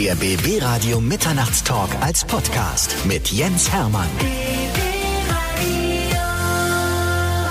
Der 0.00 0.14
BB 0.14 0.62
Radio 0.62 0.98
Mitternachtstalk 0.98 1.90
als 2.00 2.24
Podcast 2.24 2.96
mit 3.04 3.28
Jens 3.32 3.70
Hermann. 3.70 4.08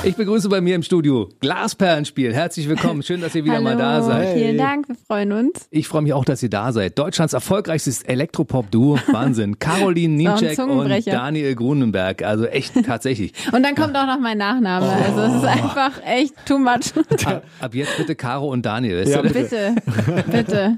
Ich 0.01 0.15
begrüße 0.15 0.49
bei 0.49 0.59
mir 0.59 0.73
im 0.73 0.81
Studio 0.81 1.29
Glasperlenspiel. 1.41 2.33
Herzlich 2.33 2.67
willkommen. 2.67 3.03
Schön, 3.03 3.21
dass 3.21 3.35
ihr 3.35 3.43
wieder 3.43 3.57
Hallo, 3.57 3.65
mal 3.65 3.77
da 3.77 4.01
seid. 4.01 4.35
Vielen 4.35 4.57
Dank, 4.57 4.87
wir 4.87 4.95
freuen 4.95 5.31
uns. 5.31 5.67
Ich 5.69 5.87
freue 5.87 6.01
mich 6.01 6.13
auch, 6.13 6.25
dass 6.25 6.41
ihr 6.41 6.49
da 6.49 6.71
seid. 6.71 6.97
Deutschlands 6.97 7.33
erfolgreichstes 7.33 8.01
Elektropop-Duo. 8.01 8.97
Wahnsinn. 9.11 9.59
Caroline 9.59 10.15
Niemczek 10.15 10.57
und. 10.57 11.05
Daniel 11.05 11.53
Grunenberg. 11.53 12.23
Also 12.23 12.45
echt 12.47 12.73
tatsächlich. 12.83 13.33
Und 13.51 13.61
dann 13.61 13.75
kommt 13.75 13.95
auch 13.95 14.07
noch 14.07 14.19
mein 14.19 14.39
Nachname. 14.39 14.87
Also 14.89 15.21
es 15.21 15.35
ist 15.35 15.45
einfach 15.45 16.03
echt 16.03 16.33
too 16.47 16.57
much. 16.57 16.93
Ab, 17.25 17.43
ab 17.59 17.75
jetzt 17.75 17.95
bitte 17.95 18.15
Caro 18.15 18.49
und 18.49 18.65
Daniel. 18.65 19.07
Ja, 19.07 19.21
du? 19.21 19.29
bitte, 19.29 19.75
bitte. 20.31 20.77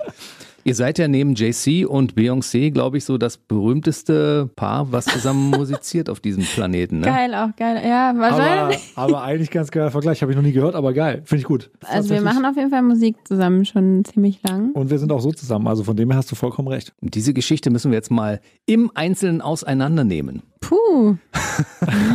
Ihr 0.64 0.76
seid 0.76 1.00
ja 1.00 1.08
neben 1.08 1.34
JC 1.34 1.86
und 1.88 2.16
Beyoncé, 2.16 2.72
glaube 2.72 2.98
ich, 2.98 3.06
so 3.06 3.18
das 3.18 3.38
berühmteste 3.38 4.50
Paar, 4.56 4.92
was 4.92 5.06
zusammen 5.06 5.50
musiziert 5.58 6.10
auf 6.10 6.20
diesem 6.20 6.44
Planeten. 6.44 7.00
Ne? 7.00 7.08
Geil, 7.08 7.34
auch 7.34 7.56
geil. 7.56 7.82
Ja, 7.84 8.10
Aber, 8.12 8.20
wahrscheinlich. 8.20 8.92
aber 8.96 9.24
eigentlich 9.24 9.50
ganz 9.50 9.72
geiler 9.72 9.92
Vergleich. 9.92 10.22
Habe 10.22 10.32
ich 10.32 10.36
noch 10.36 10.44
nie 10.44 10.52
gehört, 10.52 10.76
aber 10.76 10.94
geil. 10.94 11.22
Finde 11.26 11.42
ich 11.42 11.46
gut. 11.48 11.70
Also 11.88 12.10
wir 12.10 12.22
machen 12.22 12.46
auf 12.46 12.56
jeden 12.56 12.70
Fall 12.70 12.82
Musik 12.84 13.16
zusammen 13.26 13.66
schon 13.66 14.04
ziemlich 14.06 14.40
lang. 14.48 14.72
Und 14.74 14.90
wir 14.90 15.00
sind 15.00 15.12
auch 15.12 15.22
so 15.22 15.32
zusammen. 15.32 15.68
Also 15.68 15.84
von 15.84 15.96
dem 15.96 16.10
her 16.10 16.18
hast 16.18 16.32
du 16.32 16.36
vollkommen 16.36 16.68
recht. 16.68 16.94
Und 17.02 17.16
diese 17.16 17.34
Geschichte 17.34 17.70
müssen 17.70 17.92
wir 17.92 17.98
jetzt 17.98 18.12
mal 18.12 18.40
im 18.66 18.92
Einzelnen 18.94 19.42
auseinandernehmen. 19.42 20.44
Puh. 20.62 21.18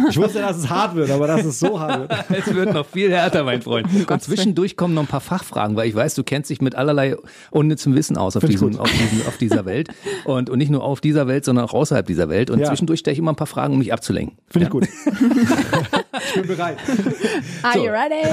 Ich 0.08 0.16
wusste, 0.16 0.40
dass 0.40 0.56
es 0.56 0.70
hart 0.70 0.94
wird, 0.94 1.10
aber 1.10 1.26
dass 1.26 1.44
es 1.44 1.58
so 1.60 1.78
hart 1.78 2.08
wird. 2.08 2.24
Es 2.46 2.54
wird 2.54 2.72
noch 2.72 2.86
viel 2.86 3.10
härter, 3.12 3.44
mein 3.44 3.60
Freund. 3.60 3.86
Und 3.92 4.06
Gottes 4.06 4.26
zwischendurch 4.26 4.76
kommen 4.76 4.94
noch 4.94 5.02
ein 5.02 5.06
paar 5.08 5.20
Fachfragen, 5.20 5.76
weil 5.76 5.88
ich 5.88 5.94
weiß, 5.94 6.14
du 6.14 6.24
kennst 6.24 6.48
dich 6.50 6.60
mit 6.60 6.74
allerlei 6.74 7.16
unnützem 7.50 7.94
Wissen 7.94 8.16
aus 8.16 8.36
auf, 8.36 8.44
diesem, 8.44 8.78
auf, 8.78 8.90
diesen, 8.90 9.26
auf 9.26 9.36
dieser 9.36 9.64
Welt. 9.66 9.88
Und, 10.24 10.48
und 10.48 10.58
nicht 10.58 10.70
nur 10.70 10.82
auf 10.82 11.00
dieser 11.00 11.26
Welt, 11.26 11.44
sondern 11.44 11.64
auch 11.66 11.74
außerhalb 11.74 12.06
dieser 12.06 12.28
Welt. 12.28 12.50
Und 12.50 12.60
Ja. 12.60 12.66
zwischendurch 12.68 13.00
stelle 13.00 13.12
ich 13.12 13.18
immer 13.18 13.32
ein 13.32 13.36
paar 13.36 13.46
Fragen, 13.46 13.72
um 13.74 13.78
mich 13.78 13.92
abzulenken. 13.92 14.38
Finde 14.48 14.66
ich 14.66 14.70
gut. 14.70 14.88
ich 16.28 16.34
bin 16.34 16.46
bereit. 16.46 16.78
Are 17.62 17.74
So. 17.78 17.84
you 17.84 17.90
ready? 17.90 18.28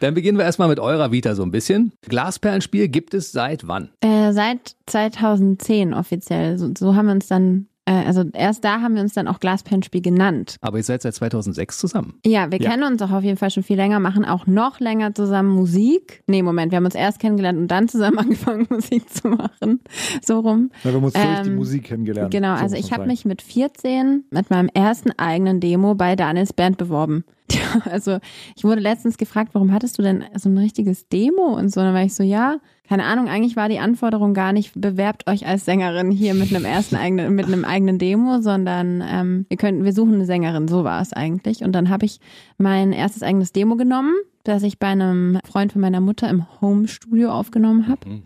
Dann 0.00 0.14
beginnen 0.14 0.38
wir 0.38 0.44
erstmal 0.44 0.68
mit 0.68 0.80
eurer 0.80 1.12
Vita 1.12 1.34
so 1.34 1.42
ein 1.42 1.50
bisschen. 1.50 1.92
Glasperlenspiel 2.08 2.88
gibt 2.88 3.12
es 3.14 3.32
seit 3.32 3.66
wann? 3.68 3.90
Äh, 4.00 4.32
seit 4.32 4.76
2010 4.86 5.92
offiziell. 5.94 6.56
So, 6.58 6.70
so 6.76 6.94
haben 6.94 7.06
wir 7.06 7.12
uns 7.12 7.26
dann, 7.26 7.66
also 7.92 8.24
erst 8.32 8.64
da 8.64 8.80
haben 8.80 8.94
wir 8.94 9.02
uns 9.02 9.12
dann 9.14 9.28
auch 9.28 9.40
Glaspenspiel 9.40 10.00
genannt. 10.00 10.56
Aber 10.62 10.78
ihr 10.78 10.82
seid 10.84 11.02
seit 11.02 11.14
2006 11.14 11.78
zusammen. 11.78 12.14
Ja, 12.24 12.50
wir 12.50 12.58
Ja. 12.60 12.70
kennen 12.70 12.84
uns 12.84 13.02
auch 13.02 13.10
auf 13.10 13.22
jeden 13.22 13.36
Fall 13.36 13.50
schon 13.50 13.62
viel 13.62 13.76
länger, 13.76 14.00
machen 14.00 14.24
auch 14.24 14.46
noch 14.46 14.80
länger 14.80 15.14
zusammen 15.14 15.50
Musik. 15.50 16.22
Nee, 16.26 16.42
Moment, 16.42 16.72
wir 16.72 16.76
haben 16.76 16.84
uns 16.86 16.94
erst 16.94 17.18
kennengelernt 17.18 17.58
und 17.58 17.68
dann 17.68 17.88
zusammen 17.88 18.18
angefangen, 18.20 18.66
Musik 18.70 19.08
zu 19.10 19.28
machen. 19.28 19.80
So 20.24 20.40
rum. 20.40 20.70
Ja, 20.82 20.90
wir 20.90 20.96
haben 20.96 21.04
uns 21.04 21.12
durch 21.14 21.40
die 21.42 21.50
Ähm, 21.50 21.56
Musik 21.56 21.84
kennengelernt. 21.84 22.30
Genau, 22.30 22.56
So 22.56 22.62
also 22.62 22.76
ich 22.76 22.92
habe 22.92 23.06
mich 23.06 23.24
mit 23.24 23.42
14 23.42 24.24
mit 24.30 24.50
meinem 24.50 24.68
ersten 24.72 25.10
eigenen 25.18 25.60
Demo 25.60 25.94
bei 25.94 26.16
Daniels 26.16 26.52
Band 26.52 26.78
beworben. 26.78 27.24
Ja, 27.50 27.82
also 27.90 28.18
ich 28.56 28.64
wurde 28.64 28.80
letztens 28.80 29.18
gefragt, 29.18 29.50
warum 29.52 29.72
hattest 29.72 29.98
du 29.98 30.02
denn 30.02 30.24
so 30.34 30.48
ein 30.48 30.58
richtiges 30.58 31.08
Demo 31.08 31.56
und 31.56 31.70
so? 31.70 31.80
Dann 31.80 31.94
war 31.94 32.02
ich 32.02 32.14
so, 32.14 32.22
ja, 32.22 32.58
keine 32.88 33.04
Ahnung, 33.04 33.28
eigentlich 33.28 33.56
war 33.56 33.68
die 33.68 33.78
Anforderung 33.78 34.34
gar 34.34 34.52
nicht, 34.52 34.72
bewerbt 34.74 35.28
euch 35.28 35.46
als 35.46 35.64
Sängerin 35.64 36.10
hier 36.10 36.34
mit 36.34 36.54
einem 36.54 36.64
ersten 36.64 36.96
eigenen, 36.96 37.34
mit 37.34 37.46
einem 37.46 37.64
eigenen 37.64 37.98
Demo, 37.98 38.40
sondern 38.40 39.02
ähm, 39.06 39.46
wir 39.48 39.56
könnten, 39.56 39.84
wir 39.84 39.92
suchen 39.92 40.14
eine 40.14 40.26
Sängerin, 40.26 40.68
so 40.68 40.84
war 40.84 41.00
es 41.00 41.12
eigentlich. 41.12 41.62
Und 41.62 41.72
dann 41.72 41.88
habe 41.88 42.04
ich 42.06 42.20
mein 42.58 42.92
erstes 42.92 43.22
eigenes 43.22 43.52
Demo 43.52 43.76
genommen, 43.76 44.14
das 44.44 44.62
ich 44.62 44.78
bei 44.78 44.88
einem 44.88 45.38
Freund 45.44 45.72
von 45.72 45.80
meiner 45.80 46.00
Mutter 46.00 46.28
im 46.28 46.46
Home-Studio 46.60 47.30
aufgenommen 47.30 47.88
habe. 47.88 48.22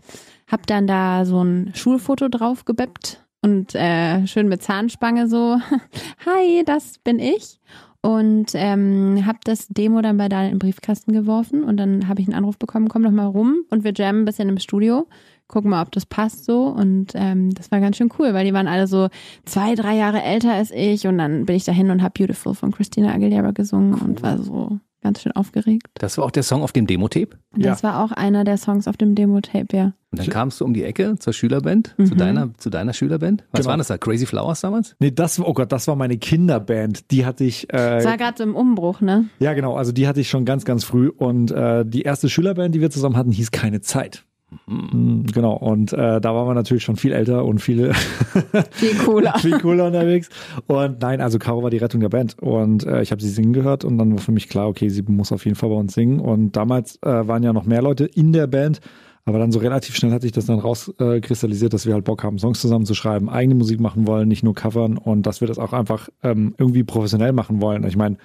Hab 0.47 0.67
dann 0.67 0.87
da 0.87 1.25
so 1.25 1.43
ein 1.43 1.71
Schulfoto 1.75 2.27
drauf 2.27 2.65
gebeppt 2.65 3.23
und 3.41 3.73
äh, 3.75 4.27
schön 4.27 4.49
mit 4.49 4.61
Zahnspange 4.61 5.27
so, 5.27 5.57
hi, 6.25 6.63
das 6.65 6.97
bin 6.99 7.19
ich. 7.19 7.59
Und 8.01 8.51
ähm, 8.53 9.25
habe 9.25 9.39
das 9.43 9.67
Demo 9.67 10.01
dann 10.01 10.17
bei 10.17 10.29
Daniel 10.29 10.51
in 10.51 10.55
den 10.55 10.59
Briefkasten 10.59 11.11
geworfen 11.11 11.63
und 11.63 11.75
dann 11.75 12.07
habe 12.07 12.21
ich 12.21 12.27
einen 12.27 12.35
Anruf 12.35 12.57
bekommen, 12.57 12.87
komm 12.87 13.03
doch 13.03 13.11
mal 13.11 13.25
rum 13.25 13.63
und 13.69 13.83
wir 13.83 13.91
jammen 13.93 14.21
ein 14.21 14.25
bisschen 14.25 14.47
im 14.47 14.57
Studio, 14.57 15.07
gucken 15.49 15.71
mal, 15.71 15.81
ob 15.81 15.91
das 15.91 16.05
passt 16.05 16.45
so. 16.45 16.67
Und 16.67 17.11
ähm, 17.15 17.53
das 17.53 17.71
war 17.71 17.81
ganz 17.81 17.97
schön 17.97 18.09
cool, 18.17 18.33
weil 18.33 18.45
die 18.45 18.53
waren 18.53 18.69
alle 18.69 18.87
so 18.87 19.09
zwei, 19.43 19.75
drei 19.75 19.97
Jahre 19.97 20.21
älter 20.21 20.53
als 20.53 20.71
ich 20.71 21.07
und 21.07 21.17
dann 21.17 21.45
bin 21.45 21.57
ich 21.57 21.65
dahin 21.65 21.91
und 21.91 22.01
habe 22.01 22.13
Beautiful 22.17 22.55
von 22.55 22.71
Christina 22.71 23.13
Aguilera 23.13 23.51
gesungen 23.51 23.95
und 23.95 24.23
war 24.23 24.37
so 24.37 24.79
ganz 25.01 25.21
schön 25.21 25.31
aufgeregt. 25.31 25.87
Das 25.95 26.17
war 26.17 26.25
auch 26.25 26.31
der 26.31 26.43
Song 26.43 26.61
auf 26.63 26.71
dem 26.71 26.87
Demo-Tape. 26.87 27.37
Und 27.55 27.63
Ja. 27.63 27.71
das 27.71 27.83
war 27.83 28.03
auch 28.03 28.11
einer 28.11 28.43
der 28.43 28.57
Songs 28.57 28.87
auf 28.87 28.97
dem 28.97 29.15
Demo-Tape, 29.15 29.67
ja. 29.75 29.93
Und 30.11 30.19
dann 30.19 30.27
kamst 30.29 30.59
du 30.59 30.65
um 30.65 30.73
die 30.73 30.83
Ecke 30.83 31.15
zur 31.19 31.33
Schülerband, 31.33 31.95
zu, 31.97 32.13
Mhm. 32.13 32.17
deiner, 32.17 32.53
zu 32.57 32.69
deiner 32.71 32.93
Schülerband. 32.93 33.43
Was 33.51 33.59
Genau. 33.61 33.69
war 33.71 33.77
das 33.77 33.87
da? 33.87 33.97
Crazy 33.99 34.25
Flowers 34.25 34.61
damals? 34.61 34.95
Nee, 34.99 35.11
das, 35.11 35.39
oh 35.39 35.53
Gott, 35.53 35.71
das 35.71 35.87
war 35.87 35.95
meine 35.95 36.17
Kinderband. 36.17 37.11
Die 37.11 37.25
hatte 37.25 37.43
ich, 37.43 37.67
Das 37.69 38.03
äh, 38.05 38.07
war 38.07 38.17
gerade 38.17 38.41
im 38.43 38.55
Umbruch, 38.55 39.01
ne? 39.01 39.25
ja 39.39 39.53
genau, 39.53 39.75
also 39.75 39.91
die 39.91 40.07
hatte 40.07 40.19
ich 40.21 40.29
schon 40.29 40.45
ganz, 40.45 40.65
ganz 40.65 40.83
früh. 40.83 41.09
Und 41.09 41.51
äh, 41.51 41.85
die 41.85 42.01
erste 42.01 42.27
Schülerband, 42.29 42.73
die 42.73 42.81
wir 42.81 42.89
zusammen 42.89 43.15
hatten, 43.17 43.31
hieß 43.31 43.51
Keine 43.51 43.81
Zeit. 43.81 44.25
Mhm, 44.67 45.25
Genau, 45.33 45.53
und 45.53 45.93
äh, 45.93 46.19
da 46.21 46.33
waren 46.35 46.47
wir 46.47 46.53
natürlich 46.53 46.83
schon 46.83 46.95
viel 46.95 47.11
älter 47.11 47.45
und 47.45 47.59
viele 47.59 47.93
Viel 48.71 48.95
cooler. 49.05 49.37
viel 49.39 49.59
cooler 49.59 49.87
unterwegs. 49.87 50.29
Und 50.67 51.01
nein, 51.01 51.21
also 51.21 51.37
Caro 51.39 51.61
war 51.63 51.69
die 51.69 51.77
Rettung 51.77 52.01
der 52.01 52.09
Band. 52.09 52.37
Und 52.39 52.85
äh, 52.85 53.01
ich 53.01 53.11
habe 53.11 53.21
sie 53.21 53.29
singen 53.29 53.53
gehört 53.53 53.85
und 53.85 53.97
dann 53.97 54.11
war 54.13 54.19
für 54.19 54.31
mich 54.31 54.49
klar, 54.49 54.67
okay, 54.67 54.89
sie 54.89 55.03
muss 55.03 55.31
auf 55.31 55.45
jeden 55.45 55.55
Fall 55.55 55.69
bei 55.69 55.75
uns 55.75 55.93
singen. 55.93 56.19
Und 56.19 56.53
damals 56.55 56.97
äh, 57.03 57.27
waren 57.27 57.43
ja 57.43 57.53
noch 57.53 57.65
mehr 57.65 57.81
Leute 57.81 58.05
in 58.05 58.33
der 58.33 58.47
Band. 58.47 58.79
Aber 59.25 59.37
dann 59.37 59.51
so 59.51 59.59
relativ 59.59 59.95
schnell 59.95 60.11
hat 60.11 60.23
sich 60.23 60.31
das 60.31 60.47
dann 60.47 60.57
rauskristallisiert, 60.57 61.71
äh, 61.71 61.75
dass 61.75 61.85
wir 61.85 61.93
halt 61.93 62.05
Bock 62.05 62.23
haben, 62.23 62.39
Songs 62.39 62.59
zusammen 62.61 62.85
zu 62.85 62.95
schreiben, 62.95 63.29
eigene 63.29 63.53
Musik 63.53 63.79
machen 63.79 64.07
wollen, 64.07 64.27
nicht 64.27 64.43
nur 64.43 64.55
covern 64.55 64.97
und 64.97 65.27
dass 65.27 65.41
wir 65.41 65.47
das 65.47 65.59
auch 65.59 65.73
einfach 65.73 66.09
ähm, 66.23 66.55
irgendwie 66.57 66.83
professionell 66.83 67.31
machen 67.33 67.61
wollen. 67.61 67.83
Ich 67.85 67.95
meine, 67.97 68.17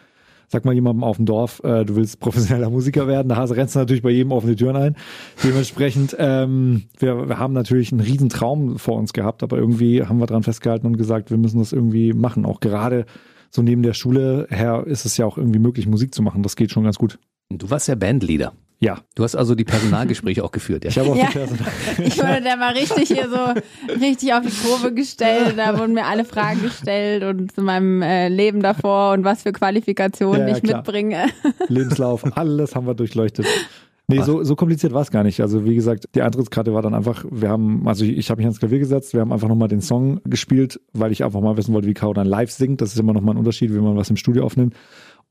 sag 0.49 0.65
mal 0.65 0.75
jemandem 0.75 1.05
auf 1.05 1.17
dem 1.17 1.27
Dorf, 1.27 1.63
äh, 1.65 1.85
du 1.85 1.97
willst 1.97 2.21
professioneller 2.21 2.71
Musiker 2.71 3.07
werden, 3.07 3.29
da 3.29 3.43
rennst 3.43 3.75
du 3.75 3.79
natürlich 3.79 4.03
bei 4.03 4.11
jedem 4.11 4.33
offene 4.33 4.57
Türen 4.57 4.77
ein. 4.77 4.97
Dementsprechend, 5.43 6.17
ähm, 6.19 6.85
wir, 6.99 7.29
wir 7.29 7.39
haben 7.39 7.53
natürlich 7.53 7.93
einen 7.93 8.01
riesen 8.01 8.29
Traum 8.29 8.79
vor 8.79 8.97
uns 8.97 9.13
gehabt, 9.13 9.43
aber 9.43 9.59
irgendwie 9.59 10.03
haben 10.03 10.19
wir 10.19 10.27
dran 10.27 10.43
festgehalten 10.43 10.87
und 10.87 10.97
gesagt, 10.97 11.31
wir 11.31 11.39
müssen 11.39 11.59
das 11.59 11.73
irgendwie 11.73 12.13
machen. 12.13 12.45
Auch 12.45 12.61
gerade 12.61 13.07
so 13.51 13.63
neben 13.63 13.83
der 13.83 13.95
Schule 13.95 14.47
her 14.51 14.85
ist 14.87 15.05
es 15.05 15.17
ja 15.17 15.27
auch 15.27 15.39
irgendwie 15.39 15.61
möglich, 15.61 15.87
Musik 15.87 16.15
zu 16.15 16.23
machen. 16.23 16.43
Das 16.43 16.57
geht 16.57 16.73
schon 16.73 16.85
ganz 16.85 16.99
gut. 16.99 17.19
Du 17.51 17.71
warst 17.71 17.89
ja 17.89 17.95
Bandleader. 17.95 18.53
Ja, 18.81 18.99
Du 19.15 19.23
hast 19.23 19.35
also 19.37 19.55
die 19.55 19.65
Personalgespräche 19.65 20.45
auch 20.45 20.51
geführt, 20.53 20.85
ja? 20.85 20.91
ich 20.91 20.99
habe 20.99 21.11
auch 21.11 21.17
Ja. 21.17 21.27
die 21.27 21.33
Personal. 21.33 21.67
Ich 22.05 22.19
wurde 22.19 22.43
da 22.43 22.57
mal 22.57 22.73
richtig 22.75 23.09
hier 23.09 23.29
so 23.31 23.95
richtig 24.01 24.35
auf 24.35 24.43
die 24.43 24.51
Probe 24.51 24.93
gestellt. 24.93 25.55
Da 25.57 25.79
wurden 25.79 25.95
mir 25.95 26.05
alle 26.05 26.25
Fragen 26.25 26.61
gestellt 26.63 27.23
und 27.25 27.53
zu 27.55 27.63
meinem 27.63 28.03
äh, 28.03 28.29
Leben 28.29 28.61
davor 28.63 29.13
und 29.13 29.25
was 29.25 29.43
für 29.43 29.53
Qualifikationen 29.53 30.43
Ja, 30.43 30.49
ja, 30.49 30.57
ich 30.57 30.63
klar. 30.63 30.79
mitbringe. 30.79 31.27
Lebenslauf, 31.69 32.25
alles 32.37 32.75
haben 32.75 32.87
wir 32.87 32.95
durchleuchtet. 32.95 33.47
Nee, 34.07 34.21
so, 34.21 34.45
so 34.45 34.55
kompliziert 34.55 34.93
war 34.93 35.01
es 35.01 35.11
gar 35.11 35.23
nicht. 35.23 35.41
Also 35.41 35.65
wie 35.65 35.75
gesagt, 35.75 36.09
die 36.15 36.21
Eintrittskarte 36.21 36.75
war 36.75 36.83
dann 36.83 36.93
einfach, 36.95 37.25
wir 37.31 37.49
haben, 37.49 37.89
also 37.89 38.05
ich, 38.05 38.19
ich 38.19 38.29
habe 38.31 38.39
mich 38.39 38.45
ans 38.47 38.59
Klavier 38.59 38.79
gesetzt, 38.81 39.15
wir 39.15 39.23
haben 39.23 39.33
einfach 39.33 39.49
nochmal 39.49 39.69
den 39.69 39.81
Song 39.81 40.21
gespielt, 40.25 40.79
weil 40.93 41.11
ich 41.11 41.25
einfach 41.25 41.41
mal 41.41 41.57
wissen 41.57 41.73
wollte, 41.73 41.89
wie 41.89 41.95
Caro 41.95 42.13
dann 42.13 42.27
live 42.27 42.51
singt. 42.51 42.83
Das 42.83 42.93
ist 42.93 42.99
immer 42.99 43.15
nochmal 43.15 43.35
ein 43.35 43.39
Unterschied, 43.39 43.73
wie 43.73 43.79
man 43.79 43.97
was 43.97 44.11
im 44.11 44.17
Studio 44.17 44.45
aufnimmt. 44.45 44.75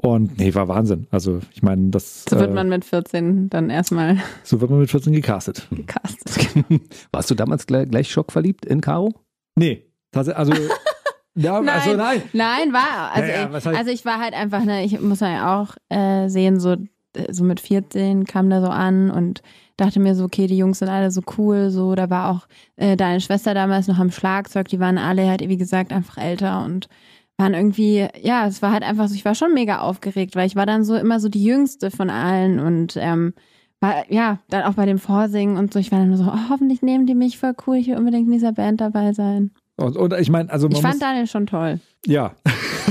Und 0.05 0.37
nee, 0.37 0.53
war 0.53 0.67
Wahnsinn. 0.67 1.07
Also 1.11 1.39
ich 1.53 1.63
meine, 1.63 1.89
das 1.89 2.25
So 2.29 2.37
wird 2.37 2.51
äh, 2.51 2.53
man 2.53 2.67
mit 2.67 2.83
14 2.83 3.49
dann 3.49 3.69
erstmal 3.69 4.17
so 4.43 4.59
wird 4.59 4.69
man 4.69 4.81
mit 4.81 4.91
14 4.91 5.13
gecastet. 5.13 5.65
gecastet. 5.71 6.53
Warst 7.11 7.31
du 7.31 7.35
damals 7.35 7.65
gleich, 7.65 7.89
gleich 7.89 8.11
schockverliebt 8.11 8.65
in 8.65 8.81
Caro? 8.81 9.13
Nee, 9.55 9.85
tatsächlich, 10.11 10.39
also 10.39 10.53
ja, 11.35 11.59
also 11.59 11.95
nein. 11.95 12.21
Nein, 12.33 12.73
war. 12.73 13.11
Also, 13.13 13.31
Ja, 13.31 13.49
ja, 13.49 13.57
ich, 13.57 13.65
also 13.65 13.91
ich 13.91 14.03
war 14.05 14.19
halt 14.19 14.33
einfach, 14.33 14.65
ne, 14.65 14.83
ich 14.83 14.99
muss 14.99 15.21
ja 15.21 15.61
auch 15.61 15.75
äh, 15.87 16.27
sehen, 16.27 16.59
so, 16.59 16.73
äh, 17.15 17.31
so 17.31 17.45
mit 17.45 17.61
14 17.61 18.25
kam 18.25 18.49
da 18.49 18.59
so 18.59 18.67
an 18.67 19.09
und 19.09 19.41
dachte 19.77 20.01
mir 20.01 20.15
so, 20.15 20.25
okay, 20.25 20.47
die 20.47 20.57
Jungs 20.57 20.79
sind 20.79 20.89
alle 20.89 21.11
so 21.11 21.21
cool, 21.37 21.69
so, 21.69 21.95
da 21.95 22.09
war 22.09 22.29
auch 22.29 22.47
äh, 22.75 22.97
deine 22.97 23.21
Schwester 23.21 23.53
damals 23.53 23.87
noch 23.87 23.99
am 23.99 24.11
Schlagzeug, 24.11 24.67
die 24.67 24.79
waren 24.81 24.97
alle 24.97 25.27
halt, 25.29 25.47
wie 25.47 25.57
gesagt, 25.57 25.93
einfach 25.93 26.17
älter 26.17 26.63
und 26.65 26.89
waren 27.37 27.53
irgendwie, 27.53 28.07
ja, 28.21 28.47
es 28.47 28.61
war 28.61 28.71
halt 28.71 28.83
einfach 28.83 29.07
so, 29.07 29.15
ich 29.15 29.25
war 29.25 29.35
schon 29.35 29.53
mega 29.53 29.79
aufgeregt, 29.79 30.35
weil 30.35 30.47
ich 30.47 30.55
war 30.55 30.65
dann 30.65 30.83
so 30.83 30.95
immer 30.95 31.19
so 31.19 31.29
die 31.29 31.43
Jüngste 31.43 31.91
von 31.91 32.09
allen 32.09 32.59
und 32.59 32.95
ähm, 32.97 33.33
war, 33.79 34.11
ja, 34.11 34.39
dann 34.49 34.63
auch 34.63 34.75
bei 34.75 34.85
dem 34.85 34.99
Vorsingen 34.99 35.57
und 35.57 35.73
so, 35.73 35.79
ich 35.79 35.91
war 35.91 35.99
dann 35.99 36.09
nur 36.09 36.17
so, 36.17 36.25
oh, 36.25 36.49
hoffentlich 36.49 36.81
nehmen 36.81 37.05
die 37.05 37.15
mich 37.15 37.37
voll 37.37 37.53
cool, 37.67 37.77
ich 37.77 37.87
will 37.87 37.97
unbedingt 37.97 38.27
in 38.27 38.33
dieser 38.33 38.53
Band 38.53 38.81
dabei 38.81 39.13
sein. 39.13 39.51
Und, 39.75 39.97
und 39.97 40.13
ich 40.13 40.29
meine, 40.29 40.51
also 40.51 40.67
man 40.67 40.75
Ich 40.75 40.81
fand 40.81 40.93
muss, 40.95 40.99
Daniel 41.01 41.27
schon 41.27 41.47
toll. 41.47 41.79
ja, 42.05 42.33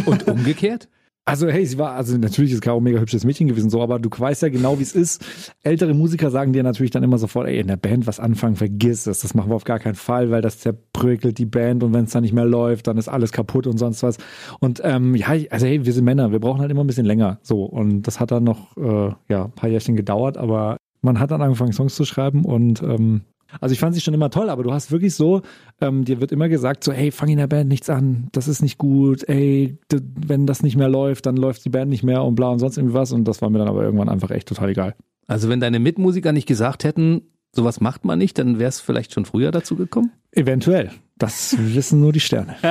Und 0.06 0.26
umgekehrt? 0.28 0.88
Also 1.24 1.48
hey, 1.48 1.64
sie 1.64 1.78
war, 1.78 1.92
also 1.92 2.19
natürlich 2.19 2.50
ist 2.50 2.62
Caro 2.62 2.80
mega 2.80 2.98
hübsches 2.98 3.24
Mädchen 3.24 3.46
gewesen, 3.46 3.70
so, 3.70 3.80
aber 3.80 4.00
du 4.00 4.08
weißt 4.10 4.42
ja 4.42 4.48
genau, 4.48 4.80
wie 4.80 4.82
es 4.82 4.92
ist. 4.92 5.24
Ältere 5.62 5.94
Musiker 5.94 6.32
sagen 6.32 6.52
dir 6.52 6.64
natürlich 6.64 6.90
dann 6.90 7.04
immer 7.04 7.16
sofort, 7.16 7.46
ey, 7.46 7.60
in 7.60 7.69
der 7.69 7.76
Band 7.76 8.08
was 8.08 8.19
anfangen, 8.19 8.56
vergiss 8.56 9.06
es. 9.06 9.20
Das 9.20 9.32
machen 9.34 9.48
wir 9.48 9.54
auf 9.54 9.62
gar 9.62 9.78
keinen 9.78 9.94
Fall, 9.94 10.32
weil 10.32 10.42
das 10.42 10.58
zerbröckelt 10.58 11.38
die 11.38 11.46
Band 11.46 11.84
und 11.84 11.92
wenn 11.94 12.04
es 12.04 12.10
dann 12.10 12.22
nicht 12.22 12.34
mehr 12.34 12.44
läuft, 12.44 12.88
dann 12.88 12.98
ist 12.98 13.06
alles 13.06 13.30
kaputt 13.30 13.69
und 13.69 13.78
sonst 13.78 14.02
was. 14.02 14.16
Und 14.58 14.80
ähm, 14.82 15.14
ja, 15.14 15.28
also 15.50 15.64
hey, 15.64 15.84
wir 15.84 15.92
sind 15.92 16.04
Männer, 16.04 16.32
wir 16.32 16.40
brauchen 16.40 16.60
halt 16.60 16.72
immer 16.72 16.82
ein 16.82 16.88
bisschen 16.88 17.06
länger. 17.06 17.38
So, 17.42 17.64
und 17.66 18.02
das 18.02 18.19
hat 18.19 18.32
dann 18.32 18.42
noch 18.42 18.76
äh, 18.76 19.14
ja, 19.28 19.44
ein 19.44 19.52
paar 19.52 19.70
Jährchen 19.70 19.94
gedauert, 19.94 20.36
aber 20.36 20.76
man 21.02 21.20
hat 21.20 21.30
dann 21.30 21.42
angefangen, 21.42 21.72
Songs 21.72 21.94
zu 21.94 22.04
schreiben 22.04 22.44
und 22.44 22.82
ähm, 22.82 23.22
Also 23.60 23.72
ich 23.72 23.78
fand 23.78 23.94
sie 23.94 24.00
schon 24.00 24.14
immer 24.14 24.31
toll, 24.31 24.50
aber 24.50 24.62
du 24.62 24.72
hast 24.72 24.90
wirklich 24.90 25.14
so, 25.14 25.43
ähm, 25.81 26.04
dir 26.04 26.20
wird 26.20 26.32
immer 26.32 26.49
gesagt, 26.49 26.84
so, 26.84 26.93
hey, 26.93 27.10
fang 27.10 27.28
in 27.28 27.38
der 27.38 27.46
Band 27.46 27.69
nichts 27.69 27.90
an, 27.90 28.28
das 28.32 28.49
ist 28.49 28.62
nicht 28.62 28.78
gut, 28.78 29.28
ey, 29.28 29.78
wenn 29.90 30.46
das 30.46 30.62
nicht 30.62 30.76
mehr 30.76 30.88
läuft, 30.88 31.26
dann 31.26 31.37
läuft 31.37 31.64
die 31.64 31.70
Band 31.70 31.90
nicht 31.90 32.02
mehr 32.02 32.25
und 32.25 32.34
bla 32.34 32.49
und 32.49 32.58
sonst 32.58 32.76
irgendwie 32.76 32.94
was. 32.94 33.12
Und 33.12 33.25
das 33.25 33.43
war 33.43 33.50
mir 33.50 33.58
dann 33.58 33.69
aber 33.69 33.82
irgendwann 33.82 34.08
einfach 34.08 34.31
echt 34.31 34.49
total 34.49 34.70
egal. 34.70 34.94
Also 35.26 35.49
wenn 35.49 35.60
deine 35.60 35.78
Mitmusiker 35.78 36.32
nicht 36.32 36.46
gesagt 36.46 36.84
hätten, 36.84 37.22
sowas 37.54 37.81
macht 37.81 38.04
man 38.04 38.19
nicht, 38.19 38.38
dann 38.38 38.58
wäre 38.58 38.69
es 38.69 38.81
vielleicht 38.81 39.12
schon 39.12 39.25
früher 39.25 39.50
dazu 39.50 39.76
gekommen? 39.76 40.12
Eventuell. 40.32 40.90
Das 41.22 41.54
wissen 41.56 42.00
nur 42.00 42.12
die 42.12 42.19
Sterne. 42.20 42.56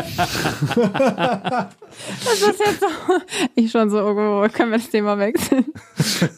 Das 2.23 2.41
ist 2.41 2.59
jetzt 2.59 2.79
so. 2.79 2.87
Ich 3.55 3.69
schon 3.69 3.89
so, 3.89 3.99
oh, 3.99 4.47
können 4.53 4.71
wir 4.71 4.77
das 4.77 4.89
Thema 4.89 5.17
wechseln? 5.17 5.65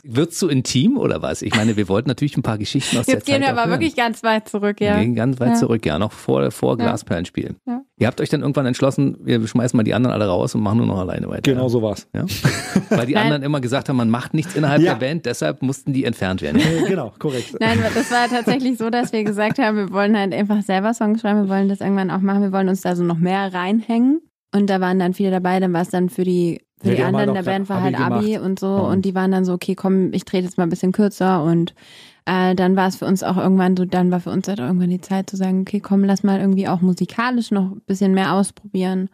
Wird's 0.04 0.39
zu 0.39 0.50
intim 0.50 0.98
oder 0.98 1.21
was? 1.21 1.44
Ich 1.44 1.56
meine, 1.56 1.77
wir 1.77 1.88
wollten 1.89 2.10
natürlich 2.10 2.36
ein 2.36 2.42
paar 2.42 2.57
Geschichten 2.57 2.98
aus 2.98 3.06
Jetzt 3.06 3.27
der 3.27 3.33
Zeit. 3.36 3.36
gehen 3.36 3.42
wir 3.42 3.50
aber 3.51 3.62
hören. 3.62 3.69
wirklich 3.80 3.95
ganz 3.95 4.24
weit 4.24 4.50
zurück, 4.50 4.81
ja. 4.81 4.95
Wir 4.95 5.04
gehen 5.04 5.13
ganz 5.15 5.39
weit 5.39 5.50
Ja. 5.50 5.56
zurück, 5.56 5.86
ja, 5.86 6.00
noch 6.00 6.12
vor, 6.12 6.50
vor 6.50 6.71
Ja. 6.80 6.86
Glasperlenspiel. 6.86 7.56
Ja. 7.68 7.81
Ihr 8.00 8.07
habt 8.07 8.19
euch 8.19 8.30
dann 8.30 8.42
irgendwann 8.42 8.65
entschlossen, 8.65 9.15
wir 9.21 9.45
schmeißen 9.48 9.77
mal 9.77 9.83
die 9.83 9.94
anderen 9.94 10.13
alle 10.15 10.27
raus 10.27 10.56
und 10.56 10.62
machen 10.62 10.80
nur 10.80 10.88
noch 10.88 10.98
alleine 11.00 11.30
weiter. 11.30 11.42
Genau 11.44 11.69
so 11.69 11.81
war's. 11.83 12.07
Ja? 12.13 12.25
Weil 12.89 13.06
die 13.06 13.13
Nein. 13.13 13.25
anderen 13.25 13.44
immer 13.44 13.62
gesagt 13.62 13.89
haben, 13.89 13.95
man 13.98 14.10
macht 14.10 14.33
nichts 14.33 14.56
innerhalb 14.56 14.81
Ja. 14.81 14.95
der 14.95 15.00
Band, 15.06 15.25
deshalb 15.27 15.62
mussten 15.62 15.94
die 15.94 16.04
entfernt 16.04 16.42
werden. 16.42 16.60
Äh, 16.60 16.88
genau, 16.89 17.13
korrekt. 17.19 17.56
Nein, 17.60 17.80
das 17.94 18.12
war 18.12 18.27
tatsächlich 18.27 18.77
so, 18.80 18.89
dass 18.89 19.13
wir 19.13 19.24
gesagt 19.24 19.60
haben, 19.60 19.77
wir 19.77 19.92
wollen 19.92 20.18
halt 20.18 20.33
einfach 20.33 20.63
selber 20.63 20.94
Songs 20.95 21.21
schreiben, 21.21 21.44
wir 21.44 21.50
wollen 21.50 21.69
das 21.69 21.80
irgendwann 21.80 22.02
auch 22.11 22.21
machen, 22.21 22.41
wir 22.41 22.51
wollen 22.51 22.69
uns 22.69 22.81
da 22.81 22.95
so 22.95 23.03
noch 23.03 23.17
mehr 23.17 23.53
reinhängen. 23.53 24.21
Und 24.53 24.69
da 24.69 24.79
waren 24.81 25.00
dann 25.00 25.13
viele 25.13 25.31
dabei, 25.31 25.59
dann 25.59 25.73
war 25.73 25.81
es 25.81 25.89
dann 25.89 26.09
für 26.09 26.23
die, 26.23 26.61
für 26.79 26.89
Ja, 26.89 26.91
die 26.91 26.97
die 26.97 27.03
haben 27.03 27.15
anderen 27.15 27.35
halt 27.35 27.45
der 27.45 27.51
Band 27.51 27.69
war 27.69 27.77
Abi 27.77 27.83
halt 27.94 28.00
Abi 28.00 28.25
gemacht. 28.33 28.45
und 28.45 28.59
so 28.59 28.67
Und- 28.75 28.85
und 28.91 29.05
die 29.05 29.15
waren 29.15 29.31
dann 29.31 29.45
so, 29.45 29.53
okay, 29.53 29.73
komm, 29.75 30.13
ich 30.13 30.25
trete 30.25 30.44
jetzt 30.45 30.57
mal 30.57 30.63
ein 30.65 30.69
bisschen 30.69 30.91
kürzer 30.91 31.44
und 31.44 31.73
äh, 32.25 32.55
dann 32.55 32.75
war 32.75 32.88
es 32.88 32.95
für 32.97 33.05
uns 33.05 33.21
auch 33.23 33.35
irgendwann 33.38 33.75
so, 33.75 33.83
dann 33.85 34.11
war 34.11 34.19
für 34.19 34.29
uns 34.29 34.47
halt 34.47 34.59
irgendwann 34.59 34.89
die 34.91 35.01
Zeit 35.01 35.29
zu 35.29 35.35
sagen, 35.35 35.61
okay, 35.61 35.79
komm, 35.81 36.03
lass 36.03 36.23
mal 36.23 36.39
irgendwie 36.39 36.67
auch 36.67 36.81
musikalisch 36.81 37.51
noch 37.51 37.71
ein 37.71 37.81
bisschen 37.85 38.13
mehr 38.13 38.33
ausprobieren. 38.33 39.09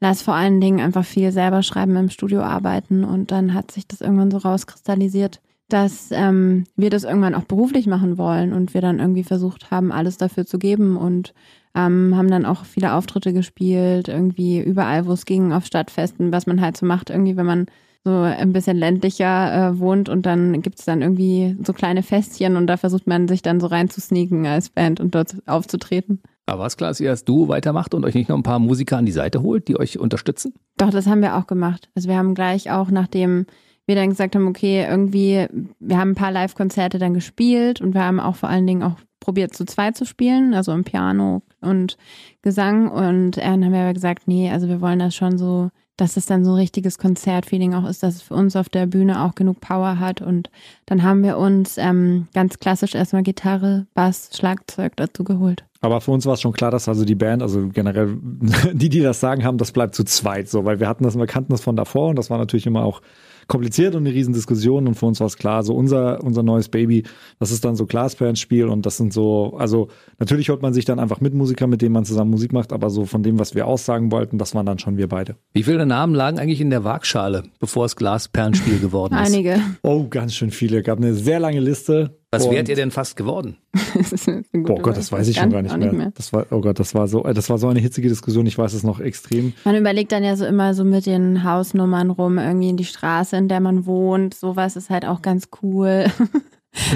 Lass 0.00 0.22
vor 0.22 0.34
allen 0.34 0.60
Dingen 0.60 0.80
einfach 0.80 1.04
viel 1.04 1.32
selber 1.32 1.62
schreiben, 1.62 1.94
im 1.96 2.08
Studio 2.08 2.40
arbeiten 2.40 3.04
und 3.04 3.30
dann 3.30 3.52
hat 3.54 3.70
sich 3.72 3.86
das 3.86 4.00
irgendwann 4.00 4.30
so 4.30 4.38
rauskristallisiert, 4.38 5.40
dass 5.68 6.08
ähm, 6.12 6.64
wir 6.76 6.88
das 6.90 7.04
irgendwann 7.04 7.34
auch 7.34 7.44
beruflich 7.44 7.86
machen 7.86 8.16
wollen 8.16 8.52
und 8.52 8.74
wir 8.74 8.80
dann 8.80 9.00
irgendwie 9.00 9.24
versucht 9.24 9.70
haben, 9.70 9.92
alles 9.92 10.16
dafür 10.16 10.46
zu 10.46 10.58
geben 10.58 10.96
und 10.96 11.34
ähm, 11.78 12.16
haben 12.16 12.30
dann 12.30 12.44
auch 12.44 12.64
viele 12.64 12.94
Auftritte 12.94 13.32
gespielt, 13.32 14.08
irgendwie 14.08 14.60
überall, 14.60 15.06
wo 15.06 15.12
es 15.12 15.24
ging, 15.24 15.52
auf 15.52 15.64
Stadtfesten, 15.64 16.32
was 16.32 16.46
man 16.46 16.60
halt 16.60 16.76
so 16.76 16.84
macht, 16.84 17.10
irgendwie, 17.10 17.36
wenn 17.36 17.46
man 17.46 17.66
so 18.04 18.10
ein 18.10 18.52
bisschen 18.52 18.76
ländlicher 18.76 19.70
äh, 19.70 19.78
wohnt 19.78 20.08
und 20.08 20.26
dann 20.26 20.60
gibt's 20.62 20.84
dann 20.84 21.02
irgendwie 21.02 21.56
so 21.64 21.72
kleine 21.72 22.02
Festchen 22.02 22.56
und 22.56 22.66
da 22.66 22.76
versucht 22.76 23.06
man 23.06 23.28
sich 23.28 23.42
dann 23.42 23.60
so 23.60 23.66
reinzusneaken 23.66 24.46
als 24.46 24.70
Band 24.70 25.00
und 25.00 25.14
dort 25.14 25.36
aufzutreten. 25.46 26.20
Aber 26.46 26.62
was 26.62 26.76
klar, 26.76 26.90
dass 26.90 27.00
ihr 27.00 27.10
als 27.10 27.24
Duo 27.24 27.48
weitermacht 27.48 27.94
und 27.94 28.04
euch 28.04 28.14
nicht 28.14 28.30
noch 28.30 28.36
ein 28.36 28.42
paar 28.42 28.58
Musiker 28.58 28.96
an 28.96 29.06
die 29.06 29.12
Seite 29.12 29.42
holt, 29.42 29.68
die 29.68 29.78
euch 29.78 29.98
unterstützen? 29.98 30.54
Doch, 30.78 30.90
das 30.90 31.06
haben 31.06 31.20
wir 31.20 31.36
auch 31.36 31.46
gemacht. 31.46 31.90
Also 31.94 32.08
wir 32.08 32.16
haben 32.16 32.34
gleich 32.34 32.70
auch, 32.70 32.90
nachdem 32.90 33.46
wir 33.86 33.94
dann 33.94 34.10
gesagt 34.10 34.34
haben, 34.34 34.46
okay, 34.46 34.86
irgendwie, 34.88 35.46
wir 35.78 35.98
haben 35.98 36.12
ein 36.12 36.14
paar 36.14 36.32
Live-Konzerte 36.32 36.98
dann 36.98 37.14
gespielt 37.14 37.80
und 37.80 37.94
wir 37.94 38.04
haben 38.04 38.20
auch 38.20 38.36
vor 38.36 38.48
allen 38.48 38.66
Dingen 38.66 38.82
auch 38.82 38.96
probiert, 39.20 39.54
zu 39.54 39.64
zweit 39.64 39.96
zu 39.96 40.04
spielen, 40.04 40.54
also 40.54 40.72
im 40.72 40.84
Piano 40.84 41.42
und 41.60 41.96
Gesang. 42.42 42.90
Und 42.90 43.36
dann 43.36 43.64
haben 43.64 43.72
wir 43.72 43.80
aber 43.80 43.94
gesagt, 43.94 44.26
nee, 44.26 44.50
also 44.50 44.68
wir 44.68 44.80
wollen 44.80 44.98
das 44.98 45.14
schon 45.14 45.38
so, 45.38 45.70
dass 45.96 46.16
es 46.16 46.26
dann 46.26 46.44
so 46.44 46.52
ein 46.52 46.58
richtiges 46.58 46.96
Konzertfeeling 46.96 47.74
auch 47.74 47.88
ist, 47.88 48.02
dass 48.02 48.16
es 48.16 48.22
für 48.22 48.34
uns 48.34 48.54
auf 48.54 48.68
der 48.68 48.86
Bühne 48.86 49.22
auch 49.22 49.34
genug 49.34 49.60
Power 49.60 49.98
hat. 49.98 50.22
Und 50.22 50.48
dann 50.86 51.02
haben 51.02 51.24
wir 51.24 51.36
uns 51.36 51.76
ähm, 51.76 52.28
ganz 52.32 52.58
klassisch 52.60 52.94
erstmal 52.94 53.24
Gitarre, 53.24 53.86
Bass, 53.94 54.30
Schlagzeug 54.32 54.96
dazu 54.96 55.24
geholt. 55.24 55.64
Aber 55.80 56.00
für 56.00 56.12
uns 56.12 56.24
war 56.24 56.34
es 56.34 56.40
schon 56.40 56.52
klar, 56.52 56.70
dass 56.70 56.88
also 56.88 57.04
die 57.04 57.16
Band, 57.16 57.42
also 57.42 57.68
generell 57.68 58.16
die, 58.72 58.88
die 58.88 59.00
das 59.00 59.20
sagen 59.20 59.44
haben, 59.44 59.58
das 59.58 59.72
bleibt 59.72 59.94
zu 59.94 60.04
zweit 60.04 60.48
so, 60.48 60.64
weil 60.64 60.78
wir 60.80 60.88
hatten 60.88 61.04
das, 61.04 61.18
wir 61.18 61.26
kannten 61.26 61.52
das 61.52 61.60
von 61.60 61.76
davor 61.76 62.10
und 62.10 62.16
das 62.16 62.30
war 62.30 62.38
natürlich 62.38 62.66
immer 62.66 62.84
auch 62.84 63.02
kompliziert 63.48 63.94
und 63.94 64.06
eine 64.06 64.14
Riesendiskussion 64.14 64.86
und 64.86 64.94
für 64.94 65.06
uns 65.06 65.20
war 65.20 65.26
es 65.26 65.36
klar, 65.36 65.62
so 65.64 65.74
unser, 65.74 66.22
unser 66.22 66.42
neues 66.42 66.68
Baby, 66.68 67.04
das 67.40 67.50
ist 67.50 67.64
dann 67.64 67.74
so 67.76 67.86
Glasperlenspiel 67.86 68.66
und 68.66 68.86
das 68.86 68.98
sind 68.98 69.12
so, 69.12 69.56
also 69.58 69.88
natürlich 70.18 70.50
holt 70.50 70.62
man 70.62 70.74
sich 70.74 70.84
dann 70.84 71.00
einfach 71.00 71.20
mit 71.20 71.34
Musiker, 71.34 71.66
mit 71.66 71.82
denen 71.82 71.94
man 71.94 72.04
zusammen 72.04 72.30
Musik 72.30 72.52
macht, 72.52 72.72
aber 72.72 72.90
so 72.90 73.06
von 73.06 73.22
dem, 73.22 73.38
was 73.38 73.54
wir 73.54 73.66
aussagen 73.66 74.12
wollten, 74.12 74.38
das 74.38 74.54
waren 74.54 74.66
dann 74.66 74.78
schon 74.78 74.98
wir 74.98 75.08
beide. 75.08 75.36
Wie 75.54 75.62
viele 75.62 75.86
Namen 75.86 76.14
lagen 76.14 76.38
eigentlich 76.38 76.60
in 76.60 76.70
der 76.70 76.84
Waagschale, 76.84 77.44
bevor 77.58 77.86
es 77.86 77.96
Glasperlenspiel 77.96 78.78
geworden 78.80 79.14
ist? 79.14 79.32
Einige. 79.32 79.60
Oh, 79.82 80.06
ganz 80.08 80.34
schön 80.34 80.50
viele. 80.50 80.82
Gab 80.82 80.98
eine 80.98 81.14
sehr 81.14 81.40
lange 81.40 81.60
Liste. 81.60 82.18
Was 82.30 82.44
Und- 82.44 82.52
wärt 82.54 82.68
ihr 82.68 82.76
denn 82.76 82.90
fast 82.90 83.16
geworden? 83.16 83.56
Boah 84.52 84.80
Gott, 84.82 84.98
das 84.98 85.10
weiß 85.10 85.28
ich 85.28 85.36
schon 85.38 85.50
gar 85.50 85.62
nicht 85.62 85.72
auch 85.72 85.78
mehr. 85.78 86.12
Das 86.14 86.32
war, 86.34 86.44
oh 86.50 86.60
Gott, 86.60 86.78
das 86.78 86.94
war 86.94 87.08
so, 87.08 87.24
äh, 87.24 87.32
das 87.32 87.48
war 87.48 87.56
so 87.56 87.68
eine 87.68 87.80
hitzige 87.80 88.08
Diskussion. 88.10 88.44
Ich 88.44 88.58
weiß 88.58 88.74
es 88.74 88.82
noch 88.82 89.00
extrem. 89.00 89.54
Man 89.64 89.76
überlegt 89.76 90.12
dann 90.12 90.22
ja 90.22 90.36
so 90.36 90.44
immer 90.44 90.74
so 90.74 90.84
mit 90.84 91.06
den 91.06 91.42
Hausnummern 91.44 92.10
rum, 92.10 92.36
irgendwie 92.38 92.68
in 92.68 92.76
die 92.76 92.84
Straße, 92.84 93.34
in 93.36 93.48
der 93.48 93.60
man 93.60 93.86
wohnt. 93.86 94.34
Sowas 94.34 94.76
ist 94.76 94.90
halt 94.90 95.06
auch 95.06 95.22
ganz 95.22 95.48
cool. 95.62 96.06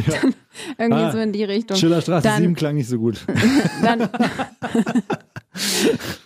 Dann 0.06 0.34
irgendwie 0.79 1.02
Ah, 1.02 1.12
so 1.12 1.19
in 1.19 1.32
die 1.32 1.44
Richtung. 1.44 1.78
Schillerstraße 1.78 2.28
Dann- 2.28 2.43
7 2.43 2.55
klang 2.55 2.75
nicht 2.75 2.88
so 2.88 2.99
gut. 2.99 3.25
Dann, 3.82 4.08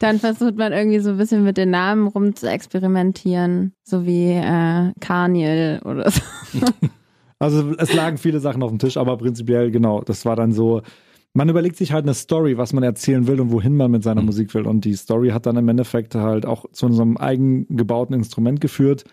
dann 0.01 0.19
versucht 0.19 0.57
man 0.57 0.73
irgendwie 0.73 0.99
so 0.99 1.11
ein 1.11 1.17
bisschen 1.17 1.45
mit 1.45 1.57
den 1.57 1.71
Namen 1.71 2.09
rum 2.09 2.35
zu 2.37 2.49
experimentieren, 2.51 3.73
so 3.85 4.05
wie 4.05 4.33
äh, 4.33 4.93
Carniel 5.01 5.81
oder 5.85 6.11
so. 6.11 6.21
Also 7.39 7.75
es 7.79 7.93
lagen 7.93 8.17
viele 8.17 8.41
Sachen 8.41 8.63
auf 8.63 8.71
dem 8.71 8.79
Tisch, 8.79 8.97
aber 8.97 9.17
prinzipiell 9.19 9.71
genau, 9.71 10.01
das 10.01 10.25
war 10.25 10.37
dann 10.37 10.53
so, 10.53 10.81
man 11.35 11.49
überlegt 11.51 11.77
sich 11.77 11.93
halt 11.93 12.05
eine 12.05 12.15
Story, 12.15 12.57
was 12.57 12.73
man 12.73 12.83
erzählen 12.83 13.27
will 13.27 13.41
und 13.41 13.53
wohin 13.53 13.77
man 13.77 13.91
mit 13.91 14.03
seiner 14.03 14.23
Mhm. 14.23 14.27
Musik 14.27 14.55
will. 14.55 14.67
Und 14.67 14.85
die 14.87 14.95
Story 14.95 15.29
hat 15.31 15.45
dann 15.47 15.57
im 15.57 15.69
Endeffekt 15.69 16.15
halt 16.15 16.47
auch 16.47 16.65
zu 16.73 16.87
unserem 16.87 17.19
eigen 17.19 17.67
gebauten 17.77 18.15
Instrument 18.15 18.61
geführt 18.61 19.05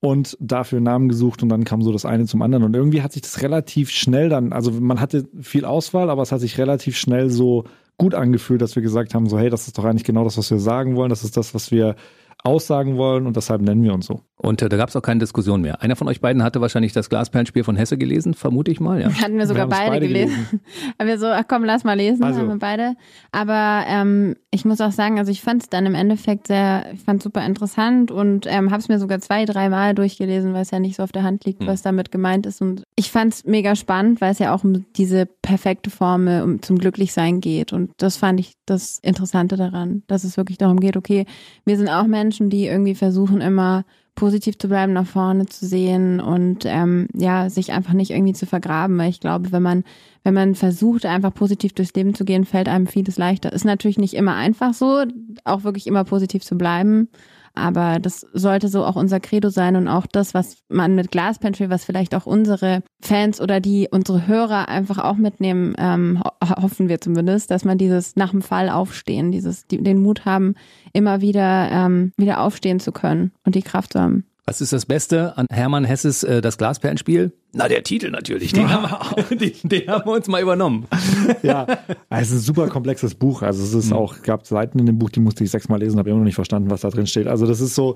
und 0.00 0.36
dafür 0.40 0.80
Namen 0.80 1.08
gesucht 1.08 1.42
und 1.42 1.48
dann 1.48 1.64
kam 1.64 1.82
so 1.82 1.92
das 1.92 2.04
eine 2.04 2.26
zum 2.26 2.42
anderen. 2.42 2.64
Und 2.64 2.74
irgendwie 2.74 3.02
hat 3.02 3.12
sich 3.12 3.22
das 3.22 3.40
relativ 3.42 3.90
schnell 3.90 4.28
dann, 4.28 4.52
also 4.52 4.72
man 4.72 5.00
hatte 5.00 5.28
viel 5.40 5.64
Auswahl, 5.64 6.10
aber 6.10 6.22
es 6.22 6.32
hat 6.32 6.40
sich 6.40 6.58
relativ 6.58 6.98
schnell 6.98 7.30
so 7.30 7.64
gut 7.96 8.14
angefühlt, 8.14 8.62
dass 8.62 8.76
wir 8.76 8.82
gesagt 8.82 9.14
haben, 9.14 9.26
so 9.26 9.38
hey, 9.38 9.50
das 9.50 9.66
ist 9.66 9.76
doch 9.78 9.84
eigentlich 9.84 10.04
genau 10.04 10.24
das, 10.24 10.38
was 10.38 10.50
wir 10.50 10.58
sagen 10.58 10.96
wollen, 10.96 11.10
das 11.10 11.22
ist 11.24 11.36
das, 11.36 11.54
was 11.54 11.70
wir 11.70 11.96
aussagen 12.42 12.96
wollen 12.96 13.26
und 13.26 13.36
deshalb 13.36 13.60
nennen 13.60 13.82
wir 13.82 13.92
uns 13.92 14.06
so. 14.06 14.20
Und 14.36 14.62
äh, 14.62 14.70
da 14.70 14.78
gab 14.78 14.88
es 14.88 14.96
auch 14.96 15.02
keine 15.02 15.20
Diskussion 15.20 15.60
mehr. 15.60 15.82
Einer 15.82 15.96
von 15.96 16.08
euch 16.08 16.22
beiden 16.22 16.42
hatte 16.42 16.62
wahrscheinlich 16.62 16.94
das 16.94 17.10
Glasperlenspiel 17.10 17.62
von 17.62 17.76
Hesse 17.76 17.98
gelesen, 17.98 18.32
vermute 18.32 18.70
ich 18.70 18.80
mal, 18.80 18.98
ja. 19.00 19.10
Hatten 19.20 19.36
wir 19.36 19.46
sogar 19.46 19.66
Wir 19.68 19.76
beide, 19.76 19.90
beide 19.90 20.08
gelesen. 20.08 20.60
Aber 20.98 21.08
wir 21.08 21.18
so, 21.18 21.26
ach 21.26 21.44
komm, 21.46 21.64
lass 21.64 21.84
mal 21.84 21.94
lesen, 21.98 22.24
Also. 22.24 22.40
haben 22.40 22.48
wir 22.48 22.58
beide. 22.58 22.94
Aber 23.32 23.84
ähm, 23.86 24.36
ich 24.50 24.64
muss 24.64 24.80
auch 24.80 24.92
sagen, 24.92 25.18
also 25.18 25.30
ich 25.30 25.42
fand 25.42 25.62
es 25.62 25.68
dann 25.68 25.84
im 25.84 25.94
Endeffekt 25.94 26.46
sehr, 26.46 26.86
ich 26.94 27.00
fand 27.00 27.22
super 27.22 27.44
interessant 27.44 28.10
und 28.10 28.46
ähm, 28.48 28.70
habe 28.70 28.80
es 28.80 28.88
mir 28.88 28.98
sogar 28.98 29.20
zwei, 29.20 29.44
drei 29.44 29.68
Mal 29.68 29.94
durchgelesen, 29.94 30.54
weil 30.54 30.62
es 30.62 30.70
ja 30.70 30.80
nicht 30.80 30.96
so 30.96 31.02
auf 31.02 31.12
der 31.12 31.22
Hand 31.22 31.44
liegt, 31.44 31.60
Hm. 31.60 31.66
was 31.66 31.82
damit 31.82 32.10
gemeint 32.10 32.46
ist. 32.46 32.62
Und 32.62 32.82
ich 32.96 33.10
fand 33.10 33.34
es 33.34 33.44
mega 33.44 33.76
spannend, 33.76 34.22
weil 34.22 34.32
es 34.32 34.38
ja 34.38 34.54
auch 34.54 34.64
um 34.64 34.86
diese 34.96 35.26
perfekte 35.26 35.90
Formel 35.90 36.42
um, 36.42 36.62
zum 36.62 36.78
Glücklichsein 36.78 37.40
geht. 37.42 37.74
Und 37.74 37.90
das 37.98 38.16
fand 38.16 38.40
ich 38.40 38.54
das 38.64 38.98
Interessante 39.02 39.56
daran, 39.56 40.02
dass 40.06 40.24
es 40.24 40.38
wirklich 40.38 40.56
darum 40.56 40.80
geht, 40.80 40.96
okay, 40.96 41.26
wir 41.66 41.76
sind 41.76 41.88
auch 41.90 42.06
Menschen, 42.06 42.29
die 42.38 42.66
irgendwie 42.66 42.94
versuchen 42.94 43.40
immer 43.40 43.84
positiv 44.14 44.58
zu 44.58 44.68
bleiben, 44.68 44.92
nach 44.92 45.06
vorne 45.06 45.46
zu 45.46 45.66
sehen 45.66 46.20
und 46.20 46.64
ähm, 46.66 47.08
ja, 47.14 47.48
sich 47.48 47.72
einfach 47.72 47.94
nicht 47.94 48.10
irgendwie 48.10 48.34
zu 48.34 48.44
vergraben, 48.44 48.98
weil 48.98 49.08
ich 49.08 49.20
glaube, 49.20 49.50
wenn 49.50 49.62
man 49.62 49.84
wenn 50.22 50.34
man 50.34 50.54
versucht, 50.54 51.06
einfach 51.06 51.32
positiv 51.32 51.72
durchs 51.72 51.94
Leben 51.94 52.14
zu 52.14 52.24
gehen, 52.24 52.44
fällt 52.44 52.68
einem 52.68 52.86
vieles 52.86 53.16
leichter. 53.16 53.52
Ist 53.52 53.64
natürlich 53.64 53.98
nicht 53.98 54.14
immer 54.14 54.34
einfach 54.34 54.74
so, 54.74 55.04
auch 55.44 55.64
wirklich 55.64 55.86
immer 55.86 56.04
positiv 56.04 56.44
zu 56.44 56.58
bleiben. 56.58 57.08
Aber 57.54 57.98
das 57.98 58.26
sollte 58.32 58.68
so 58.68 58.84
auch 58.84 58.96
unser 58.96 59.20
Credo 59.20 59.50
sein 59.50 59.76
und 59.76 59.88
auch 59.88 60.06
das, 60.06 60.34
was 60.34 60.58
man 60.68 60.94
mit 60.94 61.10
Glaspantry, 61.10 61.68
was 61.68 61.84
vielleicht 61.84 62.14
auch 62.14 62.26
unsere 62.26 62.82
Fans 63.00 63.40
oder 63.40 63.60
die 63.60 63.88
unsere 63.90 64.26
Hörer 64.26 64.68
einfach 64.68 64.98
auch 64.98 65.16
mitnehmen, 65.16 65.74
ähm, 65.78 66.22
ho 66.22 66.30
hoffen 66.62 66.88
wir 66.88 67.00
zumindest, 67.00 67.50
dass 67.50 67.64
man 67.64 67.78
dieses 67.78 68.16
nach 68.16 68.30
dem 68.30 68.42
Fall 68.42 68.70
aufstehen, 68.70 69.32
dieses 69.32 69.66
die, 69.66 69.82
den 69.82 70.00
Mut 70.00 70.24
haben, 70.24 70.54
immer 70.92 71.20
wieder 71.20 71.70
ähm, 71.70 72.12
wieder 72.16 72.40
aufstehen 72.40 72.80
zu 72.80 72.92
können 72.92 73.32
und 73.44 73.54
die 73.54 73.62
Kraft 73.62 73.92
zu 73.92 74.00
haben. 74.00 74.24
Was 74.50 74.60
ist 74.60 74.72
das 74.72 74.84
Beste 74.84 75.38
an 75.38 75.46
Hermann 75.48 75.84
Hesses 75.84 76.24
äh, 76.24 76.40
Das 76.40 76.58
Glasperlenspiel? 76.58 77.32
Na, 77.52 77.68
der 77.68 77.84
Titel 77.84 78.10
natürlich. 78.10 78.52
Den, 78.52 78.68
haben 78.72 79.14
wir, 79.28 79.36
den, 79.36 79.52
den 79.62 79.88
haben 79.88 80.04
wir 80.04 80.14
uns 80.14 80.26
mal 80.26 80.42
übernommen. 80.42 80.88
Ja, 81.44 81.66
es 82.08 82.30
ist 82.30 82.34
ein 82.34 82.40
super 82.40 82.66
komplexes 82.66 83.14
Buch. 83.14 83.42
Also 83.42 83.62
es 83.62 83.72
ist 83.72 83.92
auch, 83.92 84.22
gab 84.22 84.44
Seiten 84.44 84.80
in 84.80 84.86
dem 84.86 84.98
Buch, 84.98 85.10
die 85.10 85.20
musste 85.20 85.44
ich 85.44 85.52
sechsmal 85.52 85.78
lesen, 85.78 85.98
habe 86.00 86.10
immer 86.10 86.18
noch 86.18 86.24
nicht 86.24 86.34
verstanden, 86.34 86.68
was 86.68 86.80
da 86.80 86.90
drin 86.90 87.06
steht. 87.06 87.28
Also 87.28 87.46
das 87.46 87.60
ist 87.60 87.76
so 87.76 87.94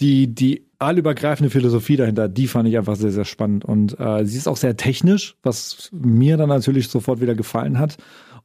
die 0.00 0.34
die 0.34 0.66
allübergreifende 0.80 1.50
Philosophie 1.50 1.96
dahinter. 1.96 2.28
Die 2.28 2.48
fand 2.48 2.68
ich 2.68 2.76
einfach 2.76 2.96
sehr 2.96 3.12
sehr 3.12 3.24
spannend 3.24 3.64
und 3.64 3.98
äh, 4.00 4.24
sie 4.24 4.36
ist 4.36 4.48
auch 4.48 4.56
sehr 4.56 4.76
technisch, 4.76 5.36
was 5.44 5.88
mir 5.92 6.36
dann 6.36 6.48
natürlich 6.48 6.88
sofort 6.88 7.20
wieder 7.20 7.36
gefallen 7.36 7.78
hat. 7.78 7.96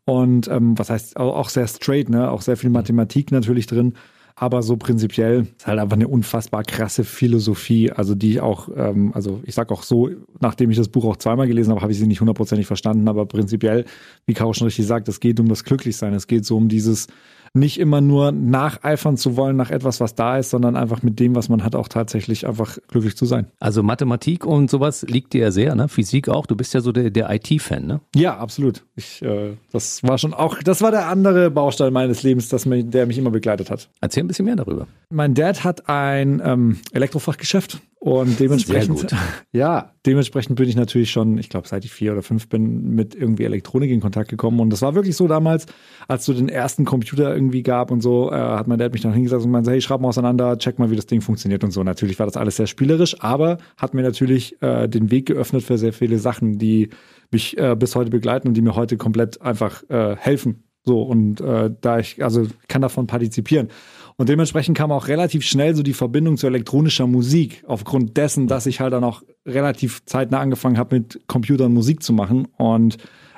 Und 0.06 0.48
ähm, 0.48 0.78
was 0.78 0.92
heißt 0.92 1.18
auch, 1.18 1.36
auch 1.36 1.50
sehr 1.50 1.68
straight, 1.68 2.10
ne? 2.10 2.30
Auch 2.30 2.42
sehr 2.42 2.56
viel 2.56 2.70
Mathematik 2.70 3.32
natürlich 3.32 3.66
drin. 3.66 3.96
Aber 4.40 4.62
so 4.62 4.78
prinzipiell 4.78 5.48
ist 5.58 5.66
halt 5.66 5.80
einfach 5.80 5.96
eine 5.96 6.08
unfassbar 6.08 6.62
krasse 6.62 7.04
Philosophie, 7.04 7.92
also 7.92 8.14
die 8.14 8.34
ich 8.34 8.40
auch, 8.40 8.70
ähm, 8.76 9.12
also 9.16 9.42
ich 9.46 9.56
sag 9.56 9.72
auch 9.72 9.82
so, 9.82 10.12
nachdem 10.40 10.70
ich 10.70 10.78
das 10.78 10.90
Buch 10.90 11.06
auch 11.06 11.18
zweimal 11.18 11.48
gelesen 11.48 11.72
habe, 11.72 11.82
habe 11.82 11.92
ich 11.92 11.98
sie 11.98 12.06
nicht 12.06 12.22
hundertprozentig 12.22 12.68
verstanden, 12.68 13.08
aber 13.08 13.26
prinzipiell, 13.26 13.86
wie 14.28 14.36
Caro 14.36 14.54
schon 14.54 14.66
richtig 14.68 14.86
sagt, 14.86 15.10
es 15.10 15.20
geht 15.20 15.40
um 15.40 15.48
das 15.48 15.64
Glücklichsein, 15.64 16.14
es 16.14 16.28
geht 16.28 16.46
so 16.46 16.56
um 16.56 16.70
dieses 16.70 17.08
nicht 17.54 17.80
immer 17.80 18.02
nur 18.02 18.32
nacheifern 18.32 19.18
zu 19.18 19.38
wollen 19.38 19.56
nach 19.56 19.72
etwas, 19.72 20.00
was 20.00 20.16
da 20.16 20.38
ist, 20.38 20.50
sondern 20.50 20.76
einfach 20.76 21.04
mit 21.04 21.20
dem, 21.20 21.36
was 21.36 21.50
man 21.50 21.64
hat, 21.64 21.76
auch 21.76 21.88
tatsächlich 21.88 22.48
einfach 22.48 22.78
glücklich 22.88 23.16
zu 23.16 23.26
sein. 23.26 23.48
Also 23.60 23.84
Mathematik 23.84 24.46
und 24.46 24.70
sowas 24.70 25.04
liegt 25.04 25.34
dir 25.34 25.42
ja 25.42 25.52
sehr, 25.52 25.76
ne? 25.76 25.88
Physik 25.88 26.30
auch. 26.30 26.46
Du 26.46 26.56
bist 26.56 26.74
ja 26.74 26.82
so 26.82 26.92
der, 26.92 27.10
der 27.10 27.30
IT-Fan, 27.30 27.86
ne? 27.86 28.02
Ja, 28.16 28.38
absolut. 28.38 28.84
Ich, 28.96 29.22
äh, 29.22 29.54
das 29.72 30.04
war 30.04 30.18
schon 30.18 30.34
auch, 30.34 30.62
das 30.64 30.82
war 30.82 30.92
der 30.92 31.08
andere 31.08 31.52
Baustein 31.52 31.94
meines 31.94 32.24
Lebens, 32.24 32.50
das 32.50 32.66
mich, 32.66 32.90
der 32.90 33.06
mich 33.06 33.18
immer 33.18 33.32
begleitet 33.32 33.70
hat. 33.70 33.90
Erzähl 34.02 34.24
ein 34.24 34.28
bisschen 34.28 34.46
mehr 34.46 34.56
darüber. 34.56 34.88
Mein 35.10 35.34
Dad 35.34 35.64
hat 35.64 35.90
ein 35.90 36.42
ähm, 36.44 36.80
Elektrofachgeschäft 36.92 37.82
und 38.00 38.40
dementsprechend, 38.40 39.08
ja, 39.52 39.92
dementsprechend 40.06 40.56
bin 40.56 40.70
ich 40.70 40.76
natürlich 40.76 41.10
schon, 41.10 41.38
ich 41.40 41.50
glaube, 41.50 41.68
seit 41.68 41.84
ich 41.84 41.92
vier 41.92 42.14
oder 42.14 42.22
fünf 42.22 42.48
bin, 42.48 42.94
mit 42.94 43.16
irgendwie 43.16 43.44
Elektronik 43.44 43.90
in 43.90 44.02
Kontakt 44.02 44.30
gekommen. 44.30 44.60
Und 44.60 44.70
das 44.70 44.84
war 44.84 44.94
wirklich 44.94 45.16
so 45.16 45.28
damals, 45.28 45.66
als 46.08 46.26
so 46.26 46.34
den 46.34 46.48
ersten 46.48 46.86
Computer 46.86 47.34
irgendwie 47.34 47.64
gab 47.64 47.90
und 47.90 48.02
so, 48.02 48.32
äh, 48.32 48.36
hat 48.36 48.68
mein 48.68 48.78
Dad 48.78 48.94
mich 48.94 49.02
dann 49.02 49.14
hingesetzt 49.14 49.46
und 49.46 49.52
meinte, 49.52 49.72
hey, 49.72 49.82
schreib 49.82 50.02
mal 50.02 50.10
auseinander, 50.10 50.60
check 50.60 50.78
mal, 50.78 50.92
wie 50.92 50.96
das 50.96 51.08
Ding 51.08 51.22
funktioniert 51.22 51.64
und 51.64 51.72
so. 51.72 51.84
Natürlich 51.84 52.20
war 52.20 52.28
das 52.28 52.38
alles 52.38 52.58
sehr 52.58 52.68
spielerisch, 52.68 53.20
aber 53.22 53.58
hat 53.78 53.96
mir 53.96 54.04
natürlich 54.04 54.62
äh, 54.62 54.88
den 54.88 55.10
Weg 55.10 55.26
geöffnet 55.26 55.64
für 55.64 55.80
sehr 55.80 55.94
viele 55.94 56.20
Sachen, 56.20 56.60
die 56.60 56.90
mich 57.32 57.58
äh, 57.58 57.76
bis 57.76 57.96
heute 57.96 58.12
begleiten 58.12 58.48
und 58.48 58.54
die 58.54 58.62
mir 58.62 58.76
heute 58.76 58.98
komplett 58.98 59.42
einfach 59.42 59.84
äh, 59.90 60.16
helfen. 60.18 60.64
So, 60.86 61.02
und 61.02 61.42
äh, 61.42 61.72
da 61.82 62.00
ich, 62.00 62.24
also 62.24 62.48
kann 62.68 62.82
davon 62.82 63.08
partizipieren. 63.08 63.70
Und 64.18 64.30
dementsprechend 64.30 64.76
kam 64.76 64.92
auch 64.92 65.08
relativ 65.08 65.44
schnell 65.44 65.76
so 65.76 65.84
die 65.84 65.94
Verbindung 65.94 66.38
zu 66.38 66.48
elektronischer 66.48 67.06
Musik, 67.06 67.64
aufgrund 67.68 68.18
dessen, 68.18 68.48
dass 68.48 68.66
ich 68.66 68.80
halt 68.80 68.94
dann 68.94 69.04
auch 69.04 69.22
relativ 69.46 70.04
zeitnah 70.06 70.40
angefangen 70.40 70.80
habe, 70.80 70.98
mit 70.98 71.22
Computern 71.28 71.72
Musik 71.72 72.02
zu 72.02 72.14
machen. 72.14 72.48
Und 72.58 72.98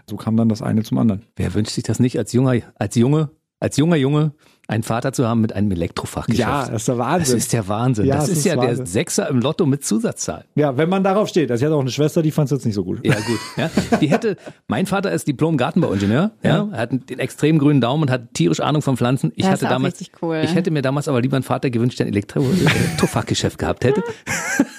so 0.09 0.15
kam 0.15 0.37
dann 0.37 0.47
das 0.47 0.61
eine 0.61 0.83
zum 0.83 0.97
anderen. 0.97 1.25
Wer 1.35 1.53
wünscht 1.53 1.73
sich 1.73 1.83
das 1.83 1.99
nicht 1.99 2.17
als 2.17 2.31
junger, 2.31 2.61
als 2.75 2.95
Junge, 2.95 3.29
als 3.59 3.75
junger 3.75 3.97
Junge, 3.97 4.33
einen 4.69 4.83
Vater 4.83 5.11
zu 5.13 5.27
haben 5.27 5.41
mit 5.41 5.53
einem 5.53 5.71
Elektrofachgeschäft? 5.71 6.47
Ja, 6.47 6.65
das 6.67 6.81
ist 6.83 6.87
der 6.87 6.97
Wahnsinn. 6.97 7.35
Das 7.35 7.43
ist 7.43 7.53
der 7.53 7.67
Wahnsinn. 7.67 8.05
Ja, 8.05 8.15
das 8.15 8.23
es 8.25 8.29
ist, 8.31 8.37
ist 8.39 8.45
ja 8.45 8.57
Wahnsinn. 8.57 8.77
der 8.77 8.85
Sechser 8.85 9.27
im 9.29 9.39
Lotto 9.41 9.65
mit 9.65 9.83
Zusatzzahl. 9.83 10.45
Ja, 10.55 10.77
wenn 10.77 10.89
man 10.89 11.03
darauf 11.03 11.27
steht. 11.27 11.49
Also 11.51 11.61
ich 11.63 11.65
hatte 11.65 11.75
auch 11.75 11.81
eine 11.81 11.91
Schwester, 11.91 12.21
die 12.21 12.31
fand 12.31 12.45
es 12.45 12.51
jetzt 12.57 12.65
nicht 12.65 12.75
so 12.75 12.83
gut. 12.83 12.99
Ja, 13.05 13.15
gut. 13.15 13.39
Ja. 13.57 13.69
Die 13.99 14.09
hätte, 14.09 14.37
mein 14.67 14.85
Vater 14.85 15.11
ist 15.11 15.27
Diplom-Gartenbauingenieur, 15.27 16.31
ja. 16.43 16.67
Er 16.71 16.77
hat 16.77 16.91
den 16.91 17.19
extrem 17.19 17.57
grünen 17.57 17.81
Daumen 17.81 18.03
und 18.03 18.11
hat 18.11 18.33
tierisch 18.33 18.59
Ahnung 18.59 18.81
von 18.81 18.95
Pflanzen. 18.95 19.31
Ich 19.35 19.43
Das 19.43 19.53
hatte 19.53 19.61
ist 19.61 19.65
auch 19.65 19.69
damals, 19.71 19.99
richtig 19.99 20.21
cool. 20.21 20.41
ich 20.43 20.53
hätte 20.55 20.71
mir 20.71 20.81
damals 20.81 21.07
aber 21.07 21.19
lieber 21.21 21.35
einen 21.35 21.43
Vater 21.43 21.69
gewünscht, 21.69 21.99
der 21.99 22.05
ein 22.05 22.11
Elektro 22.13 22.41
Elektrofachgeschäft 22.51 23.57
gehabt 23.57 23.83
hätte. 23.85 24.03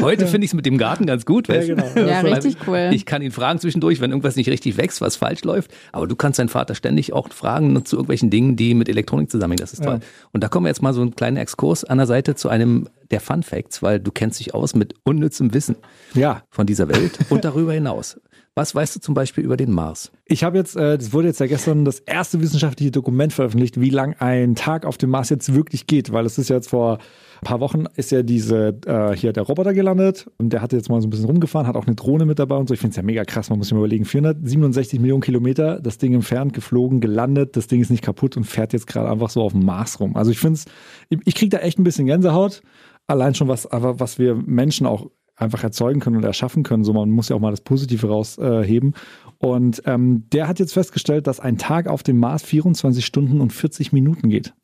Heute 0.00 0.26
finde 0.26 0.44
ich 0.44 0.50
es 0.50 0.54
mit 0.54 0.66
dem 0.66 0.78
Garten 0.78 1.06
ganz 1.06 1.24
gut. 1.24 1.48
Weißt? 1.48 1.68
du? 1.68 1.76
genau. 1.76 1.86
Ja, 1.94 2.22
Weil 2.22 2.34
richtig 2.34 2.56
cool. 2.66 2.90
Ich 2.92 3.06
kann 3.06 3.22
ihn 3.22 3.32
fragen 3.32 3.58
zwischendurch, 3.58 4.00
wenn 4.00 4.10
irgendwas 4.10 4.36
nicht 4.36 4.48
richtig 4.48 4.76
wächst, 4.76 5.00
was 5.00 5.16
falsch 5.16 5.44
läuft. 5.44 5.72
Aber 5.92 6.06
du 6.06 6.16
kannst 6.16 6.38
deinen 6.38 6.48
Vater 6.48 6.74
ständig 6.74 7.12
auch 7.12 7.28
fragen 7.30 7.84
zu 7.84 7.96
irgendwelchen 7.96 8.30
Dingen, 8.30 8.56
die 8.56 8.74
mit 8.74 8.88
Elektronik 8.88 9.30
zusammenhängen. 9.30 9.60
Das 9.60 9.72
ist 9.72 9.82
toll. 9.82 10.00
Und 10.32 10.44
da 10.44 10.48
kommen 10.48 10.66
wir 10.66 10.70
jetzt 10.70 10.82
mal 10.82 10.92
so 10.92 11.00
einen 11.00 11.14
kleinen 11.14 11.36
Exkurs 11.36 11.84
an 11.84 11.98
der 11.98 12.06
Seite 12.06 12.34
zu 12.34 12.48
einem 12.48 12.88
der 13.10 13.20
Fun 13.20 13.42
Facts, 13.42 13.82
weil 13.82 14.00
du 14.00 14.10
kennst 14.10 14.40
dich 14.40 14.54
aus 14.54 14.74
mit 14.74 14.94
unnützem 15.04 15.54
Wissen 15.54 15.76
Ja, 16.14 16.42
von 16.50 16.66
dieser 16.66 16.88
Welt 16.88 17.18
und 17.28 17.44
darüber 17.44 17.72
hinaus. 17.72 18.20
Was 18.58 18.74
weißt 18.74 18.96
du 18.96 19.00
zum 19.00 19.14
Beispiel 19.14 19.44
über 19.44 19.58
den 19.58 19.70
Mars? 19.70 20.10
Ich 20.24 20.42
habe 20.42 20.56
jetzt, 20.56 20.76
äh, 20.76 20.96
das 20.96 21.12
wurde 21.12 21.28
jetzt 21.28 21.40
ja 21.40 21.46
gestern 21.46 21.84
das 21.84 22.00
erste 22.00 22.40
wissenschaftliche 22.40 22.90
Dokument 22.90 23.34
veröffentlicht, 23.34 23.78
wie 23.80 23.90
lang 23.90 24.16
ein 24.18 24.54
Tag 24.54 24.86
auf 24.86 24.96
dem 24.96 25.10
Mars 25.10 25.28
jetzt 25.28 25.54
wirklich 25.54 25.86
geht, 25.86 26.10
weil 26.10 26.24
es 26.24 26.38
ist 26.38 26.48
ja 26.48 26.56
jetzt 26.56 26.70
vor 26.70 26.98
paar 27.42 27.60
Wochen 27.60 27.84
ist 27.94 28.10
ja 28.10 28.22
diese 28.22 28.78
äh, 28.86 29.16
hier 29.16 29.32
der 29.32 29.44
Roboter 29.44 29.74
gelandet 29.74 30.26
und 30.38 30.52
der 30.52 30.62
hatte 30.62 30.76
jetzt 30.76 30.88
mal 30.88 31.00
so 31.00 31.06
ein 31.06 31.10
bisschen 31.10 31.26
rumgefahren, 31.26 31.66
hat 31.66 31.76
auch 31.76 31.86
eine 31.86 31.96
Drohne 31.96 32.26
mit 32.26 32.38
dabei 32.38 32.56
und 32.56 32.68
so. 32.68 32.74
Ich 32.74 32.80
finde 32.80 32.90
es 32.90 32.96
ja 32.96 33.02
mega 33.02 33.24
krass, 33.24 33.50
man 33.50 33.58
muss 33.58 33.68
sich 33.68 33.74
mal 33.74 33.80
überlegen, 33.80 34.04
467 34.04 35.00
Millionen 35.00 35.22
Kilometer, 35.22 35.80
das 35.80 35.98
Ding 35.98 36.14
entfernt, 36.14 36.52
geflogen, 36.52 37.00
gelandet, 37.00 37.56
das 37.56 37.66
Ding 37.66 37.80
ist 37.80 37.90
nicht 37.90 38.02
kaputt 38.02 38.36
und 38.36 38.44
fährt 38.44 38.72
jetzt 38.72 38.86
gerade 38.86 39.10
einfach 39.10 39.30
so 39.30 39.42
auf 39.42 39.52
dem 39.52 39.64
Mars 39.64 40.00
rum. 40.00 40.16
Also 40.16 40.30
ich 40.30 40.38
finde 40.38 40.54
es, 40.54 40.64
ich, 41.08 41.34
kriege 41.34 41.56
da 41.56 41.62
echt 41.62 41.78
ein 41.78 41.84
bisschen 41.84 42.06
Gänsehaut, 42.06 42.62
allein 43.06 43.34
schon 43.34 43.48
was, 43.48 43.66
aber 43.66 44.00
was 44.00 44.18
wir 44.18 44.34
Menschen 44.34 44.86
auch 44.86 45.10
einfach 45.36 45.62
erzeugen 45.62 46.00
können 46.00 46.16
und 46.16 46.24
erschaffen 46.24 46.62
können. 46.62 46.82
So, 46.82 46.92
man 46.92 47.10
muss 47.10 47.28
ja 47.28 47.36
auch 47.36 47.40
mal 47.40 47.50
das 47.50 47.60
Positive 47.60 48.08
rausheben. 48.08 48.94
Äh. 48.94 49.25
Und 49.38 49.82
ähm, 49.86 50.24
der 50.32 50.48
hat 50.48 50.58
jetzt 50.58 50.72
festgestellt, 50.72 51.26
dass 51.26 51.40
ein 51.40 51.58
Tag 51.58 51.88
auf 51.88 52.02
dem 52.02 52.18
Mars 52.18 52.42
24 52.42 53.04
Stunden 53.04 53.40
und 53.40 53.52
40 53.52 53.92
Minuten 53.92 54.30
geht. 54.30 54.54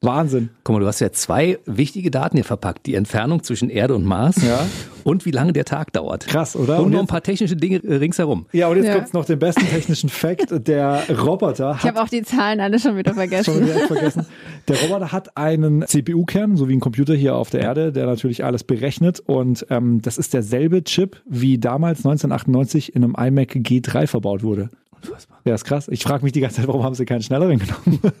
Wahnsinn. 0.00 0.50
Guck 0.64 0.74
mal, 0.74 0.80
du 0.80 0.86
hast 0.86 1.00
ja 1.00 1.12
zwei 1.12 1.58
wichtige 1.66 2.10
Daten 2.10 2.36
hier 2.36 2.44
verpackt. 2.44 2.86
Die 2.86 2.94
Entfernung 2.94 3.42
zwischen 3.42 3.70
Erde 3.70 3.94
und 3.94 4.04
Mars 4.04 4.36
Ja. 4.42 4.66
Und 5.08 5.24
wie 5.24 5.30
lange 5.30 5.52
der 5.52 5.64
Tag 5.64 5.92
dauert. 5.92 6.26
Krass, 6.26 6.54
oder? 6.54 6.78
Und, 6.78 6.86
Und 6.86 6.92
noch 6.92 7.00
ein 7.00 7.06
paar 7.06 7.22
technische 7.22 7.56
Dinge 7.56 7.82
äh, 7.82 7.94
ringsherum. 7.96 8.46
Ja, 8.52 8.68
und 8.68 8.76
jetzt 8.76 8.86
Ja. 8.86 8.94
gibt's 8.96 9.12
noch 9.12 9.24
den 9.24 9.38
besten 9.38 9.66
technischen 9.70 10.08
Fact. 10.10 10.66
Der 10.68 11.02
Roboter 11.18 11.76
Ich 11.78 11.84
hat 11.84 11.94
habe 11.94 12.02
auch 12.02 12.08
die 12.08 12.22
Zahlen 12.22 12.60
alle 12.60 12.78
schon 12.78 12.96
wieder 12.96 13.10
schon 13.12 13.16
vergessen. 13.16 13.66
wieder 13.66 13.86
vergessen. 13.86 14.26
Der 14.68 14.80
Roboter 14.82 15.12
hat 15.12 15.36
einen 15.36 15.86
CPU-Kern, 15.86 16.56
so 16.56 16.68
wie 16.68 16.74
ein 16.76 16.80
Computer 16.80 17.14
hier 17.14 17.36
auf 17.36 17.48
der 17.50 17.60
Erde, 17.62 17.90
der 17.92 18.06
natürlich 18.06 18.44
alles 18.44 18.64
berechnet. 18.64 19.20
Und 19.20 19.66
ähm, 19.70 20.02
das 20.02 20.18
ist 20.18 20.34
derselbe 20.34 20.84
Chip, 20.84 21.22
wie 21.26 21.58
damals 21.58 22.00
1998 22.00 22.94
in 22.94 23.04
einem 23.04 23.14
iMac 23.18 23.52
G3 23.56 24.06
verbaut 24.06 24.42
wurde. 24.42 24.68
Unfassbar. 25.00 25.38
Ja, 25.44 25.54
ist 25.54 25.64
krass. 25.64 25.88
Ich 25.88 26.02
frage 26.02 26.24
mich 26.24 26.32
die 26.32 26.40
ganze 26.40 26.56
Zeit, 26.56 26.66
warum 26.68 26.82
haben 26.82 26.94
sie 26.94 27.04
keinen 27.06 27.22
schnelleren 27.22 27.58
genommen? 27.58 28.00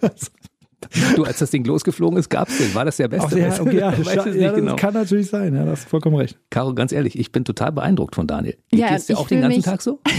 Du, 1.16 1.24
als 1.24 1.38
das 1.40 1.50
Ding 1.50 1.64
losgeflogen 1.64 2.18
ist, 2.18 2.28
gab's 2.30 2.56
den. 2.58 2.72
War 2.74 2.84
das 2.84 2.96
der 2.98 3.08
beste? 3.08 3.34
Du? 3.36 3.62
okay, 3.62 3.78
ja, 3.78 3.92
Ich 3.98 4.06
weiß 4.06 4.16
es 4.18 4.24
ja, 4.26 4.32
nicht 4.32 4.42
das 4.44 4.54
genau. 4.54 4.76
kann 4.76 4.94
natürlich 4.94 5.28
sein. 5.28 5.54
Ja, 5.54 5.64
das 5.64 5.80
ist 5.80 5.88
vollkommen 5.88 6.16
recht. 6.16 6.38
Caro, 6.50 6.72
ganz 6.74 6.92
ehrlich, 6.92 7.18
ich 7.18 7.32
bin 7.32 7.44
total 7.44 7.72
beeindruckt 7.72 8.14
von 8.14 8.26
Daniel. 8.26 8.56
Geht 8.70 8.80
Ja, 8.80 8.94
es 8.94 9.06
dir 9.06 9.14
ich 9.14 9.18
auch 9.18 9.26
den 9.28 9.40
ganzen 9.40 9.56
mich- 9.56 9.64
Tag 9.64 9.82
so? 9.82 10.00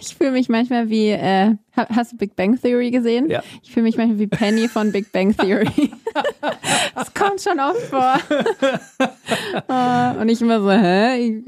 Ich 0.00 0.16
fühle 0.16 0.32
mich 0.32 0.48
manchmal 0.48 0.90
wie, 0.90 1.10
äh, 1.10 1.54
ha- 1.76 1.86
hast 1.94 2.10
du 2.12 2.16
Big 2.16 2.34
Bang 2.34 2.60
Theory 2.60 2.90
gesehen? 2.90 3.30
Ja. 3.30 3.40
Ich 3.62 3.70
fühle 3.72 3.84
mich 3.84 3.96
manchmal 3.96 4.18
wie 4.18 4.26
Penny 4.26 4.66
von 4.66 4.90
Big 4.90 5.12
Bang 5.12 5.36
Theory. 5.36 5.68
das 6.96 7.14
kommt 7.14 7.40
schon 7.40 7.60
oft 7.60 7.80
vor. 7.82 8.16
Äh, 9.68 10.20
Und 10.20 10.28
ich 10.28 10.40
immer 10.42 10.60
so, 10.60 10.72
hä? 10.72 11.44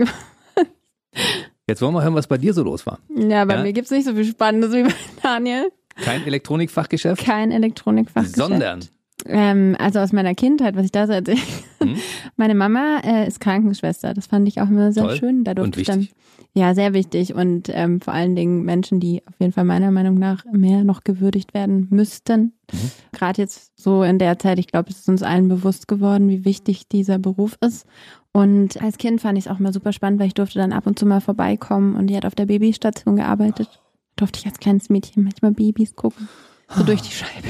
Jetzt 1.66 1.82
wollen 1.82 1.94
wir 1.94 2.02
hören, 2.04 2.14
was 2.14 2.28
bei 2.28 2.38
dir 2.38 2.54
so 2.54 2.62
los 2.62 2.87
war. 2.87 3.00
Ja, 3.09 3.44
bei 3.44 3.56
Ja. 3.56 3.62
mir 3.62 3.73
gibt's 3.73 3.90
nicht 3.90 4.04
so 4.06 4.14
viel 4.14 4.25
Spannendes 4.25 4.73
wie 4.73 4.85
bei 4.85 4.94
Daniel. 5.23 5.73
Kein 5.96 6.26
Elektronikfachgeschäft, 6.26 7.25
Kein 7.25 7.50
Elektronikfachgeschäft. 7.50 8.37
sondern 8.37 8.80
Ähm, 9.26 9.76
also 9.78 10.00
aus 10.00 10.12
meiner 10.12 10.34
Kindheit, 10.34 10.75
was 10.75 10.84
ich 10.84 10.92
da 10.92 11.06
so 11.06 11.12
erzähle. 11.12 11.38
Mhm. 11.80 11.96
Meine 12.37 12.54
Mama 12.54 13.00
äh, 13.04 13.26
ist 13.28 13.40
Krankenschwester. 13.40 14.14
Das 14.14 14.26
fand 14.26 14.49
ich 14.49 14.61
auch 14.61 14.68
immer 14.68 14.92
sehr 14.92 15.04
Toll 15.04 15.16
schön. 15.16 15.44
Da 15.44 15.54
durfte 15.54 15.76
und 15.76 15.80
ich 15.80 15.87
dann, 15.87 16.00
wichtig. 16.00 16.16
ja, 16.54 16.75
sehr 16.75 16.92
wichtig. 16.92 17.34
Und 17.34 17.68
ähm, 17.72 18.00
vor 18.00 18.14
allen 18.14 18.34
Dingen 18.34 18.64
Menschen, 18.64 18.99
die 18.99 19.22
auf 19.26 19.34
jeden 19.38 19.52
Fall 19.52 19.64
meiner 19.64 19.90
Meinung 19.92 20.14
nach 20.18 20.44
mehr 20.52 20.82
noch 20.82 21.04
gewürdigt 21.04 21.54
werden 21.54 21.87
müssten. 21.90 22.52
Mhm. 22.72 22.90
Gerade 23.12 23.42
jetzt 23.42 23.78
so 23.80 24.02
in 24.02 24.18
der 24.18 24.38
Zeit, 24.40 24.58
ich 24.58 24.66
glaube, 24.66 24.90
es 24.90 24.99
ist 25.00 25.08
uns 25.08 25.22
allen 25.22 25.49
bewusst 25.49 25.87
geworden, 25.87 26.28
wie 26.28 26.44
wichtig 26.44 26.88
dieser 26.88 27.18
Beruf 27.18 27.56
ist. 27.61 27.87
Und 28.32 28.82
als 28.82 28.96
Kind 28.99 29.20
fand 29.20 29.38
ich 29.38 29.44
es 29.46 29.50
auch 29.50 29.58
mal 29.58 29.72
super 29.72 29.92
spannend, 29.92 30.18
weil 30.18 30.28
ich 30.28 30.34
durfte 30.34 30.58
dann 30.58 30.72
ab 30.72 30.87
und 30.87 30.99
zu 30.99 31.06
mal 31.06 31.20
vorbeikommen 31.20 31.94
und 31.94 32.06
die 32.08 32.16
hat 32.16 32.25
auf 32.25 32.34
der 32.34 32.46
Babystation 32.46 33.16
gearbeitet. 33.16 33.82
Durfte 34.16 34.40
ich 34.40 34.47
als 34.47 34.59
kleines 34.59 34.88
Mädchen 34.88 35.25
manchmal 35.25 35.52
Babys 35.52 35.97
gucken. 35.97 36.28
So 36.69 36.85
durch 36.85 37.02
die 37.02 37.12
Scheibe. 37.12 37.49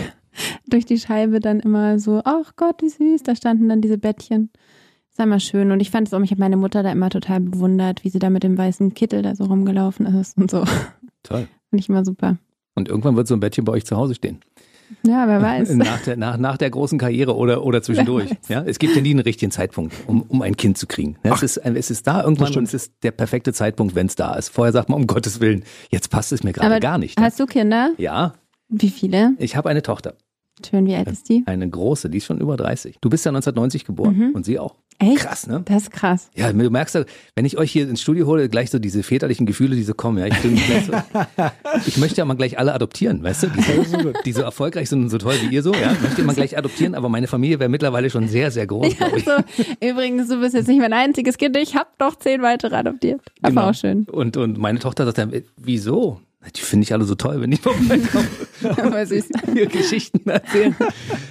Durch 0.66 0.87
die 0.87 0.99
Scheibe 0.99 1.40
dann 1.40 1.61
immer 1.61 1.99
so, 1.99 2.23
ach 2.25 2.52
Gott, 2.57 2.83
wie 2.83 2.88
süß, 2.88 3.23
da 3.23 3.37
standen 3.37 3.69
dann 3.69 3.83
diese 3.83 3.99
Bettchen. 3.99 4.50
Das 5.11 5.19
war 5.19 5.26
immer 5.26 5.40
schön. 5.40 5.71
Und 5.71 5.81
ich 5.81 5.90
fand 5.90 6.09
es 6.09 6.14
auch, 6.14 6.21
ich 6.21 6.31
habe 6.31 6.40
meine 6.40 6.57
Mutter 6.57 6.83
da 6.83 6.90
immer 6.90 7.11
total 7.11 7.40
bewundert, 7.40 8.02
wie 8.02 8.09
sie 8.09 8.19
da 8.19 8.31
mit 8.31 8.42
dem 8.42 8.57
weißen 8.57 8.95
Kittel 8.95 9.21
da 9.21 9.35
so 9.37 9.45
rumgelaufen 9.45 10.07
ist 10.07 10.38
und 10.38 10.50
so. 10.50 10.64
toll. 11.23 11.49
Fand 11.71 11.81
ich 11.83 11.88
immer 11.88 12.04
super. 12.04 12.38
Und 12.75 12.88
irgendwann 12.88 13.16
wird 13.16 13.28
so 13.28 13.35
ein 13.35 13.40
Bettchen 13.40 13.64
bei 13.64 13.73
euch 13.73 13.85
zu 13.85 13.97
Hause 13.97 14.14
stehen. 14.14 14.40
Ja, 15.06 15.26
wer 15.28 15.40
weiß. 15.42 15.70
Nach 15.75 16.00
der, 16.02 16.16
nach, 16.16 16.37
nach 16.38 16.56
der 16.56 16.70
großen 16.70 16.99
Karriere 16.99 17.37
oder, 17.37 17.64
oder 17.64 17.82
zwischendurch. 17.82 18.30
Ja, 18.49 18.62
es 18.62 18.78
gibt 18.78 18.94
ja 18.96 19.02
nie 19.02 19.11
einen 19.11 19.20
richtigen 19.20 19.50
Zeitpunkt, 19.50 19.94
um, 20.06 20.22
um 20.22 20.42
ein 20.42 20.56
Kind 20.56 20.78
zu 20.78 20.87
kriegen. 20.87 21.16
Ja, 21.25 21.34
es, 21.34 21.42
ist, 21.42 21.56
es 21.58 21.90
ist 21.90 22.06
da 22.06 22.22
irgendwann 22.22 22.54
und 22.54 22.64
es 22.64 22.75
ist 22.75 22.92
der 23.02 23.11
perfekte 23.12 23.52
Zeitpunkt, 23.52 23.94
wenn 23.94 24.06
es 24.06 24.16
da 24.16 24.34
ist. 24.34 24.49
Vorher 24.50 24.72
sagt 24.72 24.88
man, 24.88 25.00
um 25.00 25.06
Gottes 25.06 25.40
Willen, 25.40 25.64
jetzt 25.90 26.11
passt 26.11 26.32
es 26.32 26.42
mir 26.42 26.52
gerade 26.52 26.80
gar 26.80 26.99
nicht. 26.99 27.18
ne? 27.18 27.25
Hast 27.25 27.38
du 27.40 27.46
Kinder? 27.46 27.90
Ja, 27.99 28.34
Wie 28.68 28.90
viele? 28.90 29.34
ich 29.38 29.56
habe 29.56 29.68
eine 29.68 29.82
Tochter, 29.82 30.14
Schön, 30.66 30.87
wie 30.87 30.95
alt 30.95 31.09
ist 31.09 31.28
die? 31.28 31.42
eine 31.47 31.69
große, 31.69 32.09
die 32.11 32.19
ist 32.19 32.26
schon 32.26 32.38
über 32.40 32.57
30. 32.57 32.99
Du 33.00 33.11
bist 33.11 33.25
ja 33.25 33.31
1990 33.31 33.85
geboren 33.85 34.33
und 34.35 34.45
sie 34.45 34.59
auch. 34.59 34.75
Echt? 34.99 35.16
Krass, 35.16 35.49
ne? 35.49 35.62
Das 35.64 35.85
ist 35.85 35.90
krass. 35.90 36.31
Ja, 36.37 36.52
du 36.52 36.71
merkst 36.71 36.95
ja, 36.95 37.04
wenn 37.35 37.45
ich 37.45 37.59
euch 37.59 37.73
hier 37.73 37.88
ins 37.88 38.00
Studio 38.00 38.26
hole, 38.26 38.49
gleich 38.49 38.71
so 38.71 38.78
diese 38.78 39.02
väterlichen 39.02 39.47
Gefühle, 39.47 39.75
die 39.75 39.83
so 39.83 39.95
kommen. 39.95 40.19
Ja, 40.19 40.26
ich, 40.26 40.35
so, 40.37 40.49
ich 41.87 41.97
möchte 41.97 42.19
ja 42.19 42.25
mal 42.25 42.35
gleich 42.35 42.57
alle 42.59 42.73
adoptieren, 42.73 43.21
weißt 43.23 43.45
du? 43.45 43.47
Die 43.49 43.62
so, 43.88 44.12
die 44.25 44.33
so 44.33 44.42
erfolgreich 44.42 44.88
sind 44.88 45.02
und 45.02 45.09
so 45.11 45.19
toll 45.19 45.35
wie 45.42 45.52
ihr 45.52 45.62
so, 45.64 45.73
ja, 45.75 45.97
möchte 46.00 46.23
man 46.23 46.37
gleich 46.37 46.57
adoptieren, 46.57 46.95
aber 46.95 47.09
meine 47.09 47.26
Familie 47.26 47.59
wäre 47.59 47.69
mittlerweile 47.69 48.11
schon 48.11 48.28
sehr, 48.28 48.50
sehr 48.52 48.66
groß, 48.69 48.87
ich. 48.92 49.02
Also, 49.02 49.31
übrigens, 49.81 50.28
du 50.28 50.38
bist 50.40 50.54
jetzt 50.54 50.69
nicht 50.69 50.81
mein 50.81 50.92
einziges 50.92 51.37
Kind. 51.37 51.57
Ich 51.57 51.75
habe 51.75 51.88
noch 51.99 52.16
zehn 52.16 52.42
weitere 52.42 52.76
adoptiert. 52.76 53.21
Aber 53.40 53.50
Genau. 53.50 53.71
auch 53.71 53.75
schön. 53.75 54.04
Und, 54.04 54.37
und 54.37 54.59
meine 54.59 54.78
Tochter 54.78 55.04
sagt 55.04 55.19
dann, 55.19 55.33
äh, 55.33 55.42
wieso? 55.57 56.21
Die 56.56 56.61
finde 56.61 56.84
ich 56.84 56.92
alle 56.92 57.04
so 57.04 57.14
toll, 57.14 57.40
wenn 57.40 57.52
Aber 58.76 59.06
süß. 59.06 59.28
hier 59.52 59.66
Geschichten 59.66 60.28
erzählen. 60.28 60.75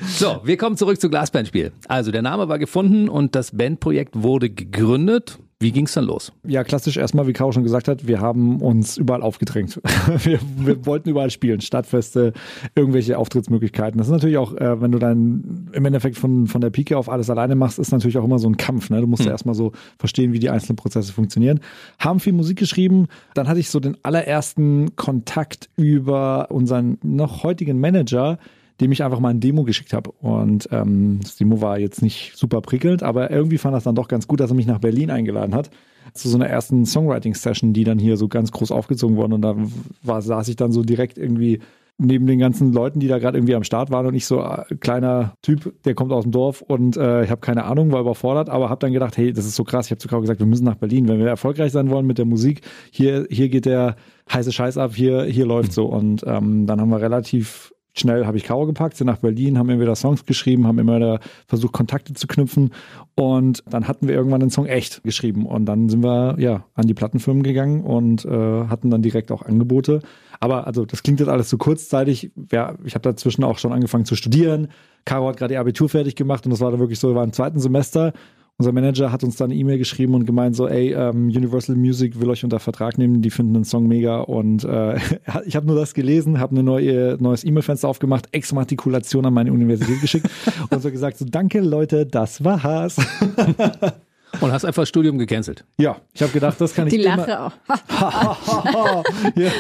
So, 0.08 0.42
wir 0.44 0.58
kommen 0.58 0.78
zurück 0.78 1.00
zu 1.02 1.10
Glasbandspiel. 1.10 1.72
Also 1.88 2.12
der 2.12 2.22
Name 2.22 2.48
war 2.48 2.60
gefunden 2.60 3.10
und 3.10 3.36
das 3.36 3.52
Bandprojekt 3.52 4.22
wurde 4.22 4.50
gegründet. 4.50 5.40
Wie 5.62 5.72
ging 5.72 5.86
es 5.86 5.94
dann 5.94 6.06
los? 6.06 6.34
Ja, 6.44 6.64
klassisch 6.64 6.98
erstmal, 6.98 7.28
wie 7.28 7.34
Caro 7.34 7.52
schon 7.52 7.64
gesagt 7.64 7.88
hat, 7.88 8.08
wir 8.08 8.20
haben 8.20 8.62
uns 8.62 8.98
überall 8.98 9.22
aufgedrängt. 9.22 9.80
wir, 10.24 10.40
wir, 10.58 10.86
wollten 10.88 11.10
überall 11.10 11.30
spielen, 11.30 11.62
Stadtfeste, 11.62 12.34
irgendwelche 12.74 13.18
Auftrittsmöglichkeiten. 13.18 14.00
Das 14.00 14.08
ist 14.08 14.12
natürlich 14.12 14.38
auch, 14.38 14.56
äh, 14.56 14.82
wenn 14.82 14.92
du 14.92 14.98
dann 14.98 15.70
im 15.72 15.86
Endeffekt 15.86 16.18
von, 16.18 16.48
von 16.48 16.62
der 16.62 16.72
Pike 16.72 16.98
auf 16.98 17.10
alles 17.10 17.30
alleine 17.30 17.56
machst, 17.56 17.78
ist 17.78 17.92
natürlich 17.92 18.18
auch 18.18 18.26
immer 18.26 18.40
so 18.40 18.50
ein 18.50 18.58
Kampf. 18.58 18.90
Ne? 18.90 19.02
Du 19.02 19.08
musst 19.08 19.22
hm. 19.22 19.28
ja 19.28 19.34
erstmal 19.34 19.56
so 19.56 19.72
verstehen, 20.00 20.34
wie 20.34 20.40
die 20.40 20.50
einzelnen 20.50 20.78
Prozesse 20.78 21.14
funktionieren. 21.14 21.60
Haben 22.00 22.20
viel 22.20 22.34
Musik 22.34 22.58
geschrieben. 22.58 23.08
Dann 23.36 23.48
hatte 23.48 23.60
ich 23.60 23.70
so 23.70 23.80
den 23.80 23.98
allerersten 24.04 24.96
Kontakt 24.96 25.70
über 25.78 26.50
unseren 26.50 26.98
noch 27.04 27.44
heutigen 27.44 27.80
Manager, 27.80 28.40
dem 28.82 28.92
ich 28.92 29.04
einfach 29.04 29.20
mal 29.20 29.30
ein 29.30 29.40
Demo 29.40 29.64
geschickt 29.64 29.94
habe. 29.94 30.12
Und 30.12 30.68
ähm, 30.72 31.20
das 31.22 31.38
Demo 31.38 31.62
war 31.62 31.78
jetzt 31.78 32.02
nicht 32.02 32.34
super 32.36 32.62
prickelnd, 32.62 33.04
aber 33.04 33.30
irgendwie 33.30 33.60
fand 33.60 33.76
das 33.76 33.84
dann 33.84 33.96
doch 33.96 34.08
ganz 34.08 34.28
gut, 34.28 34.40
dass 34.40 34.52
er 34.52 34.56
mich 34.56 34.66
nach 34.66 34.80
Berlin 34.80 35.12
eingeladen 35.12 35.54
hat. 35.54 35.70
Zu 36.14 36.28
so 36.28 36.38
einer 36.38 36.48
ersten 36.48 36.86
Songwriting-Session, 36.86 37.74
die 37.74 37.84
dann 37.84 38.00
hier 38.00 38.18
so 38.18 38.28
ganz 38.28 38.52
groß 38.52 38.72
aufgezogen 38.72 39.18
wurde. 39.18 39.36
Und 39.36 39.44
da 39.44 39.56
war, 40.02 40.22
saß 40.22 40.48
ich 40.48 40.56
dann 40.56 40.72
so 40.72 40.82
direkt 40.82 41.20
irgendwie 41.20 41.60
neben 42.00 42.26
den 42.26 42.40
ganzen 42.40 42.74
Leuten, 42.74 43.00
die 43.00 43.08
da 43.08 43.20
gerade 43.20 43.38
irgendwie 43.38 43.54
am 43.54 43.64
Start 43.64 43.92
waren 43.92 44.08
und 44.08 44.16
ich 44.16 44.26
so 44.26 44.42
äh, 44.42 44.76
kleiner 44.80 45.36
Typ, 45.44 45.84
der 45.84 45.94
kommt 45.94 46.12
aus 46.12 46.24
dem 46.24 46.32
Dorf 46.32 46.62
und 46.62 46.98
äh, 46.98 47.24
ich 47.24 47.30
habe 47.30 47.42
keine 47.42 47.66
Ahnung, 47.66 47.92
war 47.92 48.02
überfordert, 48.02 48.50
aber 48.50 48.72
habe 48.72 48.80
dann 48.80 48.94
gedacht, 48.94 49.18
hey, 49.18 49.32
das 49.32 49.46
ist 49.46 49.56
so 49.56 49.64
krass. 49.64 49.86
Ich 49.86 49.92
habe 49.92 50.00
zu 50.00 50.08
Kau 50.08 50.20
gesagt, 50.20 50.40
wir 50.40 50.48
müssen 50.48 50.66
nach 50.66 50.76
Berlin, 50.76 51.08
wenn 51.08 51.20
wir 51.20 51.28
erfolgreich 51.28 51.72
sein 51.72 51.92
wollen 51.92 52.08
mit 52.08 52.18
der 52.18 52.26
Musik. 52.26 52.62
Hier, 52.90 53.28
hier 53.30 53.50
geht 53.50 53.66
der 53.66 53.98
heiße 54.34 54.52
Scheiß 54.52 54.80
ab, 54.80 54.96
hier, 54.96 55.26
hier 55.26 55.46
läuft 55.46 55.74
so 55.74 55.86
und 55.86 56.24
ähm, 56.26 56.66
dann 56.66 56.82
haben 56.82 56.90
wir 56.90 57.02
relativ 57.02 57.72
schnell 57.94 58.26
habe 58.26 58.38
ich 58.38 58.44
Karo 58.44 58.66
gepackt, 58.66 58.98
sind 58.98 59.08
nach 59.08 59.18
Berlin, 59.18 59.58
haben 59.58 59.70
immer 59.70 59.82
wieder 59.82 59.96
Songs 59.96 60.26
geschrieben, 60.26 60.68
haben 60.68 60.80
immer 60.80 60.98
wieder 60.98 61.20
versucht, 61.48 61.74
Kontakte 61.74 62.14
zu 62.14 62.28
knüpfen. 62.28 62.72
Und 63.16 63.64
dann 63.70 63.88
hatten 63.88 64.08
wir 64.08 64.16
irgendwann 64.16 64.40
den 64.40 64.50
Song 64.50 64.66
echt 64.66 65.04
geschrieben. 65.04 65.46
Und 65.46 65.66
dann 65.66 65.90
sind 65.90 66.04
wir 66.04 66.36
ja 66.40 66.66
an 66.74 66.88
die 66.88 66.94
Plattenfirmen 66.94 67.44
gegangen 67.44 67.84
und 67.84 68.26
äh, 68.26 68.30
hatten 68.68 68.90
dann 68.90 69.02
direkt 69.02 69.32
auch 69.32 69.42
Angebote. 69.42 70.02
Aber 70.40 70.66
also 70.68 70.86
das 70.86 71.04
klingt 71.04 71.20
jetzt 71.20 71.30
alles 71.30 71.50
so 71.50 71.58
kurzzeitig. 71.58 72.32
Ja, 72.52 72.76
ich 72.84 72.96
habe 72.96 73.04
dazwischen 73.04 73.44
auch 73.44 73.60
schon 73.60 73.74
angefangen 73.74 74.06
zu 74.06 74.16
studieren. 74.16 74.70
Caro 75.06 75.28
hat 75.28 75.38
gerade 75.38 75.54
ihr 75.54 75.60
Abitur 75.60 75.90
fertig 75.90 76.16
gemacht 76.16 76.46
und 76.46 76.52
das 76.52 76.62
war 76.62 76.72
dann 76.72 76.80
wirklich 76.80 77.00
so, 77.00 77.10
wir 77.10 77.16
waren 77.16 77.30
im 77.30 77.34
zweiten 77.34 77.60
Semester 77.60 78.14
unser 78.62 78.74
Manager 78.74 79.12
hat 79.12 79.24
uns 79.24 79.38
dann 79.38 79.50
eine 79.50 79.60
E-Mail 79.60 79.80
geschrieben 79.80 80.14
und 80.14 80.26
gemeint 80.26 80.56
so, 80.56 80.68
ey, 80.68 80.94
ähm, 80.94 81.30
Universal 81.30 81.76
Music 81.76 82.22
will 82.22 82.30
euch 82.30 82.44
unter 82.44 82.60
Vertrag 82.60 83.00
nehmen, 83.00 83.24
die 83.24 83.32
finden 83.32 83.56
den 83.56 83.64
Song 83.64 83.88
mega 83.88 84.20
und 84.20 84.64
äh, 84.64 84.98
ich 85.46 85.56
habe 85.56 85.66
nur 85.66 85.76
das 85.76 85.96
gelesen, 85.96 86.40
habe 86.40 86.56
ein 86.56 86.64
neue, 86.64 87.18
neues 87.20 87.44
E-Mail-Fenster 87.44 87.88
aufgemacht, 87.88 88.28
Exmatrikulation 88.32 89.26
an 89.26 89.34
meine 89.34 89.52
Universität 89.52 90.00
geschickt 90.00 90.30
und 90.70 90.80
so 90.80 90.92
gesagt 90.92 91.18
so, 91.18 91.26
danke 91.26 91.60
Leute, 91.60 92.06
das 92.06 92.44
war's. 92.44 92.98
Und 94.40 94.52
hast 94.52 94.66
einfach 94.66 94.84
das 94.84 94.90
Studium 94.90 95.18
gecancelt. 95.18 95.66
Ja, 95.78 95.98
ich 96.14 96.22
habe 96.22 96.32
gedacht, 96.32 96.60
das 96.60 96.74
kann 96.74 96.88
ich 96.88 96.94
Die 96.94 97.02
Lache 97.02 97.40
auch. 97.40 97.52
ja. 99.36 99.52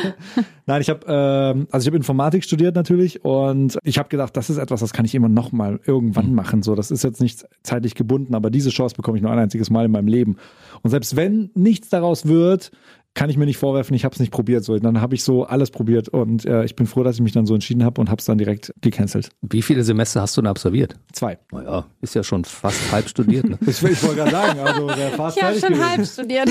Nein, 0.66 0.82
ich 0.82 0.90
habe 0.90 1.06
ähm, 1.08 1.68
also 1.72 1.84
ich 1.84 1.88
habe 1.88 1.98
Informatik 1.98 2.44
studiert 2.44 2.75
natürlich 2.75 3.25
und 3.25 3.78
ich 3.84 3.98
habe 3.98 4.10
gedacht, 4.10 4.36
das 4.38 4.50
ist 4.50 4.58
etwas, 4.58 4.80
das 4.80 4.94
kann 4.94 5.06
ich 5.06 5.13
immer 5.13 5.30
noch 5.30 5.51
mal 5.51 5.80
irgendwann 5.86 6.30
mhm. 6.30 6.36
machen. 6.36 6.63
So, 6.63 6.75
das 6.75 6.92
ist 6.92 7.04
jetzt 7.04 7.22
nicht 7.22 7.46
zeitlich 7.63 7.96
gebunden, 7.96 8.34
aber 8.34 8.50
diese 8.50 8.70
Chance 8.70 8.96
bekomme 8.96 9.18
ich 9.18 9.24
nur 9.24 9.32
ein 9.32 9.40
einziges 9.40 9.70
Mal 9.70 9.86
in 9.86 9.92
meinem 9.92 10.08
Leben. 10.08 10.38
Und 10.82 10.90
selbst 10.90 11.16
wenn 11.16 11.51
nichts 11.54 11.90
daraus 11.90 12.28
wird, 12.28 12.72
kann 13.13 13.30
ich 13.30 13.38
mir 13.38 13.46
nicht 13.46 13.58
vorwerfen, 13.58 13.94
ich 13.94 14.06
habe 14.06 14.13
es 14.13 14.20
nicht 14.20 14.32
probiert. 14.32 14.63
So, 14.63 14.77
dann 14.80 15.01
habe 15.01 15.15
ich 15.15 15.24
so 15.24 15.44
alles 15.44 15.70
probiert 15.70 16.08
und 16.08 16.46
äh, 16.46 16.63
ich 16.63 16.75
bin 16.75 16.88
froh, 16.88 17.03
dass 17.03 17.15
ich 17.15 17.22
mich 17.22 17.34
dann 17.34 17.46
so 17.46 17.53
entschieden 17.53 17.84
habe 17.84 18.00
und 18.00 18.10
habe 18.10 18.20
es 18.20 18.25
dann 18.25 18.38
direkt 18.38 18.74
gecancelt. 18.80 19.30
Wie 19.41 19.62
viele 19.62 19.84
Semester 19.84 20.22
hast 20.22 20.38
du 20.38 20.41
denn 20.41 20.48
absolviert? 20.48 20.96
Zwei. 21.12 21.38
Naja, 21.51 21.86
ist 22.01 22.15
ja 22.15 22.24
schon 22.24 22.46
fast 22.46 22.91
halb 22.91 23.10
studiert. 23.10 23.50
Ne? 23.50 23.58
ich, 23.68 23.84
ich 23.84 24.03
wollte 24.03 24.15
gerade 24.15 24.32
sagen, 24.32 24.60
also 24.60 24.88
fast 25.18 25.38
ich 25.38 25.44
habe 25.44 25.60
schon 25.60 25.70
gewesen. 25.70 25.89
halb 25.89 26.08
studiert. 26.08 26.50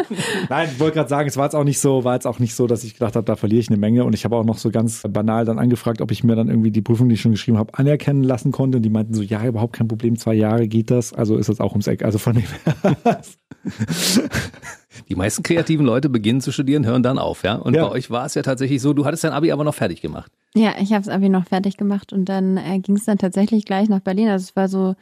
Nein, 0.48 0.70
ich 0.72 0.80
wollte 0.80 0.94
gerade 0.94 1.10
sagen, 1.10 1.28
es 1.28 1.36
war 1.36 1.44
jetzt 1.44 1.54
auch 1.54 1.64
nicht 1.64 1.78
so, 1.78 2.04
war 2.04 2.14
jetzt 2.14 2.26
auch 2.26 2.38
nicht 2.38 2.54
so, 2.54 2.66
dass 2.66 2.84
ich 2.84 2.94
gedacht 2.94 3.14
habe, 3.14 3.26
da 3.26 3.36
verliere 3.36 3.60
ich 3.60 3.68
eine 3.68 3.78
Menge 3.78 4.04
und 4.04 4.14
ich 4.14 4.24
habe 4.24 4.36
auch 4.36 4.44
noch 4.44 4.56
so 4.56 4.70
ganz 4.70 5.02
banal 5.08 5.44
dann 5.44 5.58
angefragt, 5.58 6.00
ob 6.00 6.10
ich 6.10 6.24
mir 6.24 6.36
dann 6.36 6.48
irgendwie 6.48 6.70
die 6.70 6.82
Prüfung, 6.82 7.08
die 7.08 7.14
ich 7.14 7.20
schon 7.20 7.32
geschrieben 7.32 7.58
habe, 7.58 7.74
anerkennen 7.74 8.22
lassen 8.22 8.50
konnte. 8.50 8.78
Und 8.78 8.82
die 8.82 8.90
meinten 8.90 9.12
so, 9.12 9.22
ja, 9.22 9.44
überhaupt 9.44 9.74
kein 9.74 9.88
Problem, 9.88 10.16
zwei 10.16 10.34
Jahre 10.34 10.68
geht 10.68 10.90
das. 10.90 11.12
Also 11.12 11.36
ist 11.36 11.50
das 11.50 11.60
auch 11.60 11.72
ums 11.72 11.86
Eck. 11.86 12.02
Also 12.02 12.18
von 12.18 12.34
dem 12.34 12.44
her. 12.44 13.20
Die 15.08 15.14
meisten 15.14 15.42
kreativen 15.42 15.86
Leute 15.86 16.08
beginnen 16.08 16.40
zu 16.40 16.52
studieren, 16.52 16.84
hören 16.84 17.02
dann 17.02 17.18
auf, 17.18 17.42
ja. 17.42 17.54
Und 17.54 17.74
ja. 17.74 17.86
bei 17.86 17.92
euch 17.92 18.10
war 18.10 18.26
es 18.26 18.34
ja 18.34 18.42
tatsächlich 18.42 18.82
so, 18.82 18.92
du 18.92 19.04
hattest 19.04 19.24
dein 19.24 19.32
Abi 19.32 19.52
aber 19.52 19.64
noch 19.64 19.74
fertig 19.74 20.02
gemacht. 20.02 20.30
Ja, 20.54 20.74
ich 20.80 20.92
habe 20.92 21.04
das 21.04 21.08
Abi 21.12 21.28
noch 21.28 21.46
fertig 21.46 21.76
gemacht 21.76 22.12
und 22.12 22.26
dann 22.26 22.56
äh, 22.56 22.78
ging 22.80 22.96
es 22.96 23.04
dann 23.04 23.18
tatsächlich 23.18 23.64
gleich 23.64 23.88
nach 23.88 24.00
Berlin. 24.00 24.28
Also 24.28 24.44
es 24.44 24.56
war 24.56 24.68
so 24.68 24.94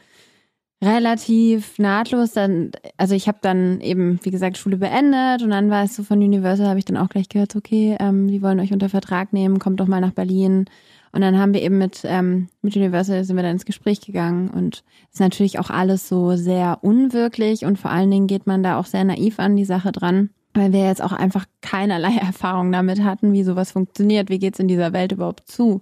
relativ 0.83 1.79
nahtlos. 1.79 2.33
Dann, 2.33 2.71
also 2.97 3.15
ich 3.15 3.29
habe 3.29 3.39
dann 3.41 3.81
eben, 3.81 4.21
wie 4.23 4.31
gesagt, 4.31 4.59
Schule 4.59 4.77
beendet 4.77 5.43
und 5.43 5.51
dann 5.51 5.71
war 5.71 5.85
es 5.85 5.97
so 5.97 6.03
von 6.03 6.23
Universal, 6.23 6.69
habe 6.69 6.79
ich 6.79 6.85
dann 6.85 6.97
auch 6.97 7.09
gleich 7.09 7.29
gehört, 7.29 7.57
okay, 7.57 7.97
ähm, 7.99 8.29
die 8.29 8.43
wollen 8.43 8.61
euch 8.61 8.73
unter 8.73 8.89
Vertrag 8.89 9.33
nehmen, 9.33 9.59
kommt 9.59 9.81
doch 9.81 9.87
mal 9.87 10.01
nach 10.01 10.13
Berlin. 10.13 10.67
Und 11.17 11.23
dann 11.23 11.39
haben 11.39 11.55
wir 11.55 11.63
eben 11.63 11.79
mit, 11.79 12.03
ähm, 12.05 12.49
mit 12.61 12.77
Universal 12.77 13.25
sind 13.25 13.37
wir 13.37 13.43
dann 13.43 13.53
ins 13.53 13.65
Gespräch 13.65 14.03
gegangen 14.03 14.51
und 14.51 14.85
es 15.09 15.15
ist 15.15 15.21
natürlich 15.21 15.59
auch 15.59 15.71
alles 15.71 16.11
so 16.11 16.37
sehr 16.37 16.81
unwirklich 16.83 17.65
und 17.65 17.79
vor 17.79 17.91
allen 17.91 18.11
Dingen 18.11 18.27
geht 18.27 18.47
man 18.47 18.63
da 18.63 18.79
auch 18.79 18.85
sehr 18.85 19.03
naiv 19.03 19.39
an 19.39 19.57
die 19.57 19.65
Sache 19.65 19.93
dran, 19.93 20.29
weil 20.53 20.75
wir 20.75 20.85
jetzt 20.85 21.03
auch 21.03 21.13
einfach 21.13 21.47
keinerlei 21.63 22.15
Erfahrung 22.21 22.71
damit 22.71 23.03
hatten, 23.03 23.33
wie 23.33 23.45
sowas 23.45 23.71
funktioniert, 23.71 24.29
wie 24.29 24.39
geht's 24.39 24.59
in 24.59 24.69
dieser 24.69 24.93
Welt 24.93 25.13
überhaupt 25.13 25.49
zu. 25.49 25.81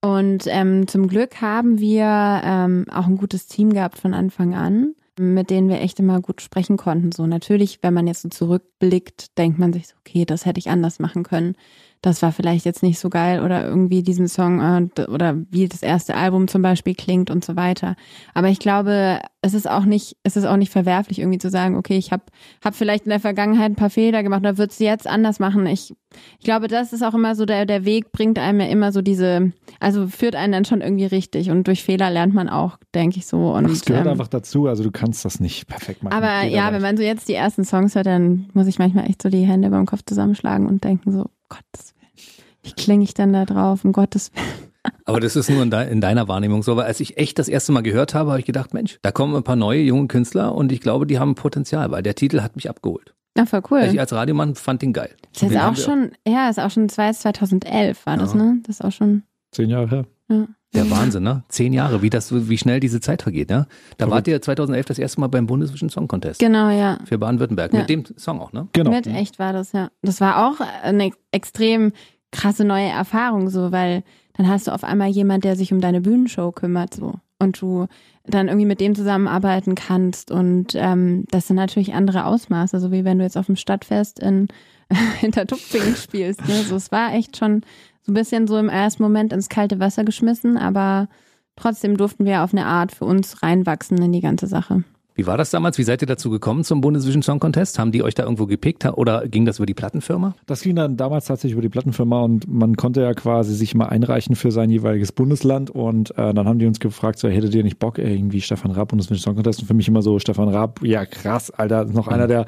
Und 0.00 0.44
ähm, 0.46 0.88
zum 0.88 1.06
Glück 1.06 1.42
haben 1.42 1.78
wir 1.78 2.40
ähm, 2.42 2.86
auch 2.90 3.08
ein 3.08 3.18
gutes 3.18 3.48
Team 3.48 3.74
gehabt 3.74 3.98
von 3.98 4.14
Anfang 4.14 4.54
an, 4.54 4.94
mit 5.18 5.50
denen 5.50 5.68
wir 5.68 5.82
echt 5.82 6.00
immer 6.00 6.22
gut 6.22 6.40
sprechen 6.40 6.78
konnten. 6.78 7.12
So 7.12 7.26
natürlich, 7.26 7.80
wenn 7.82 7.92
man 7.92 8.06
jetzt 8.06 8.22
so 8.22 8.30
zurückblickt, 8.30 9.36
denkt 9.36 9.58
man 9.58 9.74
sich 9.74 9.88
okay, 10.00 10.24
das 10.24 10.46
hätte 10.46 10.60
ich 10.60 10.70
anders 10.70 10.98
machen 10.98 11.24
können 11.24 11.56
das 12.02 12.22
war 12.22 12.32
vielleicht 12.32 12.64
jetzt 12.64 12.82
nicht 12.82 12.98
so 12.98 13.10
geil 13.10 13.42
oder 13.42 13.64
irgendwie 13.64 14.02
diesen 14.02 14.28
Song 14.28 14.60
äh, 14.60 15.02
oder 15.02 15.36
wie 15.50 15.68
das 15.68 15.82
erste 15.82 16.14
Album 16.14 16.48
zum 16.48 16.62
Beispiel 16.62 16.94
klingt 16.94 17.30
und 17.30 17.44
so 17.44 17.56
weiter. 17.56 17.96
Aber 18.34 18.48
ich 18.48 18.58
glaube, 18.58 19.20
es 19.42 19.54
ist 19.54 19.68
auch 19.68 19.84
nicht, 19.84 20.16
es 20.22 20.36
ist 20.36 20.44
auch 20.44 20.56
nicht 20.56 20.70
verwerflich, 20.70 21.18
irgendwie 21.18 21.38
zu 21.38 21.50
sagen, 21.50 21.76
okay, 21.76 21.96
ich 21.96 22.12
habe 22.12 22.24
hab 22.64 22.74
vielleicht 22.74 23.04
in 23.04 23.10
der 23.10 23.20
Vergangenheit 23.20 23.72
ein 23.72 23.76
paar 23.76 23.90
Fehler 23.90 24.22
gemacht 24.22 24.40
oder 24.40 24.58
würde 24.58 24.70
es 24.70 24.78
jetzt 24.78 25.06
anders 25.06 25.38
machen. 25.38 25.66
Ich, 25.66 25.94
ich 26.38 26.44
glaube, 26.44 26.68
das 26.68 26.92
ist 26.92 27.02
auch 27.02 27.14
immer 27.14 27.34
so, 27.34 27.46
der, 27.46 27.66
der 27.66 27.84
Weg 27.84 28.12
bringt 28.12 28.38
einem 28.38 28.60
ja 28.60 28.66
immer 28.66 28.92
so 28.92 29.02
diese, 29.02 29.52
also 29.80 30.06
führt 30.06 30.36
einen 30.36 30.52
dann 30.52 30.64
schon 30.64 30.80
irgendwie 30.80 31.06
richtig 31.06 31.50
und 31.50 31.66
durch 31.66 31.82
Fehler 31.82 32.10
lernt 32.10 32.34
man 32.34 32.48
auch, 32.48 32.78
denke 32.94 33.18
ich 33.18 33.26
so. 33.26 33.54
Und, 33.54 33.70
das 33.70 33.84
gehört 33.84 34.06
ähm, 34.06 34.12
einfach 34.12 34.28
dazu, 34.28 34.66
also 34.66 34.82
du 34.82 34.90
kannst 34.90 35.24
das 35.24 35.40
nicht 35.40 35.66
perfekt 35.66 36.02
machen. 36.02 36.14
Aber 36.14 36.44
ja, 36.44 36.72
wenn 36.72 36.82
man 36.82 36.96
so 36.96 37.02
jetzt 37.02 37.28
die 37.28 37.34
ersten 37.34 37.64
Songs 37.64 37.94
hört, 37.94 38.06
dann 38.06 38.48
muss 38.52 38.66
ich 38.66 38.78
manchmal 38.78 39.06
echt 39.06 39.22
so 39.22 39.28
die 39.28 39.44
Hände 39.44 39.70
beim 39.70 39.86
Kopf 39.86 40.02
zusammenschlagen 40.04 40.66
und 40.66 40.84
denken 40.84 41.12
so, 41.12 41.26
Gottes 41.48 41.94
Willen, 41.98 42.42
wie 42.62 42.72
klinge 42.72 43.04
ich 43.04 43.14
denn 43.14 43.32
da 43.32 43.44
drauf, 43.44 43.84
um 43.84 43.92
Gottes 43.92 44.32
Willen. 44.34 44.72
Aber 45.04 45.20
das 45.20 45.36
ist 45.36 45.50
nur 45.50 45.62
in, 45.62 45.70
de 45.70 45.90
in, 45.90 46.00
deiner 46.00 46.28
Wahrnehmung 46.28 46.62
so, 46.62 46.76
weil 46.76 46.84
als 46.84 47.00
ich 47.00 47.16
echt 47.16 47.38
das 47.38 47.48
erste 47.48 47.72
Mal 47.72 47.82
gehört 47.82 48.14
habe, 48.14 48.30
habe 48.30 48.40
ich 48.40 48.46
gedacht, 48.46 48.72
Mensch, 48.72 48.98
da 49.02 49.10
kommen 49.10 49.34
ein 49.34 49.42
paar 49.42 49.56
neue 49.56 49.80
junge 49.80 50.06
Künstler 50.06 50.54
und 50.54 50.70
ich 50.72 50.80
glaube, 50.80 51.06
die 51.06 51.18
haben 51.18 51.34
Potenzial, 51.34 51.90
weil 51.90 52.02
der 52.02 52.14
Titel 52.14 52.40
hat 52.40 52.56
mich 52.56 52.70
abgeholt. 52.70 53.14
Ja, 53.36 53.44
voll 53.44 53.62
cool. 53.70 53.80
Also 53.80 53.92
ich 53.92 54.00
als 54.00 54.12
Radiomann 54.12 54.54
fand 54.54 54.82
den 54.82 54.92
geil. 54.92 55.14
Das 55.34 55.50
ist 55.50 55.56
auch 55.56 55.76
schon, 55.76 56.12
ja, 56.26 56.48
ist 56.48 56.58
auch 56.58 56.70
schon 56.70 56.88
2011 56.88 58.06
war 58.06 58.16
das, 58.16 58.32
ja. 58.32 58.42
ne? 58.42 58.60
Das 58.66 58.76
ist 58.76 58.84
auch 58.84 58.92
schon. 58.92 59.24
Zehn 59.50 59.68
Jahre 59.68 59.88
her. 59.88 60.06
Ja. 60.28 60.46
Der 60.74 60.90
Wahnsinn, 60.90 61.22
ne? 61.22 61.44
Zehn 61.48 61.72
Jahre, 61.72 62.02
wie 62.02 62.10
das, 62.10 62.32
wie 62.32 62.58
schnell 62.58 62.80
diese 62.80 63.00
Zeit 63.00 63.22
vergeht, 63.22 63.48
ne? 63.50 63.66
Da 63.98 64.10
wart 64.10 64.28
ihr 64.28 64.42
2011 64.42 64.86
das 64.86 64.98
erste 64.98 65.20
Mal 65.20 65.28
beim 65.28 65.46
Bundesvision 65.46 65.88
Song 65.88 66.08
Contest. 66.08 66.40
Genau, 66.40 66.70
ja. 66.70 66.98
Für 67.04 67.18
Baden-Württemberg. 67.18 67.72
Ja. 67.72 67.80
Mit 67.80 67.88
dem 67.88 68.04
Song 68.16 68.40
auch, 68.40 68.52
ne? 68.52 68.68
Genau. 68.72 68.90
Mit 68.90 69.06
echt 69.06 69.38
war 69.38 69.52
das, 69.52 69.72
ja. 69.72 69.90
Das 70.02 70.20
war 70.20 70.46
auch 70.46 70.60
eine 70.82 71.12
extrem 71.30 71.92
krasse 72.32 72.64
neue 72.64 72.88
Erfahrung, 72.88 73.48
so, 73.48 73.72
weil 73.72 74.02
dann 74.34 74.48
hast 74.48 74.66
du 74.66 74.72
auf 74.72 74.84
einmal 74.84 75.08
jemand, 75.08 75.44
der 75.44 75.56
sich 75.56 75.72
um 75.72 75.80
deine 75.80 76.00
Bühnenshow 76.00 76.52
kümmert, 76.52 76.94
so. 76.94 77.14
Und 77.38 77.60
du 77.60 77.86
dann 78.24 78.48
irgendwie 78.48 78.66
mit 78.66 78.80
dem 78.80 78.94
zusammenarbeiten 78.94 79.74
kannst. 79.74 80.30
Und 80.30 80.74
ähm, 80.74 81.24
das 81.30 81.46
sind 81.46 81.56
natürlich 81.56 81.94
andere 81.94 82.24
Ausmaße, 82.24 82.80
so 82.80 82.92
wie 82.92 83.04
wenn 83.04 83.18
du 83.18 83.24
jetzt 83.24 83.36
auf 83.36 83.46
dem 83.46 83.56
Stadtfest 83.56 84.18
in 84.18 84.48
Hintertupfingen 85.20 85.96
spielst. 85.96 86.46
Ne? 86.46 86.62
So, 86.62 86.76
es 86.76 86.90
war 86.92 87.12
echt 87.14 87.36
schon 87.36 87.62
so 88.06 88.12
ein 88.12 88.14
bisschen 88.14 88.46
so 88.46 88.56
im 88.56 88.68
ersten 88.68 89.02
Moment 89.02 89.32
ins 89.32 89.48
kalte 89.48 89.80
Wasser 89.80 90.04
geschmissen, 90.04 90.56
aber 90.56 91.08
trotzdem 91.56 91.96
durften 91.96 92.24
wir 92.24 92.44
auf 92.44 92.52
eine 92.52 92.66
Art 92.66 92.92
für 92.92 93.04
uns 93.04 93.42
reinwachsen 93.42 94.00
in 94.00 94.12
die 94.12 94.20
ganze 94.20 94.46
Sache. 94.46 94.84
Wie 95.16 95.26
war 95.26 95.38
das 95.38 95.50
damals? 95.50 95.78
Wie 95.78 95.82
seid 95.82 96.02
ihr 96.02 96.06
dazu 96.06 96.28
gekommen 96.28 96.62
zum 96.62 96.82
Bundesvision 96.82 97.22
Song 97.22 97.40
Contest? 97.40 97.78
Haben 97.78 97.90
die 97.90 98.02
euch 98.02 98.14
da 98.14 98.24
irgendwo 98.24 98.46
gepickt 98.46 98.84
oder 98.84 99.26
ging 99.26 99.46
das 99.46 99.58
über 99.58 99.64
die 99.64 99.72
Plattenfirma? 99.72 100.34
Das 100.44 100.60
ging 100.60 100.76
dann 100.76 100.98
damals 100.98 101.24
tatsächlich 101.24 101.54
über 101.54 101.62
die 101.62 101.70
Plattenfirma 101.70 102.20
und 102.20 102.46
man 102.46 102.76
konnte 102.76 103.00
ja 103.00 103.14
quasi 103.14 103.54
sich 103.54 103.74
mal 103.74 103.86
einreichen 103.86 104.36
für 104.36 104.52
sein 104.52 104.68
jeweiliges 104.68 105.12
Bundesland 105.12 105.70
und 105.70 106.10
äh, 106.18 106.34
dann 106.34 106.46
haben 106.46 106.58
die 106.58 106.66
uns 106.66 106.80
gefragt, 106.80 107.18
so 107.18 107.28
hättet 107.28 107.54
ihr 107.54 107.64
nicht 107.64 107.78
Bock, 107.78 107.98
irgendwie 107.98 108.42
Stefan 108.42 108.72
Raab 108.72 108.88
Bundesvision 108.88 109.22
Song 109.22 109.34
Contest 109.36 109.60
und 109.60 109.66
für 109.66 109.74
mich 109.74 109.88
immer 109.88 110.02
so 110.02 110.18
Stefan 110.18 110.50
Raab, 110.50 110.80
ja 110.82 111.06
krass, 111.06 111.50
Alter, 111.50 111.86
noch 111.86 112.08
mhm. 112.08 112.12
einer 112.12 112.26
der 112.26 112.44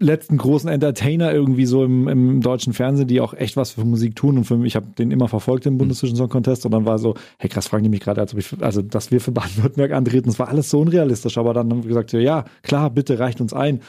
letzten 0.00 0.38
großen 0.38 0.68
Entertainer 0.68 1.32
irgendwie 1.32 1.66
so 1.66 1.84
im, 1.84 2.08
im 2.08 2.40
deutschen 2.40 2.72
Fernsehen, 2.72 3.06
die 3.06 3.20
auch 3.20 3.34
echt 3.34 3.56
was 3.56 3.72
für 3.72 3.84
Musik 3.84 4.16
tun. 4.16 4.38
Und 4.38 4.44
für 4.44 4.56
mich, 4.56 4.68
ich 4.68 4.76
habe 4.76 4.86
den 4.98 5.10
immer 5.10 5.28
verfolgt 5.28 5.66
im 5.66 5.78
Bundesvision 5.78 6.16
Song 6.16 6.30
Contest 6.30 6.64
und 6.64 6.72
dann 6.72 6.86
war 6.86 6.98
so, 6.98 7.14
hey 7.38 7.50
krass, 7.50 7.68
fragen 7.68 7.84
die 7.84 7.90
mich 7.90 8.00
gerade, 8.00 8.20
als 8.20 8.32
ob 8.32 8.40
ich, 8.40 8.50
also 8.60 8.82
dass 8.82 9.10
wir 9.10 9.20
für 9.20 9.30
Baden-Württemberg 9.32 9.92
antreten. 9.92 10.30
Es 10.30 10.38
war 10.38 10.48
alles 10.48 10.70
so 10.70 10.80
unrealistisch, 10.80 11.36
aber 11.38 11.54
dann 11.54 11.70
haben 11.70 11.82
wir 11.84 11.88
gesagt, 11.88 12.12
ja, 12.12 12.44
klar, 12.62 12.90
bitte 12.90 13.18
reicht 13.18 13.40
uns 13.40 13.52
ein. 13.52 13.80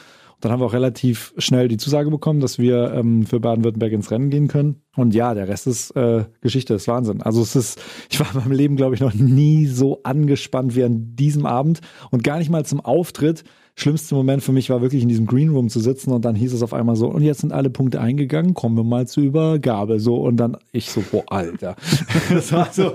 Dann 0.42 0.50
haben 0.50 0.60
wir 0.60 0.66
auch 0.66 0.72
relativ 0.72 1.32
schnell 1.38 1.68
die 1.68 1.76
Zusage 1.76 2.10
bekommen, 2.10 2.40
dass 2.40 2.58
wir 2.58 2.92
ähm, 2.92 3.24
für 3.26 3.38
Baden-Württemberg 3.38 3.92
ins 3.92 4.10
Rennen 4.10 4.28
gehen 4.28 4.48
können. 4.48 4.82
Und 4.96 5.14
ja, 5.14 5.34
der 5.34 5.46
Rest 5.46 5.68
ist 5.68 5.92
äh, 5.92 6.24
Geschichte, 6.40 6.74
ist 6.74 6.88
Wahnsinn. 6.88 7.22
Also 7.22 7.42
es 7.42 7.54
ist, 7.54 7.80
ich 8.10 8.18
war 8.18 8.26
in 8.34 8.40
meinem 8.40 8.52
Leben, 8.52 8.76
glaube 8.76 8.96
ich, 8.96 9.00
noch 9.00 9.14
nie 9.14 9.66
so 9.66 10.00
angespannt 10.02 10.74
wie 10.74 10.82
an 10.82 11.14
diesem 11.14 11.46
Abend 11.46 11.80
und 12.10 12.24
gar 12.24 12.38
nicht 12.38 12.50
mal 12.50 12.66
zum 12.66 12.80
Auftritt, 12.80 13.44
schlimmste 13.74 14.14
Moment 14.14 14.42
für 14.42 14.52
mich 14.52 14.68
war 14.70 14.82
wirklich 14.82 15.02
in 15.02 15.08
diesem 15.08 15.26
Green 15.26 15.48
Room 15.50 15.68
zu 15.68 15.80
sitzen 15.80 16.12
und 16.12 16.24
dann 16.24 16.34
hieß 16.34 16.52
es 16.52 16.62
auf 16.62 16.74
einmal 16.74 16.94
so, 16.94 17.08
und 17.08 17.22
jetzt 17.22 17.40
sind 17.40 17.52
alle 17.52 17.70
Punkte 17.70 18.00
eingegangen, 18.00 18.54
kommen 18.54 18.76
wir 18.76 18.84
mal 18.84 19.06
zur 19.06 19.22
Übergabe. 19.22 19.98
So, 19.98 20.16
und 20.16 20.36
dann 20.36 20.56
ich 20.72 20.90
so, 20.90 21.02
boah, 21.10 21.24
Alter. 21.28 21.76
das 22.30 22.52
war 22.52 22.68
so, 22.72 22.92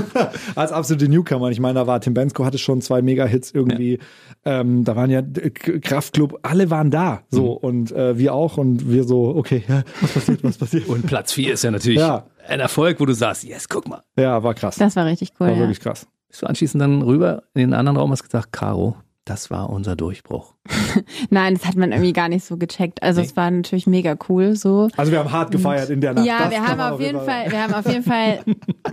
als 0.54 0.72
absolute 0.72 1.08
Newcomer. 1.08 1.50
Ich 1.50 1.60
meine, 1.60 1.74
da 1.74 1.86
war 1.86 2.00
Tim 2.00 2.14
Bensko 2.14 2.44
hatte 2.44 2.58
schon 2.58 2.80
zwei 2.80 3.02
Mega-Hits 3.02 3.52
irgendwie. 3.52 3.98
Ja. 4.44 4.60
Ähm, 4.60 4.84
da 4.84 4.96
waren 4.96 5.10
ja 5.10 5.22
Kraftclub, 5.22 6.40
alle 6.42 6.70
waren 6.70 6.90
da. 6.90 7.22
So, 7.30 7.52
mhm. 7.52 7.68
und 7.68 7.92
äh, 7.92 8.18
wir 8.18 8.34
auch. 8.34 8.56
Und 8.56 8.90
wir 8.90 9.04
so, 9.04 9.36
okay, 9.36 9.62
ja, 9.68 9.82
was 10.00 10.12
passiert, 10.12 10.44
was 10.44 10.58
passiert? 10.58 10.88
Und 10.88 11.06
Platz 11.06 11.32
vier 11.32 11.54
ist 11.54 11.62
ja 11.64 11.70
natürlich 11.70 12.00
ja. 12.00 12.26
ein 12.48 12.60
Erfolg, 12.60 13.00
wo 13.00 13.06
du 13.06 13.12
sagst, 13.12 13.44
yes, 13.44 13.68
guck 13.68 13.88
mal. 13.88 14.02
Ja, 14.18 14.42
war 14.42 14.54
krass. 14.54 14.76
Das 14.76 14.96
war 14.96 15.06
richtig 15.06 15.32
cool. 15.38 15.46
War 15.46 15.54
ja. 15.54 15.60
wirklich 15.60 15.80
krass. 15.80 16.06
Bist 16.28 16.42
du 16.42 16.46
anschließend 16.46 16.82
dann 16.82 17.02
rüber 17.02 17.44
in 17.54 17.60
den 17.60 17.74
anderen 17.74 17.96
Raum 17.96 18.10
hast 18.10 18.24
gesagt, 18.24 18.52
Caro, 18.52 18.96
das 19.26 19.50
war 19.50 19.70
unser 19.70 19.96
Durchbruch. 19.96 20.54
Nein, 21.30 21.54
das 21.54 21.66
hat 21.66 21.74
man 21.74 21.90
irgendwie 21.90 22.12
gar 22.12 22.28
nicht 22.28 22.44
so 22.44 22.56
gecheckt. 22.56 23.02
Also 23.02 23.20
nee. 23.20 23.26
es 23.26 23.36
war 23.36 23.50
natürlich 23.50 23.88
mega 23.88 24.16
cool 24.28 24.54
so. 24.54 24.88
Also 24.96 25.10
wir 25.10 25.18
haben 25.18 25.32
hart 25.32 25.50
gefeiert 25.50 25.90
in 25.90 26.00
der 26.00 26.14
Nacht. 26.14 26.24
Ja, 26.24 26.48
wir 26.48 26.64
haben 26.64 26.80
auf 26.80 27.00
jeden 27.00 27.20
Fall, 27.20 27.50
wir 27.50 27.60
haben 27.60 27.74
auf 27.74 27.86
jeden 27.88 28.02
Fall 28.04 28.38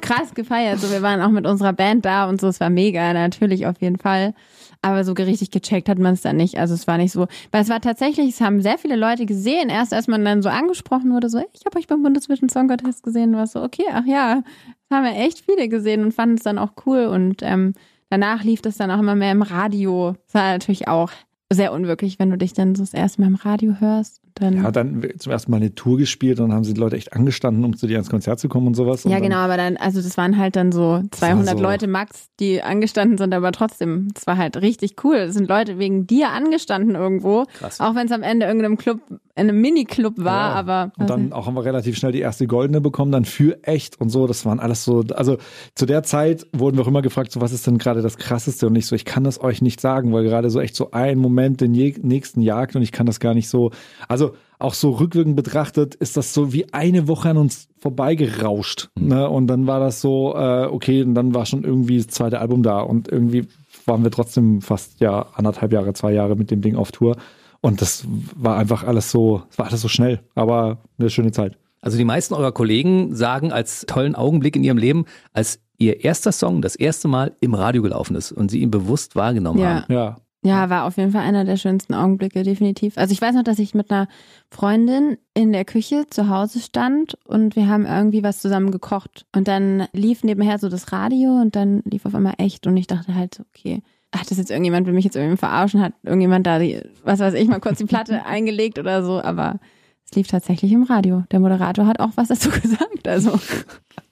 krass 0.02 0.34
gefeiert. 0.34 0.80
So, 0.80 0.90
wir 0.90 1.04
waren 1.04 1.22
auch 1.22 1.30
mit 1.30 1.46
unserer 1.46 1.72
Band 1.72 2.04
da 2.04 2.28
und 2.28 2.42
so. 2.42 2.48
Es 2.48 2.60
war 2.60 2.72
mega, 2.72 3.14
natürlich 3.14 3.68
auf 3.68 3.80
jeden 3.80 4.00
Fall. 4.00 4.34
Aber 4.82 5.04
so 5.04 5.14
richtig 5.14 5.52
gecheckt 5.52 5.88
hat 5.88 6.00
man 6.00 6.16
es 6.16 6.24
dann 6.24 6.36
nicht. 6.36 6.58
Also 6.58 6.74
es 6.74 6.88
war 6.88 6.98
nicht 6.98 7.12
so, 7.12 7.28
weil 7.52 7.62
es 7.62 7.70
war 7.70 7.80
tatsächlich, 7.80 8.30
es 8.30 8.42
haben 8.42 8.60
sehr 8.62 8.80
viele 8.80 8.96
Leute 8.96 9.28
gesehen. 9.28 9.70
Erst 9.70 9.94
als 9.94 10.08
man 10.08 10.26
dann 10.26 10.42
so 10.42 10.50
angesprochen 10.50 11.14
wurde, 11.14 11.30
so, 11.30 11.38
ich 11.54 11.66
habe 11.66 11.78
euch 11.78 11.86
beim 11.86 12.02
Bundesvision 12.02 12.50
Song 12.50 12.68
Contest 12.68 13.04
gesehen, 13.04 13.36
war 13.36 13.46
so, 13.46 13.62
okay, 13.62 13.86
ach 13.94 14.06
ja, 14.08 14.42
das 14.90 14.98
haben 14.98 15.06
wir 15.06 15.16
echt 15.24 15.46
viele 15.46 15.70
gesehen 15.70 16.04
und 16.04 16.12
fanden 16.12 16.36
es 16.36 16.44
dann 16.44 16.58
auch 16.58 16.72
cool 16.86 17.06
und 17.06 17.44
ähm, 17.44 17.76
danach 18.14 18.44
lief 18.44 18.62
das 18.62 18.78
dann 18.78 18.92
auch 18.92 19.00
immer 19.00 19.16
mehr 19.16 19.32
im 19.32 19.42
Radio. 19.42 20.16
Das 20.26 20.36
war 20.36 20.52
natürlich 20.52 20.88
auch 20.88 21.12
sehr 21.52 21.74
unwirklich, 21.74 22.20
wenn 22.20 22.30
du 22.30 22.38
dich 22.38 22.54
dann 22.54 22.76
so 22.76 22.84
das 22.84 22.94
erste 22.94 23.22
Mal 23.22 23.28
im 23.28 23.36
Radio 23.36 23.80
hörst. 23.80 24.23
Dann 24.36 24.64
ja, 24.64 24.72
dann 24.72 25.04
zum 25.18 25.32
ersten 25.32 25.52
Mal 25.52 25.58
eine 25.58 25.76
Tour 25.76 25.98
gespielt 25.98 26.40
und 26.40 26.50
dann 26.50 26.56
haben 26.56 26.64
sie 26.64 26.74
die 26.74 26.80
Leute 26.80 26.96
echt 26.96 27.14
angestanden, 27.14 27.64
um 27.64 27.76
zu 27.76 27.88
dir 27.88 27.98
ins 27.98 28.10
Konzert 28.10 28.40
zu 28.40 28.50
kommen 28.50 28.68
und 28.68 28.76
sowas. 28.76 29.06
Und 29.06 29.12
ja, 29.12 29.20
genau, 29.20 29.38
aber 29.38 29.58
dann, 29.58 29.78
also 29.78 30.02
das 30.02 30.18
waren 30.18 30.38
halt 30.38 30.56
dann 30.56 30.72
so 30.72 31.02
200 31.12 31.58
so 31.58 31.64
Leute 31.64 31.88
max, 31.88 32.30
die 32.40 32.62
angestanden 32.62 33.18
sind, 33.18 33.34
aber 33.34 33.52
trotzdem, 33.52 34.10
es 34.16 34.28
war 34.28 34.38
halt 34.38 34.58
richtig 34.58 35.04
cool. 35.04 35.16
Es 35.16 35.34
sind 35.34 35.48
Leute 35.48 35.78
wegen 35.80 36.08
dir 36.08 36.30
angestanden 36.30 36.96
irgendwo. 36.96 37.46
Krass. 37.58 37.80
Auch 37.80 37.96
wenn 37.96 38.08
es 38.08 38.12
am 38.12 38.24
Ende 38.24 38.46
irgendeinem 38.46 38.78
Club, 38.78 39.00
in 39.36 39.50
einem 39.50 39.62
Mini-Club 39.62 40.16
war, 40.18 40.52
ja. 40.52 40.56
aber. 40.56 40.92
Und 40.98 41.10
dann 41.10 41.34
auch 41.34 41.48
haben 41.48 41.56
wir 41.56 41.66
relativ 41.66 41.98
schnell 41.98 42.12
die 42.12 42.20
erste 42.20 42.46
Goldene 42.46 42.82
bekommen, 42.82 43.12
dann 43.12 43.26
für 43.26 43.64
echt 43.64 44.00
und 44.00 44.10
so. 44.10 44.28
Das 44.28 44.46
waren 44.46 44.60
alles 44.60 44.84
so, 44.84 45.04
also 45.16 45.38
zu 45.74 45.86
der 45.86 46.04
Zeit 46.04 46.46
wurden 46.54 46.78
wir 46.78 46.84
auch 46.84 46.88
immer 46.88 47.02
gefragt, 47.02 47.32
so 47.32 47.42
was 47.42 47.52
ist 47.52 47.66
denn 47.66 47.80
gerade 47.80 48.02
das 48.02 48.18
krasseste? 48.18 48.68
Und 48.68 48.76
ich 48.76 48.86
so, 48.86 48.96
ich 48.96 49.06
kann 49.06 49.24
das 49.24 49.42
euch 49.42 49.62
nicht 49.62 49.82
sagen, 49.82 50.14
weil 50.14 50.24
gerade 50.24 50.50
so 50.50 50.60
echt 50.60 50.76
so 50.76 50.92
ein 50.92 51.18
Moment 51.18 51.62
den 51.62 51.72
nächsten 51.72 52.42
jagt 52.42 52.76
und 52.76 52.84
ich 52.84 52.92
kann 52.92 53.06
das 53.06 53.20
gar 53.20 53.34
nicht 53.34 53.50
so, 53.50 53.72
also 54.08 54.23
auch 54.64 54.74
so 54.74 54.92
rückwirkend 54.92 55.36
betrachtet, 55.36 55.96
ist 55.96 56.16
das 56.16 56.34
so 56.34 56.54
wie 56.54 56.74
eine 56.74 57.08
Woche 57.08 57.30
an 57.30 57.38
uns 57.38 57.68
vorbeigerauscht. 57.80 58.90
Mhm. 58.98 59.08
Ne? 59.08 59.30
Und 59.30 59.48
dann 59.48 59.68
war 59.68 59.80
das 59.80 60.02
so, 60.02 60.34
äh, 60.36 60.66
okay, 60.66 61.04
und 61.04 61.16
dann 61.16 61.36
war 61.36 61.46
schon 61.46 61.64
irgendwie 61.64 61.98
das 61.98 62.08
zweite 62.08 62.40
Album 62.40 62.64
da 62.64 62.80
und 62.80 63.10
irgendwie 63.10 63.48
waren 63.86 64.04
wir 64.04 64.12
trotzdem 64.12 64.62
fast 64.62 65.02
ja 65.02 65.28
anderthalb 65.34 65.74
Jahre, 65.74 65.94
zwei 65.94 66.14
Jahre 66.14 66.36
mit 66.36 66.50
dem 66.50 66.62
Ding 66.62 66.76
auf 66.76 66.92
Tour. 66.92 67.18
Und 67.62 67.82
das 67.82 68.06
war 68.36 68.58
einfach 68.58 68.84
alles 68.84 69.12
so, 69.12 69.44
es 69.50 69.58
war 69.58 69.68
alles 69.68 69.82
so 69.82 69.88
schnell, 69.88 70.22
aber 70.36 70.80
eine 70.98 71.10
schöne 71.10 71.32
Zeit. 71.32 71.58
Also 71.82 71.98
die 71.98 72.06
meisten 72.06 72.34
eurer 72.34 72.54
Kollegen 72.54 73.14
sagen 73.14 73.52
als 73.52 73.86
tollen 73.86 74.16
Augenblick 74.16 74.56
in 74.56 74.64
ihrem 74.64 74.78
Leben, 74.78 75.06
als 75.34 75.60
ihr 75.78 76.04
erster 76.04 76.32
Song 76.32 76.62
das 76.62 76.76
erste 76.76 77.10
Mal 77.10 77.34
im 77.42 77.54
Radio 77.54 77.82
gelaufen 77.82 78.16
ist 78.16 78.32
und 78.32 78.50
sie 78.50 78.60
ihn 78.60 78.72
bewusst 78.72 79.16
wahrgenommen 79.18 79.60
ja. 79.60 79.82
haben. 79.82 79.94
Ja. 79.94 80.16
Ja, 80.44 80.70
war 80.70 80.86
auf 80.86 80.98
jeden 80.98 81.12
Fall 81.12 81.22
einer 81.22 81.46
der 81.46 81.56
schönsten 81.56 81.94
Augenblicke, 81.94 82.44
definitiv. 82.44 82.98
Also 82.98 83.14
ich 83.14 83.22
weiß 83.22 83.34
noch, 83.34 83.44
dass 83.44 83.60
ich 83.60 83.74
mit 83.74 83.90
einer 83.90 84.08
Freundin 84.50 85.18
in 85.34 85.54
der 85.54 85.64
Küche 85.64 86.06
zu 86.10 86.30
Hause 86.30 86.60
stand 86.60 87.18
und 87.26 87.56
wir 87.56 87.70
haben 87.70 87.86
irgendwie 87.86 88.24
was 88.24 88.40
zusammen 88.40 88.72
gekocht. 88.72 89.26
Und 89.34 89.48
dann 89.48 89.88
lief 89.94 90.24
nebenher 90.24 90.60
so 90.60 90.68
das 90.68 90.92
Radio 90.92 91.40
und 91.42 91.56
dann 91.56 91.82
lief 91.86 92.06
auf 92.06 92.14
einmal 92.14 92.36
echt 92.40 92.68
und 92.68 92.76
ich 92.76 92.88
dachte 92.88 93.16
halt, 93.16 93.42
okay, 93.56 93.82
hat 94.14 94.30
das 94.30 94.38
jetzt 94.38 94.52
irgendjemand, 94.52 94.86
will 94.86 94.94
mich 94.94 95.06
jetzt 95.06 95.16
irgendwie 95.16 95.38
verarschen, 95.38 95.82
hat 95.82 95.94
irgendjemand 96.04 96.46
da 96.46 96.60
die, 96.60 96.82
was 97.04 97.20
weiß 97.20 97.34
ich, 97.36 97.48
mal 97.48 97.60
kurz 97.60 97.78
die 97.78 97.86
Platte 97.86 98.26
eingelegt 98.26 98.78
oder 98.78 99.04
so, 99.04 99.22
aber 99.22 99.60
es 100.06 100.16
lief 100.16 100.28
tatsächlich 100.28 100.72
im 100.72 100.84
Radio. 100.84 101.24
Der 101.32 101.40
Moderator 101.40 101.88
hat 101.88 102.00
auch 102.00 102.12
was 102.16 102.28
dazu 102.28 102.50
gesagt, 102.62 103.08
also. 103.08 103.40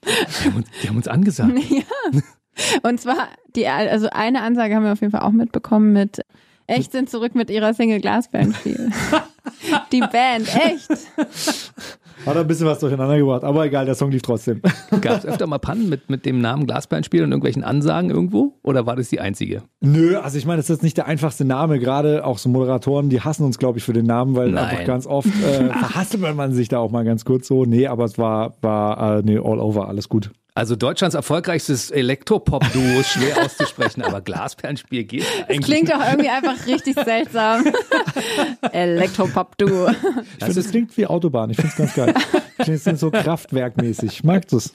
Die 0.06 0.50
haben 0.50 0.56
uns, 0.56 0.68
die 0.82 0.88
haben 0.88 0.98
uns 0.98 1.08
angesagt. 1.08 1.60
Ja. 1.70 2.22
Und 2.84 3.00
zwar, 3.00 3.30
die, 3.56 3.68
also 3.68 4.10
eine 4.12 4.42
Ansage 4.42 4.76
haben 4.76 4.84
wir 4.84 4.92
auf 4.92 5.02
jeden 5.02 5.12
Fall 5.12 5.22
auch 5.22 5.32
mitbekommen 5.32 5.94
mit 5.94 6.22
Echt 6.72 6.94
sind 6.94 7.10
zurück 7.10 7.36
mit 7.36 7.50
ihrer 7.50 7.74
Single 7.74 8.00
Glasbandspiel. 8.00 8.92
die 9.92 10.00
Band, 10.00 10.48
echt. 10.56 10.90
Hat 12.26 12.38
ein 12.38 12.48
bisschen 12.48 12.68
was 12.68 12.80
durcheinander 12.80 13.18
gebracht, 13.18 13.44
aber 13.44 13.66
egal, 13.66 13.86
der 13.86 13.96
Song 13.96 14.12
lief 14.12 14.22
trotzdem. 14.22 14.62
Gab 15.02 15.18
es 15.18 15.26
öfter 15.26 15.48
mal 15.48 15.58
Pannen 15.58 15.90
mit, 15.90 16.10
mit 16.10 16.26
dem 16.26 16.40
Namen 16.40 16.68
Glasbandspiel 16.68 17.24
und 17.24 17.32
irgendwelchen 17.32 17.64
Ansagen 17.64 18.10
irgendwo? 18.10 18.54
Oder 18.64 18.86
war 18.86 18.96
das 18.96 19.10
die 19.10 19.20
einzige? 19.20 19.64
Nö, 19.82 20.18
also 20.18 20.38
ich 20.38 20.46
meine, 20.46 20.58
das 20.58 20.70
ist 20.70 20.78
jetzt 20.78 20.84
nicht 20.84 20.96
der 20.96 21.08
einfachste 21.08 21.44
Name. 21.44 21.78
Gerade 21.80 22.24
auch 22.24 22.38
so 22.38 22.48
Moderatoren, 22.48 23.10
die 23.10 23.20
hassen 23.20 23.44
uns, 23.44 23.58
glaube 23.58 23.80
ich, 23.80 23.84
für 23.84 23.94
den 23.94 24.06
Namen, 24.06 24.36
weil 24.36 24.52
Nein. 24.52 24.64
einfach 24.66 24.86
ganz 24.86 25.08
oft 25.08 25.28
äh, 25.28 25.66
verhasst 25.68 26.18
man 26.20 26.54
sich 26.54 26.70
da 26.70 26.78
auch 26.80 26.92
mal 26.92 27.04
ganz 27.04 27.26
kurz 27.26 27.48
so. 27.48 27.66
Nee, 27.66 27.88
aber 27.88 28.06
es 28.06 28.18
war, 28.18 28.54
war 28.62 29.18
äh, 29.18 29.22
nee, 29.24 29.38
all 29.38 29.60
over, 29.60 29.90
alles 29.90 30.08
gut. 30.08 30.32
Also 30.54 30.76
Deutschlands 30.76 31.16
erfolgreichstes 31.16 31.92
Elektropop-Duo 31.92 33.00
ist 33.00 33.12
schwer 33.12 33.38
auszusprechen, 33.46 34.02
aber 34.02 34.20
Glasperlenspiel 34.20 35.06
geht 35.06 35.24
eigentlich. 35.48 35.60
Das 35.60 35.66
klingt 35.66 35.90
doch 35.90 36.06
irgendwie 36.06 36.30
einfach 36.30 36.68
richtig 36.68 36.96
seltsam. 36.96 37.64
Elektropop-Duo. 38.74 39.92
Ich 39.92 40.44
finde, 40.44 40.54
das 40.54 40.70
klingt 40.70 40.98
wie 40.98 41.08
Autobahn. 41.08 41.52
Ich 41.52 41.56
finde 41.56 41.70
es 41.70 41.78
ganz 41.78 41.94
geil. 41.94 42.14
Klingt 42.58 43.00
so 43.00 43.12
kraftwerkmäßig. 43.12 44.12
Ich 44.12 44.24
mag 44.26 44.46
das. 44.50 44.74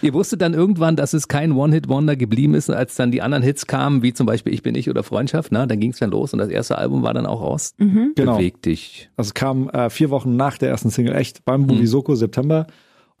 Ihr 0.00 0.14
wusstet 0.14 0.42
dann 0.42 0.54
irgendwann, 0.54 0.94
dass 0.94 1.12
es 1.12 1.26
kein 1.26 1.50
One-Hit-Wonder 1.50 2.14
geblieben 2.14 2.54
ist, 2.54 2.70
als 2.70 2.94
dann 2.94 3.10
die 3.10 3.20
anderen 3.20 3.42
Hits 3.42 3.66
kamen, 3.66 4.02
wie 4.02 4.12
zum 4.12 4.26
Beispiel 4.26 4.54
Ich 4.54 4.62
bin 4.62 4.76
ich 4.76 4.88
oder 4.88 5.02
Freundschaft. 5.02 5.50
Na, 5.50 5.66
dann 5.66 5.80
ging 5.80 5.90
es 5.90 5.98
dann 5.98 6.10
los 6.10 6.32
und 6.32 6.38
das 6.38 6.50
erste 6.50 6.78
Album 6.78 7.02
war 7.02 7.14
dann 7.14 7.26
auch 7.26 7.40
raus. 7.40 7.74
Mhm. 7.78 8.12
Genau. 8.14 8.36
Beweg 8.36 8.62
dich. 8.62 9.10
Also 9.16 9.30
es 9.30 9.34
kam 9.34 9.68
äh, 9.70 9.90
vier 9.90 10.10
Wochen 10.10 10.36
nach 10.36 10.56
der 10.56 10.70
ersten 10.70 10.90
Single, 10.90 11.16
echt 11.16 11.44
beim 11.44 11.62
mhm. 11.62 11.84
September 11.84 12.68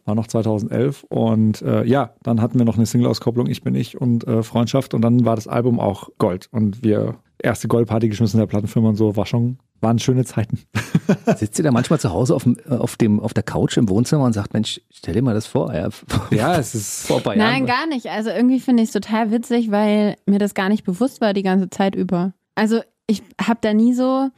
war 0.04 0.14
noch 0.14 0.26
2011 0.26 1.04
und 1.04 1.62
äh, 1.62 1.84
ja, 1.84 2.14
dann 2.22 2.40
hatten 2.40 2.58
wir 2.58 2.66
noch 2.66 2.76
eine 2.76 2.86
Single-Auskopplung, 2.86 3.46
Ich 3.46 3.62
bin 3.62 3.74
ich 3.74 4.00
und 4.00 4.26
äh, 4.26 4.42
Freundschaft 4.42 4.94
und 4.94 5.02
dann 5.02 5.24
war 5.24 5.36
das 5.36 5.48
Album 5.48 5.80
auch 5.80 6.10
Gold 6.18 6.48
und 6.52 6.82
wir 6.82 7.16
erste 7.38 7.68
Goldparty 7.68 8.08
geschmissen 8.08 8.38
in 8.38 8.42
der 8.42 8.50
Plattenfirma 8.50 8.88
und 8.88 8.96
so, 8.96 9.16
war 9.16 9.26
schon, 9.26 9.58
waren 9.80 9.98
schöne 9.98 10.24
Zeiten. 10.24 10.60
Sitzt 11.36 11.58
ihr 11.58 11.64
da 11.64 11.70
manchmal 11.70 12.00
zu 12.00 12.10
Hause 12.10 12.34
auf, 12.34 12.44
dem, 12.44 12.56
auf, 12.68 12.96
dem, 12.96 13.20
auf 13.20 13.34
der 13.34 13.42
Couch 13.42 13.76
im 13.76 13.88
Wohnzimmer 13.88 14.24
und 14.24 14.32
sagt, 14.32 14.54
Mensch, 14.54 14.80
stell 14.90 15.14
dir 15.14 15.22
mal 15.22 15.34
das 15.34 15.46
vor. 15.46 15.74
Ja, 15.74 15.88
ja 16.30 16.56
es 16.56 16.74
ist 16.74 17.06
vorbei. 17.06 17.36
Nein, 17.36 17.66
gar 17.66 17.86
nicht. 17.86 18.06
Also 18.06 18.30
irgendwie 18.30 18.60
finde 18.60 18.82
ich 18.82 18.88
es 18.88 18.92
total 18.92 19.30
witzig, 19.30 19.70
weil 19.70 20.16
mir 20.26 20.38
das 20.38 20.54
gar 20.54 20.68
nicht 20.68 20.84
bewusst 20.84 21.20
war 21.20 21.34
die 21.34 21.42
ganze 21.42 21.70
Zeit 21.70 21.94
über. 21.94 22.32
Also 22.54 22.80
ich 23.06 23.22
habe 23.40 23.58
da 23.60 23.74
nie 23.74 23.92
so, 23.92 24.28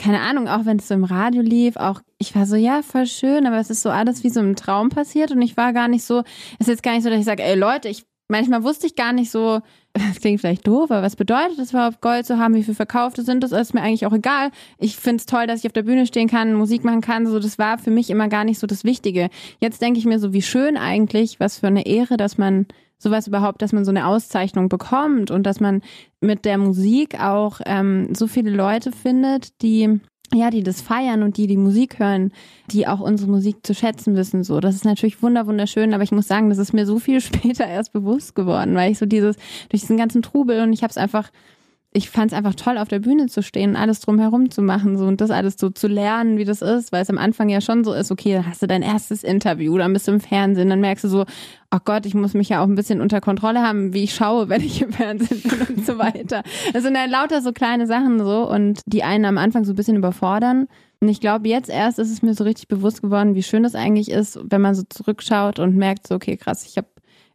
keine 0.00 0.20
Ahnung, 0.20 0.48
auch 0.48 0.64
wenn 0.64 0.78
es 0.78 0.88
so 0.88 0.94
im 0.94 1.04
Radio 1.04 1.42
lief, 1.42 1.76
auch 1.76 2.00
ich 2.16 2.34
war 2.34 2.46
so, 2.46 2.56
ja, 2.56 2.80
voll 2.82 3.06
schön, 3.06 3.46
aber 3.46 3.58
es 3.58 3.68
ist 3.68 3.82
so 3.82 3.90
alles 3.90 4.24
wie 4.24 4.30
so 4.30 4.40
im 4.40 4.56
Traum 4.56 4.88
passiert 4.88 5.30
und 5.30 5.42
ich 5.42 5.58
war 5.58 5.74
gar 5.74 5.88
nicht 5.88 6.04
so, 6.04 6.20
es 6.58 6.66
ist 6.66 6.68
jetzt 6.68 6.82
gar 6.82 6.94
nicht 6.94 7.02
so, 7.02 7.10
dass 7.10 7.18
ich 7.18 7.26
sage, 7.26 7.42
ey 7.42 7.54
Leute, 7.54 7.88
ich 7.88 8.06
manchmal 8.28 8.64
wusste 8.64 8.86
ich 8.86 8.96
gar 8.96 9.12
nicht 9.12 9.30
so, 9.30 9.60
das 9.92 10.20
klingt 10.20 10.40
vielleicht 10.40 10.66
doof, 10.66 10.90
aber 10.90 11.02
was 11.02 11.16
bedeutet 11.16 11.58
es 11.58 11.72
überhaupt, 11.72 12.00
Gold 12.00 12.24
zu 12.24 12.38
haben, 12.38 12.54
wie 12.54 12.62
viel 12.62 12.74
Verkaufte 12.74 13.22
sind, 13.22 13.42
das 13.44 13.52
ist 13.52 13.74
mir 13.74 13.82
eigentlich 13.82 14.06
auch 14.06 14.14
egal. 14.14 14.50
Ich 14.78 14.96
finde 14.96 15.16
es 15.16 15.26
toll, 15.26 15.46
dass 15.46 15.60
ich 15.60 15.66
auf 15.66 15.72
der 15.72 15.82
Bühne 15.82 16.06
stehen 16.06 16.28
kann, 16.28 16.54
Musik 16.54 16.82
machen 16.82 17.02
kann, 17.02 17.26
so 17.26 17.38
das 17.38 17.58
war 17.58 17.76
für 17.76 17.90
mich 17.90 18.08
immer 18.08 18.28
gar 18.28 18.44
nicht 18.44 18.58
so 18.58 18.66
das 18.66 18.84
Wichtige. 18.84 19.28
Jetzt 19.58 19.82
denke 19.82 19.98
ich 19.98 20.06
mir 20.06 20.18
so, 20.18 20.32
wie 20.32 20.42
schön 20.42 20.78
eigentlich, 20.78 21.40
was 21.40 21.58
für 21.58 21.66
eine 21.66 21.84
Ehre, 21.84 22.16
dass 22.16 22.38
man 22.38 22.66
sowas 23.00 23.26
überhaupt, 23.26 23.62
dass 23.62 23.72
man 23.72 23.84
so 23.84 23.90
eine 23.90 24.06
Auszeichnung 24.06 24.68
bekommt 24.68 25.30
und 25.30 25.44
dass 25.44 25.58
man 25.58 25.82
mit 26.20 26.44
der 26.44 26.58
Musik 26.58 27.18
auch 27.18 27.60
ähm, 27.64 28.14
so 28.14 28.26
viele 28.28 28.50
Leute 28.50 28.92
findet, 28.92 29.60
die 29.62 30.00
ja, 30.32 30.50
die 30.50 30.62
das 30.62 30.80
feiern 30.80 31.24
und 31.24 31.38
die 31.38 31.48
die 31.48 31.56
Musik 31.56 31.98
hören, 31.98 32.32
die 32.70 32.86
auch 32.86 33.00
unsere 33.00 33.28
Musik 33.28 33.66
zu 33.66 33.74
schätzen 33.74 34.14
wissen. 34.14 34.44
So, 34.44 34.60
das 34.60 34.76
ist 34.76 34.84
natürlich 34.84 35.22
wunder 35.24 35.48
wunderschön, 35.48 35.92
aber 35.92 36.04
ich 36.04 36.12
muss 36.12 36.28
sagen, 36.28 36.50
das 36.50 36.58
ist 36.58 36.72
mir 36.72 36.86
so 36.86 37.00
viel 37.00 37.20
später 37.20 37.66
erst 37.66 37.92
bewusst 37.92 38.36
geworden, 38.36 38.76
weil 38.76 38.92
ich 38.92 38.98
so 38.98 39.06
dieses 39.06 39.36
durch 39.70 39.80
diesen 39.80 39.96
ganzen 39.96 40.22
Trubel 40.22 40.60
und 40.60 40.72
ich 40.72 40.82
habe 40.82 40.90
es 40.90 40.96
einfach 40.96 41.30
ich 41.92 42.08
fand 42.08 42.30
es 42.30 42.38
einfach 42.38 42.54
toll, 42.54 42.78
auf 42.78 42.86
der 42.86 43.00
Bühne 43.00 43.26
zu 43.26 43.42
stehen 43.42 43.70
und 43.70 43.76
alles 43.76 43.98
drumherum 43.98 44.50
zu 44.50 44.62
machen 44.62 44.96
so 44.96 45.06
und 45.06 45.20
das 45.20 45.32
alles 45.32 45.56
so 45.58 45.70
zu 45.70 45.88
lernen, 45.88 46.38
wie 46.38 46.44
das 46.44 46.62
ist, 46.62 46.92
weil 46.92 47.02
es 47.02 47.10
am 47.10 47.18
Anfang 47.18 47.48
ja 47.48 47.60
schon 47.60 47.82
so 47.82 47.92
ist, 47.92 48.12
okay, 48.12 48.34
dann 48.34 48.46
hast 48.46 48.62
du 48.62 48.68
dein 48.68 48.82
erstes 48.82 49.24
Interview, 49.24 49.76
dann 49.76 49.92
bist 49.92 50.06
du 50.06 50.12
im 50.12 50.20
Fernsehen, 50.20 50.68
dann 50.68 50.80
merkst 50.80 51.02
du 51.02 51.08
so, 51.08 51.24
oh 51.72 51.78
Gott, 51.84 52.06
ich 52.06 52.14
muss 52.14 52.34
mich 52.34 52.48
ja 52.48 52.62
auch 52.62 52.68
ein 52.68 52.76
bisschen 52.76 53.00
unter 53.00 53.20
Kontrolle 53.20 53.62
haben, 53.62 53.92
wie 53.92 54.04
ich 54.04 54.14
schaue, 54.14 54.48
wenn 54.48 54.60
ich 54.60 54.82
im 54.82 54.92
Fernsehen 54.92 55.42
bin 55.42 55.76
und 55.76 55.84
so 55.86 55.98
weiter. 55.98 56.44
Das 56.72 56.84
sind 56.84 56.94
ja 56.94 57.06
lauter 57.06 57.42
so 57.42 57.52
kleine 57.52 57.88
Sachen 57.88 58.20
so 58.20 58.48
und 58.48 58.82
die 58.86 59.02
einen 59.02 59.24
am 59.24 59.38
Anfang 59.38 59.64
so 59.64 59.72
ein 59.72 59.76
bisschen 59.76 59.96
überfordern. 59.96 60.68
Und 61.00 61.08
ich 61.08 61.20
glaube, 61.20 61.48
jetzt 61.48 61.70
erst 61.70 61.98
ist 61.98 62.12
es 62.12 62.22
mir 62.22 62.34
so 62.34 62.44
richtig 62.44 62.68
bewusst 62.68 63.02
geworden, 63.02 63.34
wie 63.34 63.42
schön 63.42 63.64
das 63.64 63.74
eigentlich 63.74 64.10
ist, 64.10 64.38
wenn 64.44 64.60
man 64.60 64.74
so 64.76 64.82
zurückschaut 64.88 65.58
und 65.58 65.74
merkt, 65.74 66.06
so, 66.06 66.14
okay, 66.14 66.36
krass, 66.36 66.66
ich 66.66 66.76
habe 66.76 66.88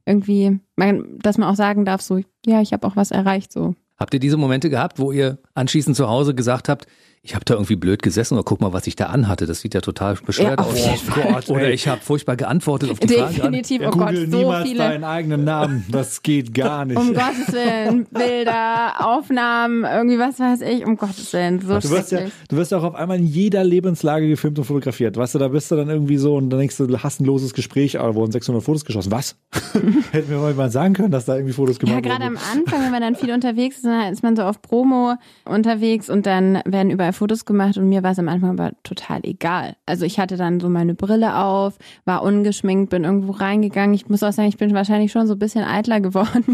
irgendwie, 0.05 0.59
dass 0.77 1.37
man 1.37 1.49
auch 1.49 1.55
sagen 1.55 1.83
darf, 1.83 2.01
so, 2.01 2.21
ja, 2.45 2.61
ich 2.61 2.71
habe 2.71 2.87
auch 2.87 2.95
was 2.95 3.11
erreicht, 3.11 3.51
so. 3.51 3.75
Habt 3.97 4.13
ihr 4.13 4.19
diese 4.19 4.37
Momente 4.37 4.69
gehabt, 4.69 4.99
wo 4.99 5.11
ihr 5.11 5.39
anschließend 5.53 5.95
zu 5.95 6.09
Hause 6.09 6.35
gesagt 6.35 6.69
habt, 6.69 6.87
ich 7.25 7.33
habe 7.33 7.43
da 7.43 7.55
irgendwie 7.55 7.75
blöd 7.75 8.03
gesessen 8.03 8.35
oder 8.35 8.43
guck 8.43 8.61
mal, 8.61 8.71
was 8.71 8.85
ich 8.85 8.95
da 8.95 9.07
anhatte. 9.07 9.47
Das 9.47 9.59
sieht 9.61 9.73
ja 9.73 9.81
total 9.81 10.13
bescheuert 10.23 10.59
Ja, 10.59 10.65
aus. 10.65 10.75
jeden 10.75 10.99
Oh 11.09 11.31
Gott, 11.33 11.49
oder 11.49 11.71
ich 11.71 11.87
habe 11.87 11.99
furchtbar 12.01 12.35
geantwortet 12.35 12.91
auf 12.91 12.99
die 12.99 13.07
Frage. 13.07 13.33
Definitiv, 13.33 13.81
oh 13.81 13.89
Gott, 13.89 14.09
Google 14.09 14.29
so 14.29 14.37
niemals 14.37 14.67
viele. 14.67 14.77
deinen 14.77 15.03
eigenen 15.03 15.43
Namen. 15.43 15.85
Das 15.91 16.21
geht 16.21 16.53
gar 16.53 16.85
nicht. 16.85 16.97
Um 16.97 17.13
Gottes 17.15 17.51
Willen, 17.51 18.05
Bilder, 18.11 18.93
Aufnahmen, 19.07 19.85
irgendwie 19.85 20.19
was 20.19 20.39
weiß 20.39 20.61
ich, 20.61 20.85
um 20.85 20.97
Gottes 20.97 21.33
Willen, 21.33 21.59
so 21.61 21.79
Du 21.79 21.89
wirst, 21.89 22.11
ja, 22.11 22.19
du 22.47 22.57
wirst 22.57 22.71
ja 22.71 22.77
auch 22.77 22.83
auf 22.83 22.95
einmal 22.95 23.17
in 23.17 23.25
jeder 23.25 23.63
Lebenslage 23.63 24.27
gefilmt 24.27 24.59
und 24.59 24.65
fotografiert. 24.65 25.17
Weißt 25.17 25.33
du, 25.33 25.39
da 25.39 25.47
bist 25.47 25.71
du 25.71 25.75
dann 25.75 25.89
irgendwie 25.89 26.17
so 26.17 26.35
und 26.35 26.51
dann 26.51 26.59
denkst 26.59 26.77
du, 26.77 26.95
hast 26.99 27.21
ein 27.21 27.25
loses 27.25 27.55
Gespräch, 27.55 27.99
aber 27.99 28.13
wurden 28.13 28.31
600 28.31 28.63
Fotos 28.63 28.85
geschossen. 28.85 29.11
Was? 29.11 29.35
Hätten 30.11 30.29
wir 30.29 30.37
mal 30.37 30.51
jemand 30.51 30.71
sagen 30.71 30.93
können, 30.93 31.11
dass 31.11 31.25
da 31.25 31.35
irgendwie 31.35 31.53
Fotos 31.53 31.77
Ja, 31.77 31.85
gemacht 31.99 32.03
gerade 32.03 32.25
wurden. 32.25 32.37
am 32.37 32.59
Anfang, 32.59 32.83
wenn 32.83 32.91
man 32.91 33.01
dann 33.01 33.15
viel 33.15 33.31
unterwegs 33.33 33.77
ist, 33.77 33.85
dann 33.85 34.13
ist 34.13 34.21
man 34.21 34.35
so 34.35 34.43
auf 34.43 34.61
Promo 34.61 35.15
unterwegs 35.45 36.09
und 36.09 36.27
dann 36.27 36.59
werden 36.65 36.91
überall 36.91 37.13
Fotos 37.15 37.45
gemacht 37.45 37.77
und 37.77 37.89
mir 37.89 38.03
war 38.03 38.11
es 38.11 38.19
am 38.19 38.29
Anfang 38.29 38.51
aber 38.59 38.71
total 38.83 39.21
egal. 39.23 39.75
Also 39.85 40.05
ich 40.05 40.19
hatte 40.19 40.37
dann 40.37 40.59
so 40.59 40.69
meine 40.69 40.93
Brille 40.95 41.35
auf, 41.37 41.77
war 42.05 42.21
ungeschminkt, 42.23 42.89
bin 42.91 43.03
irgendwo 43.03 43.31
reingegangen. 43.31 43.93
Ich 43.95 44.07
muss 44.09 44.21
auch 44.23 44.31
sagen, 44.33 44.49
ich 44.49 44.57
bin 44.57 44.73
wahrscheinlich 44.73 45.11
schon 45.11 45.25
so 45.27 45.33
ein 45.33 45.39
bisschen 45.39 45.63
eitler 45.63 45.99
geworden. 46.01 46.43
am 46.45 46.53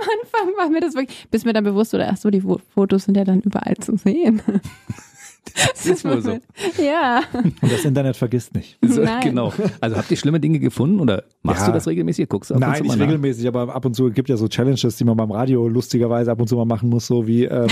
Anfang 0.00 0.56
war 0.56 0.68
mir 0.70 0.80
das 0.80 0.94
wirklich, 0.94 1.26
bis 1.30 1.44
mir 1.44 1.52
dann 1.52 1.64
bewusst 1.64 1.92
wurde, 1.92 2.08
ach 2.10 2.16
so, 2.16 2.30
die 2.30 2.40
Fo- 2.40 2.60
Fotos 2.74 3.04
sind 3.04 3.16
ja 3.16 3.24
dann 3.24 3.40
überall 3.40 3.76
zu 3.76 3.96
sehen. 3.96 4.40
Das 5.74 5.84
ist 5.86 6.04
wohl 6.04 6.22
so. 6.22 6.38
Ja. 6.82 7.20
Und 7.34 7.60
das 7.72 7.84
Internet 7.84 8.16
vergisst 8.16 8.54
nicht. 8.54 8.78
So, 8.80 9.02
Nein. 9.02 9.20
Genau. 9.22 9.52
Also 9.80 9.96
habt 9.96 10.08
ihr 10.10 10.16
schlimme 10.16 10.38
Dinge 10.38 10.60
gefunden 10.60 11.00
oder 11.00 11.24
machst 11.42 11.62
Ja. 11.62 11.66
du 11.66 11.72
das 11.72 11.86
regelmäßig? 11.88 12.28
Guckst 12.28 12.50
du 12.50 12.54
ab 12.54 12.60
und 12.62 12.68
Nein, 12.68 12.76
zu 12.76 12.82
nicht 12.84 12.90
mal 12.92 12.98
nach? 12.98 13.06
regelmäßig, 13.08 13.48
aber 13.48 13.74
ab 13.74 13.84
und 13.84 13.94
zu 13.94 14.08
gibt 14.10 14.28
ja 14.28 14.36
so 14.36 14.46
Challenges, 14.48 14.96
die 14.96 15.04
man 15.04 15.16
beim 15.16 15.32
Radio 15.32 15.66
lustigerweise 15.68 16.30
ab 16.30 16.40
und 16.40 16.46
zu 16.46 16.54
mal 16.56 16.64
machen 16.64 16.88
muss, 16.88 17.06
so 17.08 17.26
wie 17.26 17.44
ähm, 17.44 17.66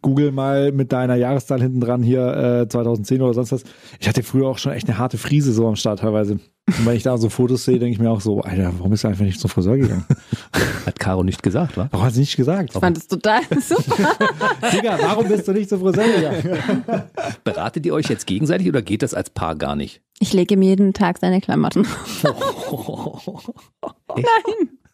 Google 0.00 0.32
mal 0.32 0.72
mit 0.72 0.92
deiner 0.92 1.16
Jahreszahl 1.16 1.60
hinten 1.60 1.80
dran 1.80 2.02
hier 2.02 2.62
äh, 2.62 2.68
2010 2.68 3.20
oder 3.22 3.34
sonst 3.34 3.52
was. 3.52 3.64
Ich 4.00 4.08
hatte 4.08 4.22
früher 4.22 4.48
auch 4.48 4.58
schon 4.58 4.72
echt 4.72 4.88
eine 4.88 4.98
harte 4.98 5.18
Frise 5.18 5.52
so 5.52 5.66
am 5.66 5.76
Start 5.76 6.00
teilweise. 6.00 6.38
Und 6.68 6.86
wenn 6.86 6.96
ich 6.96 7.02
da 7.02 7.18
so 7.18 7.28
Fotos 7.28 7.64
sehe, 7.64 7.78
denke 7.80 7.94
ich 7.94 7.98
mir 7.98 8.10
auch 8.10 8.20
so, 8.20 8.40
Alter, 8.40 8.72
warum 8.78 8.90
bist 8.90 9.02
du 9.02 9.08
einfach 9.08 9.24
nicht 9.24 9.40
zum 9.40 9.50
Friseur 9.50 9.76
gegangen? 9.76 10.06
Hat 10.86 10.98
Caro 10.98 11.24
nicht 11.24 11.42
gesagt, 11.42 11.76
wa? 11.76 11.88
Warum 11.90 12.06
hast 12.06 12.16
du 12.16 12.20
nicht 12.20 12.36
gesagt? 12.36 12.70
Ich 12.72 12.80
fand 12.80 12.96
es 12.96 13.08
total 13.08 13.40
super. 13.60 14.16
Digga, 14.72 14.98
warum 15.00 15.28
bist 15.28 15.48
du 15.48 15.52
nicht 15.52 15.68
zum 15.68 15.80
Friseur 15.80 16.04
gegangen? 16.04 16.60
Beratet 17.44 17.84
ihr 17.84 17.94
euch 17.94 18.06
jetzt 18.08 18.26
gegenseitig 18.26 18.68
oder 18.68 18.80
geht 18.80 19.02
das 19.02 19.12
als 19.12 19.30
Paar 19.30 19.56
gar 19.56 19.74
nicht? 19.74 20.02
Ich 20.20 20.32
lege 20.32 20.54
ihm 20.54 20.62
jeden 20.62 20.92
Tag 20.92 21.18
seine 21.18 21.40
Klamotten. 21.40 21.84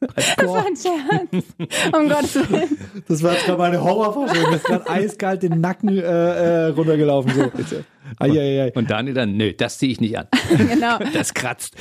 Das 0.01 0.47
war 0.47 0.65
ein 0.65 0.77
Scherz. 0.77 1.45
Um 1.93 2.09
Gottes 2.09 2.51
Willen. 2.51 2.79
Das 3.09 3.23
war 3.23 3.33
jetzt 3.33 3.47
gerade 3.47 3.59
meine 3.59 3.83
Horrorvorstellung. 3.83 4.53
Das 4.53 4.61
ist 4.61 4.67
gerade 4.67 4.89
eiskalt 4.89 5.43
den 5.43 5.61
Nacken 5.61 5.99
äh, 5.99 6.03
äh, 6.03 6.67
runtergelaufen. 6.69 7.33
So. 7.35 7.85
Eieiei. 8.19 8.73
Und 8.75 8.91
Daniel 8.91 9.15
dann, 9.15 9.37
nö, 9.37 9.53
das 9.53 9.79
ziehe 9.79 9.93
ich 9.93 10.01
nicht 10.01 10.17
an. 10.17 10.29
Genau. 10.57 10.99
Das 11.13 11.35
kratzt. 11.35 11.75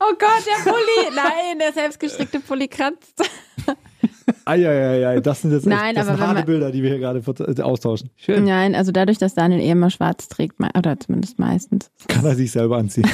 Oh 0.00 0.14
Gott, 0.18 0.44
der 0.46 0.70
Pulli. 0.70 1.14
Nein, 1.14 1.58
der 1.60 1.72
selbstgestrickte 1.72 2.40
Pulli 2.40 2.66
kratzt. 2.68 3.22
Eieiei. 4.44 5.20
Das 5.20 5.42
sind 5.42 5.52
jetzt 5.52 5.66
echt, 5.66 5.76
Nein, 5.76 5.94
das 5.94 6.06
aber 6.08 6.16
sind 6.16 6.26
harte 6.26 6.38
man- 6.40 6.46
Bilder, 6.46 6.70
die 6.72 6.82
wir 6.82 6.90
hier 6.90 6.98
gerade 6.98 7.20
äh, 7.20 7.62
austauschen. 7.62 8.10
Schön. 8.16 8.44
Nein, 8.44 8.74
also 8.74 8.92
dadurch, 8.92 9.18
dass 9.18 9.34
Daniel 9.34 9.60
eh 9.60 9.70
immer 9.70 9.90
schwarz 9.90 10.28
trägt, 10.28 10.56
oder 10.76 10.98
zumindest 10.98 11.38
meistens. 11.38 11.90
Kann 12.08 12.24
er 12.24 12.34
sich 12.34 12.50
selber 12.52 12.76
anziehen. 12.78 13.04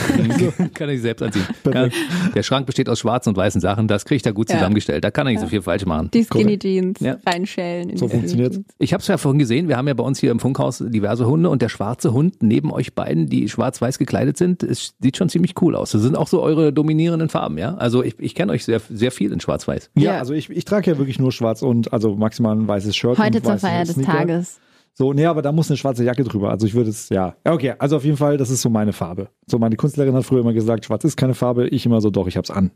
Kann 0.75 0.89
er 0.89 0.95
sich 0.95 1.03
selbst 1.03 1.23
anziehen. 1.23 1.45
Ja, 1.73 1.89
der 2.35 2.43
Schrank 2.43 2.67
besteht 2.67 2.89
aus 2.89 2.99
schwarzen 3.01 3.31
und 3.31 3.37
weißen 3.37 3.61
Sachen. 3.61 3.89
Das 3.89 4.05
kriegt 4.05 4.27
er 4.27 4.33
gut 4.33 4.49
Ja. 4.51 4.57
zusammengestellt. 4.57 5.05
Da 5.05 5.11
kann 5.11 5.27
er 5.27 5.33
nicht 5.33 5.41
so 5.41 5.47
viel 5.49 5.63
falsch 5.63 5.87
machen. 5.87 6.11
Die 6.13 6.25
Skinny 6.25 6.59
Jeans 6.59 7.01
Ja. 7.01 7.17
reinschälen. 7.27 7.91
In 7.91 7.97
So. 7.99 8.09
Jeans. 8.09 8.61
Ich 8.79 8.93
habe 8.93 9.01
es 9.01 9.07
ja 9.09 9.17
vorhin 9.19 9.39
gesehen, 9.39 9.69
wir 9.69 9.77
haben 9.77 9.89
ja 9.89 9.95
bei 9.95 10.05
uns 10.05 10.19
hier 10.19 10.31
im 10.31 10.41
Funkhaus 10.41 10.79
diverse 10.87 11.27
Hunde 11.27 11.51
und 11.51 11.63
der 11.63 11.69
schwarze 11.69 12.13
Hund 12.13 12.43
neben 12.43 12.73
euch 12.73 12.95
beiden, 12.95 13.27
die 13.29 13.49
schwarz-weiß 13.49 13.99
gekleidet 13.99 14.37
sind, 14.37 14.63
es 14.63 14.95
sieht 15.01 15.17
schon 15.17 15.29
ziemlich 15.29 15.55
cool 15.61 15.75
aus. 15.75 15.91
Das 15.93 16.03
sind 16.03 16.17
auch 16.17 16.29
so 16.29 16.43
eure 16.43 16.73
dominierenden 16.73 17.29
Farben, 17.29 17.59
ja? 17.59 17.75
Also 17.75 18.03
ich, 18.03 18.15
ich 18.19 18.35
kenne 18.35 18.53
euch 18.53 18.65
sehr, 18.65 18.81
sehr 18.91 19.11
viel 19.11 19.33
in 19.33 19.41
schwarz-weiß. 19.41 19.91
Ja, 19.95 20.03
Ja. 20.15 20.19
also 20.19 20.33
ich, 20.35 20.51
ich 20.51 20.65
trage 20.65 20.91
ja 20.91 20.99
wirklich 20.99 21.18
nur 21.19 21.33
schwarz 21.33 21.63
und 21.63 21.93
also 21.93 22.15
maximal 22.17 22.57
ein 22.57 22.69
weißes 22.69 22.97
Shirt. 22.97 23.19
Heute 23.19 23.39
und 23.39 23.45
zur 23.45 23.59
Feier 23.59 23.85
des 23.85 23.95
Sneaker. 23.95 24.13
Tages. 24.13 24.61
So, 24.99 25.13
nee, 25.13 25.27
aber 25.27 25.43
da 25.43 25.53
muss 25.53 25.71
eine 25.71 25.77
schwarze 25.77 26.03
Jacke 26.03 26.25
drüber. 26.25 26.51
Also 26.51 26.67
ich 26.67 26.75
würde 26.75 26.91
es, 26.91 27.09
ja. 27.09 27.37
Ja, 27.47 27.53
Okay, 27.53 27.75
also 27.79 27.97
auf 27.97 28.05
jeden 28.05 28.17
Fall, 28.17 28.37
das 28.37 28.51
ist 28.51 28.63
so 28.63 28.69
meine 28.69 28.93
Farbe. 28.93 29.29
So, 29.47 29.61
meine 29.61 29.77
Kunstlehrerin 29.77 30.17
hat 30.17 30.25
früher 30.25 30.41
immer 30.41 30.53
gesagt, 30.53 30.87
schwarz 30.87 31.05
ist 31.05 31.17
keine 31.17 31.35
Farbe. 31.35 31.69
Ich 31.69 31.87
immer 31.87 32.01
so, 32.01 32.11
doch, 32.11 32.27
ich 32.27 32.37
hab's 32.37 32.51
an. 32.51 32.73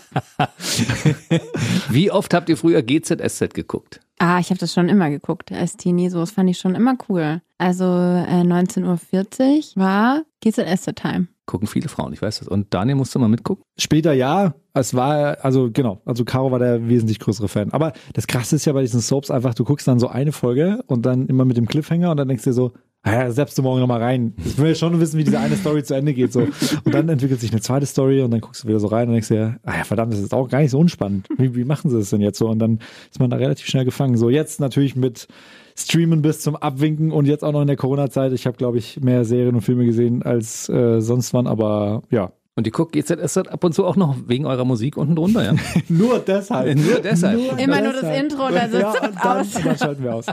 Wie 1.90 2.12
oft 2.12 2.36
habt 2.36 2.50
ihr 2.50 2.58
früher 2.58 2.84
GZSZ 2.84 3.56
geguckt? 3.56 4.00
Ah, 4.20 4.38
ich 4.40 4.52
habe 4.52 4.60
das 4.60 4.74
schon 4.74 4.90
immer 4.90 5.10
geguckt 5.10 5.52
als 5.52 5.76
Teenie. 5.76 6.10
So, 6.10 6.20
das 6.20 6.30
fand 6.30 6.52
ich 6.52 6.60
schon 6.60 6.76
immer 6.76 6.96
cool. 7.10 7.42
Also 7.58 7.86
äh, 7.86 8.44
19.40 8.44 9.76
Uhr 9.78 9.82
war 9.82 10.22
GZSZ 10.42 10.96
Time. 10.96 11.28
Gucken 11.52 11.68
viele 11.68 11.90
Frauen, 11.90 12.14
ich 12.14 12.22
weiß 12.22 12.40
das. 12.40 12.48
Und 12.48 12.74
Daniel 12.74 12.96
musste 12.96 13.20
mal 13.20 13.28
mitgucken. 13.28 13.66
Später 13.78 14.14
ja, 14.14 14.54
es 14.74 14.94
war, 14.94 15.44
also 15.44 15.70
genau, 15.70 16.02
also 16.06 16.24
Caro 16.24 16.50
war 16.50 16.60
der 16.60 16.88
wesentlich 16.88 17.20
größere 17.20 17.50
Fan. 17.50 17.74
Aber 17.74 17.92
das 18.14 18.26
Krasse 18.26 18.56
ist 18.56 18.64
ja 18.64 18.72
bei 18.72 18.80
diesen 18.80 19.02
Soaps 19.02 19.30
einfach, 19.30 19.54
du 19.54 19.66
guckst 19.66 19.86
dann 19.86 20.00
so 20.00 20.08
eine 20.08 20.32
Folge 20.32 20.82
und 20.88 21.06
dann 21.06 21.28
immer 21.28 21.44
mit 21.44 21.58
dem 21.58 21.68
Cliffhanger 21.68 22.10
und 22.10 22.16
dann 22.16 22.30
denkst 22.30 22.46
du 22.46 22.52
dir 22.52 22.54
so, 22.54 22.72
ah 23.04 23.12
ja, 23.12 23.32
selbst 23.32 23.58
du 23.58 23.64
morgen 23.64 23.82
nochmal 23.82 24.02
rein. 24.02 24.34
Ich 24.46 24.58
will 24.58 24.70
ja 24.70 24.76
schon 24.76 24.98
wissen, 25.02 25.18
wie 25.18 25.26
diese 25.26 25.42
eine 25.42 25.58
Story 25.58 25.84
zu 25.84 25.94
Ende 25.94 26.14
geht. 26.14 26.32
So. 26.32 26.48
Und 26.86 26.94
dann 26.94 27.10
entwickelt 27.10 27.42
sich 27.42 27.52
eine 27.52 27.60
zweite 27.60 27.86
Story 27.86 28.22
und 28.22 28.32
dann 28.32 28.40
guckst 28.40 28.64
du 28.64 28.70
wieder 28.70 28.80
so 28.80 28.88
rein 28.88 29.10
und 29.10 29.14
denkst 29.16 29.28
dir, 29.28 29.60
ah 29.64 29.76
ja, 29.80 29.84
verdammt, 29.84 30.14
das 30.14 30.22
ist 30.22 30.34
auch 30.34 30.48
gar 30.48 30.62
nicht 30.62 30.72
so 30.72 30.80
unspannend. 30.80 31.28
Wie, 31.38 31.54
wie 31.54 31.66
machen 31.66 31.90
sie 31.90 31.98
das 31.98 32.12
denn 32.12 32.22
jetzt 32.22 32.40
so? 32.40 32.48
Und 32.48 32.60
dann 32.60 32.80
ist 33.10 33.20
man 33.20 33.30
da 33.30 33.36
relativ 33.36 33.68
schnell 33.68 33.84
gefangen. 33.84 34.16
So, 34.16 34.30
jetzt 34.30 34.62
natürlich 34.62 34.96
mit 34.96 35.28
Streamen 35.76 36.22
bis 36.22 36.42
zum 36.42 36.56
Abwinken 36.56 37.12
und 37.12 37.26
jetzt 37.26 37.44
auch 37.44 37.52
noch 37.52 37.62
in 37.62 37.68
der 37.68 37.78
Corona-Zeit. 37.78 38.34
Ich 38.34 38.46
habe, 38.48 38.58
glaube 38.58 38.78
ich, 38.78 39.00
mehr 39.02 39.26
Serien 39.26 39.56
und 39.56 39.62
Filme 39.62 39.86
gesehen 39.86 40.24
als 40.24 40.70
äh, 40.70 41.02
sonst 41.02 41.34
wann, 41.34 41.48
aber 41.48 42.04
ja, 42.10 42.32
Und 42.56 42.68
ihr 42.68 42.74
guckt 42.74 42.92
GZSZ 42.92 43.38
ab 43.48 43.64
und 43.64 43.74
zu 43.74 43.86
auch 43.86 43.96
noch 43.96 44.16
wegen 44.28 44.46
eurer 44.46 44.66
Musik 44.66 44.98
unten 44.98 45.16
drunter, 45.16 45.44
ja? 45.44 45.54
Nur 45.88 46.20
deshalb. 46.20 46.78
Nur 46.78 47.00
deshalb. 47.00 47.60
Immer 47.60 47.82
nur 47.82 47.94
das 47.94 48.18
Intro, 48.18 48.50
dann 48.50 48.70
sitzt 48.70 48.84
ja, 48.84 49.08
und 49.08 49.16
dann, 49.16 49.38
aus. 49.40 49.56
und 49.56 49.66
dann 49.66 49.78
schalten 49.78 50.04
wir 50.04 50.16
aus. 50.16 50.26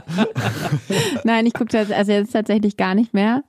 Nein, 1.23 1.45
ich 1.45 1.53
gucke 1.53 1.71
das 1.71 1.91
also 1.91 2.11
jetzt 2.11 2.33
tatsächlich 2.33 2.75
gar 2.75 2.93
nicht 2.93 3.13
mehr. 3.13 3.43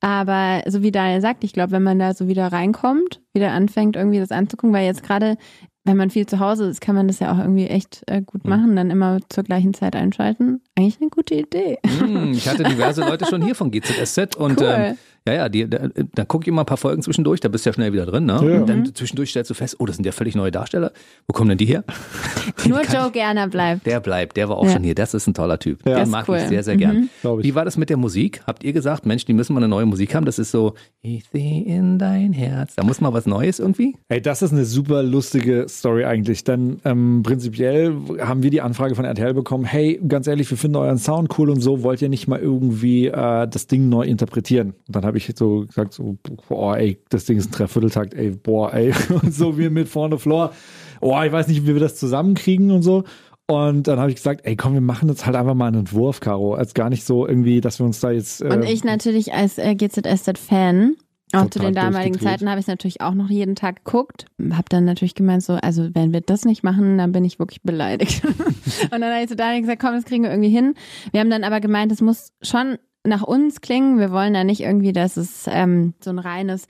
Aber 0.00 0.62
so 0.66 0.82
wie 0.82 0.90
Daniel 0.90 1.20
sagt, 1.20 1.44
ich 1.44 1.52
glaube, 1.52 1.72
wenn 1.72 1.82
man 1.82 1.98
da 1.98 2.14
so 2.14 2.26
wieder 2.28 2.48
reinkommt, 2.48 3.22
wieder 3.32 3.52
anfängt, 3.52 3.96
irgendwie 3.96 4.18
das 4.18 4.32
anzugucken, 4.32 4.74
weil 4.74 4.86
jetzt 4.86 5.02
gerade, 5.02 5.36
wenn 5.86 5.96
man 5.96 6.10
viel 6.10 6.26
zu 6.26 6.40
Hause 6.40 6.66
ist, 6.66 6.80
kann 6.80 6.94
man 6.94 7.06
das 7.08 7.20
ja 7.20 7.32
auch 7.32 7.38
irgendwie 7.38 7.66
echt 7.66 8.02
äh, 8.06 8.20
gut 8.22 8.46
machen, 8.46 8.76
dann 8.76 8.90
immer 8.90 9.18
zur 9.28 9.44
gleichen 9.44 9.72
Zeit 9.72 9.94
einschalten. 9.96 10.60
Eigentlich 10.76 11.00
eine 11.00 11.10
gute 11.10 11.34
Idee. 11.34 11.78
Hm, 11.86 12.32
ich 12.32 12.48
hatte 12.48 12.64
diverse 12.64 13.02
Leute 13.02 13.24
schon 13.26 13.42
hier 13.42 13.54
von 13.54 13.70
GZSZ 13.72 14.36
und 14.36 14.60
Cool. 14.60 14.66
ähm, 14.68 14.98
ja, 15.26 15.32
ja, 15.34 15.48
die, 15.48 15.68
da, 15.68 15.88
da 16.14 16.24
guck 16.24 16.42
ich 16.42 16.48
immer 16.48 16.62
ein 16.62 16.66
paar 16.66 16.76
Folgen 16.76 17.02
zwischendurch, 17.02 17.40
da 17.40 17.48
bist 17.48 17.66
du 17.66 17.70
ja 17.70 17.74
schnell 17.74 17.92
wieder 17.92 18.06
drin, 18.06 18.26
ne? 18.26 18.32
Ja. 18.42 18.60
Und 18.60 18.68
dann 18.68 18.94
zwischendurch 18.94 19.30
stellst 19.30 19.50
du 19.50 19.54
fest, 19.54 19.76
oh, 19.78 19.86
das 19.86 19.96
sind 19.96 20.04
ja 20.04 20.12
völlig 20.12 20.34
neue 20.34 20.50
Darsteller. 20.50 20.92
Wo 21.26 21.32
kommen 21.32 21.48
denn 21.50 21.58
die 21.58 21.66
her? 21.66 21.84
Nur 22.68 22.82
Joe 22.82 23.10
Gerner 23.10 23.48
bleibt. 23.48 23.86
Der 23.86 24.00
bleibt, 24.00 24.36
der 24.36 24.48
war 24.48 24.56
auch 24.58 24.64
Ja. 24.66 24.72
schon 24.72 24.84
hier. 24.84 24.94
Das 24.94 25.14
ist 25.14 25.26
ein 25.26 25.34
toller 25.34 25.58
Typ. 25.58 25.86
Ja. 25.86 25.96
Den 26.00 26.10
mag 26.10 26.28
cool. 26.28 26.36
ich 26.36 26.48
sehr, 26.48 26.62
sehr 26.62 26.74
Mhm. 26.74 26.78
gern. 26.78 27.10
Ich. 27.22 27.44
Wie 27.44 27.54
war 27.54 27.64
das 27.64 27.76
mit 27.76 27.90
der 27.90 27.96
Musik? 27.96 28.40
Habt 28.46 28.64
ihr 28.64 28.72
gesagt, 28.72 29.06
Mensch, 29.06 29.24
die 29.24 29.32
müssen 29.32 29.52
mal 29.54 29.60
eine 29.60 29.68
neue 29.68 29.86
Musik 29.86 30.14
haben? 30.14 30.24
Das 30.26 30.38
ist 30.38 30.50
so, 30.50 30.74
ich 31.02 31.24
sehe 31.32 31.64
in 31.64 31.98
dein 31.98 32.32
Herz. 32.32 32.74
Da 32.76 32.84
muss 32.84 33.00
mal 33.00 33.12
was 33.12 33.26
Neues 33.26 33.58
irgendwie. 33.58 33.96
Hey, 34.08 34.20
das 34.22 34.42
ist 34.42 34.52
eine 34.52 34.64
super 34.64 35.02
lustige 35.02 35.66
Story 35.68 36.04
eigentlich, 36.04 36.44
denn 36.44 36.78
ähm, 36.84 37.22
prinzipiell 37.24 37.94
haben 38.20 38.42
wir 38.42 38.50
die 38.50 38.60
Anfrage 38.60 38.94
von 38.94 39.04
RTL 39.04 39.34
bekommen, 39.34 39.64
hey, 39.64 40.00
ganz 40.06 40.26
ehrlich, 40.26 40.50
wir 40.50 40.58
finden 40.58 40.76
euren 40.76 40.98
Sound 40.98 41.36
cool 41.38 41.50
und 41.50 41.60
so, 41.60 41.82
wollt 41.82 42.00
ihr 42.02 42.08
nicht 42.08 42.28
mal 42.28 42.38
irgendwie 42.38 43.06
äh, 43.06 43.48
das 43.48 43.66
Ding 43.66 43.88
neu 43.88 44.02
interpretieren? 44.04 44.74
Und 44.86 44.96
dann 44.96 45.04
habe 45.04 45.15
ich 45.18 45.32
so 45.36 45.66
gesagt, 45.66 45.92
so, 45.92 46.16
boah, 46.48 46.76
ey, 46.76 47.02
das 47.08 47.24
Ding 47.24 47.38
ist 47.38 47.48
ein 47.48 47.52
Dreivierteltakt, 47.52 48.14
ey, 48.14 48.30
boah, 48.30 48.72
ey, 48.72 48.92
und 49.22 49.32
so 49.32 49.58
wie 49.58 49.68
mit 49.68 49.88
vorne 49.88 50.18
Floor, 50.18 50.52
oh, 51.00 51.20
ich 51.22 51.32
weiß 51.32 51.48
nicht, 51.48 51.66
wie 51.66 51.74
wir 51.74 51.80
das 51.80 51.96
zusammenkriegen 51.96 52.70
und 52.70 52.82
so. 52.82 53.04
Und 53.48 53.86
dann 53.86 54.00
habe 54.00 54.10
ich 54.10 54.16
gesagt, 54.16 54.40
ey, 54.44 54.56
komm, 54.56 54.74
wir 54.74 54.80
machen 54.80 55.08
jetzt 55.08 55.24
halt 55.24 55.36
einfach 55.36 55.54
mal 55.54 55.68
einen 55.68 55.80
Entwurf, 55.80 56.18
Caro, 56.18 56.54
als 56.54 56.74
gar 56.74 56.90
nicht 56.90 57.04
so 57.04 57.28
irgendwie, 57.28 57.60
dass 57.60 57.78
wir 57.78 57.86
uns 57.86 58.00
da 58.00 58.10
jetzt... 58.10 58.40
Äh, 58.40 58.48
Und 58.48 58.64
ich 58.64 58.82
natürlich 58.82 59.34
als 59.34 59.58
äh, 59.58 59.76
GZSZ-Fan 59.76 60.96
Auch 61.32 61.48
zu 61.50 61.60
den 61.60 61.72
damaligen 61.72 62.18
Zeiten 62.18 62.48
habe 62.48 62.58
ich 62.58 62.64
es 62.64 62.68
natürlich 62.68 63.02
auch 63.02 63.14
noch 63.14 63.30
jeden 63.30 63.54
Tag 63.54 63.84
geguckt. 63.84 64.26
Habe 64.50 64.64
dann 64.68 64.84
natürlich 64.84 65.14
gemeint, 65.14 65.44
so, 65.44 65.54
also 65.54 65.88
wenn 65.94 66.12
wir 66.12 66.22
das 66.22 66.44
nicht 66.44 66.64
machen, 66.64 66.98
dann 66.98 67.12
bin 67.12 67.24
ich 67.24 67.38
wirklich 67.38 67.62
beleidigt. 67.62 68.24
und 68.24 68.90
dann 68.90 69.04
habe 69.04 69.22
ich 69.22 69.28
zu 69.28 69.36
Daniel 69.36 69.60
gesagt, 69.60 69.80
komm, 69.80 69.92
das 69.92 70.04
kriegen 70.04 70.24
wir 70.24 70.30
irgendwie 70.30 70.50
hin. 70.50 70.74
Wir 71.12 71.20
haben 71.20 71.30
dann 71.30 71.44
aber 71.44 71.60
gemeint, 71.60 71.92
es 71.92 72.00
muss 72.00 72.32
schon 72.42 72.78
nach 73.06 73.22
uns 73.22 73.60
klingen. 73.60 73.98
Wir 73.98 74.10
wollen 74.10 74.34
da 74.34 74.44
nicht 74.44 74.60
irgendwie, 74.60 74.92
dass 74.92 75.16
es 75.16 75.46
ähm, 75.48 75.94
so 76.02 76.10
ein 76.10 76.18
reines 76.18 76.66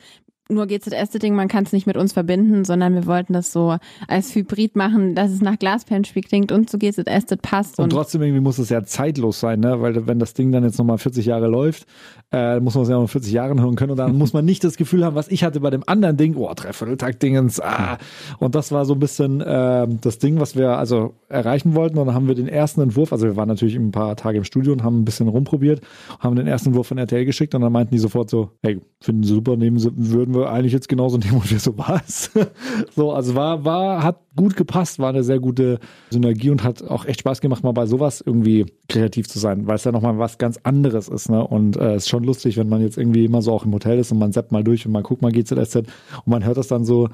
nur 0.49 0.67
GZS-Ding, 0.67 1.35
man 1.35 1.49
kann 1.49 1.65
es 1.65 1.73
nicht 1.73 1.87
mit 1.87 1.97
uns 1.97 2.13
verbinden, 2.13 2.65
sondern 2.65 2.95
wir 2.95 3.07
wollten 3.07 3.33
das 3.33 3.53
so 3.53 3.77
als 4.07 4.35
Hybrid 4.35 4.77
machen, 4.77 5.15
dass 5.15 5.33
es 5.33 5.41
nach 5.41 5.59
Glaspenspiel 5.59 6.23
klingt 6.23 6.53
und 6.53 6.71
zu 6.71 6.79
GZS 6.79 7.27
das 7.27 7.39
passt. 7.43 7.79
Und, 7.79 7.85
und 7.85 7.91
trotzdem 7.91 8.23
irgendwie 8.23 8.41
muss 8.41 8.59
es 8.59 8.69
ja 8.69 8.85
zeitlos 8.85 9.41
sein, 9.41 9.61
ne? 9.61 9.81
weil 9.81 10.07
wenn 10.07 10.19
das 10.19 10.35
Ding 10.35 10.53
dann 10.53 10.63
jetzt 10.63 10.79
nochmal 10.79 10.99
40 10.99 11.27
Jahre 11.27 11.49
läuft, 11.49 11.87
äh, 12.33 12.61
muss 12.61 12.75
man 12.75 12.85
es 12.85 12.89
ja 12.89 12.99
noch 12.99 13.11
40 13.11 13.33
Jahren 13.33 13.61
hören 13.61 13.75
können 13.75 13.93
und 13.93 13.97
dann 13.97 14.17
muss 14.17 14.33
man 14.33 14.45
nicht 14.45 14.63
das 14.63 14.77
Gefühl 14.77 15.05
haben, 15.05 15.17
was 15.17 15.29
ich 15.29 15.43
hatte 15.43 15.61
bei 15.61 15.71
dem 15.71 15.83
anderen 15.87 16.17
Ding, 16.17 16.37
oh, 16.37 16.53
Dreivierteltakt-Dingens, 16.55 17.61
ah. 17.61 17.99
Und 18.39 18.55
das 18.55 18.71
war 18.71 18.85
so 18.85 18.95
ein 18.95 19.01
bisschen 19.01 19.41
äh, 19.41 19.87
das 20.01 20.19
Ding, 20.19 20.39
was 20.39 20.57
wir 20.57 20.79
also 20.79 21.15
erreichen 21.29 21.75
wollten 21.75 21.99
und 21.99 22.07
dann 22.07 22.15
haben 22.15 22.29
wir 22.29 22.35
den 22.37 22.49
ersten 22.49 22.81
Entwurf, 22.81 23.13
also 23.13 23.27
wir 23.27 23.37
waren 23.37 23.49
natürlich 23.49 23.75
ein 23.75 23.91
paar 23.91 24.15
Tage 24.17 24.39
im 24.39 24.45
Studio 24.45 24.73
und 24.73 24.85
haben 24.85 25.01
ein 25.01 25.05
bisschen 25.05 25.29
rumprobiert, 25.29 25.81
haben 26.21 26.37
den 26.37 26.47
ersten 26.47 26.69
Entwurf 26.69 26.87
von 26.87 26.99
RTL 26.99 27.25
geschickt 27.25 27.55
und 27.55 27.63
dann 27.63 27.73
meinten 27.73 27.93
die 27.93 27.99
sofort 27.99 28.31
so, 28.31 28.51
hey, 28.63 28.81
finden 29.01 29.25
sie 29.25 29.35
super, 29.35 29.57
nehmen 29.57 29.79
sie, 29.79 29.91
würden 29.95 30.36
wir 30.37 30.51
eigentlich 30.51 30.72
jetzt 30.72 30.88
genauso 30.88 31.18
nehmen 31.18 31.37
und 31.37 31.51
wir 31.51 31.59
so, 31.59 31.77
was? 31.79 32.31
so, 32.94 33.12
also 33.12 33.35
war, 33.35 33.64
war, 33.64 34.03
hat 34.03 34.20
gut 34.37 34.57
gepasst, 34.57 34.99
war 34.99 35.09
eine 35.09 35.25
sehr 35.25 35.40
gute 35.40 35.79
Synergie 36.11 36.51
und 36.51 36.62
hat 36.62 36.83
auch 36.83 37.05
echt 37.07 37.20
Spaß 37.20 37.40
gemacht, 37.40 37.64
mal 37.64 37.72
bei 37.72 37.87
sowas 37.87 38.22
irgendwie 38.25 38.66
kreativ 38.88 39.29
zu 39.29 39.38
sein, 39.38 39.66
weil 39.66 39.77
es 39.77 39.85
ja 39.85 39.92
nochmal 39.92 40.18
was 40.18 40.38
ganz 40.38 40.59
anderes 40.62 41.09
ist, 41.09 41.31
ne? 41.31 41.46
Und 41.46 41.77
es 41.77 41.83
äh, 41.83 41.96
ist 41.96 42.09
schon 42.09 42.25
lustig, 42.25 42.57
wenn 42.57 42.68
man 42.68 42.83
jetzt 42.83 42.99
irgendwie 42.99 43.25
immer 43.25 43.42
so 43.42 43.53
auch 43.53 43.64
im 43.64 43.72
Hotel 43.72 43.99
ist 43.99 44.12
und 44.12 44.18
man 44.18 44.33
zappt 44.33 44.53
mal 44.53 44.64
durch 44.64 44.87
und 44.87 44.92
man 44.92 45.03
guckt 45.03 45.22
mal 45.22 45.33
GZSZ 45.33 45.77
und 45.77 45.87
man 46.27 46.44
hört 46.44 46.57
das 46.57 46.68
dann 46.68 46.85
so, 46.85 47.09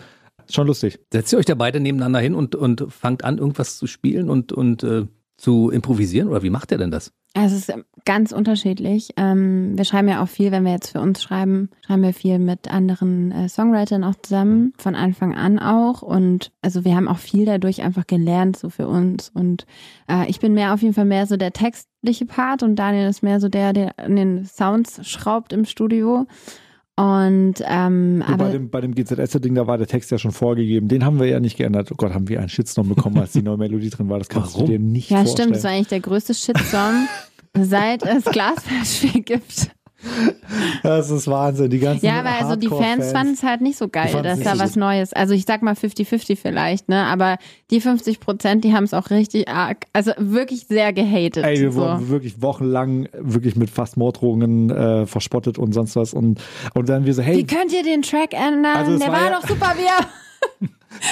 schon 0.50 0.66
lustig. 0.66 0.98
Setzt 1.12 1.32
ihr 1.32 1.38
euch 1.38 1.46
da 1.46 1.54
beide 1.54 1.80
nebeneinander 1.80 2.20
hin 2.20 2.34
und, 2.34 2.54
und 2.54 2.86
fangt 2.88 3.24
an, 3.24 3.38
irgendwas 3.38 3.78
zu 3.78 3.86
spielen 3.86 4.28
und, 4.28 4.52
und 4.52 4.82
äh, 4.82 5.06
zu 5.36 5.70
improvisieren 5.70 6.28
oder 6.28 6.42
wie 6.42 6.50
macht 6.50 6.72
ihr 6.72 6.78
denn 6.78 6.90
das? 6.90 7.12
Also 7.34 7.56
es 7.56 7.68
ist 7.68 7.78
ganz 8.04 8.32
unterschiedlich. 8.32 9.14
Ähm, 9.16 9.72
wir 9.76 9.84
schreiben 9.84 10.08
ja 10.08 10.22
auch 10.22 10.28
viel, 10.28 10.52
wenn 10.52 10.64
wir 10.64 10.72
jetzt 10.72 10.90
für 10.90 11.00
uns 11.00 11.22
schreiben, 11.22 11.70
schreiben 11.86 12.02
wir 12.02 12.12
viel 12.12 12.38
mit 12.38 12.70
anderen 12.70 13.32
äh, 13.32 13.48
Songwritern 13.48 14.04
auch 14.04 14.16
zusammen, 14.20 14.74
von 14.76 14.94
Anfang 14.94 15.34
an 15.34 15.58
auch. 15.58 16.02
Und 16.02 16.52
also 16.60 16.84
wir 16.84 16.94
haben 16.94 17.08
auch 17.08 17.18
viel 17.18 17.46
dadurch 17.46 17.82
einfach 17.82 18.06
gelernt, 18.06 18.58
so 18.58 18.68
für 18.68 18.86
uns. 18.86 19.30
Und 19.32 19.66
äh, 20.10 20.28
ich 20.28 20.40
bin 20.40 20.52
mehr 20.52 20.74
auf 20.74 20.82
jeden 20.82 20.94
Fall 20.94 21.06
mehr 21.06 21.26
so 21.26 21.38
der 21.38 21.52
textliche 21.52 22.26
Part 22.26 22.62
und 22.62 22.76
Daniel 22.76 23.08
ist 23.08 23.22
mehr 23.22 23.40
so 23.40 23.48
der, 23.48 23.72
der 23.72 23.98
an 23.98 24.16
den 24.16 24.44
Sounds 24.44 25.08
schraubt 25.08 25.54
im 25.54 25.64
Studio. 25.64 26.26
Und 26.96 27.54
ähm, 27.64 28.22
aber 28.26 28.44
bei 28.44 28.50
dem, 28.50 28.70
bei 28.70 28.80
dem 28.82 28.94
GZS-Ding, 28.94 29.54
da 29.54 29.66
war 29.66 29.78
der 29.78 29.86
Text 29.86 30.10
ja 30.10 30.18
schon 30.18 30.32
vorgegeben. 30.32 30.88
Den 30.88 31.04
haben 31.04 31.18
wir 31.18 31.26
ja 31.26 31.40
nicht 31.40 31.56
geändert. 31.56 31.90
Oh 31.90 31.94
Gott, 31.96 32.12
haben 32.12 32.28
wir 32.28 32.38
einen 32.38 32.50
Shitstorm 32.50 32.88
bekommen, 32.88 33.18
als 33.18 33.32
die 33.32 33.42
neue 33.42 33.56
Melodie 33.56 33.88
drin 33.88 34.10
war. 34.10 34.18
Das 34.18 34.28
kannst 34.28 34.54
Warum? 34.54 34.66
du 34.66 34.72
dir 34.72 34.78
nicht 34.78 35.08
ja, 35.08 35.18
vorstellen. 35.18 35.50
Ja, 35.50 35.54
stimmt. 35.54 35.56
Das 35.56 35.64
war 35.64 35.70
eigentlich 35.70 35.88
der 35.88 36.00
größte 36.00 36.34
Shitstorm, 36.34 37.08
seit 37.58 38.02
es 38.02 38.24
Glasflaschspiel 38.24 39.22
gibt. 39.24 39.70
Das 40.82 41.10
ist 41.10 41.28
Wahnsinn. 41.28 41.70
Die 41.70 41.78
ganzen 41.78 42.04
Ja, 42.04 42.20
aber 42.20 42.30
also 42.30 42.56
die 42.56 42.68
Fans 42.68 43.12
fanden 43.12 43.34
es 43.34 43.42
halt 43.42 43.60
nicht 43.60 43.78
so 43.78 43.88
geil, 43.88 44.22
dass 44.22 44.40
da 44.40 44.58
was 44.58 44.76
Neues. 44.76 45.12
Also 45.12 45.34
ich 45.34 45.44
sag 45.46 45.62
mal 45.62 45.74
50-50 45.74 46.36
vielleicht, 46.36 46.88
ne? 46.88 47.04
Aber 47.04 47.38
die 47.70 47.80
50 47.80 48.20
Prozent, 48.20 48.64
die 48.64 48.74
haben 48.74 48.84
es 48.84 48.94
auch 48.94 49.10
richtig 49.10 49.48
arg, 49.48 49.86
also 49.92 50.12
wirklich 50.18 50.66
sehr 50.66 50.92
gehatet. 50.92 51.44
Ey, 51.44 51.60
wir 51.60 51.72
so. 51.72 51.80
wurden 51.80 52.08
wirklich 52.08 52.42
wochenlang 52.42 53.08
wirklich 53.12 53.56
mit 53.56 53.70
fast 53.70 53.96
Morddrohungen 53.96 54.70
äh, 54.70 55.06
verspottet 55.06 55.58
und 55.58 55.72
sonst 55.72 55.96
was. 55.96 56.14
Und, 56.14 56.40
und 56.74 56.88
dann 56.88 57.06
wir 57.06 57.14
so, 57.14 57.22
hey. 57.22 57.36
Wie 57.36 57.46
könnt 57.46 57.72
ihr 57.72 57.82
den 57.82 58.02
Track 58.02 58.32
ändern? 58.34 58.76
Also 58.76 58.98
Der 58.98 59.08
war, 59.08 59.14
war 59.14 59.30
ja 59.30 59.40
doch 59.40 59.48
super, 59.48 59.74
wie 59.76 59.84
er. 59.84 60.06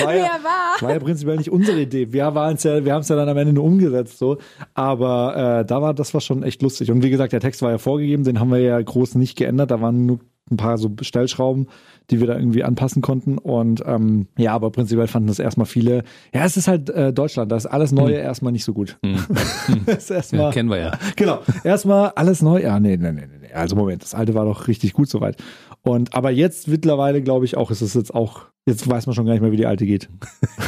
War 0.00 0.14
ja, 0.14 0.38
war. 0.42 0.80
war 0.80 0.92
ja 0.92 0.98
prinzipiell 0.98 1.36
nicht 1.36 1.50
unsere 1.50 1.80
Idee. 1.80 2.12
Wir, 2.12 2.18
ja, 2.18 2.34
wir 2.34 2.42
haben 2.42 3.00
es 3.00 3.08
ja 3.08 3.16
dann 3.16 3.28
am 3.28 3.36
Ende 3.36 3.52
nur 3.52 3.64
umgesetzt, 3.64 4.18
so. 4.18 4.38
Aber 4.74 5.60
äh, 5.60 5.64
da 5.64 5.82
war, 5.82 5.94
das 5.94 6.14
war 6.14 6.20
schon 6.20 6.42
echt 6.42 6.62
lustig. 6.62 6.90
Und 6.90 7.02
wie 7.02 7.10
gesagt, 7.10 7.32
der 7.32 7.40
Text 7.40 7.62
war 7.62 7.70
ja 7.70 7.78
vorgegeben, 7.78 8.24
den 8.24 8.40
haben 8.40 8.50
wir 8.50 8.60
ja 8.60 8.80
groß 8.80 9.16
nicht 9.16 9.36
geändert. 9.36 9.70
Da 9.70 9.80
waren 9.80 10.06
nur 10.06 10.20
ein 10.50 10.56
paar 10.56 10.78
so 10.78 10.90
Stellschrauben, 11.00 11.68
die 12.10 12.20
wir 12.20 12.26
da 12.26 12.36
irgendwie 12.36 12.64
anpassen 12.64 13.02
konnten. 13.02 13.38
Und 13.38 13.82
ähm, 13.86 14.26
ja, 14.36 14.52
aber 14.52 14.70
prinzipiell 14.70 15.06
fanden 15.06 15.28
das 15.28 15.38
erstmal 15.38 15.66
viele. 15.66 16.02
Ja, 16.34 16.44
es 16.44 16.56
ist 16.56 16.68
halt 16.68 16.90
äh, 16.90 17.12
Deutschland, 17.12 17.52
da 17.52 17.56
ist 17.56 17.66
alles 17.66 17.92
Neue 17.92 18.16
hm. 18.16 18.24
erstmal 18.24 18.52
nicht 18.52 18.64
so 18.64 18.72
gut. 18.72 18.98
Hm. 19.04 19.16
das 19.86 20.10
erstmal, 20.10 20.42
ja, 20.42 20.50
kennen 20.50 20.70
wir 20.70 20.78
ja. 20.78 20.98
Genau. 21.16 21.40
Erstmal 21.64 22.10
alles 22.10 22.42
neu. 22.42 22.60
Ja, 22.60 22.80
nee, 22.80 22.96
nee, 22.96 23.12
nee, 23.12 23.26
nee. 23.26 23.39
Also 23.54 23.76
Moment, 23.76 24.02
das 24.02 24.14
alte 24.14 24.34
war 24.34 24.44
doch 24.44 24.68
richtig 24.68 24.92
gut 24.92 25.08
soweit. 25.08 25.36
Und 25.82 26.14
aber 26.14 26.30
jetzt 26.30 26.68
mittlerweile, 26.68 27.22
glaube 27.22 27.44
ich, 27.44 27.56
auch 27.56 27.70
ist 27.70 27.80
es 27.80 27.94
jetzt 27.94 28.14
auch 28.14 28.50
Jetzt 28.66 28.88
weiß 28.88 29.06
man 29.06 29.14
schon 29.14 29.24
gar 29.24 29.32
nicht 29.32 29.40
mehr, 29.40 29.52
wie 29.52 29.56
die 29.56 29.66
alte 29.66 29.86
geht. 29.86 30.08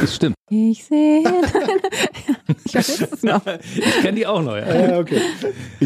Das 0.01 0.15
stimmt. 0.15 0.35
Ich 0.49 0.83
sehe. 0.83 1.23
ich 2.65 2.75
weiß 2.75 3.01
es 3.11 3.23
noch. 3.23 3.41
Ich 3.75 4.01
kenne 4.01 4.17
die 4.17 4.27
auch 4.27 4.41
noch. 4.41 4.55
Ja. 4.55 4.87
ja 4.87 4.99
okay. 4.99 5.21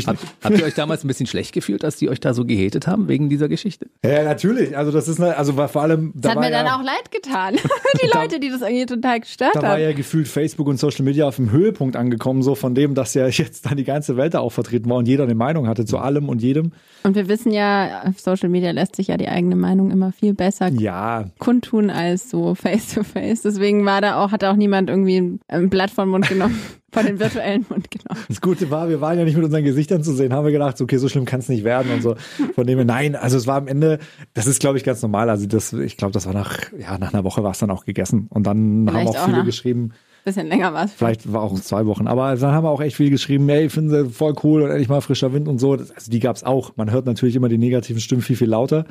Hab, 0.05 0.17
habt 0.43 0.57
ihr 0.57 0.65
euch 0.65 0.73
damals 0.73 1.03
ein 1.03 1.07
bisschen 1.07 1.27
schlecht 1.27 1.53
gefühlt, 1.53 1.83
dass 1.83 1.97
die 1.97 2.09
euch 2.09 2.19
da 2.19 2.33
so 2.33 2.45
gehatet 2.45 2.87
haben 2.87 3.07
wegen 3.07 3.29
dieser 3.29 3.47
Geschichte? 3.47 3.87
Ja, 4.03 4.23
natürlich. 4.23 4.75
Also 4.77 4.91
das 4.91 5.07
ist, 5.07 5.19
also 5.19 5.57
war 5.57 5.69
vor 5.69 5.83
allem. 5.83 6.11
Das 6.15 6.21
da 6.21 6.29
hat 6.31 6.39
mir 6.39 6.51
ja, 6.51 6.63
dann 6.63 6.73
auch 6.73 6.83
leid 6.83 7.11
getan. 7.11 7.55
die 8.01 8.07
Leute, 8.13 8.39
die 8.39 8.49
das 8.49 8.61
irgendwie 8.61 8.85
total 8.85 9.19
gestört 9.19 9.55
haben. 9.55 9.61
Da 9.61 9.69
war 9.69 9.79
ja 9.79 9.93
gefühlt 9.93 10.27
Facebook 10.27 10.67
und 10.67 10.77
Social 10.77 11.03
Media 11.03 11.27
auf 11.27 11.35
dem 11.35 11.51
Höhepunkt 11.51 11.95
angekommen, 11.95 12.41
so 12.41 12.55
von 12.55 12.75
dem, 12.75 12.95
dass 12.95 13.13
ja 13.13 13.27
jetzt 13.27 13.65
dann 13.65 13.77
die 13.77 13.83
ganze 13.83 14.17
Welt 14.17 14.33
da 14.33 14.39
auch 14.39 14.51
vertreten 14.51 14.89
war 14.89 14.97
und 14.97 15.07
jeder 15.07 15.23
eine 15.23 15.35
Meinung 15.35 15.67
hatte 15.67 15.85
zu 15.85 15.97
allem 15.97 16.29
und 16.29 16.41
jedem. 16.41 16.71
Und 17.03 17.15
wir 17.15 17.29
wissen 17.29 17.51
ja, 17.51 18.03
auf 18.03 18.19
Social 18.19 18.49
Media 18.49 18.71
lässt 18.71 18.95
sich 18.95 19.07
ja 19.07 19.17
die 19.17 19.29
eigene 19.29 19.55
Meinung 19.55 19.91
immer 19.91 20.11
viel 20.11 20.33
besser 20.33 20.69
ja. 20.69 21.25
kundtun 21.39 21.89
als 21.89 22.29
so 22.29 22.55
face 22.55 22.93
to 22.93 23.03
face. 23.03 23.43
Deswegen 23.43 23.85
war 23.85 24.01
da 24.01 24.19
auch, 24.19 24.31
hat 24.31 24.43
auch 24.43 24.55
niemand 24.55 24.89
irgendwie 24.89 25.39
ein 25.47 25.69
Blatt 25.69 25.91
vom 25.91 26.09
Mund 26.09 26.27
genommen, 26.27 26.46
von 26.91 27.05
den 27.05 27.19
virtuellen 27.19 27.65
Mund 27.69 27.91
genommen. 27.91 28.25
Das 28.27 28.41
Gute 28.41 28.71
war, 28.71 28.89
wir 28.89 29.01
waren 29.01 29.17
ja 29.17 29.25
nicht 29.25 29.35
mit 29.35 29.45
unseren 29.45 29.63
Gesichtern 29.63 30.03
zu 30.03 30.13
sehen, 30.13 30.33
haben 30.33 30.45
wir 30.45 30.51
gedacht, 30.51 30.79
okay, 30.81 30.97
so 30.97 31.09
schlimm 31.09 31.25
kann 31.25 31.39
es 31.39 31.49
nicht 31.49 31.63
werden 31.63 31.91
und 31.91 32.01
so. 32.01 32.15
Von 32.55 32.65
dem 32.65 32.77
her, 32.77 32.85
nein, 32.85 33.15
also 33.15 33.37
es 33.37 33.47
war 33.47 33.57
am 33.57 33.67
Ende, 33.67 33.99
das 34.33 34.47
ist 34.47 34.59
glaube 34.59 34.77
ich 34.77 34.83
ganz 34.83 35.01
normal. 35.01 35.29
Also 35.29 35.45
das, 35.47 35.73
ich 35.73 35.97
glaube, 35.97 36.13
das 36.13 36.25
war 36.25 36.33
nach, 36.33 36.71
ja, 36.77 36.97
nach 36.97 37.13
einer 37.13 37.23
Woche 37.23 37.43
war 37.43 37.51
es 37.51 37.59
dann 37.59 37.71
auch 37.71 37.85
gegessen. 37.85 38.27
Und 38.29 38.47
dann 38.47 38.87
Vielleicht 38.87 39.07
haben 39.07 39.17
auch 39.17 39.25
viele 39.25 39.41
auch 39.41 39.45
geschrieben, 39.45 39.91
Bisschen 40.27 40.47
länger 40.47 40.73
war 40.73 40.83
es. 40.83 40.91
Vielleicht 40.91 41.31
war 41.31 41.41
auch 41.41 41.57
zwei 41.57 41.85
Wochen. 41.85 42.05
Aber 42.05 42.35
dann 42.35 42.51
haben 42.51 42.65
wir 42.65 42.69
auch 42.69 42.81
echt 42.81 42.97
viel 42.97 43.09
geschrieben, 43.09 43.47
ey, 43.47 43.69
finden 43.69 43.91
sie 43.91 44.09
voll 44.11 44.33
cool 44.43 44.61
und 44.61 44.71
endlich 44.71 44.89
mal 44.89 44.99
frischer 44.99 45.31
Wind 45.31 45.47
und 45.47 45.57
so. 45.57 45.71
also 45.71 46.11
die 46.11 46.19
gab 46.19 46.35
es 46.35 46.43
auch. 46.43 46.75
Man 46.75 46.91
hört 46.91 47.05
natürlich 47.05 47.37
immer 47.37 47.47
die 47.47 47.57
negativen 47.57 48.01
Stimmen 48.01 48.21
viel, 48.21 48.35
viel 48.35 48.49
lauter. 48.49 48.83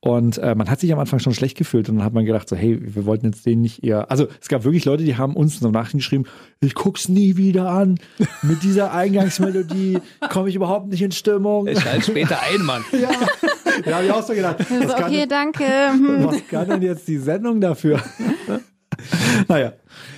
Und 0.00 0.38
äh, 0.38 0.56
man 0.56 0.68
hat 0.68 0.80
sich 0.80 0.92
am 0.92 0.98
Anfang 0.98 1.20
schon 1.20 1.32
schlecht 1.32 1.56
gefühlt. 1.56 1.88
Und 1.88 1.98
dann 1.98 2.04
hat 2.04 2.12
man 2.12 2.24
gedacht, 2.24 2.48
so, 2.48 2.56
hey, 2.56 2.76
wir 2.82 3.06
wollten 3.06 3.26
jetzt 3.26 3.46
den 3.46 3.60
nicht 3.60 3.84
eher. 3.84 4.10
Also 4.10 4.26
es 4.40 4.48
gab 4.48 4.64
wirklich 4.64 4.84
Leute, 4.84 5.04
die 5.04 5.16
haben 5.16 5.36
uns 5.36 5.60
so 5.60 5.70
Nachrichten 5.70 5.98
geschrieben, 5.98 6.24
ich 6.60 6.74
guck's 6.74 7.08
nie 7.08 7.36
wieder 7.36 7.70
an. 7.70 8.00
Mit 8.42 8.64
dieser 8.64 8.92
Eingangsmelodie 8.92 9.98
komme 10.28 10.48
ich 10.48 10.56
überhaupt 10.56 10.88
nicht 10.88 11.02
in 11.02 11.12
Stimmung. 11.12 11.68
Ich 11.68 11.78
schalte 11.78 12.10
später 12.10 12.40
ein, 12.52 12.62
Mann. 12.66 12.82
ja. 13.00 13.10
Da 13.84 13.94
habe 13.98 14.06
ich 14.06 14.10
auch 14.10 14.24
so 14.24 14.34
gedacht. 14.34 14.56
Also, 14.70 14.94
okay, 14.94 15.26
danke. 15.28 15.62
Was 15.62 16.48
kann 16.48 16.68
denn 16.68 16.82
jetzt 16.82 17.06
die 17.06 17.18
Sendung 17.18 17.60
dafür? 17.60 18.02
naja. 19.48 19.72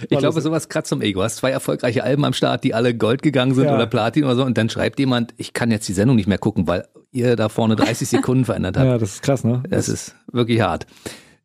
Ich 0.08 0.18
glaube, 0.18 0.40
sowas 0.40 0.68
kratzt 0.68 0.88
zum 0.88 1.02
Ego. 1.02 1.20
Du 1.20 1.24
hast 1.24 1.36
zwei 1.36 1.50
erfolgreiche 1.50 2.02
Alben 2.04 2.24
am 2.24 2.32
Start, 2.32 2.64
die 2.64 2.74
alle 2.74 2.94
Gold 2.94 3.22
gegangen 3.22 3.54
sind 3.54 3.64
ja. 3.64 3.74
oder 3.74 3.86
Platin 3.86 4.24
oder 4.24 4.36
so, 4.36 4.44
und 4.44 4.58
dann 4.58 4.68
schreibt 4.68 4.98
jemand, 4.98 5.34
ich 5.36 5.52
kann 5.52 5.70
jetzt 5.70 5.88
die 5.88 5.92
Sendung 5.92 6.16
nicht 6.16 6.28
mehr 6.28 6.38
gucken, 6.38 6.66
weil 6.66 6.86
ihr 7.10 7.36
da 7.36 7.48
vorne 7.48 7.76
30 7.76 8.08
Sekunden 8.08 8.44
verändert 8.44 8.76
habt. 8.76 8.86
Ja, 8.86 8.98
das 8.98 9.14
ist 9.14 9.22
krass, 9.22 9.44
ne? 9.44 9.62
Das 9.68 9.88
ist 9.88 10.14
wirklich 10.32 10.60
hart. 10.60 10.86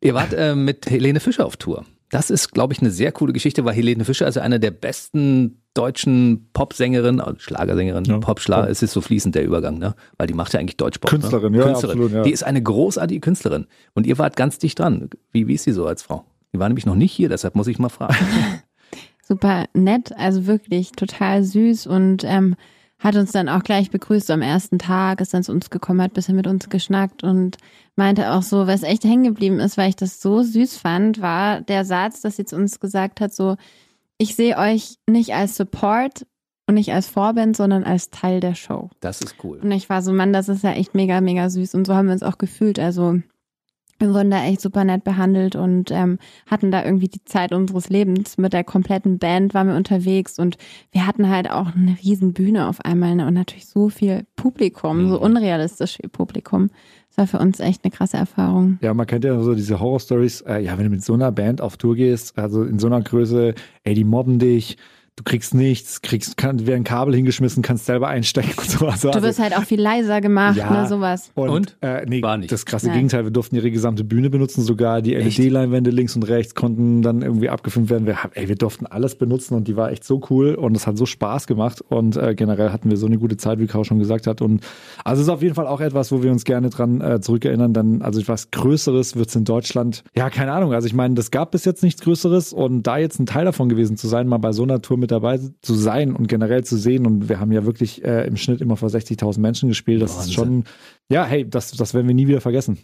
Ihr 0.00 0.14
wart 0.14 0.32
äh, 0.32 0.54
mit 0.54 0.88
Helene 0.90 1.20
Fischer 1.20 1.44
auf 1.44 1.56
Tour. 1.56 1.84
Das 2.10 2.30
ist, 2.30 2.52
glaube 2.52 2.72
ich, 2.72 2.80
eine 2.80 2.90
sehr 2.90 3.12
coole 3.12 3.32
Geschichte, 3.32 3.64
weil 3.64 3.74
Helene 3.74 4.04
Fischer 4.04 4.26
ist 4.26 4.38
eine 4.38 4.58
der 4.58 4.70
besten 4.70 5.60
deutschen 5.74 6.48
Popsängerinnen, 6.54 7.20
also 7.20 7.38
Schlagersängerin, 7.38 8.04
ja, 8.04 8.18
Popschlager, 8.18 8.68
es 8.68 8.82
ist 8.82 8.92
so 8.92 9.00
fließend 9.00 9.34
der 9.34 9.44
Übergang, 9.44 9.78
ne? 9.78 9.94
Weil 10.16 10.26
die 10.26 10.34
macht 10.34 10.54
ja 10.54 10.60
eigentlich 10.60 10.78
Deutschpop. 10.78 11.12
Ne? 11.12 11.18
Künstlerin, 11.18 11.52
ne? 11.52 11.58
ja, 11.58 11.64
Künstlerin. 11.64 11.98
Absolut, 11.98 12.12
ja. 12.12 12.22
Die 12.22 12.32
ist 12.32 12.44
eine 12.44 12.62
großartige 12.62 13.20
Künstlerin. 13.20 13.66
Und 13.94 14.06
ihr 14.06 14.16
wart 14.18 14.36
ganz 14.36 14.58
dicht 14.58 14.78
dran. 14.78 15.10
Wie, 15.32 15.46
wie 15.48 15.54
ist 15.54 15.64
sie 15.64 15.72
so 15.72 15.86
als 15.86 16.02
Frau? 16.02 16.24
Die 16.52 16.58
war 16.58 16.68
nämlich 16.68 16.86
noch 16.86 16.94
nicht 16.94 17.12
hier, 17.12 17.28
deshalb 17.28 17.54
muss 17.54 17.66
ich 17.66 17.78
mal 17.78 17.88
fragen. 17.88 18.16
Super 19.22 19.66
nett, 19.74 20.12
also 20.16 20.46
wirklich 20.46 20.92
total 20.92 21.44
süß 21.44 21.86
und 21.86 22.24
ähm, 22.24 22.56
hat 22.98 23.14
uns 23.14 23.30
dann 23.32 23.48
auch 23.48 23.62
gleich 23.62 23.90
begrüßt 23.90 24.30
am 24.30 24.42
ersten 24.42 24.78
Tag, 24.78 25.20
ist 25.20 25.34
dann 25.34 25.44
zu 25.44 25.52
uns 25.52 25.70
gekommen, 25.70 26.02
hat 26.02 26.12
ein 26.12 26.14
bisschen 26.14 26.36
mit 26.36 26.46
uns 26.46 26.68
geschnackt 26.68 27.22
und 27.22 27.56
meinte 27.94 28.32
auch 28.32 28.42
so, 28.42 28.66
was 28.66 28.82
echt 28.82 29.04
hängen 29.04 29.24
geblieben 29.24 29.60
ist, 29.60 29.76
weil 29.76 29.90
ich 29.90 29.96
das 29.96 30.20
so 30.20 30.42
süß 30.42 30.78
fand, 30.78 31.20
war 31.20 31.60
der 31.60 31.84
Satz, 31.84 32.22
dass 32.22 32.36
sie 32.36 32.44
zu 32.44 32.56
uns 32.56 32.80
gesagt 32.80 33.20
hat, 33.20 33.32
so, 33.32 33.56
ich 34.16 34.34
sehe 34.34 34.56
euch 34.56 34.96
nicht 35.06 35.34
als 35.34 35.56
Support 35.56 36.26
und 36.66 36.74
nicht 36.74 36.92
als 36.92 37.06
Vorband, 37.06 37.56
sondern 37.56 37.84
als 37.84 38.10
Teil 38.10 38.40
der 38.40 38.54
Show. 38.54 38.90
Das 39.00 39.20
ist 39.20 39.36
cool. 39.44 39.58
Und 39.58 39.70
ich 39.70 39.88
war 39.88 40.02
so, 40.02 40.12
Mann, 40.12 40.32
das 40.32 40.48
ist 40.48 40.64
ja 40.64 40.72
echt 40.72 40.94
mega, 40.94 41.20
mega 41.20 41.50
süß 41.50 41.74
und 41.74 41.86
so 41.86 41.94
haben 41.94 42.06
wir 42.06 42.12
uns 42.14 42.24
auch 42.24 42.38
gefühlt, 42.38 42.78
also 42.78 43.20
Wir 44.00 44.14
wurden 44.14 44.30
da 44.30 44.44
echt 44.44 44.60
super 44.60 44.84
nett 44.84 45.02
behandelt 45.02 45.56
und 45.56 45.90
ähm, 45.90 46.18
hatten 46.46 46.70
da 46.70 46.84
irgendwie 46.84 47.08
die 47.08 47.24
Zeit 47.24 47.52
unseres 47.52 47.88
Lebens. 47.88 48.38
Mit 48.38 48.52
der 48.52 48.62
kompletten 48.62 49.18
Band 49.18 49.54
waren 49.54 49.66
wir 49.68 49.74
unterwegs 49.76 50.38
und 50.38 50.56
wir 50.92 51.06
hatten 51.06 51.28
halt 51.28 51.50
auch 51.50 51.74
eine 51.74 51.96
riesen 52.04 52.32
Bühne 52.32 52.68
auf 52.68 52.80
einmal 52.84 53.16
ne? 53.16 53.26
und 53.26 53.34
natürlich 53.34 53.66
so 53.66 53.88
viel 53.88 54.24
Publikum, 54.36 55.08
so 55.08 55.16
Mhm. 55.16 55.22
unrealistisch 55.22 55.96
viel 55.96 56.08
Publikum. 56.08 56.70
Das 57.08 57.18
war 57.18 57.26
für 57.26 57.38
uns 57.44 57.58
echt 57.58 57.82
eine 57.84 57.90
krasse 57.90 58.16
Erfahrung. 58.18 58.78
Ja, 58.82 58.94
man 58.94 59.06
kennt 59.06 59.24
ja 59.24 59.40
so 59.42 59.54
diese 59.54 59.80
Horror-Stories. 59.80 60.42
Äh, 60.42 60.60
ja, 60.60 60.78
wenn 60.78 60.84
du 60.84 60.90
mit 60.90 61.02
so 61.04 61.14
einer 61.14 61.32
Band 61.32 61.60
auf 61.60 61.76
Tour 61.76 61.96
gehst, 61.96 62.38
also 62.38 62.62
in 62.62 62.78
so 62.78 62.86
einer 62.86 63.00
Größe, 63.00 63.54
ey, 63.82 63.94
die 63.94 64.04
mobben 64.04 64.38
dich, 64.38 64.76
du 65.18 65.24
kriegst 65.24 65.52
nichts, 65.52 66.00
kriegst, 66.00 66.36
kann, 66.36 66.64
werden 66.66 66.84
Kabel 66.84 67.12
hingeschmissen, 67.14 67.60
kannst 67.62 67.86
selber 67.86 68.06
einstecken 68.06 68.52
und 68.56 68.70
so. 68.70 68.86
Also, 68.86 69.10
Du 69.10 69.20
wirst 69.22 69.40
halt 69.40 69.56
auch 69.56 69.64
viel 69.64 69.80
leiser 69.80 70.20
gemacht, 70.20 70.56
Ja. 70.56 70.70
ne, 70.70 70.88
sowas. 70.88 71.32
und, 71.34 71.48
Und? 71.50 71.76
Äh, 71.80 72.06
nee, 72.06 72.22
War 72.22 72.36
nicht. 72.36 72.52
das 72.52 72.64
krasse 72.64 72.86
Nein. 72.86 72.94
Gegenteil, 72.96 73.24
wir 73.24 73.32
durften 73.32 73.56
ihre 73.56 73.70
gesamte 73.72 74.04
Bühne 74.04 74.30
benutzen, 74.30 74.62
sogar 74.62 75.02
die? 75.02 75.14
LED-Leinwände 75.14 75.90
links 75.90 76.14
und 76.14 76.22
rechts 76.22 76.54
konnten 76.54 77.02
dann 77.02 77.22
irgendwie 77.22 77.48
abgefilmt 77.48 77.90
werden. 77.90 78.06
Wir, 78.06 78.16
ey, 78.34 78.48
wir 78.48 78.54
durften 78.54 78.86
alles 78.86 79.16
benutzen 79.16 79.54
und 79.54 79.66
die 79.66 79.76
war 79.76 79.90
echt 79.90 80.04
so 80.04 80.20
cool 80.30 80.54
und 80.54 80.76
es 80.76 80.86
hat 80.86 80.96
so 80.96 81.04
Spaß 81.04 81.48
gemacht 81.48 81.82
und 81.88 82.16
äh, 82.16 82.36
generell 82.36 82.70
hatten 82.70 82.88
wir 82.88 82.96
so 82.96 83.06
eine 83.06 83.18
gute 83.18 83.36
Zeit, 83.36 83.58
wie 83.58 83.66
Kau 83.66 83.82
schon 83.82 83.98
gesagt 83.98 84.28
hat. 84.28 84.40
Und 84.40 84.62
also 85.04 85.20
es 85.20 85.26
ist 85.26 85.32
auf 85.34 85.42
jeden 85.42 85.56
Fall 85.56 85.66
auch 85.66 85.80
etwas, 85.80 86.12
wo 86.12 86.22
wir 86.22 86.30
uns 86.30 86.44
gerne 86.44 86.70
dran 86.70 87.00
äh, 87.00 87.20
zurückerinnern. 87.20 87.72
Dann, 87.74 88.02
also 88.02 88.22
was 88.28 88.52
Größeres 88.52 89.16
wird 89.16 89.28
es 89.30 89.34
in 89.36 89.44
Deutschland, 89.44 90.04
ja, 90.16 90.30
keine 90.30 90.52
Ahnung. 90.52 90.72
Also 90.74 90.86
ich 90.86 90.94
meine, 90.94 91.14
das 91.14 91.32
gab 91.32 91.50
bis 91.50 91.64
jetzt 91.64 91.82
nichts 91.82 92.02
Größeres 92.02 92.52
und 92.52 92.84
da 92.84 92.98
jetzt 92.98 93.18
ein 93.18 93.26
Teil 93.26 93.44
davon 93.46 93.68
gewesen 93.68 93.96
zu 93.96 94.06
sein, 94.06 94.28
mal 94.28 94.38
bei 94.38 94.52
so 94.52 94.62
einer 94.62 94.80
Tour 94.80 94.96
mit 94.96 95.07
dabei 95.10 95.40
zu 95.62 95.74
sein 95.74 96.14
und 96.14 96.28
generell 96.28 96.64
zu 96.64 96.76
sehen. 96.76 97.06
Und 97.06 97.28
wir 97.28 97.40
haben 97.40 97.52
ja 97.52 97.64
wirklich 97.64 98.04
äh, 98.04 98.26
im 98.26 98.36
Schnitt 98.36 98.60
immer 98.60 98.76
vor 98.76 98.88
60.000 98.88 99.40
Menschen 99.40 99.68
gespielt. 99.68 100.02
Das 100.02 100.16
Wahnsinn. 100.16 100.28
ist 100.28 100.34
schon, 100.34 100.64
ja, 101.08 101.24
hey, 101.24 101.48
das, 101.48 101.72
das 101.72 101.94
werden 101.94 102.06
wir 102.06 102.14
nie 102.14 102.28
wieder 102.28 102.40
vergessen. 102.40 102.78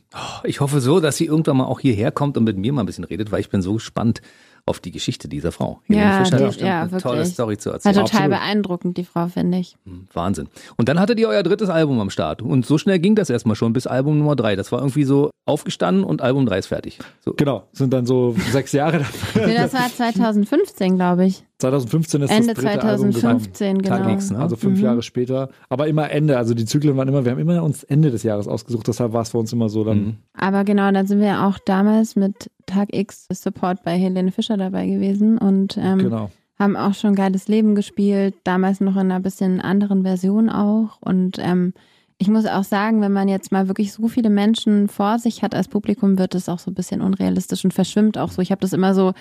Ich 0.44 0.60
hoffe 0.60 0.80
so, 0.80 1.00
dass 1.00 1.16
sie 1.16 1.26
irgendwann 1.26 1.58
mal 1.58 1.66
auch 1.66 1.80
hierher 1.80 2.10
kommt 2.10 2.36
und 2.36 2.44
mit 2.44 2.56
mir 2.56 2.72
mal 2.72 2.82
ein 2.82 2.86
bisschen 2.86 3.04
redet, 3.04 3.32
weil 3.32 3.40
ich 3.40 3.50
bin 3.50 3.62
so 3.62 3.74
gespannt 3.74 4.20
auf 4.66 4.80
die 4.80 4.90
Geschichte 4.92 5.28
dieser 5.28 5.52
Frau. 5.52 5.80
Helene 5.86 6.04
Ja, 6.06 6.24
Fischer 6.24 6.48
die- 6.50 6.64
ja, 6.64 6.82
eine 6.82 6.90
tolle 6.98 7.16
wirklich. 7.18 7.34
Story 7.34 7.58
zu 7.58 7.68
War 7.68 7.74
erzählen. 7.74 7.94
total 7.96 8.06
Absolut. 8.06 8.30
beeindruckend, 8.30 8.96
die 8.96 9.04
Frau, 9.04 9.26
finde 9.28 9.58
ich. 9.58 9.76
Wahnsinn. 10.12 10.48
Und 10.76 10.88
dann 10.88 10.98
hattet 10.98 11.18
ihr 11.20 11.28
euer 11.28 11.42
drittes 11.42 11.68
Album 11.68 12.00
am 12.00 12.08
Start. 12.10 12.40
Und 12.40 12.64
so 12.64 12.78
schnell 12.78 12.98
ging 12.98 13.14
das 13.14 13.28
erstmal 13.28 13.56
schon 13.56 13.72
bis 13.74 13.86
Album 13.86 14.18
Nummer 14.18 14.36
drei. 14.36 14.56
Das 14.56 14.72
war 14.72 14.78
irgendwie 14.80 15.04
so 15.04 15.30
aufgestanden 15.46 16.02
und 16.04 16.22
Album 16.22 16.46
drei 16.46 16.58
ist 16.58 16.68
fertig. 16.68 16.98
So. 17.20 17.34
Genau, 17.36 17.64
sind 17.72 17.92
dann 17.92 18.06
so 18.06 18.34
sechs 18.52 18.72
Jahre. 18.72 19.04
Nee, 19.34 19.54
das 19.54 19.74
war 19.74 19.88
2015, 19.94 20.96
glaube 20.96 21.26
ich. 21.26 21.44
2015 21.58 22.22
ist 22.22 22.30
Ende 22.30 22.54
das 22.54 22.62
dritte 22.64 22.82
Album 22.82 23.10
gekommen. 23.10 23.20
2015, 23.40 23.82
Tag 23.82 23.98
genau. 23.98 24.10
nix, 24.10 24.30
ne? 24.30 24.38
Also 24.38 24.56
fünf 24.56 24.80
Jahre 24.80 25.02
später. 25.02 25.50
Aber 25.68 25.86
immer 25.86 26.10
Ende. 26.10 26.36
Also 26.38 26.54
die 26.54 26.64
Zyklen 26.64 26.96
waren 26.96 27.08
immer, 27.08 27.24
wir 27.24 27.32
haben 27.32 27.38
immer 27.38 27.62
uns 27.62 27.84
Ende 27.84 28.10
des 28.10 28.22
Jahres 28.22 28.48
ausgesucht. 28.48 28.88
Deshalb 28.88 29.12
war 29.12 29.22
es 29.22 29.30
für 29.30 29.38
uns 29.38 29.52
immer 29.52 29.68
so 29.68 29.84
dann. 29.84 29.98
Mhm. 29.98 30.16
Aber 30.36 30.64
genau, 30.64 30.90
dann 30.90 31.06
sind 31.06 31.20
wir 31.20 31.26
ja 31.28 31.48
auch 31.48 31.58
damals 31.64 32.16
mit 32.16 32.50
Tag 32.66 32.88
X 32.94 33.26
Support 33.30 33.82
bei 33.82 33.96
Helene 33.98 34.32
Fischer 34.32 34.56
dabei 34.56 34.86
gewesen 34.86 35.38
und 35.38 35.76
ähm, 35.76 35.98
Genau. 35.98 36.30
haben 36.58 36.76
auch 36.76 36.94
schon 36.94 37.14
Geiles 37.14 37.48
Leben 37.48 37.74
gespielt, 37.74 38.34
damals 38.44 38.80
noch 38.80 38.94
in 38.94 39.10
einer 39.10 39.20
bisschen 39.20 39.60
anderen 39.60 40.02
Version 40.02 40.48
auch. 40.50 40.98
Und 41.00 41.38
ähm, 41.38 41.72
ich 42.18 42.28
muss 42.28 42.46
auch 42.46 42.62
sagen, 42.64 43.00
wenn 43.00 43.12
man 43.12 43.28
jetzt 43.28 43.50
mal 43.52 43.66
wirklich 43.68 43.92
so 43.92 44.06
viele 44.08 44.30
Menschen 44.30 44.88
vor 44.88 45.18
sich 45.18 45.42
hat 45.42 45.54
als 45.54 45.66
Publikum, 45.68 46.16
wird 46.18 46.34
es 46.34 46.48
auch 46.48 46.60
so 46.60 46.70
ein 46.70 46.74
bisschen 46.74 47.00
unrealistisch 47.00 47.64
und 47.64 47.74
verschwimmt 47.74 48.18
auch 48.18 48.30
so. 48.30 48.40
Ich 48.40 48.50
habe 48.52 48.60
das 48.60 48.72
immer 48.72 48.94
so 48.94 49.08
ein 49.08 49.14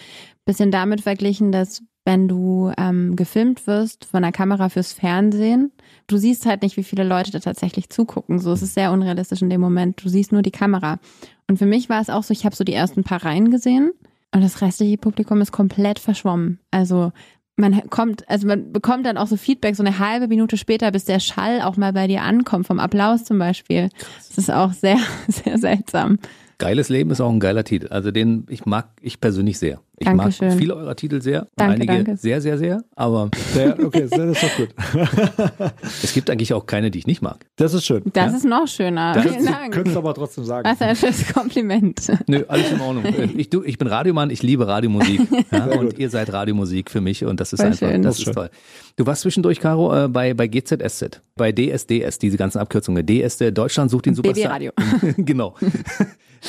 bisschen 0.45 0.69
damit 0.71 1.01
verglichen, 1.01 1.51
dass 1.51 1.81
wenn 2.05 2.27
du 2.27 2.71
ähm, 2.77 3.15
gefilmt 3.15 3.65
wirst 3.65 4.05
von 4.05 4.21
der 4.23 4.33
Kamera 4.33 4.67
fürs 4.69 4.91
Fernsehen, 4.93 5.71
du 6.07 6.17
siehst 6.17 6.45
halt 6.45 6.61
nicht, 6.61 6.75
wie 6.77 6.83
viele 6.83 7.05
Leute 7.05 7.31
da 7.31 7.39
tatsächlich 7.39 7.89
zugucken. 7.89 8.39
So, 8.39 8.51
es 8.51 8.61
ist 8.61 8.73
sehr 8.73 8.91
unrealistisch 8.91 9.41
in 9.41 9.49
dem 9.49 9.61
Moment. 9.61 10.03
Du 10.03 10.09
siehst 10.09 10.31
nur 10.33 10.41
die 10.41 10.51
Kamera. 10.51 10.99
Und 11.49 11.57
für 11.57 11.65
mich 11.65 11.89
war 11.89 12.01
es 12.01 12.09
auch 12.09 12.23
so, 12.23 12.31
ich 12.31 12.45
habe 12.45 12.55
so 12.55 12.63
die 12.63 12.73
ersten 12.73 13.03
paar 13.03 13.23
Reihen 13.23 13.51
gesehen 13.51 13.91
und 14.33 14.43
das 14.43 14.61
restliche 14.61 14.97
Publikum 14.97 15.41
ist 15.41 15.51
komplett 15.51 15.99
verschwommen. 15.99 16.59
Also 16.71 17.11
man 17.55 17.89
kommt, 17.89 18.27
also 18.29 18.47
man 18.47 18.71
bekommt 18.71 19.05
dann 19.05 19.17
auch 19.17 19.27
so 19.27 19.37
Feedback 19.37 19.75
so 19.75 19.83
eine 19.83 19.99
halbe 19.99 20.27
Minute 20.27 20.57
später, 20.57 20.91
bis 20.91 21.05
der 21.05 21.19
Schall 21.19 21.61
auch 21.61 21.77
mal 21.77 21.93
bei 21.93 22.07
dir 22.07 22.23
ankommt, 22.23 22.65
vom 22.65 22.79
Applaus 22.79 23.25
zum 23.25 23.37
Beispiel. 23.37 23.89
Das 24.27 24.37
ist 24.37 24.51
auch 24.51 24.73
sehr, 24.73 24.97
sehr 25.27 25.57
seltsam. 25.57 26.17
Geiles 26.57 26.89
Leben 26.89 27.11
ist 27.11 27.21
auch 27.21 27.31
ein 27.31 27.39
geiler 27.39 27.63
Titel. 27.63 27.87
Also 27.89 28.11
den 28.11 28.45
ich 28.49 28.65
mag 28.65 28.89
ich 29.01 29.19
persönlich 29.19 29.59
sehr. 29.59 29.81
Ich 29.99 30.05
Dankeschön. 30.07 30.47
mag 30.49 30.57
viele 30.57 30.75
eurer 30.75 30.95
Titel 30.95 31.21
sehr. 31.21 31.41
und 31.43 31.49
Danke, 31.55 31.73
einige 31.75 31.93
danke. 31.93 32.17
sehr, 32.17 32.41
sehr, 32.41 32.57
sehr. 32.57 32.83
Aber 32.95 33.29
Ja, 33.55 33.77
okay, 33.79 34.07
das 34.09 34.19
ist 34.19 34.43
doch 34.43 34.57
gut. 34.57 34.69
es 36.03 36.13
gibt 36.13 36.29
eigentlich 36.31 36.51
auch 36.53 36.65
keine, 36.65 36.89
die 36.89 36.99
ich 36.99 37.07
nicht 37.07 37.21
mag. 37.21 37.45
Das 37.57 37.73
ist 37.73 37.85
schön. 37.85 38.01
Das 38.11 38.33
ist 38.33 38.43
noch 38.43 38.67
schöner. 38.67 39.13
Vielen 39.21 39.45
Dank. 39.45 39.73
Könntest 39.73 39.95
du 39.95 39.99
aber 39.99 40.13
trotzdem 40.15 40.45
sagen. 40.45 40.67
Was 40.67 40.81
ein 40.81 40.95
schönes 40.95 41.31
Kompliment. 41.31 42.11
Nö, 42.27 42.43
alles 42.47 42.71
in 42.71 42.81
Ordnung. 42.81 43.03
Ich, 43.37 43.49
du, 43.49 43.63
ich 43.63 43.77
bin 43.77 43.87
Radiomann, 43.87 44.29
ich 44.29 44.43
liebe 44.43 44.67
Radiomusik. 44.67 45.21
Ja, 45.51 45.65
und 45.65 45.89
gut. 45.91 45.99
ihr 45.99 46.09
seid 46.09 46.31
Radiomusik 46.33 46.89
für 46.89 47.01
mich 47.01 47.23
und 47.25 47.39
das 47.39 47.53
ist 47.53 47.59
Voll 47.59 47.67
einfach, 47.67 47.89
schön. 47.89 48.01
das 48.01 48.17
Das 48.17 48.27
ist 48.27 48.33
toll. 48.33 48.49
Du 48.95 49.05
warst 49.05 49.21
zwischendurch, 49.21 49.59
Caro, 49.59 50.05
äh, 50.05 50.07
bei, 50.07 50.33
bei 50.33 50.47
GZSZ, 50.47 51.21
bei 51.35 51.51
DSDS, 51.51 52.17
diese 52.17 52.37
ganzen 52.37 52.57
Abkürzungen. 52.59 53.05
DSD, 53.05 53.51
Deutschland 53.51 53.91
sucht 53.91 54.05
den 54.07 54.15
Superstar. 54.15 54.59
BB-Radio. 54.59 54.71
genau. 55.17 55.55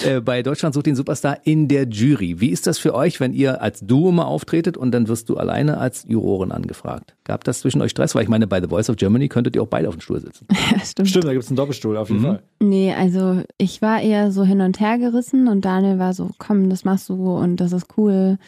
Äh, 0.04 0.20
bei 0.20 0.42
Deutschland 0.42 0.74
sucht 0.74 0.86
den 0.86 0.96
Superstar 0.96 1.38
in 1.44 1.68
der 1.68 1.86
Jury. 1.88 2.40
Wie 2.40 2.48
ist 2.48 2.66
das 2.66 2.78
für 2.78 2.94
euch, 2.94 3.20
wenn 3.20 3.32
ihr 3.34 3.60
als 3.60 3.80
Duo 3.80 4.12
mal 4.12 4.24
auftretet 4.24 4.76
und 4.76 4.92
dann 4.92 5.08
wirst 5.08 5.28
du 5.28 5.36
alleine 5.36 5.78
als 5.78 6.04
Jurorin 6.08 6.52
angefragt? 6.52 7.16
Gab 7.24 7.44
das 7.44 7.60
zwischen 7.60 7.82
euch 7.82 7.90
Stress? 7.90 8.14
Weil 8.14 8.22
ich 8.22 8.28
meine, 8.28 8.46
bei 8.46 8.60
The 8.62 8.68
Voice 8.68 8.88
of 8.88 8.96
Germany 8.96 9.28
könntet 9.28 9.56
ihr 9.56 9.62
auch 9.62 9.68
beide 9.68 9.88
auf 9.88 9.96
dem 9.96 10.00
Stuhl 10.00 10.20
sitzen. 10.20 10.46
Ja, 10.72 10.80
stimmt. 10.84 11.08
Stimmt, 11.10 11.24
da 11.26 11.32
gibt 11.32 11.44
es 11.44 11.50
einen 11.50 11.56
Doppelstuhl, 11.56 11.96
auf 11.96 12.08
jeden 12.08 12.22
Mhm. 12.22 12.26
Fall. 12.26 12.42
Nee, 12.60 12.94
also 12.94 13.42
ich 13.58 13.82
war 13.82 14.00
eher 14.00 14.32
so 14.32 14.44
hin 14.44 14.60
und 14.60 14.80
her 14.80 14.98
gerissen 14.98 15.48
und 15.48 15.64
Daniel 15.64 15.98
war 15.98 16.14
so, 16.14 16.30
komm, 16.38 16.70
das 16.70 16.84
machst 16.84 17.08
du 17.10 17.36
und 17.36 17.56
das 17.58 17.72
ist 17.72 17.86
cool. 17.98 18.38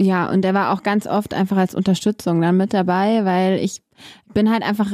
Ja, 0.00 0.30
und 0.30 0.44
er 0.44 0.54
war 0.54 0.72
auch 0.72 0.84
ganz 0.84 1.08
oft 1.08 1.34
einfach 1.34 1.56
als 1.56 1.74
Unterstützung 1.74 2.40
dann 2.40 2.56
mit 2.56 2.72
dabei, 2.72 3.24
weil 3.24 3.58
ich 3.58 3.82
bin 4.32 4.48
halt 4.48 4.62
einfach, 4.62 4.92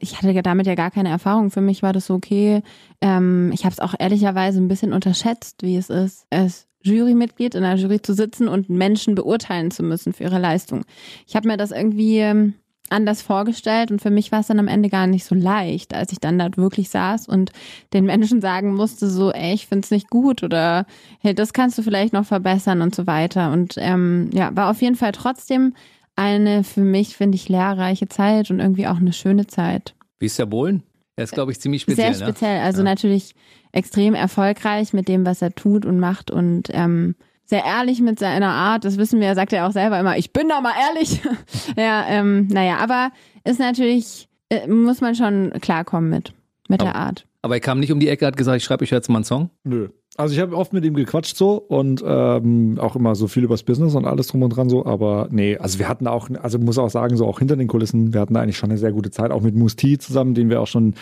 ich 0.00 0.16
hatte 0.16 0.30
ja 0.30 0.40
damit 0.40 0.66
ja 0.66 0.74
gar 0.74 0.90
keine 0.90 1.10
Erfahrung. 1.10 1.50
Für 1.50 1.60
mich 1.60 1.82
war 1.82 1.92
das 1.92 2.06
so 2.06 2.14
okay. 2.14 2.62
Ähm, 3.02 3.50
ich 3.52 3.64
habe 3.66 3.72
es 3.74 3.80
auch 3.80 3.92
ehrlicherweise 3.98 4.58
ein 4.58 4.68
bisschen 4.68 4.94
unterschätzt, 4.94 5.62
wie 5.62 5.76
es 5.76 5.90
ist, 5.90 6.24
als 6.30 6.65
Jurymitglied 6.86 7.54
in 7.54 7.64
einer 7.64 7.78
Jury 7.80 8.00
zu 8.00 8.14
sitzen 8.14 8.48
und 8.48 8.70
Menschen 8.70 9.14
beurteilen 9.14 9.70
zu 9.70 9.82
müssen 9.82 10.12
für 10.12 10.24
ihre 10.24 10.38
Leistung. 10.38 10.84
Ich 11.26 11.36
habe 11.36 11.48
mir 11.48 11.56
das 11.56 11.70
irgendwie 11.70 12.18
ähm, 12.18 12.54
anders 12.88 13.22
vorgestellt 13.22 13.90
und 13.90 14.00
für 14.00 14.10
mich 14.10 14.30
war 14.32 14.40
es 14.40 14.46
dann 14.46 14.60
am 14.60 14.68
Ende 14.68 14.88
gar 14.88 15.06
nicht 15.06 15.24
so 15.24 15.34
leicht, 15.34 15.94
als 15.94 16.12
ich 16.12 16.20
dann 16.20 16.38
dort 16.38 16.56
wirklich 16.56 16.88
saß 16.88 17.28
und 17.28 17.50
den 17.92 18.04
Menschen 18.04 18.40
sagen 18.40 18.74
musste, 18.74 19.10
so, 19.10 19.32
ey, 19.32 19.54
ich 19.54 19.66
find's 19.66 19.90
nicht 19.90 20.08
gut 20.08 20.42
oder 20.42 20.86
hey, 21.20 21.34
das 21.34 21.52
kannst 21.52 21.76
du 21.78 21.82
vielleicht 21.82 22.12
noch 22.12 22.26
verbessern 22.26 22.82
und 22.82 22.94
so 22.94 23.06
weiter. 23.06 23.52
Und 23.52 23.74
ähm, 23.78 24.30
ja, 24.32 24.54
war 24.54 24.70
auf 24.70 24.82
jeden 24.82 24.96
Fall 24.96 25.12
trotzdem 25.12 25.74
eine 26.14 26.64
für 26.64 26.80
mich, 26.80 27.16
finde 27.16 27.36
ich, 27.36 27.48
lehrreiche 27.48 28.08
Zeit 28.08 28.50
und 28.50 28.60
irgendwie 28.60 28.86
auch 28.86 28.96
eine 28.96 29.12
schöne 29.12 29.46
Zeit. 29.46 29.94
Wie 30.18 30.26
ist 30.26 30.38
der 30.38 30.46
Bohlen? 30.46 30.82
Er 31.16 31.24
ist, 31.24 31.32
glaube 31.32 31.50
ich, 31.52 31.60
ziemlich 31.60 31.82
speziell. 31.82 32.14
Sehr 32.14 32.26
speziell. 32.26 32.60
Also 32.60 32.80
Ja. 32.80 32.84
natürlich 32.84 33.34
extrem 33.76 34.14
erfolgreich 34.14 34.92
mit 34.92 35.06
dem, 35.06 35.26
was 35.26 35.42
er 35.42 35.54
tut 35.54 35.84
und 35.84 36.00
macht 36.00 36.30
und 36.30 36.68
ähm, 36.70 37.14
sehr 37.44 37.64
ehrlich 37.64 38.00
mit 38.00 38.18
seiner 38.18 38.48
Art. 38.48 38.84
Das 38.84 38.96
wissen 38.96 39.20
wir, 39.20 39.34
sagt 39.34 39.52
er 39.52 39.66
auch 39.66 39.72
selber 39.72 40.00
immer, 40.00 40.16
ich 40.16 40.32
bin 40.32 40.48
doch 40.48 40.62
mal 40.62 40.72
ehrlich. 40.88 41.20
ja, 41.76 42.06
ähm, 42.08 42.48
naja, 42.48 42.78
aber 42.78 43.10
ist 43.44 43.60
natürlich, 43.60 44.28
äh, 44.48 44.66
muss 44.66 45.00
man 45.00 45.14
schon 45.14 45.52
klarkommen 45.60 46.10
mit, 46.10 46.32
mit 46.68 46.80
der 46.80 46.96
Art. 46.96 47.26
Aber 47.42 47.54
er 47.54 47.60
kam 47.60 47.78
nicht 47.78 47.92
um 47.92 48.00
die 48.00 48.08
Ecke, 48.08 48.26
hat 48.26 48.36
gesagt, 48.36 48.56
ich 48.56 48.64
schreibe 48.64 48.82
euch 48.82 48.90
jetzt 48.90 49.08
mal 49.08 49.18
einen 49.18 49.24
Song. 49.24 49.50
Nö. 49.62 49.90
Also 50.16 50.34
ich 50.34 50.40
habe 50.40 50.56
oft 50.56 50.72
mit 50.72 50.84
ihm 50.84 50.94
gequatscht 50.94 51.36
so 51.36 51.56
und 51.56 52.02
ähm, 52.06 52.78
auch 52.80 52.96
immer 52.96 53.14
so 53.14 53.28
viel 53.28 53.44
übers 53.44 53.62
Business 53.62 53.94
und 53.94 54.04
alles 54.06 54.28
drum 54.28 54.42
und 54.42 54.50
dran 54.50 54.68
so, 54.68 54.86
aber 54.86 55.28
nee, 55.30 55.56
also 55.56 55.78
wir 55.78 55.88
hatten 55.88 56.06
auch, 56.06 56.28
also 56.42 56.58
muss 56.58 56.78
auch 56.78 56.90
sagen, 56.90 57.16
so 57.16 57.26
auch 57.26 57.38
hinter 57.38 57.56
den 57.56 57.68
Kulissen, 57.68 58.14
wir 58.14 58.20
hatten 58.20 58.36
eigentlich 58.36 58.56
schon 58.56 58.70
eine 58.70 58.78
sehr 58.78 58.92
gute 58.92 59.10
Zeit, 59.10 59.30
auch 59.30 59.42
mit 59.42 59.54
Musti 59.54 59.98
zusammen, 59.98 60.34
den 60.34 60.48
wir 60.48 60.60
auch 60.60 60.66
schon 60.66 60.94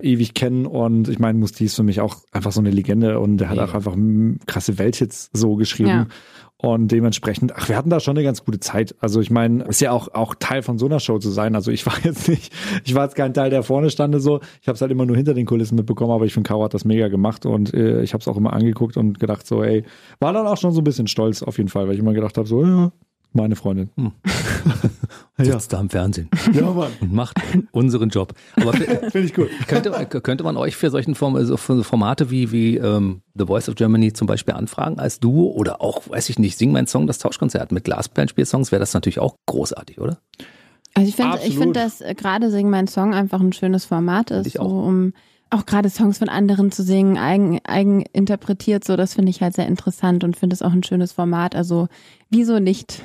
ewig 0.00 0.34
kennen 0.34 0.66
und 0.66 1.08
ich 1.08 1.18
meine, 1.18 1.38
Musti 1.38 1.64
ist 1.64 1.76
für 1.76 1.82
mich 1.82 2.00
auch 2.00 2.16
einfach 2.32 2.52
so 2.52 2.60
eine 2.60 2.70
Legende 2.70 3.18
und 3.18 3.38
der 3.38 3.48
hat 3.48 3.56
Mega. 3.56 3.70
auch 3.70 3.74
einfach 3.74 3.96
krasse 4.46 4.78
Welthits 4.78 5.30
so 5.32 5.56
geschrieben. 5.56 5.88
Ja. 5.88 6.06
Und 6.62 6.88
dementsprechend, 6.92 7.56
ach, 7.56 7.70
wir 7.70 7.76
hatten 7.76 7.88
da 7.88 8.00
schon 8.00 8.16
eine 8.18 8.24
ganz 8.24 8.44
gute 8.44 8.60
Zeit. 8.60 8.94
Also 9.00 9.20
ich 9.20 9.30
meine, 9.30 9.64
ist 9.64 9.80
ja 9.80 9.92
auch, 9.92 10.08
auch 10.12 10.34
Teil 10.34 10.62
von 10.62 10.76
so 10.76 10.86
einer 10.86 11.00
Show 11.00 11.18
zu 11.18 11.30
sein. 11.30 11.54
Also 11.54 11.70
ich 11.70 11.86
war 11.86 11.94
jetzt 12.04 12.28
nicht, 12.28 12.52
ich 12.84 12.94
war 12.94 13.04
jetzt 13.04 13.14
kein 13.14 13.32
Teil, 13.32 13.48
der 13.48 13.62
vorne 13.62 13.88
stande 13.88 14.20
so. 14.20 14.40
Ich 14.60 14.68
habe 14.68 14.74
es 14.74 14.82
halt 14.82 14.92
immer 14.92 15.06
nur 15.06 15.16
hinter 15.16 15.32
den 15.32 15.46
Kulissen 15.46 15.76
mitbekommen, 15.76 16.10
aber 16.12 16.26
ich 16.26 16.34
finde, 16.34 16.48
Caro 16.48 16.64
hat 16.64 16.74
das 16.74 16.84
mega 16.84 17.08
gemacht 17.08 17.46
und 17.46 17.72
äh, 17.72 18.02
ich 18.02 18.12
habe 18.12 18.20
es 18.20 18.28
auch 18.28 18.36
immer 18.36 18.52
angeguckt 18.52 18.98
und 18.98 19.18
gedacht 19.18 19.46
so, 19.46 19.62
ey, 19.62 19.84
war 20.18 20.34
dann 20.34 20.46
auch 20.46 20.58
schon 20.58 20.72
so 20.72 20.82
ein 20.82 20.84
bisschen 20.84 21.06
stolz 21.06 21.42
auf 21.42 21.56
jeden 21.56 21.70
Fall, 21.70 21.86
weil 21.86 21.94
ich 21.94 22.00
immer 22.00 22.12
gedacht 22.12 22.36
habe, 22.36 22.46
so, 22.46 22.62
ja, 22.62 22.92
meine 23.32 23.56
Freundin. 23.56 23.90
Ja. 25.38 25.52
Sitzt 25.52 25.72
da 25.72 25.80
im 25.80 25.88
Fernsehen 25.88 26.28
Ja, 26.52 26.70
Mann. 26.70 26.90
und 27.00 27.14
macht 27.14 27.38
unseren 27.72 28.10
Job. 28.10 28.34
Aber 28.56 28.72
Finde 28.74 29.20
ich 29.20 29.32
gut. 29.32 29.48
könnte, 29.66 29.90
könnte 30.20 30.44
man 30.44 30.58
euch 30.58 30.76
für 30.76 30.90
solchen 30.90 31.14
Form, 31.14 31.34
also 31.34 31.56
Formate 31.56 32.30
wie, 32.30 32.52
wie 32.52 32.76
ähm, 32.76 33.22
The 33.34 33.46
Voice 33.46 33.70
of 33.70 33.74
Germany 33.76 34.12
zum 34.12 34.26
Beispiel 34.26 34.52
anfragen 34.52 34.98
als 34.98 35.18
Duo 35.18 35.50
oder 35.52 35.80
auch, 35.80 36.10
weiß 36.10 36.28
ich 36.28 36.38
nicht, 36.38 36.58
Sing 36.58 36.72
mein 36.72 36.86
Song, 36.86 37.06
das 37.06 37.18
Tauschkonzert 37.18 37.72
mit 37.72 37.84
Glasplanspielsongs, 37.84 38.70
wäre 38.70 38.80
das 38.80 38.92
natürlich 38.92 39.18
auch 39.18 39.36
großartig, 39.46 39.98
oder? 39.98 40.18
Also 40.92 41.08
ich 41.08 41.16
finde, 41.16 41.38
ich 41.46 41.56
finde, 41.56 41.80
dass 41.80 42.02
äh, 42.02 42.14
gerade 42.14 42.50
Sing 42.50 42.68
mein 42.68 42.86
Song 42.86 43.14
einfach 43.14 43.40
ein 43.40 43.54
schönes 43.54 43.86
Format 43.86 44.30
ist, 44.30 44.46
ich 44.46 44.54
so 44.54 44.62
um 44.62 45.14
auch 45.50 45.66
gerade 45.66 45.90
Songs 45.90 46.18
von 46.18 46.28
anderen 46.28 46.70
zu 46.70 46.82
singen, 46.82 47.18
eigen, 47.18 47.58
eigen 47.64 48.02
interpretiert, 48.12 48.84
so, 48.84 48.96
das 48.96 49.14
finde 49.14 49.30
ich 49.30 49.42
halt 49.42 49.54
sehr 49.54 49.66
interessant 49.66 50.24
und 50.24 50.36
finde 50.36 50.54
es 50.54 50.62
auch 50.62 50.72
ein 50.72 50.84
schönes 50.84 51.12
Format. 51.12 51.54
Also, 51.54 51.88
wieso 52.30 52.60
nicht? 52.60 53.02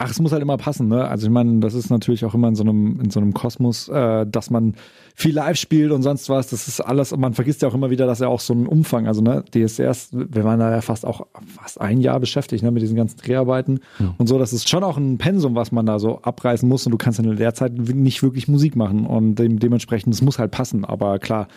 Ach, 0.00 0.08
es 0.08 0.20
muss 0.20 0.30
halt 0.30 0.42
immer 0.42 0.58
passen, 0.58 0.86
ne? 0.86 1.08
Also 1.08 1.26
ich 1.26 1.32
meine, 1.32 1.58
das 1.58 1.74
ist 1.74 1.90
natürlich 1.90 2.24
auch 2.24 2.32
immer 2.32 2.46
in 2.46 2.54
so 2.54 2.62
einem, 2.62 3.00
in 3.00 3.10
so 3.10 3.18
einem 3.18 3.34
Kosmos, 3.34 3.88
äh, 3.88 4.26
dass 4.26 4.48
man 4.48 4.74
viel 5.16 5.34
live 5.34 5.56
spielt 5.56 5.90
und 5.90 6.04
sonst 6.04 6.28
was. 6.28 6.50
Das 6.50 6.68
ist 6.68 6.80
alles, 6.80 7.16
man 7.16 7.34
vergisst 7.34 7.62
ja 7.62 7.68
auch 7.68 7.74
immer 7.74 7.90
wieder, 7.90 8.06
dass 8.06 8.20
er 8.20 8.28
auch 8.28 8.38
so 8.38 8.52
einen 8.52 8.68
Umfang, 8.68 9.08
also 9.08 9.22
ne, 9.22 9.42
DSDS, 9.52 10.10
wir 10.12 10.44
waren 10.44 10.60
da 10.60 10.70
ja 10.70 10.82
fast 10.82 11.04
auch 11.04 11.26
fast 11.60 11.80
ein 11.80 12.00
Jahr 12.00 12.20
beschäftigt, 12.20 12.62
ne, 12.62 12.70
mit 12.70 12.80
diesen 12.80 12.96
ganzen 12.96 13.16
Dreharbeiten 13.16 13.80
ja. 13.98 14.14
und 14.18 14.28
so. 14.28 14.38
Das 14.38 14.52
ist 14.52 14.68
schon 14.68 14.84
auch 14.84 14.98
ein 14.98 15.18
Pensum, 15.18 15.56
was 15.56 15.72
man 15.72 15.84
da 15.84 15.98
so 15.98 16.22
abreißen 16.22 16.68
muss 16.68 16.86
und 16.86 16.92
du 16.92 16.98
kannst 16.98 17.18
in 17.18 17.34
der 17.36 17.54
Zeit 17.54 17.72
nicht 17.76 18.22
wirklich 18.22 18.46
Musik 18.46 18.76
machen 18.76 19.04
und 19.04 19.34
dem, 19.34 19.58
dementsprechend, 19.58 20.14
es 20.14 20.22
muss 20.22 20.38
halt 20.38 20.52
passen. 20.52 20.84
Aber 20.84 21.18
klar, 21.18 21.48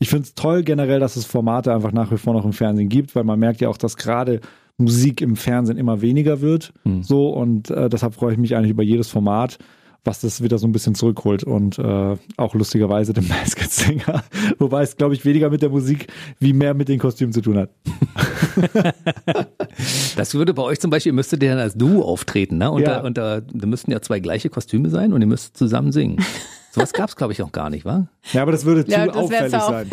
ich 0.00 0.08
finde 0.08 0.24
es 0.24 0.34
toll 0.34 0.62
generell, 0.62 0.98
dass 0.98 1.16
es 1.16 1.26
Formate 1.26 1.72
einfach 1.72 1.92
nach 1.92 2.10
wie 2.10 2.16
vor 2.16 2.32
noch 2.32 2.46
im 2.46 2.54
Fernsehen 2.54 2.88
gibt, 2.88 3.14
weil 3.14 3.22
man 3.22 3.38
merkt 3.38 3.60
ja 3.60 3.68
auch, 3.68 3.76
dass 3.76 3.96
gerade 3.96 4.40
Musik 4.78 5.20
im 5.20 5.36
Fernsehen 5.36 5.76
immer 5.76 6.00
weniger 6.00 6.40
wird. 6.40 6.72
Mhm. 6.84 7.02
So 7.02 7.28
und 7.28 7.70
äh, 7.70 7.90
deshalb 7.90 8.14
freue 8.14 8.32
ich 8.32 8.38
mich 8.38 8.56
eigentlich 8.56 8.70
über 8.70 8.82
jedes 8.82 9.08
Format, 9.08 9.58
was 10.02 10.22
das 10.22 10.42
wieder 10.42 10.56
so 10.56 10.66
ein 10.66 10.72
bisschen 10.72 10.94
zurückholt 10.94 11.44
und 11.44 11.78
äh, 11.78 12.16
auch 12.38 12.54
lustigerweise 12.54 13.12
den 13.12 13.28
Masked 13.28 13.70
Singer, 13.70 14.24
wobei 14.58 14.82
es 14.82 14.96
glaube 14.96 15.12
ich 15.12 15.26
weniger 15.26 15.50
mit 15.50 15.60
der 15.60 15.68
Musik 15.68 16.06
wie 16.38 16.54
mehr 16.54 16.72
mit 16.72 16.88
den 16.88 16.98
Kostümen 16.98 17.34
zu 17.34 17.42
tun 17.42 17.58
hat. 17.58 17.70
das 20.16 20.32
würde 20.32 20.54
bei 20.54 20.62
euch 20.62 20.80
zum 20.80 20.90
Beispiel, 20.90 21.12
müsstet 21.12 21.42
ihr 21.42 21.50
dann 21.50 21.58
als 21.58 21.74
Duo 21.74 22.02
auftreten, 22.02 22.56
ne? 22.56 22.70
Und, 22.70 22.80
ja. 22.80 23.00
da, 23.00 23.06
und 23.06 23.18
da, 23.18 23.42
da 23.42 23.66
müssten 23.66 23.90
ja 23.90 24.00
zwei 24.00 24.18
gleiche 24.20 24.48
Kostüme 24.48 24.88
sein 24.88 25.12
und 25.12 25.20
ihr 25.20 25.26
müsst 25.26 25.58
zusammen 25.58 25.92
singen. 25.92 26.16
Sowas 26.72 26.92
gab 26.92 27.08
es, 27.08 27.16
glaube 27.16 27.32
ich, 27.32 27.42
auch 27.42 27.50
gar 27.50 27.68
nicht, 27.68 27.84
wa? 27.84 28.06
Ja, 28.32 28.42
aber 28.42 28.52
das 28.52 28.64
würde 28.64 28.84
zu 28.84 28.92
ja, 28.92 29.06
das 29.06 29.16
auffällig, 29.16 29.50
sein. 29.50 29.90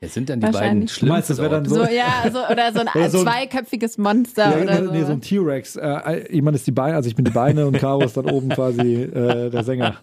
Jetzt 0.00 0.14
sind 0.14 0.30
dann 0.30 0.40
die 0.40 0.50
beiden 0.50 0.88
schlimm. 0.88 1.10
Meinst 1.10 1.28
das 1.28 1.38
wäre 1.38 1.50
dann 1.50 1.64
so? 1.66 1.74
so 1.74 1.82
ja, 1.82 2.24
so, 2.32 2.38
oder 2.50 2.72
so 2.72 2.80
ein 2.80 2.88
oder 2.94 3.10
so 3.10 3.22
zweiköpfiges 3.22 3.98
Monster 3.98 4.56
ja, 4.56 4.62
oder 4.62 4.80
nee, 4.80 4.86
so. 4.86 4.92
Nee, 4.92 5.04
so 5.04 5.12
ein 5.12 5.20
T-Rex. 5.20 5.76
Äh, 5.76 6.32
jemand 6.32 6.56
ist 6.56 6.66
die 6.66 6.72
Beine, 6.72 6.96
also 6.96 7.08
ich 7.08 7.16
bin 7.16 7.24
die 7.24 7.30
Beine 7.30 7.66
und 7.66 7.78
Caro 7.78 8.02
ist 8.02 8.16
dann 8.16 8.30
oben 8.30 8.48
quasi 8.48 9.02
äh, 9.02 9.50
der 9.50 9.64
Sänger. 9.64 9.96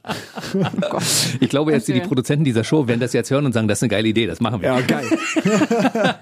Oh 0.56 1.00
ich 1.40 1.50
glaube 1.50 1.72
jetzt, 1.72 1.88
die, 1.88 1.94
die 1.94 2.02
Produzenten 2.02 2.44
dieser 2.44 2.64
Show 2.64 2.88
werden 2.88 3.00
das 3.00 3.14
jetzt 3.14 3.32
hören 3.32 3.46
und 3.46 3.54
sagen, 3.54 3.68
das 3.68 3.80
ist 3.80 3.84
eine 3.84 3.90
geile 3.90 4.08
Idee, 4.08 4.28
das 4.28 4.40
machen 4.40 4.62
wir. 4.62 4.70
Ja, 4.70 4.82
geil. 4.82 5.06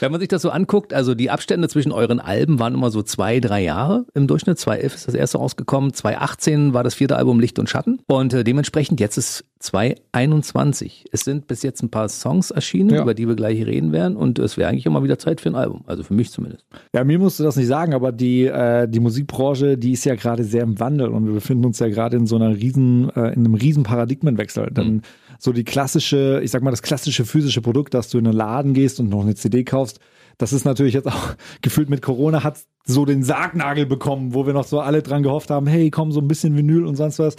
Wenn 0.00 0.12
man 0.12 0.20
sich 0.20 0.28
das 0.28 0.42
so 0.42 0.50
anguckt, 0.50 0.94
also 0.94 1.14
die 1.14 1.30
Abstände 1.30 1.68
zwischen 1.68 1.92
euren 1.92 2.20
Alben 2.20 2.58
waren 2.58 2.74
immer 2.74 2.90
so 2.90 3.02
zwei, 3.02 3.40
drei 3.40 3.62
Jahre 3.62 4.06
im 4.14 4.26
Durchschnitt. 4.26 4.58
2011 4.58 4.94
ist 4.94 5.08
das 5.08 5.14
erste 5.14 5.38
rausgekommen, 5.38 5.92
2018 5.92 6.74
war 6.74 6.84
das 6.84 6.94
vierte 6.94 7.16
Album 7.16 7.40
Licht 7.40 7.58
und 7.58 7.68
Schatten 7.68 8.00
und 8.06 8.32
äh, 8.32 8.44
dementsprechend 8.44 9.00
jetzt 9.00 9.16
ist 9.16 9.44
2021. 9.60 11.06
Es 11.10 11.22
sind 11.22 11.46
bis 11.46 11.62
jetzt 11.62 11.82
ein 11.82 11.90
paar 11.90 12.08
Songs 12.08 12.50
erschienen, 12.50 12.90
ja. 12.90 13.02
über 13.02 13.14
die 13.14 13.26
wir 13.26 13.34
gleich 13.34 13.64
reden 13.66 13.92
werden 13.92 14.16
und 14.16 14.38
es 14.38 14.56
wäre 14.56 14.70
eigentlich 14.70 14.86
immer 14.86 15.02
wieder 15.02 15.18
Zeit 15.18 15.40
für 15.40 15.48
ein 15.48 15.56
Album, 15.56 15.82
also 15.86 16.02
für 16.02 16.14
mich 16.14 16.30
zumindest. 16.30 16.64
Ja, 16.94 17.02
mir 17.04 17.18
musst 17.18 17.40
du 17.40 17.44
das 17.44 17.56
nicht 17.56 17.66
sagen, 17.66 17.94
aber 17.94 18.12
die, 18.12 18.44
äh, 18.44 18.88
die 18.88 19.00
Musikbranche, 19.00 19.76
die 19.76 19.92
ist 19.92 20.04
ja 20.04 20.14
gerade 20.14 20.44
sehr 20.44 20.62
im 20.62 20.78
Wandel 20.78 21.08
und 21.08 21.26
wir 21.26 21.34
befinden 21.34 21.64
uns 21.64 21.78
ja 21.78 21.88
gerade 21.88 22.16
in 22.16 22.26
so 22.26 22.36
einer 22.36 22.54
riesen, 22.54 23.10
äh, 23.10 23.32
in 23.32 23.44
einem 23.44 23.54
riesen 23.54 23.82
Paradigmenwechsel. 23.82 24.70
Denn 24.70 24.86
mhm 24.88 25.02
so 25.38 25.52
die 25.52 25.64
klassische, 25.64 26.40
ich 26.42 26.50
sag 26.50 26.62
mal, 26.62 26.70
das 26.70 26.82
klassische 26.82 27.24
physische 27.24 27.62
Produkt, 27.62 27.94
dass 27.94 28.08
du 28.08 28.18
in 28.18 28.26
einen 28.26 28.36
Laden 28.36 28.74
gehst 28.74 29.00
und 29.00 29.08
noch 29.08 29.22
eine 29.22 29.34
CD 29.34 29.64
kaufst, 29.64 30.00
das 30.36 30.52
ist 30.52 30.64
natürlich 30.64 30.94
jetzt 30.94 31.08
auch 31.08 31.34
gefühlt 31.62 31.90
mit 31.90 32.02
Corona 32.02 32.44
hat 32.44 32.60
so 32.84 33.04
den 33.04 33.22
Sargnagel 33.22 33.84
bekommen, 33.84 34.32
wo 34.32 34.46
wir 34.46 34.54
noch 34.54 34.64
so 34.64 34.80
alle 34.80 35.02
dran 35.02 35.22
gehofft 35.22 35.50
haben, 35.50 35.66
hey, 35.66 35.90
komm, 35.90 36.10
so 36.10 36.20
ein 36.20 36.28
bisschen 36.28 36.56
Vinyl 36.56 36.86
und 36.86 36.96
sonst 36.96 37.18
was. 37.18 37.34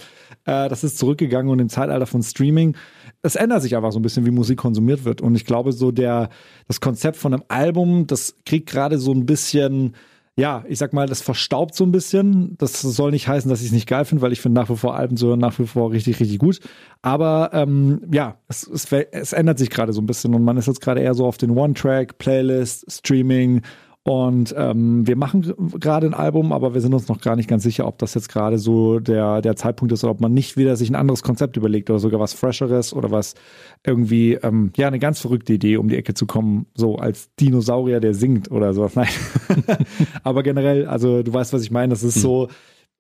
Äh, 0.46 0.70
das 0.70 0.84
ist 0.84 1.00
zurückgegangen 1.00 1.52
und 1.52 1.58
im 1.58 1.70
Zeitalter 1.70 2.06
von 2.06 2.22
Streaming, 2.22 2.76
es 3.24 3.36
ändert 3.36 3.64
sich 3.64 3.76
einfach 3.76 3.92
so 3.92 4.00
ein 4.00 4.04
bisschen, 4.04 4.28
wie 4.28 4.32
Musik 4.32 4.60
konsumiert 4.60 5.06
wird. 5.06 5.22
Und 5.22 5.36
ich 5.36 5.46
glaube, 5.46 5.74
so 5.74 5.92
der, 5.92 6.30
das 6.68 6.82
Konzept 6.82 7.18
von 7.18 7.34
einem 7.34 7.44
Album, 7.48 8.06
das 8.06 8.36
kriegt 8.46 8.70
gerade 8.70 9.00
so 9.00 9.12
ein 9.12 9.26
bisschen, 9.26 9.96
ja, 10.40 10.64
ich 10.68 10.80
sag 10.80 10.94
mal, 10.94 11.06
das 11.06 11.22
verstaubt 11.22 11.76
so 11.76 11.84
ein 11.84 11.92
bisschen. 11.92 12.56
Das 12.58 12.82
soll 12.82 13.12
nicht 13.12 13.28
heißen, 13.28 13.50
dass 13.50 13.60
ich 13.60 13.68
es 13.68 13.72
nicht 13.74 13.88
geil 13.88 14.06
finde, 14.06 14.22
weil 14.22 14.32
ich 14.32 14.42
finde 14.42 14.60
nach 14.60 14.70
wie 14.70 14.78
vor 14.78 14.96
Alben 14.96 15.18
zu 15.18 15.28
hören 15.28 15.40
nach 15.40 15.58
wie 15.60 15.68
vor 15.68 15.92
richtig, 15.92 16.20
richtig 16.20 16.40
gut. 16.40 16.60
Aber 17.02 17.52
ähm, 17.54 18.02
ja, 18.12 18.38
es, 18.48 18.66
es, 18.66 18.92
es 18.92 19.34
ändert 19.34 19.60
sich 19.60 19.70
gerade 19.70 19.94
so 19.94 20.02
ein 20.02 20.06
bisschen 20.06 20.34
und 20.34 20.44
man 20.44 20.58
ist 20.58 20.68
jetzt 20.68 20.82
gerade 20.82 21.02
eher 21.02 21.14
so 21.14 21.26
auf 21.26 21.38
den 21.38 21.52
One-Track, 21.52 22.18
Playlist, 22.18 22.90
Streaming 22.90 23.62
und 24.04 24.56
ähm, 24.58 25.06
wir 25.06 25.18
machen 25.18 25.54
gerade 25.80 26.08
ein 26.08 26.14
Album, 26.14 26.54
aber 26.54 26.74
wir 26.74 26.82
sind 26.82 26.94
uns 26.94 27.10
noch 27.10 27.20
gar 27.20 27.36
nicht 27.36 27.50
ganz 27.50 27.64
sicher, 27.64 27.86
ob 27.86 27.98
das 27.98 28.14
jetzt 28.14 28.30
gerade 28.30 28.58
so 28.58 29.00
der, 29.00 29.42
der 29.42 29.56
Zeitpunkt 29.56 29.92
ist 29.92 30.04
oder 30.04 30.12
ob 30.12 30.22
man 30.22 30.34
nicht 30.34 30.56
wieder 30.56 30.78
sich 30.78 30.90
ein 30.90 30.96
anderes 30.96 31.22
Konzept 31.22 31.58
überlegt 31.58 31.90
oder 31.90 32.00
sogar 32.00 32.20
was 32.20 32.34
Fresheres 32.34 32.94
oder 32.94 33.12
was 33.12 33.36
irgendwie, 33.86 34.34
ähm, 34.36 34.72
ja, 34.78 34.88
eine 34.88 35.00
ganz 35.00 35.20
verrückte 35.20 35.54
Idee, 35.54 35.78
um 35.78 35.90
die 35.90 35.98
Ecke 35.98 36.14
zu 36.14 36.26
kommen, 36.26 36.68
so 36.76 36.96
als 36.96 37.36
Dinosaurier, 37.36 38.00
der 38.00 38.14
singt 38.14 38.50
oder 38.50 38.74
sowas. 38.74 38.96
Nein. 38.96 39.10
aber 40.24 40.44
generell, 40.44 40.88
also 40.88 41.22
du 41.22 41.34
weißt, 41.34 41.52
was 41.52 41.62
ich 41.62 41.72
meine, 41.72 41.92
das 41.92 42.04
ist 42.04 42.16
hm. 42.16 42.22
so, 42.22 42.48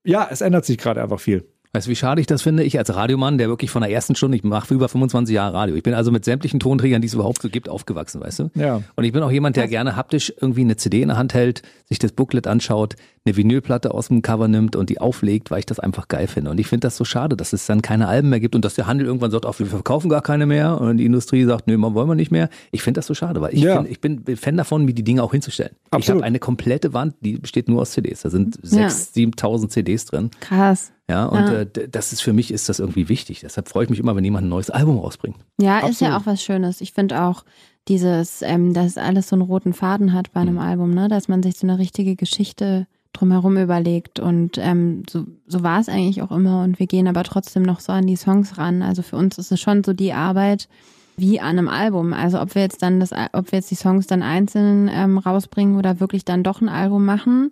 ja, 0.04 0.28
es 0.30 0.42
ändert 0.42 0.66
sich 0.66 0.78
gerade 0.78 1.02
einfach 1.02 1.20
viel. 1.20 1.46
Weißt 1.72 1.86
du, 1.86 1.92
wie 1.92 1.96
schade 1.96 2.20
ich 2.20 2.26
das 2.26 2.42
finde? 2.42 2.64
Ich 2.64 2.80
als 2.80 2.96
Radiomann, 2.96 3.38
der 3.38 3.48
wirklich 3.48 3.70
von 3.70 3.84
der 3.84 3.92
ersten 3.92 4.16
Stunde, 4.16 4.36
ich 4.36 4.44
mache 4.44 4.74
über 4.74 4.90
25 4.90 5.36
Jahre 5.36 5.54
Radio. 5.54 5.76
Ich 5.76 5.84
bin 5.84 5.94
also 5.94 6.12
mit 6.12 6.26
sämtlichen 6.26 6.60
Tonträgern, 6.60 7.00
die 7.00 7.08
es 7.08 7.14
überhaupt 7.14 7.44
so 7.44 7.50
gibt, 7.50 7.70
aufgewachsen, 7.70 8.22
weißt 8.22 8.40
du? 8.40 8.52
Ja. 8.56 8.82
Und 8.96 9.04
ich 9.04 9.12
bin 9.12 9.22
auch 9.22 9.30
jemand, 9.30 9.56
der 9.56 9.68
gerne 9.68 9.96
haptisch 9.96 10.34
irgendwie 10.42 10.62
eine 10.62 10.78
CD 10.78 11.04
in 11.04 11.10
der 11.10 11.18
Hand 11.18 11.36
hält, 11.36 11.62
sich 11.86 12.00
das 12.00 12.12
Booklet 12.12 12.48
anschaut, 12.48 12.96
eine 13.24 13.38
Vinylplatte 13.38 13.92
aus 13.94 14.08
dem 14.08 14.24
Cover 14.24 14.48
nimmt 14.48 14.76
und 14.76 14.90
die 14.90 15.00
auflegt, 15.00 15.52
weil 15.52 15.60
ich 15.60 15.68
das 15.68 15.80
einfach 15.80 16.08
geil 16.08 16.26
finde. 16.26 16.50
Und 16.50 16.60
ich 16.60 16.66
finde 16.66 16.88
das 16.88 16.98
so 16.98 17.06
schade, 17.06 17.38
dass 17.38 17.54
es 17.54 17.68
dann 17.68 17.84
keine 17.84 18.08
Alben 18.08 18.30
mehr 18.30 18.40
gibt 18.40 18.56
und 18.56 18.66
dass 18.66 18.74
der 18.74 18.88
Handel 18.88 19.06
irgendwann 19.06 19.30
sagt, 19.30 19.46
ach, 19.46 19.60
wir 19.60 19.68
verkaufen 19.68 20.10
gar 20.10 20.24
keine 20.24 20.48
mehr 20.48 20.82
und 20.82 20.98
die 20.98 21.06
Industrie 21.06 21.44
sagt, 21.44 21.68
nö, 21.68 21.78
wollen 21.80 22.08
wir 22.08 22.16
nicht 22.16 22.32
mehr. 22.32 22.50
Ich 22.72 22.82
finde 22.82 22.98
das 22.98 23.06
so 23.06 23.14
schade, 23.14 23.42
weil 23.42 23.54
ich, 23.54 23.62
ja. 23.62 23.78
find, 23.78 23.92
ich 23.92 24.02
bin 24.02 24.24
Fan 24.38 24.58
davon, 24.58 24.86
mir 24.86 24.94
die 24.94 25.04
Dinge 25.04 25.22
auch 25.22 25.34
hinzustellen. 25.34 25.76
Absolut. 25.92 26.04
Ich 26.04 26.10
habe 26.10 26.24
eine 26.24 26.40
komplette 26.40 26.94
Wand, 26.94 27.14
die 27.22 27.38
besteht 27.38 27.68
nur 27.70 27.82
aus 27.82 27.92
CDs. 27.92 28.22
Da 28.22 28.32
sind 28.32 28.58
sechs, 28.64 29.12
ja. 29.14 29.24
7.000 29.26 29.70
CDs 29.70 30.06
drin. 30.06 30.32
Krass. 30.40 30.92
Ja, 31.10 31.26
und 31.26 31.48
ja. 31.48 31.62
Äh, 31.62 31.90
das 31.90 32.14
ist 32.14 32.22
für 32.22 32.34
mich 32.34 32.52
ist 32.52 32.70
das 32.70 32.80
irgendwie 32.80 33.10
wichtig. 33.10 33.40
Deshalb 33.40 33.68
freue 33.68 33.84
ich 33.84 33.90
mich 33.90 34.00
immer, 34.00 34.16
wenn 34.16 34.24
jemand 34.24 34.46
ein 34.46 34.50
neues 34.50 34.70
Album 34.70 35.00
rausbringt. 35.00 35.38
Ja, 35.60 35.78
Absolut. 35.78 35.92
ist 35.92 36.02
ja 36.02 36.18
auch 36.18 36.26
was 36.26 36.44
Schönes. 36.44 36.82
Ich 36.82 36.94
finde 36.94 37.24
auch 37.24 37.44
dieses, 37.88 38.44
ähm, 38.44 38.76
dass 38.76 38.98
alles 38.98 39.30
so 39.30 39.36
einen 39.36 39.42
roten 39.42 39.74
Faden 39.74 40.14
hat 40.14 40.32
bei 40.32 40.42
einem 40.42 40.56
mhm. 40.56 40.62
Album, 40.62 40.94
ne? 40.94 41.08
dass 41.08 41.28
man 41.28 41.42
sich 41.42 41.58
so 41.58 41.66
eine 41.66 41.80
richtige 41.80 42.16
Geschichte 42.16 42.86
drumherum 43.14 43.58
überlegt. 43.58 44.20
Und 44.20 44.60
ähm, 44.60 45.02
so, 45.10 45.26
so 45.48 45.64
war 45.64 45.80
es 45.80 45.90
eigentlich 45.90 46.22
auch 46.22 46.32
immer. 46.32 46.64
Und 46.64 46.78
wir 46.78 46.86
gehen 46.86 47.08
aber 47.08 47.24
trotzdem 47.24 47.64
noch 47.64 47.80
so 47.80 47.92
an 47.92 48.06
die 48.06 48.16
Songs 48.16 48.60
ran. 48.60 48.84
Also 48.84 49.02
für 49.02 49.16
uns 49.16 49.40
ist 49.40 49.52
es 49.52 49.60
schon 49.60 49.84
so 49.84 49.94
die 49.94 50.14
Arbeit 50.14 50.70
wie 51.18 51.40
an 51.40 51.58
einem 51.58 51.70
Album. 51.70 52.14
Also 52.14 52.40
ob 52.40 52.54
wir 52.54 52.62
jetzt 52.62 52.84
dann 52.84 53.00
das, 53.00 53.14
ob 53.34 53.52
wir 53.52 53.58
jetzt 53.58 53.72
die 53.72 53.76
Songs 53.76 54.06
dann 54.06 54.22
einzeln 54.22 54.92
ähm, 54.94 55.18
rausbringen 55.18 55.76
oder 55.76 56.00
wirklich 56.00 56.24
dann 56.24 56.44
doch 56.44 56.62
ein 56.62 56.70
Album 56.70 57.04
machen 57.04 57.50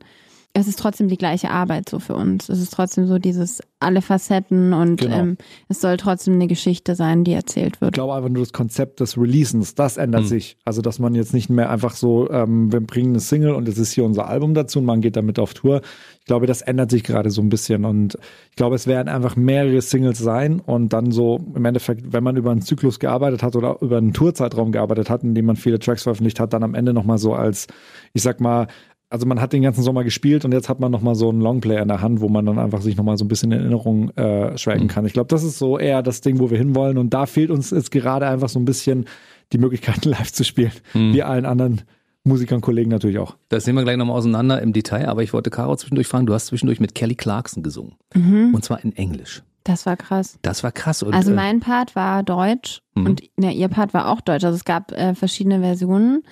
es 0.59 0.67
ist 0.67 0.79
trotzdem 0.79 1.07
die 1.07 1.17
gleiche 1.17 1.51
Arbeit 1.51 1.87
so 1.87 1.99
für 1.99 2.15
uns. 2.15 2.49
Es 2.49 2.59
ist 2.59 2.73
trotzdem 2.73 3.05
so 3.05 3.19
dieses 3.19 3.61
alle 3.79 4.01
Facetten 4.01 4.73
und 4.73 5.01
genau. 5.01 5.15
ähm, 5.15 5.37
es 5.69 5.81
soll 5.81 5.97
trotzdem 5.97 6.33
eine 6.33 6.47
Geschichte 6.47 6.95
sein, 6.95 7.23
die 7.23 7.33
erzählt 7.33 7.79
wird. 7.79 7.89
Ich 7.89 7.93
glaube 7.93 8.15
einfach 8.15 8.29
nur 8.29 8.41
das 8.41 8.53
Konzept 8.53 8.99
des 8.99 9.19
Releasens, 9.19 9.75
das 9.75 9.97
ändert 9.97 10.23
mhm. 10.23 10.27
sich. 10.27 10.57
Also 10.65 10.81
dass 10.81 10.97
man 10.97 11.13
jetzt 11.13 11.31
nicht 11.31 11.51
mehr 11.51 11.69
einfach 11.69 11.93
so, 11.93 12.31
ähm, 12.31 12.71
wir 12.71 12.79
bringen 12.79 13.09
eine 13.09 13.19
Single 13.19 13.53
und 13.53 13.67
es 13.67 13.77
ist 13.77 13.91
hier 13.91 14.03
unser 14.03 14.27
Album 14.27 14.55
dazu 14.55 14.79
und 14.79 14.85
man 14.85 15.01
geht 15.01 15.15
damit 15.15 15.37
auf 15.37 15.53
Tour. 15.53 15.81
Ich 16.19 16.25
glaube, 16.25 16.47
das 16.47 16.63
ändert 16.63 16.89
sich 16.89 17.03
gerade 17.03 17.29
so 17.29 17.41
ein 17.41 17.49
bisschen 17.49 17.85
und 17.85 18.17
ich 18.49 18.55
glaube, 18.55 18.75
es 18.75 18.87
werden 18.87 19.09
einfach 19.09 19.35
mehrere 19.35 19.81
Singles 19.81 20.17
sein 20.17 20.59
und 20.59 20.91
dann 20.91 21.11
so 21.11 21.39
im 21.53 21.63
Endeffekt, 21.63 22.13
wenn 22.13 22.23
man 22.23 22.35
über 22.35 22.49
einen 22.49 22.63
Zyklus 22.63 22.97
gearbeitet 22.97 23.43
hat 23.43 23.55
oder 23.55 23.77
über 23.81 23.97
einen 23.97 24.13
Tourzeitraum 24.13 24.71
gearbeitet 24.71 25.11
hat, 25.11 25.23
in 25.23 25.35
dem 25.35 25.45
man 25.45 25.55
viele 25.55 25.77
Tracks 25.77 26.03
veröffentlicht 26.03 26.39
hat, 26.39 26.53
dann 26.53 26.63
am 26.63 26.73
Ende 26.73 26.93
nochmal 26.93 27.19
so 27.19 27.35
als, 27.35 27.67
ich 28.13 28.23
sag 28.23 28.41
mal, 28.41 28.67
also 29.09 29.25
man 29.25 29.39
hat 29.39 29.53
den 29.53 29.61
ganzen 29.61 29.83
Sommer 29.83 30.03
gespielt 30.03 30.43
und 30.43 30.53
jetzt 30.53 30.67
hat 30.67 30.79
man 30.79 30.91
nochmal 30.91 31.15
so 31.15 31.29
einen 31.29 31.39
Longplayer 31.39 31.81
in 31.81 31.87
der 31.87 32.01
Hand, 32.01 32.19
wo 32.19 32.27
man 32.27 32.45
dann 32.45 32.59
einfach 32.59 32.81
sich 32.81 32.97
nochmal 32.97 33.17
so 33.17 33.25
ein 33.25 33.29
bisschen 33.29 33.51
in 33.51 33.59
Erinnerung 33.59 34.09
äh, 34.17 34.57
schwelgen 34.57 34.85
mhm. 34.85 34.89
kann. 34.89 35.05
Ich 35.05 35.13
glaube, 35.13 35.29
das 35.29 35.43
ist 35.43 35.57
so 35.57 35.79
eher 35.79 36.03
das 36.03 36.21
Ding, 36.21 36.39
wo 36.39 36.49
wir 36.49 36.57
hinwollen 36.57 36.97
und 36.97 37.13
da 37.13 37.25
fehlt 37.25 37.49
uns 37.49 37.71
jetzt 37.71 37.91
gerade 37.91 38.27
einfach 38.27 38.49
so 38.49 38.59
ein 38.59 38.65
bisschen 38.65 39.05
die 39.53 39.57
Möglichkeit, 39.57 40.03
live 40.05 40.31
zu 40.31 40.43
spielen, 40.43 40.73
mhm. 40.93 41.13
wie 41.13 41.23
allen 41.23 41.45
anderen 41.45 41.81
Musikern, 42.23 42.59
Kollegen 42.59 42.89
natürlich 42.89 43.19
auch. 43.19 43.37
Das 43.47 43.63
sehen 43.63 43.75
wir 43.75 43.83
gleich 43.83 43.95
nochmal 43.95 44.17
auseinander 44.17 44.61
im 44.61 44.73
Detail, 44.73 45.07
aber 45.07 45.23
ich 45.23 45.31
wollte 45.31 45.49
Caro 45.49 45.77
zwischendurch 45.77 46.07
fragen, 46.07 46.25
du 46.25 46.33
hast 46.33 46.47
zwischendurch 46.47 46.81
mit 46.81 46.93
Kelly 46.93 47.15
Clarkson 47.15 47.63
gesungen 47.63 47.93
mhm. 48.13 48.53
und 48.53 48.65
zwar 48.65 48.83
in 48.83 48.93
Englisch. 48.95 49.43
Das 49.63 49.85
war 49.85 49.97
krass. 49.97 50.37
Das 50.41 50.63
war 50.63 50.71
krass. 50.71 51.03
Und, 51.03 51.13
also 51.13 51.31
äh, 51.31 51.35
mein 51.35 51.59
Part 51.59 51.95
war 51.95 52.23
Deutsch 52.23 52.81
mhm. 52.95 53.05
und 53.05 53.21
ja, 53.39 53.51
ihr 53.51 53.67
Part 53.67 53.93
war 53.93 54.09
auch 54.09 54.21
Deutsch. 54.21 54.43
Also 54.43 54.55
es 54.55 54.65
gab 54.65 54.91
äh, 54.91 55.15
verschiedene 55.15 55.59
Versionen. 55.59 56.23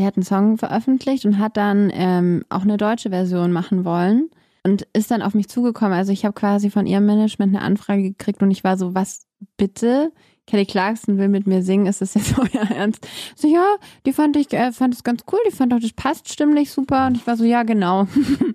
Sie 0.00 0.06
hat 0.06 0.16
einen 0.16 0.24
Song 0.24 0.56
veröffentlicht 0.56 1.26
und 1.26 1.38
hat 1.38 1.58
dann 1.58 1.92
ähm, 1.92 2.46
auch 2.48 2.62
eine 2.62 2.78
deutsche 2.78 3.10
Version 3.10 3.52
machen 3.52 3.84
wollen 3.84 4.30
und 4.64 4.88
ist 4.94 5.10
dann 5.10 5.20
auf 5.20 5.34
mich 5.34 5.50
zugekommen. 5.50 5.92
Also 5.92 6.10
ich 6.10 6.24
habe 6.24 6.32
quasi 6.32 6.70
von 6.70 6.86
ihrem 6.86 7.04
Management 7.04 7.54
eine 7.54 7.62
Anfrage 7.62 8.04
gekriegt 8.04 8.40
und 8.40 8.50
ich 8.50 8.64
war 8.64 8.78
so, 8.78 8.94
was 8.94 9.26
bitte? 9.58 10.10
Kelly 10.46 10.64
Clarkson 10.64 11.18
will 11.18 11.28
mit 11.28 11.46
mir 11.46 11.62
singen, 11.62 11.84
ist 11.84 12.00
das 12.00 12.14
jetzt 12.14 12.34
euer 12.38 12.70
Ernst? 12.70 13.06
So, 13.36 13.46
ja, 13.46 13.76
die 14.06 14.14
fand 14.14 14.38
ich, 14.38 14.50
äh, 14.54 14.72
fand 14.72 14.94
es 14.94 15.04
ganz 15.04 15.24
cool, 15.30 15.38
die 15.46 15.54
fand 15.54 15.74
auch, 15.74 15.80
das 15.80 15.92
passt 15.92 16.32
stimmlich 16.32 16.70
super. 16.70 17.06
Und 17.06 17.18
ich 17.18 17.26
war 17.26 17.36
so, 17.36 17.44
ja, 17.44 17.62
genau. 17.62 18.06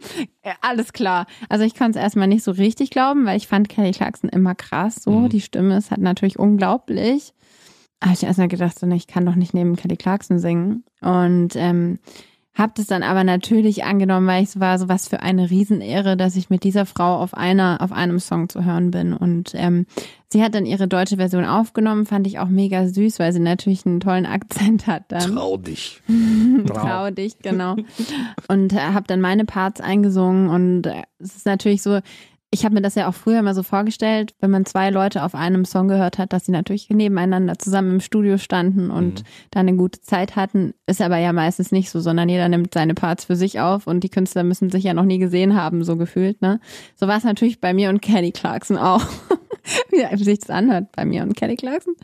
Alles 0.61 0.93
klar. 0.93 1.27
Also 1.47 1.63
ich 1.63 1.75
kann 1.75 1.91
es 1.91 1.95
erstmal 1.95 2.27
nicht 2.27 2.43
so 2.43 2.49
richtig 2.49 2.89
glauben, 2.89 3.27
weil 3.27 3.37
ich 3.37 3.45
fand 3.45 3.69
Kelly 3.69 3.91
Clarkson 3.91 4.31
immer 4.31 4.55
krass 4.55 4.95
so. 4.95 5.11
Mhm. 5.11 5.29
Die 5.29 5.41
Stimme 5.41 5.77
ist 5.77 5.91
halt 5.91 6.01
natürlich 6.01 6.39
unglaublich. 6.39 7.35
Habe 8.03 8.13
ich 8.13 8.23
erstmal 8.23 8.47
gedacht, 8.47 8.77
so, 8.77 8.87
ich 8.87 9.07
kann 9.07 9.25
doch 9.25 9.35
nicht 9.35 9.53
neben 9.53 9.75
Kelly 9.75 9.97
Clarkson 9.97 10.39
singen. 10.39 10.83
Und 11.01 11.55
ähm, 11.55 11.99
habe 12.55 12.71
das 12.75 12.87
dann 12.87 13.03
aber 13.03 13.25
natürlich 13.25 13.83
angenommen, 13.83 14.27
weil 14.27 14.43
ich 14.43 14.51
so 14.51 14.61
war, 14.61 14.79
so 14.79 14.87
was 14.87 15.09
für 15.09 15.19
eine 15.19 15.49
Riesenehre, 15.49 16.15
dass 16.15 16.37
ich 16.37 16.49
mit 16.49 16.63
dieser 16.63 16.85
Frau 16.85 17.17
auf 17.17 17.33
einer, 17.33 17.79
auf 17.81 17.91
einem 17.91 18.17
Song 18.19 18.47
zu 18.47 18.63
hören 18.63 18.91
bin. 18.91 19.11
Und 19.11 19.51
ähm, 19.55 19.85
sie 20.29 20.41
hat 20.41 20.55
dann 20.55 20.65
ihre 20.65 20.87
deutsche 20.87 21.17
Version 21.17 21.43
aufgenommen, 21.43 22.05
fand 22.05 22.25
ich 22.27 22.39
auch 22.39 22.47
mega 22.47 22.87
süß, 22.87 23.19
weil 23.19 23.33
sie 23.33 23.41
natürlich 23.41 23.85
einen 23.85 23.99
tollen 23.99 24.25
Akzent 24.25 24.87
hat. 24.87 25.03
Dann. 25.09 25.35
Trau 25.35 25.57
dich. 25.57 26.01
Trau 26.67 27.11
dich, 27.11 27.39
genau. 27.39 27.75
Und 28.47 28.71
äh, 28.71 28.77
habe 28.77 29.07
dann 29.07 29.19
meine 29.19 29.43
Parts 29.43 29.81
eingesungen 29.81 30.47
und 30.47 30.87
äh, 30.87 31.03
es 31.19 31.35
ist 31.35 31.45
natürlich 31.45 31.81
so, 31.81 31.99
ich 32.55 32.63
habe 32.63 32.73
mir 32.73 32.81
das 32.81 32.95
ja 32.95 33.09
auch 33.09 33.13
früher 33.13 33.41
mal 33.41 33.53
so 33.53 33.63
vorgestellt, 33.63 34.33
wenn 34.39 34.49
man 34.49 34.65
zwei 34.65 34.89
Leute 34.89 35.23
auf 35.23 35.35
einem 35.35 35.65
Song 35.65 35.89
gehört 35.89 36.17
hat, 36.17 36.31
dass 36.31 36.45
sie 36.45 36.53
natürlich 36.53 36.89
nebeneinander 36.89 37.59
zusammen 37.59 37.95
im 37.95 37.99
Studio 37.99 38.37
standen 38.37 38.91
und 38.91 39.19
mhm. 39.19 39.25
da 39.51 39.59
eine 39.59 39.75
gute 39.75 39.99
Zeit 39.99 40.37
hatten. 40.37 40.73
Ist 40.87 41.01
aber 41.01 41.17
ja 41.17 41.33
meistens 41.33 41.73
nicht 41.73 41.89
so, 41.89 41.99
sondern 41.99 42.29
jeder 42.29 42.47
nimmt 42.47 42.73
seine 42.73 42.93
Parts 42.93 43.25
für 43.25 43.35
sich 43.35 43.59
auf 43.59 43.87
und 43.87 44.05
die 44.05 44.09
Künstler 44.09 44.45
müssen 44.45 44.69
sich 44.69 44.85
ja 44.85 44.93
noch 44.93 45.03
nie 45.03 45.17
gesehen 45.17 45.53
haben, 45.53 45.83
so 45.83 45.97
gefühlt. 45.97 46.41
Ne? 46.41 46.61
So 46.95 47.09
war 47.09 47.17
es 47.17 47.25
natürlich 47.25 47.59
bei 47.59 47.73
mir 47.73 47.89
und 47.89 48.01
Kelly 48.01 48.31
Clarkson 48.31 48.77
auch. 48.77 49.03
Wie 49.89 50.23
sich 50.23 50.39
das 50.39 50.49
anhört 50.49 50.93
bei 50.95 51.03
mir 51.03 51.23
und 51.23 51.35
Kelly 51.35 51.57
Clarkson. 51.57 51.95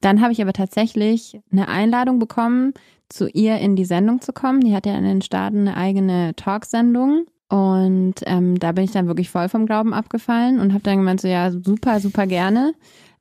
Dann 0.00 0.20
habe 0.22 0.32
ich 0.32 0.42
aber 0.42 0.52
tatsächlich 0.52 1.38
eine 1.52 1.68
Einladung 1.68 2.18
bekommen, 2.18 2.74
zu 3.08 3.28
ihr 3.28 3.58
in 3.58 3.76
die 3.76 3.84
Sendung 3.84 4.20
zu 4.22 4.32
kommen. 4.32 4.60
Die 4.60 4.74
hat 4.74 4.86
ja 4.86 4.96
in 4.96 5.04
den 5.04 5.22
Staaten 5.22 5.68
eine 5.68 5.76
eigene 5.76 6.34
Talksendung 6.34 7.26
und 7.50 8.14
ähm, 8.26 8.58
da 8.60 8.70
bin 8.72 8.84
ich 8.84 8.92
dann 8.92 9.08
wirklich 9.08 9.28
voll 9.28 9.48
vom 9.48 9.66
Glauben 9.66 9.92
abgefallen 9.92 10.60
und 10.60 10.72
habe 10.72 10.84
dann 10.84 10.98
gemeint, 10.98 11.20
so 11.20 11.26
ja, 11.26 11.50
super, 11.50 11.98
super 11.98 12.28
gerne. 12.28 12.74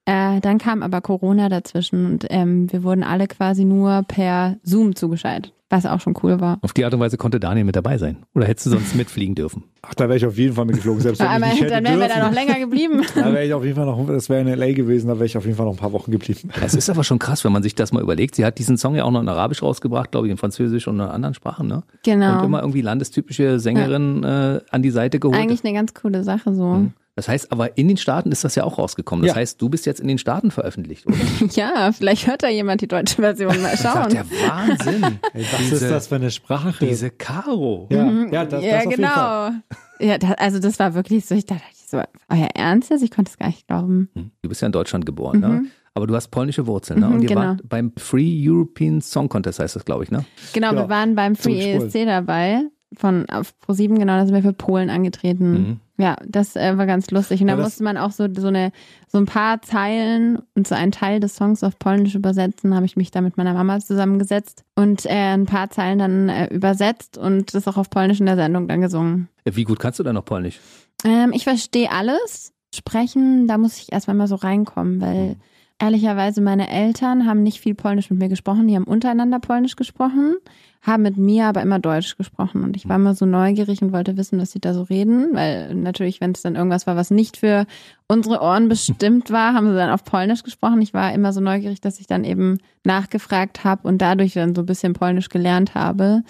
Äh, 0.06 0.40
dann 0.42 0.60
kam 0.60 0.84
aber 0.84 1.02
Corona 1.02 1.50
dazwischen 1.50 2.06
und 2.06 2.28
ähm, 2.30 2.72
wir 2.72 2.84
wurden 2.84 3.04
alle 3.04 3.28
quasi 3.28 3.66
nur 3.66 4.04
per 4.08 4.58
Zoom 4.64 4.96
zugeschaltet, 4.96 5.54
was 5.70 5.88
auch 5.88 6.00
schon 6.00 6.14
cool 6.22 6.40
war. 6.40 6.60
Auf 6.62 6.74
die 6.74 6.86
Art 6.86 6.94
und 6.94 7.00
Weise 7.00 7.18
konnte 7.18 7.40
Daniel 7.40 7.66
mit 7.66 7.76
dabei 7.76 7.98
sein. 7.98 8.18
Oder 8.36 8.46
hättest 8.46 8.68
du 8.68 8.70
sonst 8.72 8.96
mitfliegen 8.96 9.34
dürfen? 9.34 9.64
Ach, 9.82 9.94
da 9.96 10.06
wäre 10.10 10.18
ich 10.18 10.26
auf 10.26 10.38
jeden 10.38 10.54
Fall 10.56 10.66
mitgeflogen. 10.66 11.02
Selbst 11.02 11.20
wenn 11.22 11.44
ich 11.44 11.62
nicht 11.62 11.72
dann 11.72 11.84
wären 11.84 12.00
wir 12.00 12.08
da 12.10 12.28
noch 12.28 12.34
länger 12.34 12.60
geblieben. 12.60 13.02
Da 13.16 13.34
wäre 13.34 13.46
ich 13.46 13.54
auf 13.54 13.64
jeden 13.64 13.76
Fall 13.76 13.86
noch, 13.86 14.06
das 14.08 14.30
wäre 14.30 14.42
in 14.42 14.48
LA 14.60 14.74
gewesen, 14.74 15.08
da 15.08 15.16
wäre 15.16 15.26
ich 15.26 15.38
auf 15.38 15.46
jeden 15.46 15.56
Fall 15.58 15.66
noch 15.66 15.74
ein 15.74 15.78
paar 15.80 15.94
Wochen 15.94 16.12
geblieben. 16.12 16.50
Es 16.64 16.74
ist 16.74 16.90
aber 16.90 17.04
schon 17.04 17.20
krass, 17.20 17.44
wenn 17.46 17.52
man 17.52 17.64
sich 17.64 17.76
das 17.76 17.92
mal 17.92 18.02
überlegt. 18.02 18.36
Sie 18.36 18.46
hat 18.46 18.58
diesen 18.60 18.78
Song 18.78 18.96
ja 18.96 19.04
auch 19.06 19.12
noch 19.12 19.22
in 19.22 19.30
Arabisch 19.30 19.62
rausgebracht, 19.64 20.12
glaube 20.12 20.28
ich, 20.28 20.32
in 20.32 20.38
Französisch 20.38 20.88
und 20.88 20.96
in 20.96 21.02
anderen 21.02 21.34
Sprachen, 21.34 21.68
ne? 21.68 21.84
Genau. 22.04 22.40
Und 22.40 22.46
immer 22.46 22.60
irgendwie 22.62 22.82
landestypische 22.82 23.60
Sängerin 23.60 24.22
ja. 24.24 24.56
äh, 24.58 24.62
an 24.72 24.82
die 24.82 24.92
Seite 24.92 25.20
geholt. 25.20 25.38
Eigentlich 25.40 25.64
eine 25.64 25.74
ganz 25.74 25.94
coole 25.94 26.24
Sache 26.24 26.54
so. 26.54 26.64
Mhm. 26.66 26.94
Das 27.16 27.28
heißt, 27.28 27.52
aber 27.52 27.78
in 27.78 27.90
den 27.90 27.98
Staaten 27.98 28.32
ist 28.32 28.46
das 28.46 28.56
ja 28.56 28.64
auch 28.64 28.78
rausgekommen. 28.78 29.26
Das 29.26 29.36
Ja. 29.36 29.42
heißt, 29.42 29.62
du 29.62 29.68
bist 29.68 29.86
jetzt 29.86 30.00
in 30.00 30.08
den 30.08 30.18
Staaten 30.20 30.52
veröffentlicht, 30.52 31.06
oder? 31.06 31.18
Ja, 31.52 31.92
vielleicht 31.92 32.28
hört 32.28 32.44
da 32.44 32.48
jemand 32.48 32.80
die 32.80 32.88
deutsche 32.88 33.16
Version. 33.22 33.50
Mal 33.62 33.72
Das 33.72 33.74
ist 33.74 33.84
doch 33.86 33.94
schauen. 33.94 34.10
der 34.14 34.26
Wahnsinn. 34.30 35.04
Ey, 35.34 35.46
was 35.52 35.60
Diese- 35.60 35.76
ist 35.86 35.92
das 35.92 36.08
für 36.08 36.16
eine 36.16 36.32
Sprache? 36.32 36.86
Diese 36.86 37.10
Caro. 37.10 37.88
ja, 37.92 38.10
ja, 38.32 38.46
das, 38.46 38.64
ja, 38.64 38.78
das 38.78 38.86
auf 38.86 38.92
jeden 38.92 39.04
Fall. 39.06 39.52
genau. 39.52 39.60
Ja, 40.00 40.18
da, 40.18 40.32
also 40.34 40.60
das 40.60 40.80
war 40.80 40.94
wirklich 40.96 41.26
so, 41.26 41.36
ich 41.36 41.46
dachte 41.46 41.62
so, 41.74 41.98
euer 42.30 42.50
Ernst 42.56 42.90
jetzt? 42.90 43.04
Ich 43.04 43.12
konnte 43.12 43.30
es 43.32 43.38
gar 43.38 43.48
nicht 43.48 43.68
glauben. 43.68 44.10
Hm. 44.14 44.32
Du 44.42 44.50
bist 44.50 44.62
ja 44.62 44.66
in 44.68 44.72
Deutschland 44.72 45.06
geboren, 45.06 45.40
ne? 45.40 45.66
Aber 45.94 46.08
du 46.08 46.16
hast 46.16 46.30
polnische 46.30 46.68
Wurzeln, 46.68 47.00
ne? 47.02 47.08
Mhm, 47.08 47.14
Und 47.16 47.22
ihr 47.24 47.28
genau. 47.30 47.42
wart 47.42 47.62
beim 47.68 47.92
Free 47.98 48.48
European 48.48 49.02
Song 49.02 49.28
Contest, 49.28 49.60
heißt 49.60 49.76
das, 49.76 49.84
glaube 49.86 50.04
ich, 50.04 50.12
ne? 50.12 50.24
Genau, 50.54 50.70
Genau. 50.70 50.84
wir 50.84 50.90
waren 50.90 51.16
beim 51.16 51.36
Free. 51.36 51.74
ESC 51.74 52.06
dabei. 52.06 52.62
Von 52.96 53.28
auf 53.30 53.54
Pro7, 53.68 54.00
genau, 54.00 54.18
da 54.18 54.26
sind 54.26 54.34
wir 54.34 54.42
für 54.42 54.54
Polen 54.54 54.90
angetreten. 54.90 55.52
Mhm. 55.52 55.80
Ja, 56.00 56.16
das 56.26 56.56
äh, 56.56 56.78
war 56.78 56.86
ganz 56.86 57.12
lustig. 57.12 57.42
Und 57.42 57.48
da 57.48 57.58
musste 57.58 57.84
man 57.84 57.98
auch 57.98 58.12
so, 58.12 58.26
so, 58.34 58.48
eine, 58.48 58.72
so 59.10 59.18
ein 59.18 59.26
paar 59.26 59.62
Zeilen 59.62 60.40
und 60.56 60.66
so 60.66 60.74
einen 60.74 60.94
Teil 60.94 61.20
des 61.20 61.36
Songs 61.36 61.62
auf 61.62 61.78
Polnisch 61.78 62.16
übersetzen. 62.16 62.74
habe 62.74 62.86
ich 62.86 62.96
mich 62.96 63.12
da 63.12 63.20
mit 63.20 63.36
meiner 63.36 63.54
Mama 63.54 63.82
zusammengesetzt 63.82 64.64
und 64.76 65.06
äh, 65.06 65.34
ein 65.34 65.46
paar 65.46 65.70
Zeilen 65.72 66.00
dann 66.00 66.30
äh, 66.30 66.48
übersetzt 66.54 67.18
und 67.18 67.54
das 67.54 67.68
auch 67.68 67.76
auf 67.76 67.90
Polnisch 67.90 68.22
in 68.22 68.28
der 68.28 68.38
Sendung 68.38 68.70
dann 68.70 68.80
gesungen. 68.80 69.28
Wie 69.44 69.66
gut 69.66 69.78
kannst 69.78 70.00
du 70.00 70.04
denn 70.04 70.16
noch 70.16 70.24
Polnisch? 70.24 70.62
Ähm, 71.04 71.34
ich 71.34 71.44
verstehe 71.44 71.92
alles. 71.92 72.54
Sprechen, 72.74 73.48
da 73.48 73.58
muss 73.58 73.78
ich 73.78 73.92
erstmal 73.92 74.16
mal 74.16 74.28
so 74.28 74.36
reinkommen, 74.36 75.02
weil 75.02 75.36
ehrlicherweise 75.80 76.42
meine 76.42 76.70
Eltern 76.70 77.26
haben 77.26 77.42
nicht 77.42 77.60
viel 77.62 77.74
Polnisch 77.74 78.10
mit 78.10 78.20
mir 78.20 78.30
gesprochen. 78.30 78.68
Die 78.68 78.76
haben 78.76 78.84
untereinander 78.84 79.40
Polnisch 79.40 79.76
gesprochen, 79.76 80.36
haben 80.82 81.04
mit 81.04 81.18
mir 81.18 81.46
aber 81.46 81.62
immer 81.62 81.80
Deutsch 81.80 82.18
gesprochen. 82.18 82.64
Und 82.64 82.76
ich 82.76 82.88
war 82.88 82.98
immer 82.98 83.16
so 83.16 83.26
neugierig 83.26 83.82
und 83.82 83.94
wollte 83.94 84.18
wissen, 84.18 84.40
was 84.40 84.52
sie 84.52 84.60
da 84.60 84.74
so 84.74 84.84
reden, 84.84 85.30
weil 85.34 85.74
natürlich, 85.74 86.22
wenn 86.22 86.32
es 86.32 86.42
dann 86.42 86.56
irgendwas 86.56 86.86
war, 86.86 86.96
was 86.96 87.12
nicht 87.12 87.38
für 87.38 87.66
unsere 88.08 88.42
Ohren 88.42 88.68
bestimmt 88.68 89.32
war, 89.32 89.54
haben 89.54 89.70
sie 89.70 89.76
dann 89.76 89.90
auf 89.90 90.04
Polnisch 90.04 90.44
gesprochen. 90.44 90.82
Ich 90.82 90.94
war 90.94 91.14
immer 91.14 91.34
so 91.34 91.40
neugierig, 91.40 91.82
dass 91.82 92.00
ich 92.00 92.08
dann 92.08 92.26
eben 92.26 92.58
nachgefragt 92.84 93.64
habe 93.64 93.88
und 93.88 94.02
dadurch 94.02 94.34
dann 94.34 94.56
so 94.56 94.62
ein 94.62 94.68
bisschen 94.68 94.94
Polnisch 94.94 95.30
gelernt 95.30 95.76
habe. 95.76 96.24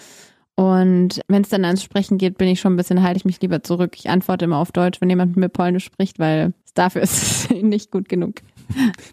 Und 0.54 1.22
wenn 1.26 1.42
es 1.42 1.48
dann 1.48 1.64
ans 1.64 1.82
Sprechen 1.82 2.18
geht, 2.18 2.36
bin 2.36 2.46
ich 2.46 2.60
schon 2.60 2.74
ein 2.74 2.76
bisschen, 2.76 3.02
halte 3.02 3.16
ich 3.16 3.24
mich 3.24 3.40
lieber 3.40 3.62
zurück. 3.62 3.96
Ich 3.96 4.10
antworte 4.10 4.44
immer 4.44 4.58
auf 4.58 4.72
Deutsch, 4.72 5.00
wenn 5.00 5.08
jemand 5.08 5.30
mit 5.30 5.38
mir 5.38 5.48
Polnisch 5.48 5.84
spricht, 5.84 6.18
weil 6.18 6.52
dafür 6.74 7.02
ist 7.02 7.22
es 7.22 7.50
nicht 7.62 7.90
gut 7.90 8.08
genug. 8.08 8.42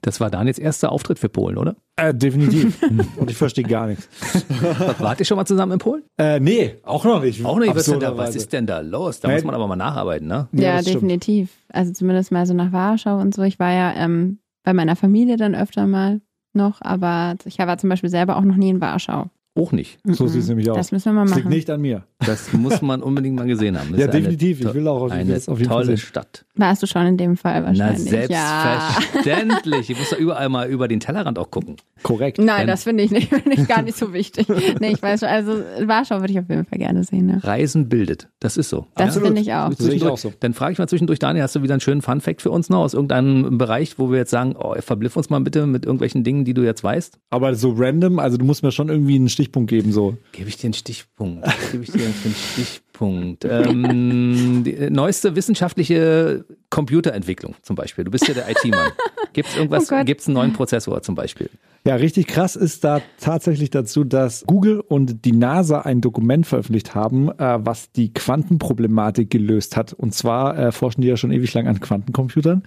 Das 0.02 0.20
war 0.20 0.30
Daniels 0.30 0.60
erster 0.60 0.92
Auftritt 0.92 1.20
für 1.20 1.30
Polen, 1.30 1.58
oder? 1.58 1.76
Äh, 1.96 2.14
definitiv. 2.14 2.82
Und 3.18 3.30
ich 3.32 3.38
verstehe 3.38 3.64
gar 3.64 3.88
nichts. 3.88 4.08
Wart 5.00 5.20
ihr 5.20 5.26
schon 5.26 5.38
mal 5.38 5.46
zusammen 5.46 5.74
in 5.74 5.80
Polen? 5.80 6.04
Äh, 6.18 6.40
nee, 6.40 6.76
auch 6.84 7.04
noch 7.06 7.22
nicht. 7.22 7.44
Auch 7.46 7.60
nicht. 7.60 7.70
Was, 7.76 7.88
ist 7.88 7.92
denn 7.92 8.00
da, 8.00 8.18
was 8.18 8.36
ist 8.36 8.54
denn 8.54 8.66
da 8.68 8.80
los? 8.80 9.20
Da 9.20 9.28
Nee. 9.28 9.36
muss 9.36 9.44
man 9.44 9.56
aber 9.56 9.68
mal 9.68 9.76
nacharbeiten, 9.76 10.28
ne? 10.28 10.48
Ja, 10.52 10.62
Ja, 10.62 10.72
das 10.78 10.82
stimmt. 10.84 10.96
definitiv. 11.04 11.50
Also 11.70 11.92
zumindest 11.94 12.32
mal 12.32 12.46
so 12.46 12.54
nach 12.54 12.72
Warschau 12.72 13.18
und 13.20 13.34
so. 13.34 13.42
Ich 13.44 13.60
war 13.60 13.72
ja 13.74 13.94
ähm, 13.96 14.40
bei 14.64 14.74
meiner 14.74 14.96
Familie 14.96 15.38
dann 15.38 15.56
öfter 15.56 15.88
mal 15.88 16.22
noch, 16.54 16.82
aber 16.82 17.36
ich 17.46 17.58
war 17.60 17.78
zum 17.78 17.90
Beispiel 17.90 18.10
selber 18.10 18.38
auch 18.38 18.42
noch 18.44 18.56
nie 18.56 18.70
in 18.70 18.82
Warschau. 18.82 19.30
Auch 19.58 19.72
nicht. 19.72 19.98
So 20.06 20.26
Mhm. 20.26 20.28
sieht 20.30 20.42
es 20.44 20.48
nämlich 20.50 20.70
aus. 20.70 20.78
Das 20.78 20.92
müssen 20.92 21.06
wir 21.06 21.14
mal 21.14 21.26
Das 21.26 21.36
liegt 21.36 21.46
machen. 21.46 21.56
nicht 21.56 21.70
an 21.70 21.82
mir. 21.82 22.04
Das 22.26 22.54
muss 22.54 22.82
man 22.82 23.02
unbedingt 23.02 23.36
mal 23.36 23.46
gesehen 23.48 23.78
haben. 23.80 23.92
Das 23.92 24.00
Ja, 24.00 24.06
eine 24.08 24.20
definitiv. 24.22 24.62
Ich 24.62 24.74
will 24.74 24.88
auch 24.88 25.02
auf- 25.04 25.12
eine 25.12 25.24
jeden 25.34 25.42
Fall 25.42 25.58
tolle 25.66 25.86
sehen. 25.86 25.98
Stadt. 25.98 26.46
Warst 26.56 26.84
du 26.84 26.88
schon 26.88 27.06
in 27.08 27.18
dem 27.18 27.38
Fall 27.38 27.62
Na, 27.62 27.68
wahrscheinlich? 27.68 28.30
Ja. 28.30 28.92
selbstverständlich. 29.12 29.90
Ich 29.90 29.98
muss 29.98 30.10
da 30.10 30.18
überall 30.18 30.50
mal 30.50 30.68
über 30.70 30.88
den 30.88 31.00
Tellerrand 31.00 31.40
auch 31.40 31.52
gucken. 31.52 31.76
Korrekt. 32.04 32.38
Nein, 32.40 32.62
Wenn- 32.62 32.68
das 32.68 32.84
finde 32.84 33.04
ich 33.04 33.12
nicht, 33.12 33.30
finde 33.34 33.54
ich 33.54 33.68
gar 33.68 33.82
nicht 33.82 33.98
so 33.98 34.14
wichtig. 34.14 34.48
Nee, 34.80 34.92
ich 34.92 35.02
weiß 35.02 35.22
schon, 35.22 35.30
also 35.30 35.54
Warschau 35.86 36.20
würde 36.20 36.34
ich 36.34 36.40
auf 36.40 36.50
jeden 36.50 36.66
Fall 36.66 36.80
gerne 36.80 37.04
sehen. 37.04 37.26
Ne? 37.28 37.40
Reisen 37.44 37.90
bildet. 37.90 38.28
Das 38.40 38.58
ist 38.58 38.70
so. 38.70 38.86
Das 38.96 39.18
finde 39.18 39.42
ich 39.42 39.54
auch. 39.54 39.72
Sehe 39.74 39.94
ich 39.96 40.06
auch 40.06 40.18
so. 40.18 40.32
Dann 40.40 40.54
frage 40.54 40.74
ich 40.74 40.80
mal 40.80 40.88
zwischendurch, 40.88 41.20
Daniel, 41.20 41.44
hast 41.44 41.56
du 41.56 41.64
wieder 41.64 41.74
einen 41.74 41.82
schönen 41.82 42.02
Fun-Fact 42.02 42.42
für 42.42 42.52
uns 42.52 42.70
noch 42.70 42.80
aus 42.80 42.94
irgendeinem 42.94 43.58
Bereich, 43.58 43.98
wo 43.98 44.12
wir 44.12 44.18
jetzt 44.20 44.32
sagen, 44.32 44.56
oh, 44.58 44.76
verbliff 44.80 45.18
uns 45.18 45.30
mal 45.30 45.40
bitte 45.40 45.66
mit 45.68 45.86
irgendwelchen 45.86 46.24
Dingen, 46.24 46.46
die 46.46 46.54
du 46.54 46.64
jetzt 46.64 46.84
weißt? 46.84 47.18
Aber 47.30 47.56
so 47.56 47.74
random, 47.76 48.20
also 48.20 48.38
du 48.38 48.46
musst 48.46 48.64
mir 48.64 48.72
schon 48.72 48.90
irgendwie 48.90 49.16
einen 49.16 49.30
Stichpunkt 49.48 49.70
geben, 49.70 49.92
so. 49.94 50.18
Gebe 50.34 50.50
ich 50.50 50.58
dir 50.58 50.66
einen 50.66 50.74
Stichpunkt. 50.74 51.48
Gebe 51.72 51.84
ich 51.84 51.92
dir 51.92 52.04
einen 52.04 52.36
Stichpunkt. 52.36 53.46
Ähm, 53.46 54.64
die 54.66 54.90
neueste 54.90 55.36
wissenschaftliche 55.36 56.46
Computerentwicklung 56.70 57.56
zum 57.62 57.76
Beispiel. 57.76 58.04
Du 58.04 58.12
bist 58.12 58.28
ja 58.28 58.34
der 58.34 58.50
IT-Mann. 58.50 58.92
Gibt 59.34 59.50
es 59.50 59.56
irgendwas, 59.56 59.92
Oh 59.92 60.04
gibt 60.04 60.22
es 60.22 60.28
einen 60.28 60.34
neuen 60.34 60.54
Prozessor 60.54 61.02
zum 61.02 61.16
Beispiel? 61.16 61.50
Ja, 61.86 61.96
richtig 61.96 62.28
krass 62.28 62.58
ist 62.58 62.84
da 62.84 63.02
tatsächlich 63.20 63.70
dazu, 63.70 64.04
dass 64.04 64.44
Google 64.46 64.82
und 64.82 65.24
die 65.24 65.32
NASA 65.32 65.82
ein 65.82 66.02
Dokument 66.02 66.46
veröffentlicht 66.46 66.96
haben, 66.96 67.30
äh, 67.30 67.60
was 67.60 67.92
die 67.92 68.12
Quantenproblematik 68.14 69.30
gelöst 69.30 69.78
hat. 69.78 69.94
Und 69.94 70.14
zwar 70.14 70.58
äh, 70.58 70.72
forschen 70.74 71.02
die 71.02 71.08
ja 71.08 71.16
schon 71.16 71.32
ewig 71.32 71.54
lang 71.54 71.68
an 71.68 71.80
Quantencomputern. 71.80 72.64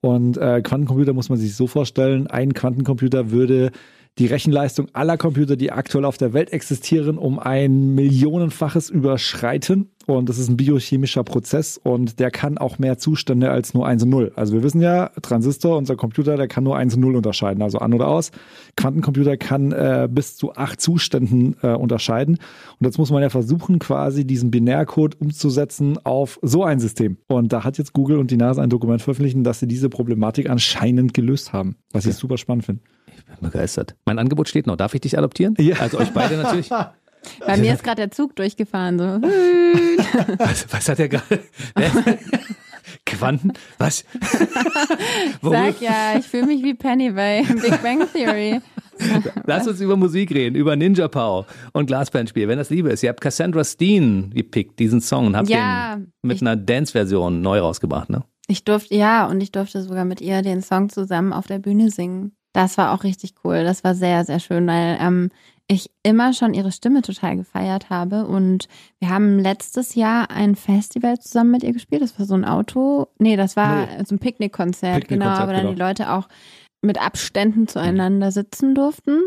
Und 0.00 0.38
äh, 0.38 0.62
Quantencomputer 0.62 1.12
muss 1.12 1.28
man 1.28 1.38
sich 1.38 1.54
so 1.54 1.66
vorstellen, 1.66 2.26
ein 2.28 2.54
Quantencomputer 2.54 3.30
würde 3.30 3.72
die 4.18 4.26
Rechenleistung 4.26 4.88
aller 4.92 5.16
Computer, 5.16 5.56
die 5.56 5.72
aktuell 5.72 6.04
auf 6.04 6.18
der 6.18 6.32
Welt 6.32 6.52
existieren, 6.52 7.16
um 7.16 7.38
ein 7.38 7.94
Millionenfaches 7.94 8.90
überschreiten. 8.90 9.90
Und 10.06 10.28
das 10.28 10.38
ist 10.38 10.48
ein 10.48 10.56
biochemischer 10.56 11.24
Prozess 11.24 11.78
und 11.82 12.18
der 12.18 12.30
kann 12.30 12.58
auch 12.58 12.78
mehr 12.78 12.98
Zustände 12.98 13.50
als 13.50 13.74
nur 13.74 13.86
1 13.86 14.02
und 14.04 14.10
0. 14.10 14.32
Also 14.36 14.54
wir 14.54 14.62
wissen 14.62 14.80
ja, 14.80 15.10
Transistor, 15.20 15.76
unser 15.76 15.96
Computer, 15.96 16.36
der 16.36 16.48
kann 16.48 16.64
nur 16.64 16.76
1 16.76 16.94
und 16.94 17.00
0 17.00 17.16
unterscheiden, 17.16 17.62
also 17.62 17.78
an 17.78 17.94
oder 17.94 18.08
aus. 18.08 18.30
Quantencomputer 18.76 19.36
kann 19.36 19.72
äh, 19.72 20.08
bis 20.10 20.36
zu 20.36 20.54
acht 20.54 20.80
Zuständen 20.80 21.56
äh, 21.62 21.68
unterscheiden. 21.68 22.38
Und 22.78 22.86
jetzt 22.86 22.98
muss 22.98 23.10
man 23.10 23.22
ja 23.22 23.30
versuchen, 23.30 23.78
quasi 23.78 24.26
diesen 24.26 24.50
Binärcode 24.50 25.20
umzusetzen 25.20 25.98
auf 26.04 26.38
so 26.42 26.64
ein 26.64 26.80
System. 26.80 27.18
Und 27.28 27.52
da 27.52 27.64
hat 27.64 27.78
jetzt 27.78 27.92
Google 27.92 28.18
und 28.18 28.30
die 28.30 28.36
NASA 28.36 28.62
ein 28.62 28.70
Dokument 28.70 29.02
veröffentlicht, 29.02 29.36
dass 29.46 29.60
sie 29.60 29.68
diese 29.68 29.88
Problematik 29.88 30.50
anscheinend 30.50 31.14
gelöst 31.14 31.52
haben, 31.52 31.76
was 31.92 32.06
ich 32.06 32.14
super 32.14 32.38
spannend 32.38 32.64
finde. 32.64 32.82
Ich 33.16 33.24
bin 33.24 33.50
begeistert. 33.50 33.94
Mein 34.04 34.18
Angebot 34.18 34.48
steht 34.48 34.66
noch. 34.66 34.76
Darf 34.76 34.94
ich 34.94 35.00
dich 35.00 35.18
adoptieren? 35.18 35.54
Ja. 35.58 35.76
Also 35.80 35.98
euch 35.98 36.10
beide 36.10 36.36
natürlich. 36.36 36.70
Bei 37.46 37.56
mir 37.56 37.72
ist 37.74 37.82
gerade 37.84 37.96
der 38.02 38.10
Zug 38.10 38.34
durchgefahren. 38.36 38.98
So. 38.98 39.04
Was, 40.38 40.66
was 40.72 40.88
hat 40.88 40.98
er 40.98 41.08
gerade? 41.08 41.40
Quanten? 43.06 43.52
Was? 43.78 44.04
Sag 45.42 45.80
ja, 45.80 46.18
ich 46.18 46.26
fühle 46.26 46.46
mich 46.46 46.62
wie 46.62 46.74
Penny 46.74 47.10
bei 47.10 47.42
Big 47.42 47.82
Bang 47.82 48.06
Theory. 48.12 48.60
Lass 49.46 49.66
uns 49.66 49.80
über 49.80 49.96
Musik 49.96 50.30
reden, 50.32 50.54
über 50.56 50.76
Ninja 50.76 51.08
Pow 51.08 51.46
und 51.72 51.86
Glasbandspiel. 51.86 52.48
Wenn 52.48 52.58
das 52.58 52.70
Liebe 52.70 52.90
ist, 52.90 53.02
ihr 53.02 53.08
habt 53.08 53.20
Cassandra 53.20 53.64
Steen 53.64 54.30
gepickt, 54.34 54.78
diesen 54.78 55.00
Song, 55.00 55.26
und 55.28 55.36
habt 55.36 55.48
Ja, 55.48 55.96
den 55.96 56.12
mit 56.22 56.36
ich- 56.36 56.42
einer 56.42 56.56
Dance-Version 56.56 57.40
neu 57.40 57.60
rausgebracht, 57.60 58.10
ne? 58.10 58.24
Ich 58.48 58.64
durfte, 58.64 58.94
ja, 58.94 59.26
und 59.26 59.40
ich 59.40 59.52
durfte 59.52 59.82
sogar 59.82 60.04
mit 60.04 60.20
ihr 60.20 60.42
den 60.42 60.62
Song 60.62 60.88
zusammen 60.88 61.32
auf 61.32 61.46
der 61.46 61.58
Bühne 61.58 61.90
singen. 61.90 62.32
Das 62.52 62.76
war 62.76 62.92
auch 62.92 63.02
richtig 63.04 63.34
cool. 63.44 63.64
Das 63.64 63.82
war 63.82 63.94
sehr, 63.94 64.24
sehr 64.24 64.40
schön, 64.40 64.66
weil 64.66 64.98
ähm, 65.00 65.30
ich 65.68 65.90
immer 66.02 66.32
schon 66.32 66.54
ihre 66.54 66.72
Stimme 66.72 67.02
total 67.02 67.36
gefeiert 67.36 67.90
habe. 67.90 68.26
Und 68.26 68.68
wir 68.98 69.08
haben 69.08 69.38
letztes 69.38 69.94
Jahr 69.94 70.30
ein 70.30 70.56
Festival 70.56 71.18
zusammen 71.18 71.52
mit 71.52 71.62
ihr 71.62 71.72
gespielt. 71.72 72.02
Das 72.02 72.18
war 72.18 72.26
so 72.26 72.34
ein 72.34 72.44
Auto. 72.44 73.08
Nee, 73.18 73.36
das 73.36 73.56
war 73.56 73.86
nee. 73.86 74.04
so 74.04 74.14
ein 74.14 74.18
Picknickkonzert, 74.18 75.02
Picknick 75.02 75.20
genau, 75.20 75.30
aber 75.30 75.52
dann 75.52 75.62
genau. 75.62 75.72
die 75.72 75.78
Leute 75.78 76.12
auch 76.12 76.28
mit 76.82 77.00
Abständen 77.00 77.68
zueinander 77.68 78.32
sitzen 78.32 78.74
durften. 78.74 79.20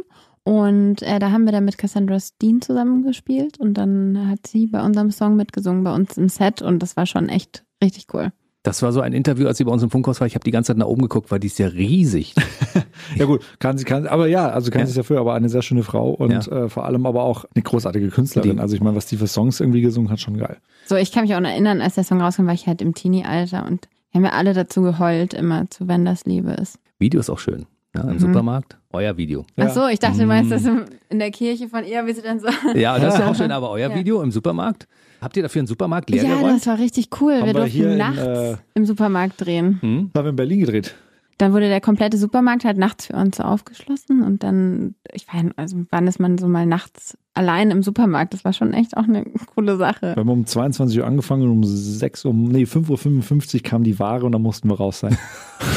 Und 0.43 1.01
äh, 1.01 1.17
da 1.17 1.31
haben 1.31 1.45
wir 1.45 1.51
dann 1.51 1.65
mit 1.65 1.79
Cassandra 1.79 2.19
Steen 2.19 2.61
zusammengespielt 2.61 3.59
und 3.59 3.73
dann 3.73 4.29
hat 4.29 4.45
sie 4.45 4.67
bei 4.67 4.83
unserem 4.83 5.09
Song 5.09 5.35
mitgesungen, 5.35 5.83
bei 5.83 5.93
uns 5.93 6.17
im 6.17 6.29
Set 6.29 6.61
und 6.61 6.83
das 6.83 6.95
war 6.95 7.07
schon 7.07 7.29
echt 7.29 7.65
richtig 7.83 8.05
cool. 8.13 8.31
Das 8.65 8.81
war 8.81 8.91
so 8.91 8.99
ein 8.99 9.13
Interview, 9.13 9.45
als 9.45 9.59
sie 9.59 9.63
bei 9.63 9.71
uns 9.71 9.83
im 9.83 9.91
Funkhaus 9.91 10.19
war. 10.19 10.25
Ich 10.25 10.33
habe 10.33 10.43
die 10.43 10.49
ganze 10.49 10.69
Zeit 10.69 10.77
nach 10.77 10.87
oben 10.87 11.03
geguckt, 11.03 11.29
weil 11.29 11.39
die 11.39 11.45
ist 11.45 11.59
ja 11.59 11.67
riesig. 11.67 12.33
ja 13.15 13.25
gut, 13.25 13.45
kann 13.59 13.77
sie, 13.77 13.85
kann, 13.85 14.07
aber 14.07 14.25
ja, 14.25 14.49
also 14.49 14.71
kann 14.71 14.81
ja. 14.81 14.87
sie 14.87 14.95
dafür, 14.95 15.19
aber 15.19 15.35
eine 15.35 15.49
sehr 15.49 15.61
schöne 15.61 15.83
Frau 15.83 16.09
und 16.09 16.31
ja. 16.31 16.39
äh, 16.39 16.67
vor 16.67 16.83
allem 16.83 17.05
aber 17.05 17.23
auch 17.23 17.45
eine 17.53 17.61
großartige 17.61 18.09
Künstlerin. 18.09 18.55
Die. 18.55 18.59
Also 18.59 18.75
ich 18.75 18.81
meine, 18.81 18.95
was 18.95 19.05
die 19.05 19.17
für 19.17 19.27
Songs 19.27 19.59
irgendwie 19.59 19.81
gesungen 19.81 20.09
hat, 20.09 20.19
schon 20.19 20.37
geil. 20.37 20.57
So, 20.87 20.95
ich 20.95 21.11
kann 21.11 21.25
mich 21.25 21.35
auch 21.35 21.39
noch 21.39 21.49
erinnern, 21.49 21.79
als 21.79 21.93
der 21.93 22.03
Song 22.03 22.19
rauskam, 22.19 22.47
war 22.47 22.55
ich 22.55 22.65
halt 22.65 22.81
im 22.81 22.95
Teenie-Alter 22.95 23.67
und 23.67 23.87
haben 24.15 24.23
wir 24.23 24.33
alle 24.33 24.53
dazu 24.53 24.81
geheult, 24.81 25.35
immer 25.35 25.69
zu 25.69 25.87
Wenn 25.87 26.03
das 26.03 26.25
Liebe 26.25 26.53
ist. 26.53 26.79
Video 26.97 27.19
ist 27.19 27.29
auch 27.29 27.39
schön. 27.39 27.67
Ja, 27.95 28.01
Im 28.01 28.13
mhm. 28.13 28.19
Supermarkt, 28.19 28.77
euer 28.91 29.15
Video. 29.15 29.45
Ach 29.57 29.69
so, 29.69 29.87
ich 29.87 29.99
dachte, 29.99 30.17
du 30.17 30.25
meinst 30.25 30.51
das 30.51 30.63
mhm. 30.63 30.85
in 31.09 31.19
der 31.19 31.29
Kirche 31.29 31.69
von 31.69 31.85
ihr, 31.85 32.03
wie 32.07 32.13
sie 32.13 32.23
dann 32.23 32.39
so. 32.39 32.47
Ja, 32.73 32.97
das 32.97 33.13
ist 33.13 33.19
ja 33.19 33.29
auch 33.29 33.35
schön, 33.35 33.51
aber 33.51 33.69
euer 33.69 33.89
ja. 33.89 33.95
Video 33.95 34.23
im 34.23 34.31
Supermarkt. 34.31 34.87
Habt 35.25 35.35
ihr 35.37 35.41
dafür 35.41 35.61
einen 35.61 35.67
Supermarkt 35.67 36.11
leer 36.11 36.23
Ja, 36.23 36.35
geräumt? 36.35 36.57
das 36.57 36.67
war 36.67 36.77
richtig 36.77 37.09
cool. 37.19 37.33
Haben 37.33 37.47
wir 37.47 37.53
durften 37.53 37.97
nachts 37.97 38.19
in, 38.19 38.27
äh, 38.27 38.57
im 38.75 38.85
Supermarkt 38.85 39.43
drehen. 39.43 39.79
Hm? 39.81 40.11
Haben 40.15 40.23
wir 40.23 40.29
in 40.29 40.35
Berlin 40.35 40.59
gedreht. 40.59 40.93
Dann 41.39 41.51
wurde 41.51 41.67
der 41.67 41.81
komplette 41.81 42.15
Supermarkt 42.17 42.63
halt 42.63 42.77
nachts 42.77 43.07
für 43.07 43.13
uns 43.15 43.39
aufgeschlossen 43.39 44.21
und 44.21 44.43
dann, 44.43 44.93
ich 45.11 45.27
weiß, 45.27 45.45
also 45.55 45.77
wann 45.89 46.05
ist 46.05 46.19
man 46.19 46.37
so 46.37 46.47
mal 46.47 46.67
nachts 46.67 47.17
allein 47.33 47.71
im 47.71 47.81
Supermarkt? 47.81 48.35
Das 48.35 48.45
war 48.45 48.53
schon 48.53 48.71
echt 48.71 48.95
auch 48.95 49.05
eine 49.05 49.25
coole 49.55 49.77
Sache. 49.77 50.13
Wir 50.15 50.17
haben 50.17 50.29
um 50.29 50.45
22 50.45 50.99
Uhr 50.99 51.07
angefangen 51.07 51.41
und 51.41 51.51
um 51.51 51.63
6 51.63 52.25
um, 52.25 52.43
nee, 52.43 52.63
5.55 52.63 53.55
Uhr 53.55 53.61
kam 53.63 53.83
die 53.83 53.97
Ware 53.97 54.25
und 54.25 54.31
dann 54.31 54.43
mussten 54.43 54.69
wir 54.69 54.77
raus 54.77 54.99
sein. 54.99 55.17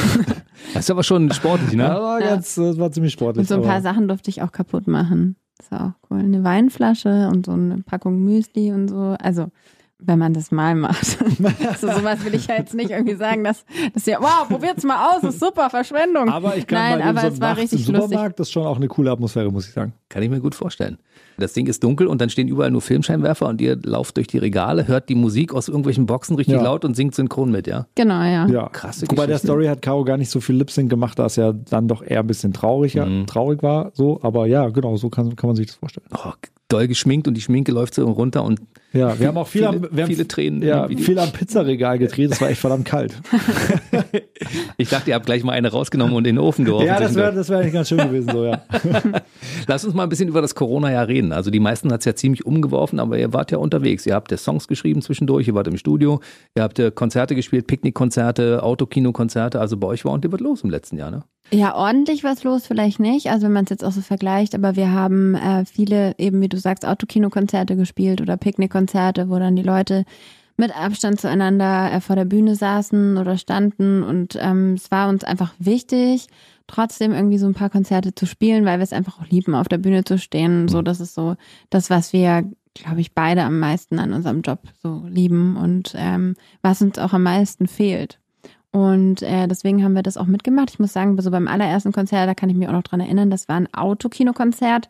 das 0.74 0.84
ist 0.84 0.90
aber 0.90 1.02
schon 1.02 1.32
sportlich, 1.32 1.72
ne? 1.72 1.84
Ja, 1.84 2.02
war, 2.02 2.20
ganz, 2.20 2.54
das 2.54 2.78
war 2.78 2.92
ziemlich 2.92 3.14
sportlich. 3.14 3.40
Und 3.40 3.48
so 3.48 3.54
ein 3.54 3.62
paar 3.62 3.80
Sachen 3.80 4.08
durfte 4.08 4.28
ich 4.28 4.42
auch 4.42 4.52
kaputt 4.52 4.86
machen. 4.86 5.36
War 5.70 5.88
auch 5.88 6.10
cool. 6.10 6.20
Eine 6.20 6.44
Weinflasche 6.44 7.28
und 7.28 7.46
so 7.46 7.52
eine 7.52 7.78
Packung 7.78 8.24
Müsli 8.24 8.72
und 8.72 8.88
so. 8.88 9.16
Also 9.20 9.50
wenn 10.00 10.18
man 10.18 10.32
das 10.32 10.50
mal 10.52 10.74
macht. 10.74 11.18
also 11.68 11.88
sowas 11.88 12.24
will 12.24 12.34
ich 12.34 12.46
ja 12.46 12.56
jetzt 12.56 12.74
nicht 12.74 12.90
irgendwie 12.90 13.16
sagen, 13.16 13.42
dass, 13.42 13.64
dass 13.92 14.06
ja, 14.06 14.18
wow, 14.20 14.48
probiert's 14.48 14.84
mal 14.84 15.10
aus, 15.10 15.24
ist 15.24 15.40
super, 15.40 15.70
Verschwendung. 15.70 16.28
Aber 16.28 16.56
ich 16.56 16.66
kann 16.66 16.98
Nein, 16.98 17.02
aber 17.02 17.22
so 17.22 17.26
es 17.28 17.40
war 17.40 17.56
richtig 17.56 17.80
im 17.80 17.86
Supermarkt, 17.86 18.12
lustig. 18.12 18.36
das 18.36 18.46
ist 18.48 18.52
schon 18.52 18.66
auch 18.66 18.76
eine 18.76 18.86
coole 18.88 19.10
Atmosphäre, 19.10 19.50
muss 19.50 19.66
ich 19.66 19.72
sagen. 19.72 19.92
Kann 20.08 20.22
ich 20.22 20.30
mir 20.30 20.40
gut 20.40 20.54
vorstellen. 20.54 20.98
Das 21.36 21.52
Ding 21.52 21.66
ist 21.66 21.82
dunkel 21.84 22.06
und 22.06 22.20
dann 22.20 22.30
stehen 22.30 22.48
überall 22.48 22.70
nur 22.70 22.80
Filmscheinwerfer 22.80 23.46
und 23.46 23.60
ihr 23.60 23.76
lauft 23.76 24.16
durch 24.16 24.26
die 24.26 24.38
Regale, 24.38 24.88
hört 24.88 25.08
die 25.08 25.14
Musik 25.14 25.52
aus 25.52 25.68
irgendwelchen 25.68 26.06
Boxen 26.06 26.36
richtig 26.36 26.56
ja. 26.56 26.62
laut 26.62 26.84
und 26.84 26.94
singt 26.94 27.14
synchron 27.14 27.50
mit, 27.50 27.66
ja? 27.66 27.86
Genau, 27.94 28.22
ja. 28.22 28.46
ja. 28.46 28.68
Krasse 28.68 29.06
Bei 29.06 29.26
der 29.26 29.38
Story 29.38 29.66
hat 29.66 29.82
Caro 29.82 30.04
gar 30.04 30.16
nicht 30.16 30.30
so 30.30 30.40
viel 30.40 30.56
Lip-Sync 30.56 30.90
gemacht, 30.90 31.18
da 31.18 31.26
es 31.26 31.36
ja 31.36 31.52
dann 31.52 31.86
doch 31.88 32.02
eher 32.02 32.20
ein 32.20 32.26
bisschen 32.26 32.52
traurig, 32.52 32.94
mhm. 32.94 33.26
traurig 33.26 33.62
war, 33.62 33.90
so. 33.94 34.20
Aber 34.22 34.46
ja, 34.46 34.68
genau, 34.68 34.96
so 34.96 35.10
kann, 35.10 35.34
kann 35.36 35.48
man 35.48 35.56
sich 35.56 35.66
das 35.66 35.76
vorstellen. 35.76 36.06
Oh, 36.12 36.32
doll 36.68 36.86
geschminkt 36.86 37.26
und 37.26 37.34
die 37.34 37.40
Schminke 37.40 37.72
läuft 37.72 37.94
so 37.94 38.04
runter 38.10 38.44
und 38.44 38.60
ja, 38.92 39.18
wir 39.20 39.28
haben 39.28 39.36
auch 39.36 39.48
viel 39.48 39.62
viele, 39.62 39.68
am, 39.68 39.88
wir 39.90 40.02
haben 40.04 40.10
viele 40.10 40.26
Tränen. 40.26 40.62
Ja, 40.62 40.88
viel 40.88 41.18
am 41.18 41.30
Pizzaregal 41.30 41.98
gedreht. 41.98 42.30
Das 42.30 42.40
war 42.40 42.48
echt 42.48 42.60
verdammt 42.60 42.86
kalt. 42.86 43.20
ich 44.78 44.88
dachte, 44.88 45.10
ihr 45.10 45.14
habt 45.14 45.26
gleich 45.26 45.44
mal 45.44 45.52
eine 45.52 45.70
rausgenommen 45.70 46.14
und 46.14 46.26
in 46.26 46.36
den 46.36 46.42
Ofen 46.42 46.64
geworfen. 46.64 46.86
Ja, 46.86 46.98
das 46.98 47.14
wäre 47.14 47.34
das 47.34 47.50
wäre 47.50 47.60
eigentlich 47.60 47.74
ganz 47.74 47.88
schön 47.88 47.98
gewesen 47.98 48.30
so, 48.32 48.46
ja. 48.46 48.62
Lass 49.66 49.84
uns 49.84 49.92
mal 49.92 50.04
ein 50.04 50.08
bisschen 50.08 50.28
über 50.28 50.40
das 50.40 50.54
Corona-Jahr 50.54 51.06
reden. 51.06 51.32
Also 51.32 51.50
die 51.50 51.60
meisten 51.60 51.92
hat 51.92 52.00
es 52.00 52.06
ja 52.06 52.14
ziemlich 52.14 52.46
umgeworfen, 52.46 52.98
aber 52.98 53.18
ihr 53.18 53.34
wart 53.34 53.50
ja 53.50 53.58
unterwegs. 53.58 54.06
Ihr 54.06 54.14
habt 54.14 54.30
ja 54.30 54.38
Songs 54.38 54.68
geschrieben 54.68 55.02
zwischendurch, 55.02 55.48
ihr 55.48 55.54
wart 55.54 55.68
im 55.68 55.76
Studio, 55.76 56.20
ihr 56.54 56.62
habt 56.62 56.80
Konzerte 56.94 57.34
gespielt, 57.34 57.66
Picknickkonzerte, 57.66 58.62
Autokinokonzerte. 58.62 59.60
Also 59.60 59.76
bei 59.76 59.86
euch 59.86 60.06
war 60.06 60.12
ordentlich 60.12 60.32
was 60.32 60.40
los 60.40 60.64
im 60.64 60.70
letzten 60.70 60.96
Jahr, 60.96 61.10
ne? 61.10 61.24
Ja, 61.50 61.74
ordentlich 61.74 62.24
was 62.24 62.44
los 62.44 62.66
vielleicht 62.66 63.00
nicht, 63.00 63.30
also 63.30 63.46
wenn 63.46 63.52
man 63.52 63.64
es 63.64 63.70
jetzt 63.70 63.84
auch 63.84 63.92
so 63.92 64.02
vergleicht, 64.02 64.54
aber 64.54 64.76
wir 64.76 64.92
haben 64.92 65.34
äh, 65.34 65.64
viele, 65.64 66.14
eben 66.18 66.42
wie 66.42 66.48
du 66.48 66.58
sagst, 66.58 66.84
Autokinokonzerte 66.84 67.74
gespielt 67.74 68.20
oder 68.20 68.36
Picknickkonzerte, 68.36 69.30
wo 69.30 69.38
dann 69.38 69.56
die 69.56 69.62
Leute 69.62 70.04
mit 70.58 70.76
Abstand 70.76 71.20
zueinander 71.20 71.90
äh, 71.90 72.00
vor 72.02 72.16
der 72.16 72.26
Bühne 72.26 72.54
saßen 72.54 73.16
oder 73.16 73.38
standen 73.38 74.02
und 74.02 74.36
ähm, 74.38 74.74
es 74.74 74.90
war 74.90 75.08
uns 75.08 75.24
einfach 75.24 75.54
wichtig, 75.58 76.26
trotzdem 76.66 77.12
irgendwie 77.12 77.38
so 77.38 77.46
ein 77.46 77.54
paar 77.54 77.70
Konzerte 77.70 78.14
zu 78.14 78.26
spielen, 78.26 78.66
weil 78.66 78.78
wir 78.78 78.84
es 78.84 78.92
einfach 78.92 79.18
auch 79.18 79.26
lieben, 79.26 79.54
auf 79.54 79.68
der 79.68 79.78
Bühne 79.78 80.04
zu 80.04 80.18
stehen. 80.18 80.68
So, 80.68 80.82
das 80.82 81.00
ist 81.00 81.14
so 81.14 81.36
das, 81.70 81.88
was 81.88 82.12
wir, 82.12 82.44
glaube 82.74 83.00
ich, 83.00 83.14
beide 83.14 83.42
am 83.42 83.58
meisten 83.58 83.98
an 83.98 84.12
unserem 84.12 84.42
Job 84.42 84.60
so 84.82 85.02
lieben 85.08 85.56
und 85.56 85.94
ähm, 85.96 86.34
was 86.60 86.82
uns 86.82 86.98
auch 86.98 87.14
am 87.14 87.22
meisten 87.22 87.66
fehlt. 87.66 88.18
Und 88.72 89.22
äh, 89.22 89.48
deswegen 89.48 89.82
haben 89.82 89.94
wir 89.94 90.02
das 90.02 90.16
auch 90.16 90.26
mitgemacht. 90.26 90.70
Ich 90.70 90.78
muss 90.78 90.92
sagen, 90.92 91.20
so 91.20 91.30
beim 91.30 91.48
allerersten 91.48 91.92
Konzert, 91.92 92.28
da 92.28 92.34
kann 92.34 92.50
ich 92.50 92.56
mich 92.56 92.68
auch 92.68 92.72
noch 92.72 92.82
dran 92.82 93.00
erinnern, 93.00 93.30
das 93.30 93.48
war 93.48 93.56
ein 93.56 93.72
Autokinokonzert 93.72 94.88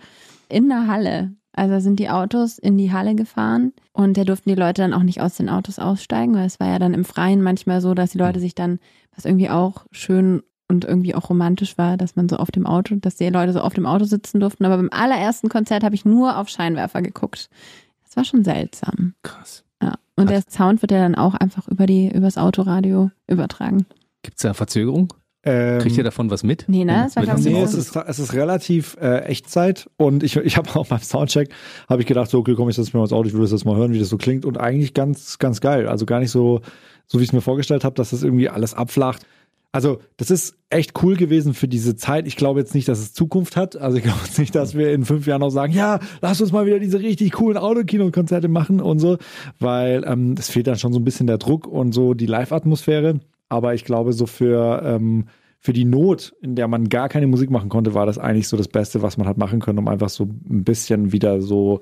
in 0.48 0.68
der 0.68 0.86
Halle. 0.86 1.32
Also 1.52 1.80
sind 1.80 1.98
die 1.98 2.10
Autos 2.10 2.58
in 2.58 2.78
die 2.78 2.92
Halle 2.92 3.16
gefahren 3.16 3.72
und 3.92 4.16
da 4.16 4.22
durften 4.22 4.48
die 4.48 4.54
Leute 4.54 4.82
dann 4.82 4.94
auch 4.94 5.02
nicht 5.02 5.20
aus 5.20 5.36
den 5.36 5.48
Autos 5.48 5.80
aussteigen, 5.80 6.34
weil 6.34 6.46
es 6.46 6.60
war 6.60 6.68
ja 6.68 6.78
dann 6.78 6.94
im 6.94 7.04
Freien 7.04 7.42
manchmal 7.42 7.80
so, 7.80 7.94
dass 7.94 8.10
die 8.10 8.18
Leute 8.18 8.38
sich 8.38 8.54
dann, 8.54 8.78
was 9.14 9.24
irgendwie 9.24 9.50
auch 9.50 9.84
schön 9.90 10.42
und 10.68 10.84
irgendwie 10.84 11.14
auch 11.14 11.30
romantisch 11.30 11.76
war, 11.76 11.96
dass 11.96 12.14
man 12.14 12.28
so 12.28 12.36
auf 12.36 12.50
dem 12.50 12.66
Auto, 12.66 12.94
dass 12.96 13.16
die 13.16 13.28
Leute 13.28 13.52
so 13.52 13.60
auf 13.60 13.74
dem 13.74 13.86
Auto 13.86 14.04
sitzen 14.04 14.38
durften. 14.38 14.66
Aber 14.66 14.76
beim 14.76 14.90
allerersten 14.92 15.48
Konzert 15.48 15.82
habe 15.82 15.94
ich 15.94 16.04
nur 16.04 16.36
auf 16.36 16.48
Scheinwerfer 16.48 17.02
geguckt. 17.02 17.48
Das 18.04 18.16
war 18.16 18.24
schon 18.24 18.44
seltsam. 18.44 19.14
Krass. 19.22 19.64
Ja. 19.82 19.94
Und 20.18 20.30
der 20.30 20.42
Sound 20.50 20.82
wird 20.82 20.90
ja 20.90 20.98
dann 20.98 21.14
auch 21.14 21.34
einfach 21.34 21.68
über 21.68 21.86
die, 21.86 22.10
übers 22.10 22.38
Autoradio 22.38 23.10
übertragen. 23.28 23.86
Gibt 24.22 24.38
es 24.38 24.42
da 24.42 24.52
Verzögerung? 24.52 25.12
Ähm, 25.44 25.78
Kriegt 25.78 25.96
ihr 25.96 26.02
davon 26.02 26.28
was 26.30 26.42
mit? 26.42 26.64
Nee, 26.66 26.84
ne? 26.84 27.04
Das 27.04 27.14
war, 27.14 27.22
glaube 27.22 27.40
nee, 27.40 27.62
es 27.62 27.72
ist, 27.72 27.94
es 27.94 28.18
ist 28.18 28.32
relativ 28.34 28.96
äh, 29.00 29.20
Echtzeit 29.26 29.88
und 29.96 30.24
ich, 30.24 30.34
ich 30.36 30.56
habe 30.58 30.68
auch 30.74 30.88
beim 30.88 30.98
Soundcheck 30.98 31.50
habe 31.88 32.02
ich 32.02 32.08
gedacht, 32.08 32.28
so, 32.30 32.40
okay, 32.40 32.54
komm, 32.56 32.68
ich 32.68 32.74
setze 32.74 32.90
mir 32.92 32.98
mal 32.98 33.04
ins 33.04 33.12
Auto, 33.12 33.28
ich 33.28 33.34
will 33.34 33.42
das 33.42 33.52
jetzt 33.52 33.64
mal 33.64 33.76
hören, 33.76 33.92
wie 33.92 34.00
das 34.00 34.08
so 34.08 34.18
klingt 34.18 34.44
und 34.44 34.58
eigentlich 34.58 34.92
ganz, 34.92 35.38
ganz 35.38 35.60
geil. 35.60 35.86
Also 35.86 36.04
gar 36.04 36.18
nicht 36.18 36.32
so, 36.32 36.62
so 37.06 37.18
wie 37.18 37.22
ich 37.22 37.28
es 37.28 37.32
mir 37.32 37.40
vorgestellt 37.40 37.84
habe, 37.84 37.94
dass 37.94 38.10
das 38.10 38.24
irgendwie 38.24 38.48
alles 38.48 38.74
abflacht. 38.74 39.24
Also, 39.70 39.98
das 40.16 40.30
ist 40.30 40.56
echt 40.70 41.02
cool 41.02 41.16
gewesen 41.16 41.52
für 41.52 41.68
diese 41.68 41.94
Zeit. 41.94 42.26
Ich 42.26 42.36
glaube 42.36 42.58
jetzt 42.58 42.74
nicht, 42.74 42.88
dass 42.88 43.00
es 43.00 43.12
Zukunft 43.12 43.54
hat. 43.56 43.76
Also, 43.76 43.98
ich 43.98 44.02
glaube 44.02 44.20
jetzt 44.24 44.38
nicht, 44.38 44.54
dass 44.54 44.74
wir 44.74 44.92
in 44.92 45.04
fünf 45.04 45.26
Jahren 45.26 45.40
noch 45.40 45.50
sagen, 45.50 45.72
ja, 45.72 46.00
lass 46.22 46.40
uns 46.40 46.52
mal 46.52 46.64
wieder 46.64 46.78
diese 46.78 47.00
richtig 47.00 47.32
coolen 47.32 47.58
Autokino-Konzerte 47.58 48.48
machen 48.48 48.80
und 48.80 48.98
so, 48.98 49.18
weil 49.58 50.04
ähm, 50.06 50.36
es 50.38 50.48
fehlt 50.48 50.66
dann 50.66 50.78
schon 50.78 50.92
so 50.92 50.98
ein 50.98 51.04
bisschen 51.04 51.26
der 51.26 51.38
Druck 51.38 51.66
und 51.66 51.92
so 51.92 52.14
die 52.14 52.26
Live-Atmosphäre. 52.26 53.20
Aber 53.50 53.74
ich 53.74 53.84
glaube, 53.84 54.14
so 54.14 54.26
für, 54.26 54.82
ähm, 54.84 55.26
für 55.58 55.74
die 55.74 55.84
Not, 55.84 56.34
in 56.40 56.54
der 56.54 56.68
man 56.68 56.88
gar 56.88 57.08
keine 57.08 57.26
Musik 57.26 57.50
machen 57.50 57.68
konnte, 57.68 57.92
war 57.92 58.06
das 58.06 58.18
eigentlich 58.18 58.48
so 58.48 58.56
das 58.56 58.68
Beste, 58.68 59.02
was 59.02 59.18
man 59.18 59.26
hat 59.26 59.36
machen 59.36 59.60
können, 59.60 59.78
um 59.78 59.88
einfach 59.88 60.08
so 60.08 60.24
ein 60.24 60.64
bisschen 60.64 61.12
wieder 61.12 61.42
so 61.42 61.80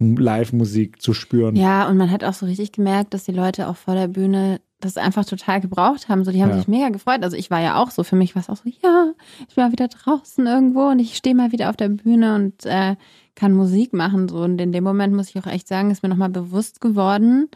Live-Musik 0.00 1.02
zu 1.02 1.12
spüren. 1.12 1.56
Ja, 1.56 1.88
und 1.88 1.96
man 1.96 2.10
hat 2.10 2.24
auch 2.24 2.34
so 2.34 2.46
richtig 2.46 2.72
gemerkt, 2.72 3.14
dass 3.14 3.24
die 3.24 3.32
Leute 3.32 3.68
auch 3.68 3.76
vor 3.76 3.94
der 3.94 4.08
Bühne 4.08 4.60
das 4.80 4.96
einfach 4.96 5.24
total 5.24 5.60
gebraucht 5.60 6.08
haben. 6.08 6.24
So, 6.24 6.30
die 6.30 6.42
haben 6.42 6.50
ja. 6.50 6.56
sich 6.58 6.68
mega 6.68 6.88
gefreut. 6.90 7.22
Also 7.22 7.36
ich 7.36 7.50
war 7.50 7.60
ja 7.60 7.82
auch 7.82 7.90
so, 7.90 8.04
für 8.04 8.16
mich 8.16 8.34
war 8.34 8.42
es 8.42 8.48
auch 8.48 8.56
so, 8.56 8.68
ja, 8.82 9.12
ich 9.48 9.54
bin 9.54 9.64
mal 9.64 9.72
wieder 9.72 9.88
draußen 9.88 10.46
irgendwo 10.46 10.88
und 10.88 10.98
ich 11.00 11.16
stehe 11.16 11.34
mal 11.34 11.52
wieder 11.52 11.70
auf 11.70 11.76
der 11.76 11.88
Bühne 11.88 12.34
und 12.36 12.64
äh, 12.64 12.96
kann 13.34 13.52
Musik 13.52 13.92
machen. 13.92 14.28
So. 14.28 14.38
Und 14.38 14.60
in 14.60 14.72
dem 14.72 14.84
Moment 14.84 15.14
muss 15.14 15.30
ich 15.30 15.38
auch 15.38 15.46
echt 15.46 15.66
sagen, 15.66 15.90
ist 15.90 16.02
mir 16.02 16.08
nochmal 16.08 16.30
bewusst 16.30 16.80
geworden, 16.80 17.48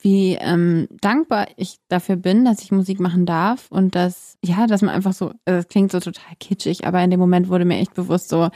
wie 0.00 0.34
ähm, 0.34 0.88
dankbar 1.00 1.46
ich 1.56 1.78
dafür 1.88 2.16
bin, 2.16 2.44
dass 2.44 2.62
ich 2.62 2.72
Musik 2.72 3.00
machen 3.00 3.24
darf 3.24 3.70
und 3.70 3.94
dass, 3.94 4.36
ja, 4.44 4.66
dass 4.66 4.82
man 4.82 4.94
einfach 4.94 5.12
so, 5.12 5.28
also 5.44 5.60
das 5.60 5.68
klingt 5.68 5.92
so 5.92 6.00
total 6.00 6.34
kitschig, 6.40 6.86
aber 6.86 7.02
in 7.02 7.10
dem 7.10 7.20
Moment 7.20 7.48
wurde 7.48 7.64
mir 7.64 7.78
echt 7.78 7.94
bewusst 7.94 8.28
so, 8.28 8.50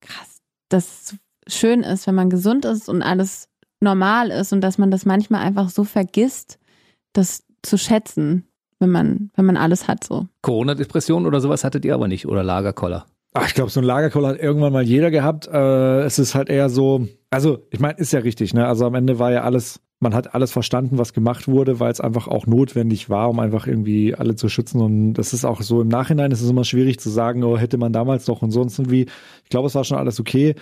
krass, 0.00 0.40
dass 0.68 1.14
es 1.46 1.54
schön 1.56 1.82
ist, 1.82 2.06
wenn 2.06 2.14
man 2.14 2.30
gesund 2.30 2.64
ist 2.64 2.88
und 2.88 3.02
alles 3.02 3.48
normal 3.80 4.30
ist 4.30 4.52
und 4.52 4.60
dass 4.60 4.78
man 4.78 4.90
das 4.90 5.04
manchmal 5.04 5.42
einfach 5.42 5.68
so 5.68 5.84
vergisst, 5.84 6.58
dass 7.12 7.43
zu 7.64 7.78
schätzen, 7.78 8.46
wenn 8.78 8.90
man, 8.90 9.30
wenn 9.34 9.44
man 9.44 9.56
alles 9.56 9.88
hat 9.88 10.04
so. 10.04 10.26
Corona-Depression 10.42 11.26
oder 11.26 11.40
sowas 11.40 11.64
hattet 11.64 11.84
ihr 11.84 11.94
aber 11.94 12.08
nicht 12.08 12.26
oder 12.26 12.42
Lagerkoller? 12.42 13.06
Ach, 13.34 13.48
ich 13.48 13.54
glaube, 13.54 13.70
so 13.70 13.80
ein 13.80 13.84
Lagerkoller 13.84 14.28
hat 14.28 14.38
irgendwann 14.38 14.72
mal 14.72 14.84
jeder 14.84 15.10
gehabt. 15.10 15.48
Äh, 15.48 16.02
es 16.02 16.20
ist 16.20 16.36
halt 16.36 16.48
eher 16.48 16.68
so, 16.68 17.08
also 17.30 17.66
ich 17.70 17.80
meine, 17.80 17.98
ist 17.98 18.12
ja 18.12 18.20
richtig, 18.20 18.54
ne? 18.54 18.66
Also 18.66 18.86
am 18.86 18.94
Ende 18.94 19.18
war 19.18 19.32
ja 19.32 19.42
alles, 19.42 19.80
man 19.98 20.14
hat 20.14 20.36
alles 20.36 20.52
verstanden, 20.52 20.98
was 20.98 21.12
gemacht 21.12 21.48
wurde, 21.48 21.80
weil 21.80 21.90
es 21.90 22.00
einfach 22.00 22.28
auch 22.28 22.46
notwendig 22.46 23.10
war, 23.10 23.28
um 23.28 23.40
einfach 23.40 23.66
irgendwie 23.66 24.14
alle 24.14 24.36
zu 24.36 24.48
schützen. 24.48 24.80
Und 24.80 25.14
das 25.14 25.32
ist 25.32 25.44
auch 25.44 25.62
so 25.62 25.80
im 25.80 25.88
Nachhinein 25.88 26.30
ist 26.30 26.42
es 26.42 26.50
immer 26.50 26.64
schwierig 26.64 27.00
zu 27.00 27.10
sagen, 27.10 27.42
oh, 27.42 27.58
hätte 27.58 27.76
man 27.76 27.92
damals 27.92 28.24
doch 28.26 28.42
und 28.42 28.52
sonst 28.52 28.78
irgendwie. 28.78 29.06
Ich 29.42 29.50
glaube, 29.50 29.66
es 29.66 29.74
war 29.74 29.82
schon 29.82 29.98
alles 29.98 30.20
okay 30.20 30.54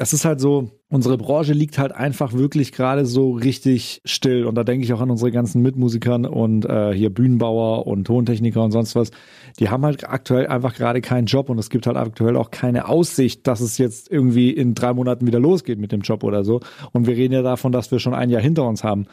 es 0.00 0.14
ist 0.14 0.24
halt 0.24 0.40
so, 0.40 0.70
unsere 0.88 1.18
Branche 1.18 1.52
liegt 1.52 1.76
halt 1.76 1.92
einfach 1.92 2.32
wirklich 2.32 2.72
gerade 2.72 3.04
so 3.04 3.32
richtig 3.32 4.00
still. 4.06 4.46
Und 4.46 4.54
da 4.54 4.64
denke 4.64 4.82
ich 4.82 4.94
auch 4.94 5.02
an 5.02 5.10
unsere 5.10 5.30
ganzen 5.30 5.60
Mitmusikern 5.60 6.24
und 6.24 6.64
äh, 6.64 6.94
hier 6.94 7.10
Bühnenbauer 7.10 7.86
und 7.86 8.06
Tontechniker 8.06 8.64
und 8.64 8.70
sonst 8.70 8.96
was. 8.96 9.10
Die 9.58 9.68
haben 9.68 9.84
halt 9.84 10.08
aktuell 10.08 10.46
einfach 10.46 10.74
gerade 10.74 11.02
keinen 11.02 11.26
Job 11.26 11.50
und 11.50 11.58
es 11.58 11.68
gibt 11.68 11.86
halt 11.86 11.98
aktuell 11.98 12.36
auch 12.36 12.50
keine 12.50 12.88
Aussicht, 12.88 13.46
dass 13.46 13.60
es 13.60 13.76
jetzt 13.76 14.10
irgendwie 14.10 14.48
in 14.48 14.74
drei 14.74 14.94
Monaten 14.94 15.26
wieder 15.26 15.38
losgeht 15.38 15.78
mit 15.78 15.92
dem 15.92 16.00
Job 16.00 16.24
oder 16.24 16.44
so. 16.44 16.60
Und 16.92 17.06
wir 17.06 17.14
reden 17.14 17.34
ja 17.34 17.42
davon, 17.42 17.70
dass 17.70 17.92
wir 17.92 17.98
schon 17.98 18.14
ein 18.14 18.30
Jahr 18.30 18.40
hinter 18.40 18.66
uns 18.66 18.82
haben. 18.82 19.04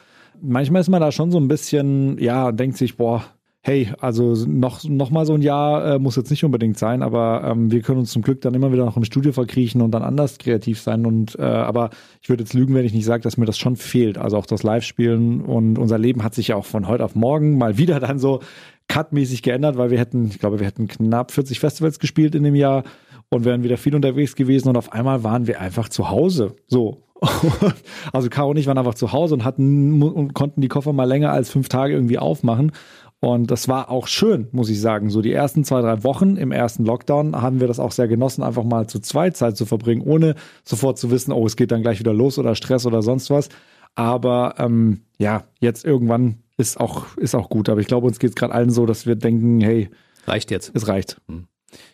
Manchmal 0.41 0.79
ist 0.79 0.89
man 0.89 1.01
da 1.01 1.11
schon 1.11 1.31
so 1.31 1.38
ein 1.38 1.49
bisschen, 1.49 2.17
ja, 2.17 2.53
denkt 2.53 2.77
sich, 2.77 2.95
boah, 2.95 3.25
hey, 3.68 3.91
also 3.99 4.34
noch, 4.47 4.86
noch 4.86 5.09
mal 5.09 5.26
so 5.26 5.34
ein 5.34 5.41
Jahr 5.41 5.95
äh, 5.95 5.99
muss 5.99 6.15
jetzt 6.15 6.30
nicht 6.30 6.45
unbedingt 6.45 6.78
sein, 6.78 7.03
aber 7.03 7.43
ähm, 7.43 7.70
wir 7.70 7.82
können 7.82 7.99
uns 7.99 8.11
zum 8.11 8.22
Glück 8.22 8.39
dann 8.39 8.53
immer 8.53 8.72
wieder 8.72 8.86
noch 8.86 8.95
im 8.95 9.03
Studio 9.03 9.34
verkriechen 9.34 9.82
und 9.82 9.91
dann 9.91 10.03
anders 10.03 10.38
kreativ 10.38 10.80
sein. 10.80 11.05
Und 11.05 11.38
äh, 11.38 11.41
aber 11.41 11.89
ich 12.22 12.30
würde 12.30 12.43
jetzt 12.43 12.53
lügen, 12.53 12.74
wenn 12.76 12.86
ich 12.86 12.93
nicht 12.93 13.03
sage, 13.03 13.24
dass 13.24 13.36
mir 13.36 13.45
das 13.45 13.57
schon 13.57 13.76
fehlt. 13.76 14.18
Also 14.18 14.38
auch 14.38 14.45
das 14.45 14.63
Live-Spielen 14.63 15.41
und 15.41 15.78
unser 15.78 15.97
Leben 15.97 16.24
hat 16.24 16.34
sich 16.34 16.47
ja 16.47 16.55
auch 16.55 16.63
von 16.63 16.88
heute 16.88 17.03
auf 17.03 17.15
morgen 17.15 17.57
mal 17.57 17.78
wieder 17.78 17.99
dann 17.99 18.20
so 18.20 18.39
cutmäßig 18.88 19.43
geändert, 19.43 19.78
weil 19.78 19.91
wir 19.91 19.99
hätten, 19.99 20.28
ich 20.28 20.39
glaube, 20.39 20.59
wir 20.59 20.65
hätten 20.65 20.88
knapp 20.88 21.32
40 21.32 21.59
Festivals 21.59 21.99
gespielt 21.99 22.36
in 22.36 22.43
dem 22.43 22.55
Jahr 22.55 22.84
und 23.28 23.43
wären 23.43 23.63
wieder 23.63 23.76
viel 23.76 23.95
unterwegs 23.95 24.38
gewesen 24.38 24.70
und 24.70 24.78
auf 24.78 24.93
einmal 24.93 25.26
waren 25.26 25.45
wir 25.45 25.59
einfach 25.59 25.89
zu 25.89 26.09
Hause. 26.09 26.55
So. 26.68 27.03
also 28.13 28.30
Caro 28.30 28.51
und 28.51 28.57
ich 28.57 28.68
waren 28.68 28.78
einfach 28.78 28.93
zu 28.93 29.11
Hause 29.11 29.34
und 29.34 29.43
hatten 29.43 30.01
und 30.01 30.34
konnten 30.34 30.61
die 30.61 30.68
Koffer 30.68 30.93
mal 30.93 31.03
länger 31.03 31.32
als 31.32 31.49
fünf 31.49 31.68
Tage 31.68 31.93
irgendwie 31.93 32.18
aufmachen. 32.20 32.72
Und 33.20 33.49
das 33.49 33.68
war 33.68 33.89
auch 33.89 34.07
schön, 34.07 34.47
muss 34.51 34.70
ich 34.70 34.80
sagen. 34.80 35.09
So 35.09 35.22
die 35.22 35.34
ersten 35.34 35.63
zwei, 35.63 35.82
drei 35.82 36.03
Wochen 36.03 36.38
im 36.38 36.51
ersten 36.51 36.86
Lockdown 36.86 37.41
haben 37.41 37.59
wir 37.59 37.68
das 37.68 37.80
auch 37.80 37.91
sehr 37.91 38.07
genossen, 38.07 38.43
einfach 38.43 38.63
mal 38.63 38.88
zu 38.88 38.99
zweit 38.99 39.36
Zeit 39.36 39.57
zu 39.57 39.65
verbringen, 39.65 40.01
ohne 40.01 40.36
sofort 40.63 40.99
zu 40.99 41.09
wissen, 41.09 41.32
oh, 41.32 41.45
es 41.45 41.55
geht 41.55 41.72
dann 41.72 41.82
gleich 41.82 41.99
wieder 41.99 42.13
los 42.13 42.38
oder 42.38 42.53
Stress 42.53 42.86
oder 42.86 43.01
sonst 43.01 43.30
was. 43.32 43.49
Aber 43.95 44.55
ähm, 44.59 45.01
ja, 45.18 45.45
jetzt 45.59 45.84
irgendwann 45.84 46.43
ist 46.57 46.80
auch, 46.80 47.18
ist 47.18 47.34
auch 47.34 47.49
gut. 47.49 47.70
Aber 47.70 47.82
ich 47.82 47.88
glaube, 47.88 48.05
uns 48.05 48.20
geht 48.20 48.30
es 48.30 48.36
gerade 48.36 48.53
allen 48.53 48.70
so, 48.70 48.86
dass 48.86 49.07
wir 49.07 49.15
denken, 49.15 49.61
hey, 49.61 49.89
reicht 50.26 50.51
jetzt. 50.51 50.72
Es 50.76 50.88
reicht. 50.88 51.20
Hm. 51.28 51.47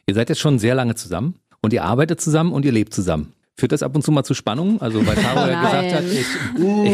Ihr 0.06 0.16
seid 0.16 0.28
jetzt 0.28 0.40
schon 0.40 0.60
sehr 0.60 0.76
lange 0.76 0.96
zusammen 0.96 1.36
und 1.62 1.72
ihr 1.72 1.86
arbeitet 1.86 2.20
zusammen 2.20 2.52
und 2.52 2.66
ihr 2.66 2.74
lebt 2.74 2.94
zusammen. 2.94 3.34
Führt 3.56 3.72
das 3.72 3.84
ab 3.84 3.96
und 3.96 4.02
zu 4.02 4.12
mal 4.12 4.24
zu 4.24 4.34
Spannungen? 4.34 4.82
Also 4.82 5.06
weil 5.06 5.16
Caro 5.16 5.48
ja 5.48 5.62
gesagt 5.62 5.94
hat, 5.94 6.04
ich, 6.06 6.26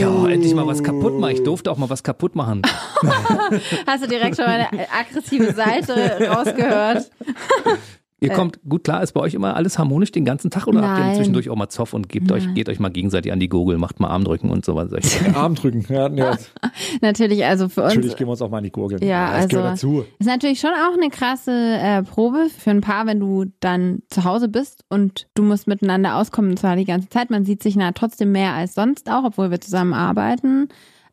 ja, 0.01 0.27
endlich 0.27 0.53
mal 0.53 0.67
was 0.67 0.83
kaputt 0.83 1.17
machen. 1.17 1.31
Ich 1.31 1.43
durfte 1.43 1.71
auch 1.71 1.77
mal 1.77 1.89
was 1.89 2.03
kaputt 2.03 2.35
machen. 2.35 2.61
Hast 3.87 4.03
du 4.03 4.07
direkt 4.07 4.35
schon 4.35 4.45
meine 4.45 4.67
aggressive 4.91 5.53
Seite 5.53 6.27
rausgehört? 6.29 7.09
Ihr 8.21 8.29
kommt 8.29 8.59
gut 8.67 8.83
klar, 8.83 9.01
ist 9.01 9.13
bei 9.13 9.21
euch 9.21 9.33
immer 9.33 9.55
alles 9.55 9.79
harmonisch 9.79 10.11
den 10.11 10.25
ganzen 10.25 10.51
Tag 10.51 10.67
oder 10.67 10.81
Nein. 10.81 10.89
habt 10.89 11.07
ihr 11.09 11.15
zwischendurch 11.15 11.49
auch 11.49 11.55
mal 11.55 11.69
Zoff 11.69 11.93
und 11.93 12.09
gebt 12.09 12.31
euch, 12.31 12.53
geht 12.53 12.67
euch 12.67 12.79
mal 12.79 12.89
gegenseitig 12.89 13.31
an 13.31 13.39
die 13.39 13.47
Gurgel, 13.47 13.77
macht 13.77 13.99
mal 13.99 14.09
Armdrücken 14.09 14.49
und 14.49 14.65
so 14.65 14.75
was? 14.75 14.89
Armdrücken, 15.33 15.85
ja, 15.89 16.09
nee, 16.09 16.23
Natürlich, 17.01 17.45
also 17.45 17.69
für 17.69 17.83
uns. 17.83 17.95
Natürlich 17.95 18.17
gehen 18.17 18.27
wir 18.27 18.31
uns 18.31 18.41
auch 18.41 18.49
mal 18.49 18.57
an 18.57 18.63
die 18.63 18.71
Gurgel. 18.71 19.03
Ja, 19.03 19.27
das 19.27 19.35
also, 19.35 19.47
gehört 19.49 19.71
dazu. 19.73 20.05
Ist 20.19 20.27
natürlich 20.27 20.59
schon 20.59 20.71
auch 20.71 20.93
eine 20.93 21.09
krasse 21.09 21.51
äh, 21.51 22.03
Probe 22.03 22.47
für 22.55 22.71
ein 22.71 22.81
Paar, 22.81 23.05
wenn 23.05 23.19
du 23.19 23.45
dann 23.59 24.03
zu 24.09 24.23
Hause 24.23 24.49
bist 24.49 24.83
und 24.89 25.27
du 25.35 25.43
musst 25.43 25.67
miteinander 25.67 26.15
auskommen, 26.15 26.51
und 26.51 26.57
zwar 26.57 26.75
die 26.75 26.85
ganze 26.85 27.09
Zeit. 27.09 27.29
Man 27.29 27.45
sieht 27.45 27.63
sich 27.63 27.75
na 27.75 27.91
trotzdem 27.91 28.31
mehr 28.31 28.53
als 28.53 28.73
sonst 28.73 29.09
auch, 29.09 29.23
obwohl 29.23 29.51
wir 29.51 29.61
zusammen 29.61 29.93
arbeiten 29.93 30.67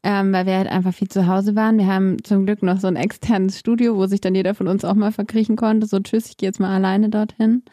ähm, 0.07 0.33
weil 0.33 0.47
wir 0.47 0.57
halt 0.57 0.69
einfach 0.69 0.95
viel 0.95 1.09
zu 1.09 1.27
Hause 1.27 1.57
waren. 1.57 1.79
Wir 1.79 1.89
haben 1.89 2.23
zum 2.23 2.47
Glück 2.47 2.63
noch 2.63 2.79
so 2.79 2.87
ein 2.87 2.95
externes 2.95 3.59
Studio, 3.59 3.97
wo 3.97 4.07
sich 4.07 4.21
dann 4.21 4.37
jeder 4.37 4.55
von 4.55 4.69
uns 4.69 4.85
auch 4.85 4.95
mal 4.95 5.11
verkriechen 5.11 5.57
konnte. 5.57 5.89
So, 5.89 5.99
tschüss, 5.99 6.29
ich 6.29 6.37
gehe 6.37 6.49
jetzt 6.49 6.61
mal 6.61 6.73
alleine 6.73 7.09
dorthin. 7.09 7.65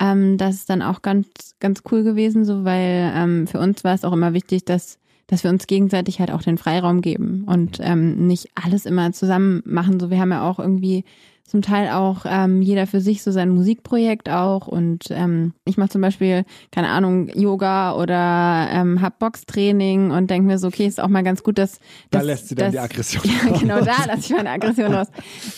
Ähm, 0.00 0.38
das 0.38 0.56
ist 0.56 0.70
dann 0.70 0.82
auch 0.82 1.02
ganz, 1.02 1.54
ganz 1.60 1.82
cool 1.92 2.02
gewesen, 2.02 2.44
so, 2.44 2.64
weil 2.64 3.12
ähm, 3.14 3.46
für 3.46 3.60
uns 3.60 3.84
war 3.84 3.94
es 3.94 4.02
auch 4.04 4.12
immer 4.12 4.32
wichtig, 4.32 4.64
dass 4.64 4.98
dass 5.30 5.44
wir 5.44 5.50
uns 5.50 5.66
gegenseitig 5.66 6.20
halt 6.20 6.30
auch 6.30 6.40
den 6.40 6.56
Freiraum 6.56 7.02
geben 7.02 7.44
und 7.46 7.80
ähm, 7.82 8.26
nicht 8.26 8.48
alles 8.54 8.86
immer 8.86 9.12
zusammen 9.12 9.62
machen. 9.66 10.00
So, 10.00 10.08
wir 10.08 10.18
haben 10.18 10.30
ja 10.30 10.48
auch 10.48 10.58
irgendwie 10.58 11.04
zum 11.48 11.62
Teil 11.62 11.90
auch 11.90 12.24
ähm, 12.26 12.62
jeder 12.62 12.86
für 12.86 13.00
sich 13.00 13.22
so 13.22 13.30
sein 13.30 13.48
Musikprojekt 13.48 14.28
auch 14.28 14.68
und 14.68 15.06
ähm, 15.10 15.54
ich 15.64 15.76
mache 15.76 15.90
zum 15.90 16.02
Beispiel 16.02 16.44
keine 16.70 16.88
Ahnung 16.88 17.28
Yoga 17.34 17.94
oder 17.94 18.68
ähm, 18.70 19.00
hab 19.00 19.18
Boxtraining 19.18 20.10
und 20.10 20.30
denke 20.30 20.46
mir 20.46 20.58
so 20.58 20.68
okay 20.68 20.86
ist 20.86 21.00
auch 21.00 21.08
mal 21.08 21.24
ganz 21.24 21.42
gut 21.42 21.58
dass, 21.58 21.78
dass 22.10 22.20
da 22.20 22.20
lässt 22.20 22.48
sie 22.48 22.54
dann 22.54 22.66
dass, 22.66 22.72
die 22.72 22.78
Aggression 22.78 23.22
ja 23.52 23.58
genau 23.58 23.80
da 23.80 24.04
lasse 24.06 24.20
ich 24.20 24.30
meine 24.30 24.50
Aggression 24.50 24.92
raus. 24.92 25.08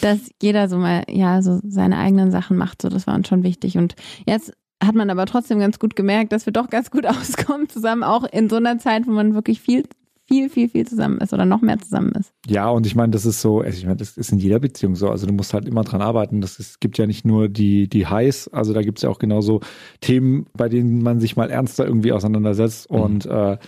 Dass 0.01 0.19
jeder 0.41 0.69
so 0.69 0.77
mal 0.77 1.05
ja 1.09 1.43
so 1.43 1.61
seine 1.67 1.99
eigenen 1.99 2.31
Sachen 2.31 2.57
macht 2.57 2.83
so 2.83 2.89
das 2.89 3.07
war 3.07 3.15
uns 3.15 3.29
schon 3.29 3.43
wichtig. 3.43 3.79
Und 3.79 3.95
jetzt 4.27 4.53
hat 4.83 4.95
man 4.95 5.11
aber 5.11 5.27
trotzdem 5.27 5.59
ganz 5.59 5.79
gut 5.79 5.97
gemerkt, 5.97 6.33
dass 6.33 6.47
wir 6.47 6.53
doch 6.53 6.69
ganz 6.69 6.91
gut 6.91 7.07
auskommen 7.07 7.69
zusammen, 7.69 8.03
auch 8.03 8.25
in 8.25 8.49
so 8.49 8.57
einer 8.57 8.79
Zeit, 8.79 9.07
wo 9.07 9.13
man 9.13 9.35
wirklich 9.35 9.61
viel 9.61 9.85
viel, 10.31 10.49
viel, 10.49 10.69
viel 10.69 10.87
zusammen 10.87 11.19
ist 11.19 11.33
oder 11.33 11.45
noch 11.45 11.61
mehr 11.61 11.79
zusammen 11.79 12.13
ist. 12.13 12.33
Ja, 12.47 12.69
und 12.69 12.87
ich 12.87 12.95
meine, 12.95 13.11
das 13.11 13.27
ist 13.27 13.41
so, 13.41 13.61
also 13.61 13.77
ich 13.77 13.85
meine, 13.85 13.97
das 13.97 14.17
ist 14.17 14.31
in 14.31 14.39
jeder 14.39 14.61
Beziehung 14.61 14.95
so. 14.95 15.09
Also 15.09 15.27
du 15.27 15.33
musst 15.33 15.53
halt 15.53 15.67
immer 15.67 15.83
dran 15.83 16.01
arbeiten. 16.01 16.41
Das 16.41 16.61
ist, 16.61 16.81
gibt 16.81 16.99
ja 16.99 17.07
nicht 17.07 17.25
nur 17.25 17.49
die, 17.49 17.89
die 17.89 18.07
Highs, 18.07 18.47
also 18.49 18.73
da 18.73 18.83
gibt 18.83 18.99
es 18.99 19.03
ja 19.03 19.11
auch 19.11 19.19
genauso 19.19 19.61
Themen, 20.01 20.47
bei 20.57 20.69
denen 20.69 21.03
man 21.03 21.19
sich 21.19 21.37
mal 21.37 21.51
ernster 21.51 21.85
irgendwie 21.85 22.13
auseinandersetzt. 22.13 22.91
Mhm. 22.91 23.01
Und 23.01 23.27
äh, 23.27 23.59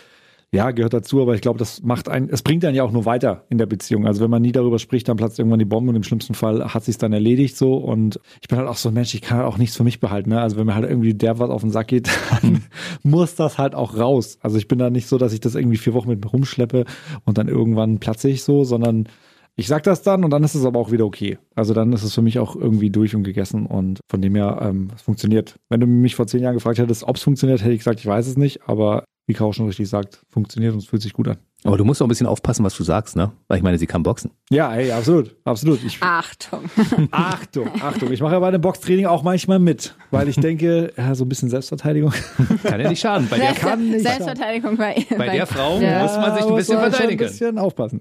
ja, 0.55 0.71
gehört 0.71 0.93
dazu, 0.93 1.23
aber 1.23 1.35
ich 1.35 1.41
glaube, 1.41 1.59
das 1.59 1.83
macht 1.83 2.11
einen, 2.11 2.29
es 2.29 2.43
bringt 2.43 2.63
einen 2.67 2.77
ja 2.77 2.85
auch 2.85 2.93
nur 2.93 3.07
weiter 3.07 3.47
in 3.49 3.57
der 3.57 3.65
Beziehung. 3.65 4.07
Also 4.07 4.23
wenn 4.23 4.31
man 4.31 4.43
nie 4.43 4.53
darüber 4.53 4.79
spricht, 4.79 5.09
dann 5.09 5.17
platzt 5.17 5.39
irgendwann 5.39 5.59
die 5.59 5.65
Bombe 5.65 5.89
und 5.89 5.97
im 5.97 6.03
schlimmsten 6.03 6.35
Fall 6.35 6.75
hat 6.75 6.85
sich 6.85 6.99
dann 6.99 7.15
erledigt 7.15 7.57
so. 7.57 7.77
Und 7.77 8.21
ich 8.43 8.49
bin 8.49 8.59
halt 8.59 8.69
auch 8.69 8.77
so 8.77 8.91
ein 8.91 8.95
Mensch, 8.95 9.15
ich 9.15 9.23
kann 9.23 9.39
halt 9.39 9.47
auch 9.47 9.57
nichts 9.57 9.77
für 9.77 9.85
mich 9.85 9.99
behalten. 9.99 10.29
Ne? 10.29 10.43
Also 10.43 10.59
wenn 10.59 10.67
mir 10.67 10.75
halt 10.75 10.85
irgendwie 10.85 11.15
der 11.15 11.39
was 11.39 11.49
auf 11.49 11.63
den 11.63 11.71
Sack 11.71 11.89
geht, 11.89 12.11
dann 12.43 12.65
muss 13.03 13.35
das 13.35 13.57
halt 13.57 13.75
auch 13.75 13.97
raus. 13.97 14.39
Also 14.43 14.59
ich 14.59 14.69
bin 14.69 14.79
da 14.79 14.91
nicht 14.91 15.07
so, 15.07 15.17
dass 15.17 15.33
ich 15.33 15.41
das 15.41 15.55
irgendwie 15.55 15.79
vier 15.79 15.95
Wochen 15.95 16.11
mit 16.11 16.23
mir 16.23 16.31
rumschleppe 16.31 16.85
und 17.25 17.39
dann 17.39 17.49
irgendwann 17.49 17.99
platze 17.99 18.29
ich 18.29 18.43
so, 18.43 18.65
sondern 18.65 19.09
ich 19.57 19.69
sag 19.69 19.83
das 19.85 20.03
dann 20.03 20.23
und 20.23 20.31
dann 20.31 20.45
ist 20.45 20.55
es 20.55 20.67
aber 20.67 20.79
auch 20.79 20.93
wieder 20.93 21.07
okay. 21.07 21.39
Also 21.55 21.73
dann 21.73 21.95
ist 21.95 22.03
es 22.03 22.15
für 22.15 22.23
mich 22.23 22.39
auch 22.39 22.57
irgendwie 22.57 22.91
durch 22.91 23.15
und 23.15 23.23
gegessen 23.23 23.65
und 23.65 24.01
von 24.11 24.21
dem 24.21 24.35
her, 24.35 24.59
ähm, 24.61 24.89
es 24.95 25.01
funktioniert. 25.01 25.57
Wenn 25.71 25.81
du 25.81 25.87
mich 25.87 26.15
vor 26.15 26.27
zehn 26.27 26.43
Jahren 26.43 26.55
gefragt 26.55 26.79
hättest, 26.79 27.05
ob 27.05 27.17
es 27.17 27.23
funktioniert, 27.23 27.63
hätte 27.63 27.73
ich 27.73 27.81
gesagt, 27.81 28.01
ich 28.01 28.07
weiß 28.07 28.27
es 28.27 28.37
nicht, 28.37 28.69
aber 28.69 29.05
wie 29.27 29.35
Kau 29.35 29.53
schon 29.53 29.67
richtig 29.67 29.89
sagt, 29.89 30.21
funktioniert 30.29 30.73
und 30.73 30.81
es 30.81 30.87
fühlt 30.87 31.03
sich 31.03 31.13
gut 31.13 31.29
an. 31.29 31.39
Aber 31.65 31.77
du 31.77 31.85
musst 31.85 32.03
auch 32.03 32.07
ein 32.07 32.09
bisschen 32.09 32.27
aufpassen, 32.27 32.65
was 32.65 32.77
du 32.77 32.83
sagst, 32.83 33.15
ne? 33.15 33.31
Weil 33.47 33.59
ich 33.59 33.63
meine, 33.63 33.79
sie 33.79 33.87
kann 33.87 34.03
boxen. 34.03 34.33
Ja, 34.51 34.75
ey, 34.75 34.91
absolut, 34.91 35.37
absolut. 35.45 35.83
Ich, 35.85 35.99
Achtung. 36.01 36.65
Achtung, 37.13 37.69
Achtung. 37.81 38.11
Ich 38.13 38.21
mache 38.21 38.33
ja 38.33 38.41
bei 38.41 38.51
dem 38.51 38.61
Boxtraining 38.61 39.07
auch 39.07 39.23
manchmal 39.23 39.61
mit, 39.61 39.95
weil 40.11 40.29
ich 40.29 40.37
denke, 40.37 40.93
ja, 40.97 41.15
so 41.15 41.25
ein 41.25 41.29
bisschen 41.29 41.51
Selbstverteidigung. 41.51 42.13
Kann 42.65 42.81
ja 42.81 42.89
nicht 42.89 43.01
schaden. 43.01 43.29
Bei 43.31 43.39
der, 43.39 43.53
kann 43.53 43.91
nicht 43.91 44.03
Selbstverteidigung 44.03 44.77
bei, 44.77 45.07
bei, 45.11 45.17
bei 45.17 45.29
der 45.29 45.47
Frau 45.47 45.79
ja, 45.81 46.03
muss 46.03 46.17
man 46.17 46.35
sich 46.35 46.45
ein 46.45 46.57
bisschen 46.57 46.79
verteidigen. 46.79 47.25
Ein 47.25 47.31
bisschen 47.31 47.59
aufpassen. 47.59 48.01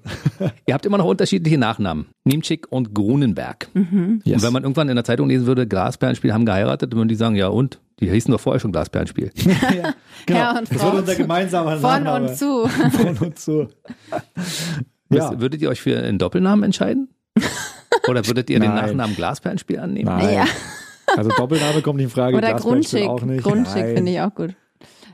Ihr 0.65 0.73
habt 0.73 0.85
immer 0.87 0.97
noch 0.97 1.05
unterschiedliche 1.05 1.59
Nachnamen. 1.59 2.07
Niemczyk 2.23 2.65
und 2.71 2.95
Grunenberg. 2.95 3.69
Mhm. 3.75 4.21
Yes. 4.23 4.37
Und 4.37 4.43
wenn 4.43 4.53
man 4.53 4.63
irgendwann 4.63 4.89
in 4.89 4.95
der 4.95 5.05
Zeitung 5.05 5.29
lesen 5.29 5.45
würde, 5.45 5.67
Glasperlenspiel 5.67 6.33
haben 6.33 6.45
geheiratet, 6.45 6.91
dann 6.91 6.97
würden 6.97 7.09
die 7.09 7.15
sagen, 7.15 7.35
ja 7.35 7.47
und? 7.47 7.79
Die 8.01 8.09
hießen 8.09 8.31
doch 8.31 8.39
vorher 8.39 8.59
schon 8.59 8.71
Glasperlenspiel. 8.71 9.31
ja, 9.45 9.93
genau. 10.25 10.39
Ja, 10.39 10.57
und 10.57 10.71
das 10.71 10.83
wird 10.83 10.93
unser 10.93 11.15
gemeinsamer 11.15 11.77
Von 11.77 12.03
Nachname. 12.03 12.29
und 12.29 12.35
zu. 12.35 12.67
Von 12.91 13.17
und 13.17 13.39
zu. 13.39 13.67
Ja. 15.13 15.37
Würdet 15.41 15.61
ihr 15.61 15.67
euch 15.67 15.81
für 15.81 15.97
einen 15.97 16.17
Doppelnamen 16.19 16.63
entscheiden? 16.63 17.09
Oder 18.07 18.25
würdet 18.27 18.49
ihr 18.49 18.61
den 18.61 18.73
Nachnamen 18.73 19.13
Glasperlenspiel 19.13 19.77
annehmen? 19.77 20.05
Nein. 20.05 20.33
Ja. 20.35 20.45
Also 21.17 21.31
Doppelname 21.31 21.81
kommt 21.81 21.97
nicht 21.97 22.05
in 22.05 22.09
Frage. 22.11 22.37
Oder 22.37 22.53
Grundschick. 22.53 23.05
Grundschick 23.41 23.87
finde 23.87 24.09
ich 24.09 24.21
auch 24.21 24.33
gut. 24.33 24.55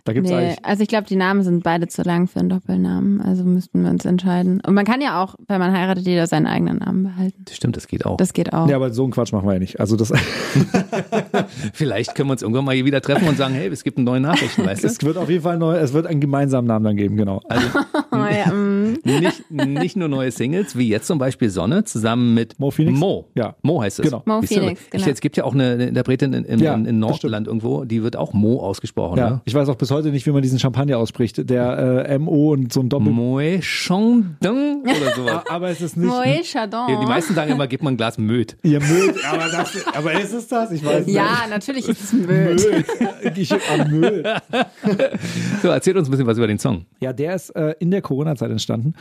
Da 0.08 0.14
gibt's 0.14 0.30
nee, 0.30 0.38
eigentlich 0.38 0.64
also 0.64 0.84
ich 0.84 0.88
glaube, 0.88 1.06
die 1.06 1.18
Namen 1.18 1.44
sind 1.44 1.64
beide 1.64 1.90
zu 1.90 2.02
lang 2.02 2.28
für 2.28 2.40
einen 2.40 2.48
Doppelnamen. 2.48 3.20
Also 3.20 3.44
müssten 3.44 3.84
wir 3.84 3.90
uns 3.90 4.06
entscheiden. 4.06 4.62
Und 4.66 4.74
man 4.74 4.86
kann 4.86 5.02
ja 5.02 5.22
auch, 5.22 5.36
wenn 5.50 5.60
man 5.60 5.74
heiratet, 5.74 6.06
jeder 6.06 6.28
seinen 6.28 6.48
eigenen 6.48 6.78
Namen 6.78 7.04
behalten. 7.04 7.44
Das 7.44 7.58
stimmt, 7.58 7.76
das 7.76 7.88
geht 7.88 8.06
auch. 8.06 8.16
Das 8.16 8.32
geht 8.32 8.54
auch. 8.54 8.70
Ja, 8.70 8.78
aber 8.78 8.92
so 8.92 9.04
einen 9.04 9.12
Quatsch 9.12 9.34
machen 9.34 9.46
wir 9.46 9.54
ja 9.54 9.60
nicht. 9.60 9.82
Also 9.82 9.98
das 9.98 10.14
Vielleicht 11.74 12.16
können 12.16 12.30
wir 12.30 12.34
uns 12.34 12.42
irgendwann 12.42 12.64
mal 12.64 12.76
hier 12.76 12.86
wieder 12.86 13.02
treffen 13.02 13.28
und 13.28 13.38
sagen, 13.38 13.54
hey, 13.54 13.68
es 13.68 13.84
gibt 13.84 13.98
einen 13.98 14.06
neuen 14.06 14.24
Nachrichten, 14.24 14.66
weißt 14.66 14.84
du? 14.84 14.88
Es 14.88 15.04
wird 15.04 15.18
auf 15.18 15.30
jeden 15.30 15.44
Fall 15.44 15.58
neu, 15.58 15.76
es 15.76 15.92
wird 15.92 16.08
einen 16.08 16.22
gemeinsamen 16.22 16.68
Namen 16.68 16.86
dann 16.86 16.96
geben, 16.96 17.18
genau. 17.18 17.42
Also 17.50 17.68
oh, 18.12 18.16
ja, 18.16 18.52
mm. 18.52 19.00
nicht, 19.04 19.52
nicht 19.52 19.98
nur 19.98 20.08
neue 20.08 20.32
Singles, 20.32 20.78
wie 20.78 20.88
jetzt 20.88 21.08
zum 21.08 21.20
Beispiel 21.20 21.50
Sonne 21.50 21.84
zusammen 21.84 22.34
mit 22.34 22.60
Mo 22.60 22.72
Phoenix. 22.72 22.98
Mo. 22.98 23.28
Ja. 23.36 23.56
Mo 23.62 23.82
heißt 23.82 24.00
es. 24.00 24.06
Genau. 24.06 24.24
Mo 24.26 24.42
Phoenix, 24.42 24.82
genau. 24.90 25.06
Ich, 25.06 25.12
es 25.12 25.20
gibt 25.20 25.38
ja 25.38 25.44
auch 25.44 25.54
eine, 25.54 25.72
eine 25.72 25.88
Interpretin 25.88 26.34
in, 26.34 26.46
in, 26.46 26.60
ja, 26.60 26.74
in, 26.74 26.86
in 26.86 27.00
Nordland 27.00 27.48
irgendwo, 27.48 27.84
die 27.84 28.04
wird 28.04 28.16
auch 28.16 28.34
Mo 28.34 28.60
ausgesprochen. 28.60 29.18
Ja. 29.18 29.30
Ne? 29.30 29.42
Ich 29.46 29.54
weiß 29.54 29.68
auch 29.70 29.76
bis 29.76 29.92
heute 29.92 29.97
nicht, 30.06 30.26
wie 30.26 30.32
man 30.32 30.42
diesen 30.42 30.60
Champagner 30.60 30.98
ausspricht, 30.98 31.50
der 31.50 32.08
äh, 32.08 32.20
MO 32.20 32.54
und 32.54 32.72
so 32.74 32.82
ein 32.82 32.90
Doppel. 32.90 33.12
Moe 33.12 33.60
Chandon 33.62 34.84
oder 34.84 35.16
sowas. 35.16 35.44
aber 35.50 35.70
es 35.70 35.82
ist 35.82 35.98
nicht. 35.98 36.08
Moe 36.08 36.42
Chardon. 36.44 36.90
Ja, 36.90 37.00
die 37.00 37.06
meisten 37.06 37.34
sagen 37.34 37.52
immer, 37.52 37.68
gib 37.68 37.84
mal 37.84 37.92
ein 37.92 37.98
Glas 37.98 38.18
Möd. 38.18 38.58
Ja, 38.64 38.80
Möd. 38.80 39.16
Aber, 39.26 39.50
das, 39.50 39.88
aber 39.94 40.14
ist 40.14 40.34
es 40.34 40.48
das? 40.48 40.72
Ich 40.72 40.86
weiß 40.86 41.06
nicht. 41.06 41.16
Ja, 41.16 41.46
natürlich 41.50 41.88
ist 41.88 42.02
es 42.02 42.14
Möd. 42.14 42.28
Möd. 42.28 43.38
Ich 43.38 43.50
Möd. 43.90 44.28
so, 45.62 45.68
erzählt 45.70 45.98
uns 45.98 46.08
ein 46.08 46.12
bisschen 46.12 46.28
was 46.28 46.38
über 46.38 46.48
den 46.48 46.60
Song. 46.60 46.86
Ja, 47.00 47.14
der 47.14 47.36
ist 47.36 47.50
äh, 47.52 47.76
in 47.80 47.92
der 47.92 48.02
Corona-Zeit 48.02 48.52
entstanden. 48.52 48.94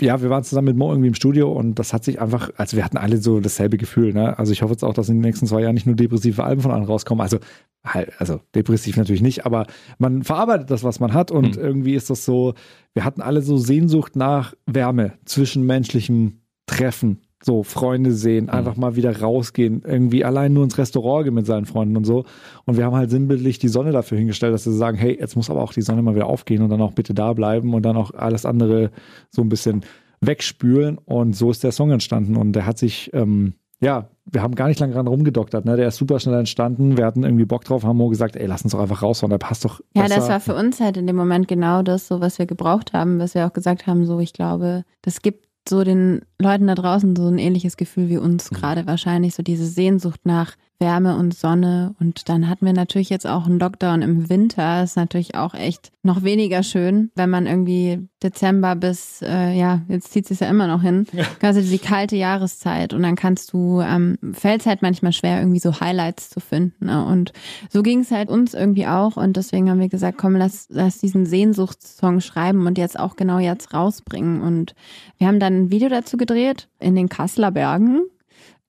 ja, 0.00 0.20
wir 0.22 0.30
waren 0.30 0.44
zusammen 0.44 0.66
mit 0.66 0.76
Mo 0.76 0.90
irgendwie 0.90 1.08
im 1.08 1.14
Studio 1.14 1.52
und 1.52 1.78
das 1.78 1.92
hat 1.92 2.04
sich 2.04 2.20
einfach, 2.20 2.50
also 2.56 2.76
wir 2.76 2.84
hatten 2.84 2.96
alle 2.96 3.18
so 3.18 3.40
dasselbe 3.40 3.76
Gefühl. 3.76 4.12
Ne? 4.12 4.38
Also 4.38 4.52
ich 4.52 4.62
hoffe 4.62 4.72
jetzt 4.72 4.84
auch, 4.84 4.94
dass 4.94 5.08
in 5.08 5.16
den 5.16 5.22
nächsten 5.22 5.46
zwei 5.46 5.62
Jahren 5.62 5.74
nicht 5.74 5.86
nur 5.86 5.96
depressive 5.96 6.44
Alben 6.44 6.62
von 6.62 6.70
allen 6.70 6.84
rauskommen. 6.84 7.22
Also 7.22 7.38
halt, 7.84 8.12
also 8.18 8.40
depressiv 8.54 8.96
natürlich 8.96 9.22
nicht, 9.22 9.46
aber 9.46 9.66
man 9.98 10.22
verarbeitet 10.30 10.70
das, 10.70 10.84
was 10.84 11.00
man 11.00 11.12
hat 11.12 11.32
und 11.32 11.56
mhm. 11.56 11.62
irgendwie 11.62 11.94
ist 11.96 12.08
das 12.08 12.24
so, 12.24 12.54
wir 12.94 13.04
hatten 13.04 13.20
alle 13.20 13.42
so 13.42 13.56
Sehnsucht 13.56 14.14
nach 14.14 14.54
Wärme, 14.64 15.14
zwischenmenschlichem 15.24 16.42
Treffen, 16.66 17.22
so 17.42 17.64
Freunde 17.64 18.12
sehen, 18.12 18.44
mhm. 18.44 18.50
einfach 18.50 18.76
mal 18.76 18.94
wieder 18.94 19.20
rausgehen, 19.20 19.82
irgendwie 19.84 20.24
allein 20.24 20.52
nur 20.52 20.62
ins 20.62 20.78
Restaurant 20.78 21.24
gehen 21.24 21.34
mit 21.34 21.46
seinen 21.46 21.66
Freunden 21.66 21.96
und 21.96 22.04
so. 22.04 22.26
Und 22.64 22.76
wir 22.76 22.84
haben 22.84 22.94
halt 22.94 23.10
sinnbildlich 23.10 23.58
die 23.58 23.66
Sonne 23.66 23.90
dafür 23.90 24.18
hingestellt, 24.18 24.54
dass 24.54 24.66
wir 24.66 24.72
sagen, 24.72 24.96
hey, 24.96 25.18
jetzt 25.18 25.34
muss 25.34 25.50
aber 25.50 25.62
auch 25.62 25.72
die 25.72 25.82
Sonne 25.82 26.00
mal 26.00 26.14
wieder 26.14 26.26
aufgehen 26.26 26.62
und 26.62 26.70
dann 26.70 26.80
auch 26.80 26.92
bitte 26.92 27.12
da 27.12 27.32
bleiben 27.32 27.74
und 27.74 27.82
dann 27.82 27.96
auch 27.96 28.12
alles 28.14 28.46
andere 28.46 28.92
so 29.30 29.42
ein 29.42 29.48
bisschen 29.48 29.84
wegspülen. 30.20 30.96
Und 30.98 31.34
so 31.34 31.50
ist 31.50 31.64
der 31.64 31.72
Song 31.72 31.90
entstanden. 31.90 32.36
Und 32.36 32.52
der 32.52 32.66
hat 32.66 32.78
sich, 32.78 33.10
ähm, 33.14 33.54
ja, 33.80 34.08
wir 34.26 34.42
haben 34.42 34.54
gar 34.54 34.68
nicht 34.68 34.78
lange 34.78 34.92
dran 34.92 35.06
rumgedoktert, 35.06 35.64
ne? 35.64 35.76
Der 35.76 35.88
ist 35.88 35.96
super 35.96 36.20
schnell 36.20 36.38
entstanden. 36.38 36.96
Wir 36.96 37.06
hatten 37.06 37.24
irgendwie 37.24 37.46
Bock 37.46 37.64
drauf, 37.64 37.82
haben 37.82 37.96
Mo 37.96 38.08
gesagt, 38.08 38.36
ey, 38.36 38.46
lass 38.46 38.62
uns 38.62 38.72
doch 38.72 38.80
einfach 38.80 39.02
raushauen, 39.02 39.30
der 39.30 39.38
passt 39.38 39.64
doch. 39.64 39.80
Ja, 39.94 40.02
besser. 40.02 40.16
das 40.16 40.28
war 40.28 40.40
für 40.40 40.54
uns 40.54 40.80
halt 40.80 40.96
in 40.96 41.06
dem 41.06 41.16
Moment 41.16 41.48
genau 41.48 41.82
das, 41.82 42.06
so 42.06 42.20
was 42.20 42.38
wir 42.38 42.46
gebraucht 42.46 42.92
haben, 42.92 43.18
was 43.18 43.34
wir 43.34 43.46
auch 43.46 43.52
gesagt 43.52 43.86
haben, 43.86 44.04
so, 44.04 44.20
ich 44.20 44.32
glaube, 44.32 44.84
das 45.02 45.22
gibt 45.22 45.46
so 45.68 45.82
den 45.84 46.22
Leuten 46.38 46.66
da 46.66 46.74
draußen 46.74 47.16
so 47.16 47.26
ein 47.26 47.38
ähnliches 47.38 47.76
Gefühl 47.76 48.08
wie 48.08 48.18
uns 48.18 48.50
mhm. 48.50 48.56
gerade 48.56 48.86
wahrscheinlich, 48.86 49.34
so 49.34 49.42
diese 49.42 49.66
Sehnsucht 49.66 50.20
nach 50.24 50.56
Wärme 50.80 51.16
und 51.16 51.34
Sonne. 51.34 51.94
Und 52.00 52.28
dann 52.28 52.48
hatten 52.48 52.66
wir 52.66 52.72
natürlich 52.72 53.10
jetzt 53.10 53.26
auch 53.26 53.46
einen 53.46 53.60
Lockdown 53.60 54.02
im 54.02 54.28
Winter. 54.30 54.82
Ist 54.82 54.96
natürlich 54.96 55.34
auch 55.34 55.54
echt 55.54 55.92
noch 56.02 56.22
weniger 56.22 56.62
schön, 56.62 57.10
wenn 57.14 57.28
man 57.28 57.46
irgendwie 57.46 58.08
Dezember 58.22 58.74
bis, 58.74 59.22
äh, 59.22 59.52
ja, 59.52 59.82
jetzt 59.88 60.12
zieht 60.12 60.30
es 60.30 60.40
ja 60.40 60.48
immer 60.48 60.66
noch 60.66 60.80
hin, 60.80 61.06
ja. 61.12 61.24
quasi 61.38 61.62
die 61.62 61.78
kalte 61.78 62.16
Jahreszeit. 62.16 62.94
Und 62.94 63.02
dann 63.02 63.16
kannst 63.16 63.52
du, 63.52 63.80
ähm, 63.80 64.16
fällt 64.32 64.62
es 64.62 64.66
halt 64.66 64.80
manchmal 64.80 65.12
schwer, 65.12 65.38
irgendwie 65.38 65.60
so 65.60 65.80
Highlights 65.80 66.30
zu 66.30 66.40
finden. 66.40 66.86
Ne? 66.86 67.04
Und 67.04 67.32
so 67.68 67.82
ging 67.82 68.00
es 68.00 68.10
halt 68.10 68.30
uns 68.30 68.54
irgendwie 68.54 68.86
auch. 68.86 69.16
Und 69.16 69.36
deswegen 69.36 69.70
haben 69.70 69.80
wir 69.80 69.88
gesagt, 69.88 70.16
komm, 70.16 70.36
lass, 70.36 70.66
lass 70.70 70.98
diesen 70.98 71.26
Sehnsuchtssong 71.26 72.20
schreiben 72.20 72.66
und 72.66 72.78
jetzt 72.78 72.98
auch 72.98 73.16
genau 73.16 73.38
jetzt 73.38 73.74
rausbringen. 73.74 74.40
Und 74.40 74.74
wir 75.18 75.26
haben 75.26 75.40
dann 75.40 75.64
ein 75.64 75.70
Video 75.70 75.90
dazu 75.90 76.16
gedreht 76.16 76.68
in 76.78 76.94
den 76.94 77.10
Kasseler 77.10 77.50
Bergen 77.50 78.00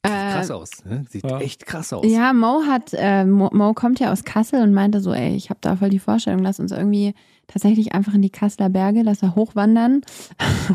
krass 0.04 0.50
äh, 0.50 0.54
aus, 0.54 0.70
ne? 0.86 1.06
Sieht 1.10 1.24
ja. 1.24 1.40
echt 1.40 1.66
krass 1.66 1.94
aus. 1.94 2.06
Ja, 2.06 2.34
Mo 2.34 2.64
hat, 2.68 2.92
äh, 2.94 3.26
Mo, 3.26 3.50
Mo, 3.54 3.74
kommt 3.74 4.00
ja 4.00 4.12
aus 4.12 4.24
Kassel 4.24 4.62
und 4.62 4.74
meinte 4.74 5.02
so, 5.02 5.14
ey, 5.14 5.36
ich 5.36 5.50
habe 5.50 5.60
da 5.62 5.76
voll 5.76 5.90
die 5.90 6.00
Vorstellung, 6.00 6.42
lass 6.42 6.60
uns 6.60 6.72
irgendwie 6.72 7.14
tatsächlich 7.48 7.94
einfach 7.94 8.14
in 8.14 8.22
die 8.22 8.30
Kasseler 8.30 8.70
Berge, 8.70 9.02
lass 9.04 9.20
da 9.20 9.36
hochwandern. 9.36 10.02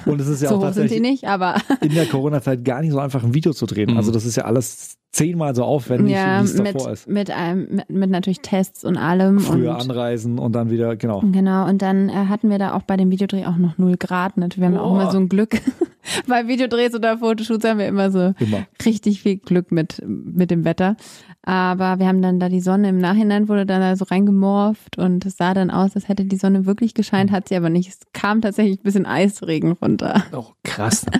Und 0.05 0.20
es 0.20 0.29
ist 0.29 0.43
ja 0.43 0.49
so 0.51 0.57
auch 0.57 0.61
tatsächlich 0.62 0.93
sind 0.93 1.05
sie 1.05 1.11
nicht, 1.11 1.24
aber 1.24 1.57
in 1.81 1.95
der 1.95 2.07
Corona-Zeit 2.07 2.64
gar 2.64 2.83
nicht 2.83 2.93
so 2.93 2.99
einfach 2.99 3.24
ein 3.24 3.35
Video 3.35 3.53
zu 3.53 3.66
drehen. 3.66 3.91
Mhm. 3.91 3.97
Also 3.97 4.12
das 4.12 4.24
ist 4.24 4.37
ja 4.37 4.45
alles 4.45 4.97
zehnmal 5.16 5.54
so 5.54 5.64
aufwendig, 5.64 6.14
ja, 6.14 6.40
wie 6.40 6.44
es 6.44 6.58
mit, 6.58 6.74
davor 6.74 6.92
ist. 6.92 7.08
Mit, 7.08 7.30
einem, 7.30 7.68
mit, 7.70 7.90
mit 7.90 8.10
natürlich 8.10 8.40
Tests 8.40 8.84
und 8.84 8.98
allem. 8.98 9.40
Früher 9.40 9.70
und, 9.70 9.80
anreisen 9.80 10.38
und 10.38 10.52
dann 10.52 10.70
wieder, 10.70 10.96
genau. 10.96 11.20
Genau, 11.20 11.66
und 11.66 11.80
dann 11.80 12.10
äh, 12.10 12.12
hatten 12.12 12.50
wir 12.50 12.58
da 12.58 12.74
auch 12.74 12.82
bei 12.82 12.96
dem 12.96 13.10
Videodreh 13.10 13.46
auch 13.46 13.56
noch 13.56 13.78
null 13.78 13.96
Grad. 13.96 14.36
Natürlich, 14.36 14.60
wir 14.60 14.76
haben 14.76 14.84
oh. 14.84 14.90
auch 14.90 14.94
immer 14.94 15.10
so 15.10 15.18
ein 15.18 15.28
Glück. 15.28 15.60
bei 16.26 16.46
Videodrehs 16.46 16.94
oder 16.94 17.18
Fotoshoots 17.18 17.64
haben 17.64 17.78
wir 17.78 17.88
immer 17.88 18.10
so 18.10 18.34
immer. 18.38 18.66
richtig 18.84 19.22
viel 19.22 19.38
Glück 19.38 19.72
mit, 19.72 20.02
mit 20.06 20.50
dem 20.50 20.64
Wetter. 20.64 20.96
Aber 21.42 21.98
wir 21.98 22.08
haben 22.08 22.20
dann 22.22 22.38
da 22.38 22.48
die 22.48 22.60
Sonne 22.60 22.88
im 22.88 22.98
Nachhinein 22.98 23.48
wurde 23.48 23.64
dann 23.64 23.80
da 23.80 23.96
so 23.96 24.04
reingemorft 24.04 24.98
und 24.98 25.24
es 25.24 25.36
sah 25.36 25.54
dann 25.54 25.70
aus, 25.70 25.94
als 25.94 26.08
hätte 26.08 26.24
die 26.24 26.36
Sonne 26.36 26.66
wirklich 26.66 26.92
gescheint, 26.92 27.30
hat 27.30 27.48
sie 27.48 27.56
aber 27.56 27.70
nicht. 27.70 27.88
Es 27.88 28.00
kam 28.12 28.42
tatsächlich 28.42 28.80
ein 28.80 28.82
bisschen 28.82 29.06
Eisregen 29.06 29.72
runter. 29.72 30.24
Oh, 30.32 30.46
krass. 30.62 31.06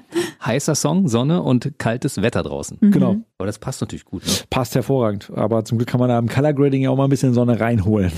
Heißer 0.47 0.74
Song, 0.74 1.09
Sonne 1.09 1.42
und 1.42 1.78
kaltes 1.78 2.22
Wetter 2.22 2.42
draußen. 2.42 2.78
Mhm. 2.80 2.90
Genau. 2.90 3.16
Aber 3.38 3.47
das 3.47 3.59
passt 3.59 3.80
natürlich 3.80 4.05
gut. 4.05 4.24
Ne? 4.24 4.32
Passt 4.49 4.74
hervorragend. 4.74 5.30
Aber 5.34 5.64
zum 5.64 5.78
Glück 5.78 5.88
kann 5.88 6.01
man 6.01 6.09
da 6.09 6.18
im 6.18 6.28
Color 6.28 6.55
Grading 6.55 6.82
ja 6.82 6.90
auch 6.90 6.97
mal 6.97 7.05
ein 7.05 7.11
bisschen 7.11 7.34
Sonne 7.34 7.61
reinholen. 7.61 8.12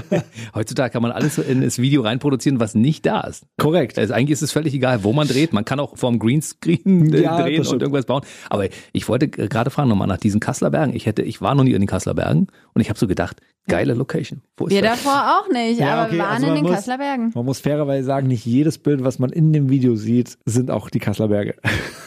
Heutzutage 0.54 0.92
kann 0.92 1.02
man 1.02 1.12
alles 1.12 1.38
in 1.38 1.60
das 1.60 1.78
Video 1.78 2.02
reinproduzieren, 2.02 2.58
was 2.58 2.74
nicht 2.74 3.06
da 3.06 3.20
ist. 3.20 3.46
Korrekt. 3.58 3.98
Also 3.98 4.14
eigentlich 4.14 4.32
ist 4.32 4.42
es 4.42 4.52
völlig 4.52 4.74
egal, 4.74 5.04
wo 5.04 5.12
man 5.12 5.28
dreht. 5.28 5.52
Man 5.52 5.64
kann 5.64 5.78
auch 5.78 5.96
vorm 5.96 6.18
Greenscreen 6.18 7.12
ja, 7.12 7.40
drehen 7.40 7.66
und 7.66 7.82
irgendwas 7.82 8.06
bauen. 8.06 8.22
Aber 8.50 8.66
ich 8.92 9.08
wollte 9.08 9.28
gerade 9.28 9.70
fragen 9.70 9.88
nochmal 9.88 10.08
nach 10.08 10.18
diesen 10.18 10.40
Kasseler 10.40 10.70
Bergen. 10.70 10.94
Ich 10.94 11.06
hätte, 11.06 11.22
ich 11.22 11.40
war 11.40 11.54
noch 11.54 11.64
nie 11.64 11.72
in 11.72 11.80
den 11.80 11.88
Kasseler 11.88 12.14
Bergen 12.14 12.48
und 12.74 12.80
ich 12.80 12.88
habe 12.88 12.98
so 12.98 13.06
gedacht, 13.06 13.40
geile 13.68 13.94
Location. 13.94 14.42
Wo 14.56 14.66
ist 14.66 14.72
wir 14.72 14.82
das? 14.82 15.02
davor 15.02 15.40
auch 15.40 15.52
nicht, 15.52 15.80
ja, 15.80 15.94
aber 15.94 16.02
okay, 16.06 16.12
wir 16.12 16.18
waren 16.20 16.34
also 16.34 16.46
in 16.46 16.54
den 16.54 16.62
muss, 16.64 16.72
Kasseler 16.72 16.98
Bergen. 16.98 17.32
Man 17.34 17.44
muss 17.44 17.60
fairerweise 17.60 18.06
sagen, 18.06 18.28
nicht 18.28 18.46
jedes 18.46 18.78
Bild, 18.78 19.04
was 19.04 19.18
man 19.18 19.30
in 19.30 19.52
dem 19.52 19.68
Video 19.68 19.96
sieht, 19.96 20.38
sind 20.44 20.70
auch 20.70 20.90
die 20.90 20.98
Kasseler 20.98 21.28
Berge. 21.28 21.56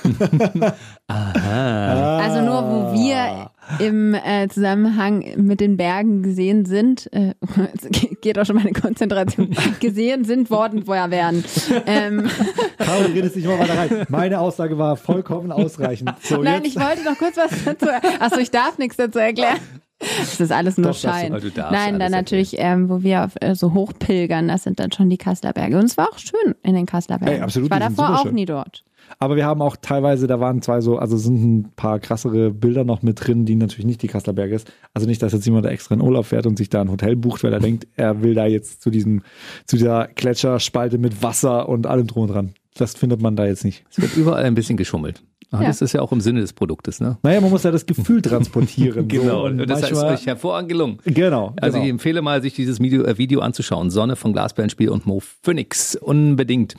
Aha. 1.08 2.18
Also 2.20 2.42
nur, 2.42 2.64
wo 2.64 2.94
wir 2.94 3.50
im 3.80 4.14
äh, 4.14 4.48
Zusammenhang 4.48 5.24
mit 5.38 5.60
den 5.60 5.78
Bergen 5.78 6.24
gesehen 6.24 6.66
sind, 6.66 7.12
äh, 7.14 7.34
geht 8.22 8.40
auch 8.40 8.46
schon 8.46 8.56
meine 8.56 8.74
Konzentration, 8.74 9.56
gesehen 9.80 10.24
sind 10.24 10.50
worden 10.50 10.86
vorher 10.86 11.12
wären. 11.12 11.44
Ähm. 11.86 12.30
Caro, 12.78 13.04
du 13.04 13.14
redest 13.14 13.36
nicht 13.36 13.48
mal 13.48 13.60
weiter 13.60 13.78
rein. 13.78 14.06
Meine 14.10 14.40
Aussage 14.40 14.78
war 14.78 14.96
vollkommen 14.98 15.52
ausreichend. 15.52 16.14
So, 16.22 16.42
Nein, 16.42 16.64
jetzt. 16.64 16.76
ich 16.76 16.82
wollte 16.82 17.04
noch 17.04 17.18
kurz 17.18 17.38
was 17.38 17.52
dazu. 17.64 17.88
Achso, 18.20 18.40
ich 18.40 18.52
darf 18.52 18.78
nichts 18.78 18.98
dazu 18.98 19.20
erklären. 19.20 19.60
Das 20.00 20.40
ist 20.40 20.52
alles 20.52 20.78
nur 20.78 20.92
Doch, 20.92 20.98
Schein. 20.98 21.34
Du, 21.34 21.52
du 21.52 21.62
Nein, 21.62 22.00
dann 22.00 22.12
natürlich, 22.12 22.56
ähm, 22.58 22.90
wo 22.90 23.04
wir 23.04 23.26
auf, 23.26 23.34
äh, 23.42 23.54
so 23.54 23.74
hochpilgern, 23.74 24.48
das 24.48 24.64
sind 24.64 24.80
dann 24.80 24.94
schon 24.94 25.10
die 25.10 25.18
Kasseler 25.18 25.52
Berge. 25.52 25.78
Und 25.78 25.86
es 25.86 25.98
war 25.98 26.10
auch 26.10 26.18
schön 26.18 26.56
in 26.64 26.74
den 26.74 26.86
Kasseler 26.86 27.20
Bergen. 27.20 27.34
Hey, 27.34 27.42
absolut, 27.42 27.68
ich 27.68 27.72
war 27.72 27.80
davor 27.80 28.22
auch 28.22 28.32
nie 28.32 28.46
dort. 28.46 28.86
Aber 29.18 29.36
wir 29.36 29.46
haben 29.46 29.62
auch 29.62 29.76
teilweise, 29.76 30.28
da 30.28 30.40
waren 30.40 30.62
zwei 30.62 30.82
so, 30.82 30.98
also 30.98 31.18
sind 31.18 31.44
ein 31.44 31.72
paar 31.76 32.00
krassere 32.00 32.52
Bilder 32.52 32.84
noch 32.84 33.02
mit 33.02 33.26
drin, 33.26 33.46
die 33.46 33.56
natürlich 33.56 33.86
nicht 33.86 34.02
die 34.02 34.08
Kasseler 34.08 34.34
Berge 34.34 34.56
ist. 34.56 34.72
Also 34.94 35.08
nicht, 35.08 35.22
dass 35.22 35.34
jetzt 35.34 35.46
jemand 35.46 35.66
da 35.66 35.70
extra 35.70 35.96
in 35.96 36.02
Urlaub 36.02 36.26
fährt 36.26 36.46
und 36.46 36.58
sich 36.58 36.70
da 36.70 36.82
ein 36.82 36.92
Hotel 36.92 37.16
bucht, 37.16 37.44
weil 37.44 37.54
er 37.54 37.60
denkt, 37.60 37.88
er 37.96 38.22
will 38.22 38.36
da 38.36 38.46
jetzt 38.46 38.82
zu 38.82 38.90
diesem, 38.90 39.24
zu 39.66 39.78
dieser 39.78 40.08
Gletscherspalte 40.08 40.98
mit 40.98 41.24
Wasser 41.24 41.68
und 41.68 41.88
allem 41.88 42.08
drum 42.08 42.24
und 42.24 42.30
dran. 42.30 42.54
Das 42.76 42.96
findet 42.96 43.22
man 43.22 43.36
da 43.36 43.46
jetzt 43.46 43.66
nicht. 43.66 43.84
Es 43.90 44.02
wird 44.02 44.16
überall 44.16 44.44
ein 44.44 44.56
bisschen 44.56 44.78
geschummelt. 44.78 45.24
Ach, 45.52 45.62
ja. 45.62 45.68
Das 45.68 45.82
ist 45.82 45.94
ja 45.94 46.02
auch 46.02 46.12
im 46.12 46.22
Sinne 46.22 46.42
des 46.42 46.54
Produktes, 46.54 47.00
ne? 47.00 47.18
Naja, 47.24 47.42
man 47.42 47.50
muss 47.50 47.64
ja 47.64 47.72
das 47.72 47.86
Gefühl 47.86 48.22
transportieren. 48.22 49.08
genau, 49.08 49.42
so. 49.42 49.46
und, 49.46 49.62
und 49.62 49.70
das 49.70 49.90
ist 49.90 50.04
euch 50.04 50.28
hervorragend 50.28 50.70
gelungen. 50.70 51.00
Genau. 51.06 51.54
Also 51.60 51.76
genau. 51.76 51.86
ich 51.86 51.90
empfehle 51.90 52.22
mal, 52.22 52.42
sich 52.42 52.54
dieses 52.54 52.80
Video, 52.80 53.04
äh, 53.04 53.18
Video 53.18 53.40
anzuschauen. 53.40 53.90
Sonne 53.90 54.16
von 54.16 54.32
Glasperlenspiel 54.32 54.90
und 54.90 55.08
Mo 55.08 55.22
Phoenix. 55.42 55.96
Unbedingt. 55.96 56.76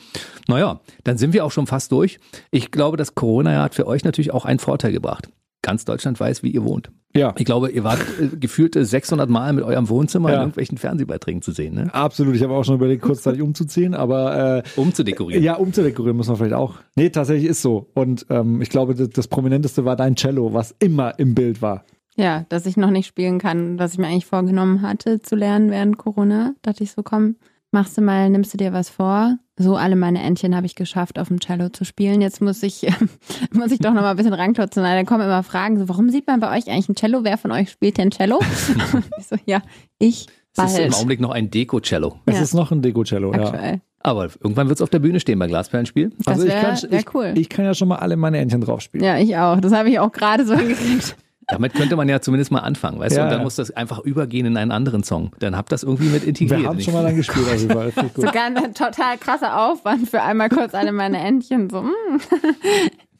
Naja, 0.47 0.79
dann 1.03 1.17
sind 1.17 1.33
wir 1.33 1.43
auch 1.43 1.51
schon 1.51 1.67
fast 1.67 1.91
durch. 1.91 2.19
Ich 2.49 2.71
glaube, 2.71 2.95
das 2.95 3.13
Corona 3.13 3.61
hat 3.61 3.75
für 3.75 3.87
euch 3.87 4.05
natürlich 4.05 4.31
auch 4.31 4.45
einen 4.45 4.59
Vorteil 4.59 4.93
gebracht 4.93 5.29
ganz 5.61 5.85
Deutschland 5.85 6.19
weiß, 6.19 6.43
wie 6.43 6.51
ihr 6.51 6.63
wohnt. 6.63 6.91
Ja. 7.13 7.33
Ich 7.37 7.45
glaube, 7.45 7.69
ihr 7.71 7.83
wart 7.83 7.99
äh, 8.19 8.35
gefühlt 8.37 8.75
600 8.75 9.29
Mal 9.29 9.53
mit 9.53 9.63
eurem 9.63 9.89
Wohnzimmer 9.89 10.29
ja. 10.29 10.35
in 10.35 10.41
irgendwelchen 10.41 10.77
Fernsehbeiträgen 10.77 11.41
zu 11.41 11.51
sehen. 11.51 11.75
Ne? 11.75 11.93
Absolut. 11.93 12.35
Ich 12.35 12.43
habe 12.43 12.53
auch 12.53 12.63
schon 12.63 12.75
überlegt, 12.75 13.01
kurzzeitig 13.01 13.41
umzuziehen, 13.41 13.93
aber 13.93 14.57
äh, 14.57 14.63
umzudekorieren. 14.75 15.43
Ja, 15.43 15.55
umzudekorieren 15.55 16.15
muss 16.15 16.27
man 16.27 16.37
vielleicht 16.37 16.53
auch. 16.53 16.75
Nee, 16.95 17.09
tatsächlich 17.09 17.49
ist 17.49 17.61
so. 17.61 17.89
Und 17.93 18.25
ähm, 18.29 18.61
ich 18.61 18.69
glaube, 18.69 18.95
das, 18.95 19.09
das 19.09 19.27
Prominenteste 19.27 19.83
war 19.83 19.95
dein 19.95 20.15
Cello, 20.15 20.53
was 20.53 20.73
immer 20.79 21.19
im 21.19 21.35
Bild 21.35 21.61
war. 21.61 21.83
Ja, 22.15 22.45
dass 22.49 22.65
ich 22.65 22.77
noch 22.77 22.91
nicht 22.91 23.07
spielen 23.07 23.39
kann, 23.39 23.79
was 23.79 23.93
ich 23.93 23.99
mir 23.99 24.07
eigentlich 24.07 24.25
vorgenommen 24.25 24.81
hatte 24.81 25.21
zu 25.21 25.35
lernen 25.35 25.71
während 25.71 25.97
Corona. 25.97 26.53
Dachte 26.61 26.83
ich 26.83 26.91
so, 26.91 27.03
komm, 27.03 27.35
machst 27.71 27.97
du 27.97 28.01
mal, 28.01 28.29
nimmst 28.29 28.53
du 28.53 28.57
dir 28.57 28.73
was 28.73 28.89
vor. 28.89 29.37
So 29.57 29.75
alle 29.75 29.95
meine 29.95 30.21
Entchen 30.21 30.55
habe 30.55 30.65
ich 30.65 30.75
geschafft, 30.75 31.19
auf 31.19 31.27
dem 31.29 31.39
Cello 31.39 31.69
zu 31.69 31.85
spielen. 31.85 32.21
Jetzt 32.21 32.41
muss 32.41 32.63
ich, 32.63 32.87
muss 33.53 33.71
ich 33.71 33.79
doch 33.79 33.93
noch 33.93 34.01
mal 34.01 34.11
ein 34.11 34.17
bisschen 34.17 34.33
ranklotzen. 34.33 34.83
Da 34.83 35.03
kommen 35.03 35.23
immer 35.23 35.43
Fragen, 35.43 35.79
so, 35.79 35.87
warum 35.87 36.09
sieht 36.09 36.27
man 36.27 36.39
bei 36.39 36.57
euch 36.57 36.69
eigentlich 36.69 36.89
ein 36.89 36.95
Cello? 36.95 37.23
Wer 37.23 37.37
von 37.37 37.51
euch 37.51 37.69
spielt 37.69 37.97
denn 37.97 38.11
Cello? 38.11 38.39
ich 39.19 39.27
so, 39.27 39.35
ja, 39.45 39.61
ich 39.99 40.27
bald. 40.55 40.69
Es 40.69 40.79
ist 40.79 40.85
im 40.85 40.93
Augenblick 40.93 41.19
noch 41.19 41.31
ein 41.31 41.49
Deko-Cello. 41.49 42.19
Es 42.25 42.35
ja. 42.35 42.41
ist 42.41 42.53
noch 42.53 42.71
ein 42.71 42.81
Deko-Cello, 42.81 43.33
ja. 43.33 43.79
Aber 44.03 44.23
irgendwann 44.23 44.67
wird 44.67 44.79
es 44.79 44.81
auf 44.81 44.89
der 44.89 44.99
Bühne 44.99 45.19
stehen 45.19 45.37
bei 45.37 45.45
Glasperlenspiel. 45.45 46.11
Also 46.25 46.47
wär, 46.47 46.73
ich, 46.73 46.81
kann, 46.81 46.99
ich, 46.99 47.13
cool. 47.13 47.33
ich 47.35 47.49
kann 47.49 47.65
ja 47.65 47.75
schon 47.75 47.87
mal 47.87 47.97
alle 47.97 48.17
meine 48.17 48.39
Entchen 48.39 48.61
drauf 48.61 48.81
spielen. 48.81 49.03
Ja, 49.03 49.19
ich 49.19 49.37
auch. 49.37 49.61
Das 49.61 49.73
habe 49.73 49.89
ich 49.89 49.99
auch 49.99 50.11
gerade 50.11 50.43
so 50.43 50.55
hingekriegt. 50.55 51.15
Damit 51.51 51.73
könnte 51.73 51.95
man 51.95 52.09
ja 52.09 52.21
zumindest 52.21 52.51
mal 52.51 52.59
anfangen, 52.59 52.99
weißt 52.99 53.15
ja, 53.15 53.21
du? 53.21 53.25
Und 53.25 53.31
dann 53.31 53.39
ja. 53.39 53.43
muss 53.43 53.55
das 53.55 53.71
einfach 53.71 53.99
übergehen 53.99 54.45
in 54.45 54.57
einen 54.57 54.71
anderen 54.71 55.03
Song. 55.03 55.31
Dann 55.39 55.55
habt 55.55 55.71
das 55.71 55.83
irgendwie 55.83 56.09
mit 56.09 56.23
integriert. 56.23 56.61
Wir 56.61 56.67
haben 56.69 56.79
schon 56.81 56.93
mal 56.93 57.03
dann 57.03 57.15
gespielt, 57.15 57.47
also 57.49 57.69
war 57.69 57.91
Sogar 58.15 58.45
ein 58.45 58.73
total 58.73 59.17
krasser 59.17 59.69
Aufwand 59.69 60.09
für 60.09 60.21
einmal 60.21 60.49
kurz 60.49 60.73
alle 60.73 60.91
meine 60.91 61.19
Entchen 61.19 61.69
so. 61.69 61.81
Mm. 61.81 62.19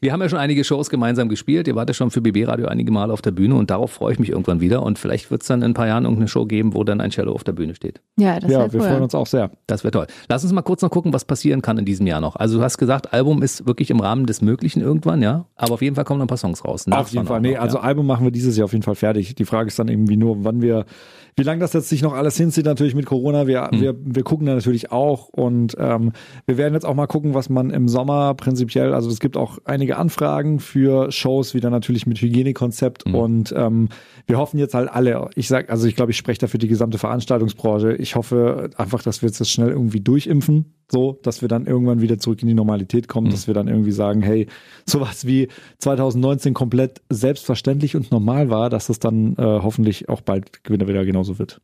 Wir 0.03 0.13
haben 0.13 0.21
ja 0.21 0.29
schon 0.29 0.39
einige 0.39 0.63
Shows 0.63 0.89
gemeinsam 0.89 1.29
gespielt. 1.29 1.67
Ihr 1.67 1.75
wart 1.75 1.87
ja 1.87 1.93
schon 1.93 2.09
für 2.09 2.21
BB 2.21 2.47
Radio 2.47 2.65
einige 2.65 2.91
Mal 2.91 3.11
auf 3.11 3.21
der 3.21 3.29
Bühne 3.29 3.53
und 3.53 3.69
darauf 3.69 3.91
freue 3.91 4.13
ich 4.13 4.17
mich 4.17 4.29
irgendwann 4.29 4.59
wieder. 4.59 4.81
Und 4.81 4.97
vielleicht 4.97 5.29
wird 5.29 5.43
es 5.43 5.47
dann 5.47 5.61
in 5.61 5.65
ein 5.65 5.73
paar 5.75 5.85
Jahren 5.85 6.05
irgendeine 6.05 6.27
Show 6.27 6.47
geben, 6.47 6.73
wo 6.73 6.83
dann 6.83 6.99
ein 6.99 7.11
Cello 7.11 7.33
auf 7.33 7.43
der 7.43 7.51
Bühne 7.51 7.75
steht. 7.75 8.01
Ja, 8.17 8.39
das 8.39 8.49
ja 8.49 8.73
wir 8.73 8.81
cool. 8.81 8.87
freuen 8.87 9.03
uns 9.03 9.13
auch 9.13 9.27
sehr. 9.27 9.51
Das 9.67 9.83
wäre 9.83 9.91
toll. 9.91 10.07
Lass 10.27 10.43
uns 10.43 10.53
mal 10.53 10.63
kurz 10.63 10.81
noch 10.81 10.89
gucken, 10.89 11.13
was 11.13 11.23
passieren 11.23 11.61
kann 11.61 11.77
in 11.77 11.85
diesem 11.85 12.07
Jahr 12.07 12.19
noch. 12.19 12.35
Also 12.35 12.57
du 12.57 12.63
hast 12.63 12.79
gesagt, 12.79 13.13
Album 13.13 13.43
ist 13.43 13.67
wirklich 13.67 13.91
im 13.91 13.99
Rahmen 13.99 14.25
des 14.25 14.41
Möglichen 14.41 14.81
irgendwann, 14.81 15.21
ja. 15.21 15.45
Aber 15.55 15.75
auf 15.75 15.83
jeden 15.83 15.95
Fall 15.95 16.03
kommen 16.03 16.17
noch 16.17 16.25
ein 16.25 16.29
paar 16.29 16.37
Songs 16.37 16.65
raus. 16.65 16.87
Auf 16.89 17.09
jeden 17.09 17.27
Fall. 17.27 17.39
Nee, 17.39 17.57
also 17.57 17.77
Album 17.77 18.07
machen 18.07 18.25
wir 18.25 18.31
dieses 18.31 18.57
Jahr 18.57 18.65
auf 18.65 18.73
jeden 18.73 18.83
Fall 18.83 18.95
fertig. 18.95 19.35
Die 19.35 19.45
Frage 19.45 19.67
ist 19.67 19.77
dann 19.77 19.87
irgendwie 19.87 20.17
nur, 20.17 20.43
wann 20.43 20.63
wir 20.63 20.85
wie 21.35 21.43
lange 21.43 21.59
das 21.59 21.73
jetzt 21.73 21.89
sich 21.89 22.01
noch 22.01 22.13
alles 22.13 22.37
hinzieht, 22.37 22.65
natürlich 22.65 22.95
mit 22.95 23.05
Corona, 23.05 23.47
wir, 23.47 23.69
Hm. 23.71 23.81
wir, 23.81 23.95
wir 24.03 24.23
gucken 24.23 24.45
da 24.47 24.53
natürlich 24.55 24.91
auch 24.91 25.29
und 25.29 25.75
ähm, 25.79 26.11
wir 26.45 26.57
werden 26.57 26.73
jetzt 26.73 26.85
auch 26.85 26.93
mal 26.95 27.07
gucken, 27.07 27.33
was 27.33 27.49
man 27.49 27.69
im 27.69 27.87
Sommer 27.87 28.33
prinzipiell, 28.35 28.93
also 28.93 29.09
es 29.09 29.19
gibt 29.19 29.37
auch 29.37 29.57
einige 29.65 29.97
Anfragen 29.97 30.59
für 30.59 31.11
Shows, 31.11 31.53
wieder 31.53 31.69
natürlich 31.69 32.05
mit 32.07 32.21
Hygienekonzept 32.21 33.05
Hm. 33.05 33.15
und 33.15 33.53
ähm, 33.55 33.89
wir 34.27 34.37
hoffen 34.37 34.59
jetzt 34.59 34.73
halt 34.73 34.89
alle, 34.89 35.29
ich 35.35 35.47
sag, 35.47 35.69
also 35.69 35.87
ich 35.87 35.95
glaube, 35.95 36.11
ich 36.11 36.17
spreche 36.17 36.39
da 36.39 36.47
für 36.47 36.57
die 36.57 36.67
gesamte 36.67 36.97
Veranstaltungsbranche, 36.97 37.93
ich 37.95 38.15
hoffe 38.15 38.69
einfach, 38.77 39.01
dass 39.03 39.21
wir 39.21 39.27
jetzt 39.27 39.39
das 39.39 39.49
schnell 39.49 39.69
irgendwie 39.69 40.01
durchimpfen, 40.01 40.73
so, 40.91 41.19
dass 41.23 41.41
wir 41.41 41.47
dann 41.47 41.65
irgendwann 41.65 42.01
wieder 42.01 42.17
zurück 42.19 42.41
in 42.41 42.47
die 42.47 42.53
Normalität 42.53 43.07
kommen, 43.07 43.27
Hm. 43.27 43.31
dass 43.31 43.47
wir 43.47 43.53
dann 43.53 43.67
irgendwie 43.67 43.91
sagen, 43.91 44.21
hey, 44.21 44.47
sowas 44.85 45.25
wie 45.25 45.47
2019 45.79 46.53
komplett 46.53 47.01
selbstverständlich 47.09 47.95
und 47.95 48.11
normal 48.11 48.49
war, 48.49 48.69
dass 48.69 48.87
das 48.87 48.99
dann 48.99 49.33
äh, 49.37 49.41
hoffentlich 49.41 50.09
auch 50.09 50.21
bald 50.21 50.51
wieder 50.69 51.05
genauso 51.05 51.39
wird. 51.39 51.61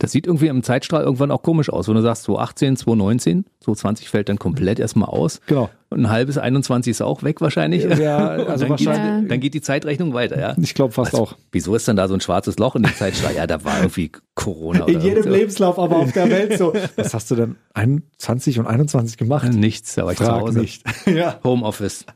Das 0.00 0.10
sieht 0.12 0.26
irgendwie 0.26 0.48
im 0.48 0.62
Zeitstrahl 0.64 1.02
irgendwann 1.04 1.30
auch 1.30 1.42
komisch 1.42 1.70
aus, 1.70 1.88
wenn 1.88 1.94
du 1.94 2.02
sagst 2.02 2.24
2018, 2.24 2.76
2019, 2.76 3.44
2020 3.60 4.08
fällt 4.08 4.28
dann 4.28 4.38
komplett 4.38 4.78
erstmal 4.80 5.08
aus. 5.08 5.40
Genau. 5.46 5.70
Und 5.90 6.00
ein 6.00 6.10
halbes 6.10 6.38
21 6.38 6.90
ist 6.90 7.00
auch 7.02 7.22
weg 7.22 7.40
wahrscheinlich. 7.40 7.84
Ja, 7.84 8.28
also 8.28 8.46
dann, 8.66 8.76
geht, 8.76 8.86
wahrscheinlich- 8.88 9.28
dann 9.28 9.40
geht 9.40 9.54
die 9.54 9.60
Zeitrechnung 9.60 10.12
weiter, 10.12 10.38
ja. 10.40 10.54
Ich 10.60 10.74
glaube 10.74 10.92
fast 10.92 11.12
Was- 11.12 11.20
auch. 11.20 11.34
Wieso 11.52 11.74
ist 11.76 11.86
denn 11.88 11.96
da 11.96 12.08
so 12.08 12.14
ein 12.14 12.20
schwarzes 12.20 12.58
Loch 12.58 12.74
in 12.76 12.82
dem 12.82 12.94
Zeitstrahl? 12.94 13.34
Ja, 13.34 13.46
da 13.46 13.64
war 13.64 13.78
irgendwie 13.78 14.10
Corona. 14.40 14.86
In 14.86 15.00
jedem 15.02 15.22
so. 15.22 15.28
Lebenslauf, 15.28 15.78
aber 15.78 15.96
auf 15.96 16.12
der 16.12 16.30
Welt 16.30 16.56
so. 16.56 16.72
Was 16.96 17.12
hast 17.12 17.30
du 17.30 17.34
denn 17.34 17.56
21 17.74 18.58
und 18.58 18.66
21 18.66 19.18
gemacht? 19.18 19.52
Nichts, 19.52 19.96
da 19.96 20.04
war 20.04 20.12
ich 20.12 20.18
zu 20.18 20.24
Frag 20.24 20.40
Hause. 20.40 20.60
nicht. 20.60 20.82
ja, 21.06 21.38
Homeoffice, 21.44 22.06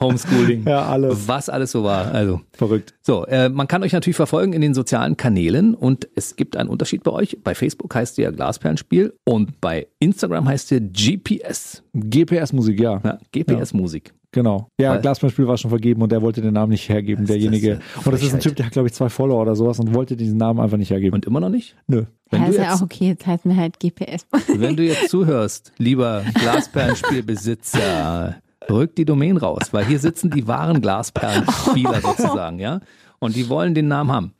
Homeschooling, 0.00 0.66
ja, 0.66 0.86
alles. 0.86 1.28
was 1.28 1.50
alles 1.50 1.72
so 1.72 1.84
war. 1.84 2.12
Also 2.12 2.40
Verrückt. 2.52 2.94
so, 3.02 3.26
äh, 3.26 3.50
man 3.50 3.68
kann 3.68 3.82
euch 3.82 3.92
natürlich 3.92 4.16
verfolgen 4.16 4.54
in 4.54 4.62
den 4.62 4.72
sozialen 4.72 5.18
Kanälen 5.18 5.74
und 5.74 6.08
es 6.14 6.36
gibt 6.36 6.56
einen 6.56 6.70
Unterschied 6.70 7.02
bei 7.02 7.10
euch. 7.10 7.36
Bei 7.44 7.54
Facebook 7.54 7.94
heißt 7.94 8.16
ihr 8.18 8.32
Glasperlenspiel 8.32 9.12
und 9.24 9.60
bei 9.60 9.86
Instagram 9.98 10.48
heißt 10.48 10.72
ihr 10.72 10.80
GPS, 10.80 11.82
GPS-Musik, 11.92 12.80
ja. 12.80 13.02
ja, 13.04 13.18
GPS-Musik. 13.32 14.14
Genau. 14.36 14.68
Ja, 14.78 14.90
Weil- 14.92 15.00
Glasbeispiel 15.00 15.48
war 15.48 15.56
schon 15.56 15.70
vergeben 15.70 16.02
und 16.02 16.12
der 16.12 16.20
wollte 16.20 16.42
den 16.42 16.52
Namen 16.52 16.72
nicht 16.72 16.90
hergeben, 16.90 17.24
derjenige. 17.24 17.80
und 18.04 18.12
das 18.12 18.22
ist 18.22 18.34
ein. 18.34 18.40
Typ, 18.40 18.54
der 18.54 18.66
hat, 18.66 18.72
glaube 18.74 18.86
ich, 18.86 18.92
zwei 18.92 19.08
Follower 19.08 19.40
oder 19.40 19.56
sowas 19.56 19.80
und 19.80 19.94
wollte 19.94 20.14
diesen 20.14 20.36
Namen 20.36 20.60
einfach 20.60 20.76
nicht 20.76 20.90
hergeben. 20.90 21.14
Und 21.14 21.24
immer 21.24 21.40
noch 21.40 21.48
nicht? 21.48 21.74
Nö. 21.86 22.04
Wenn 22.30 22.40
ja, 22.42 22.46
du 22.48 22.52
ist 22.52 22.58
ja 22.58 22.64
jetzt- 22.64 22.74
auch 22.74 22.82
okay, 22.82 23.08
jetzt 23.08 23.26
heißt 23.26 23.46
mir 23.46 23.56
halt 23.56 23.80
GPS. 23.80 24.26
Wenn 24.54 24.76
du 24.76 24.82
jetzt 24.82 25.08
zuhörst, 25.08 25.72
lieber 25.78 26.22
Glasperlenspielbesitzer, 26.34 28.36
rück 28.70 28.94
die 28.96 29.04
Domain 29.04 29.36
raus, 29.36 29.68
weil 29.72 29.84
hier 29.86 29.98
sitzen 29.98 30.30
die 30.30 30.46
wahren 30.46 30.80
Glasperlenspieler 30.80 32.00
sozusagen, 32.02 32.58
ja? 32.58 32.80
Und 33.18 33.34
die 33.34 33.48
wollen 33.48 33.74
den 33.74 33.88
Namen 33.88 34.12
haben. 34.12 34.32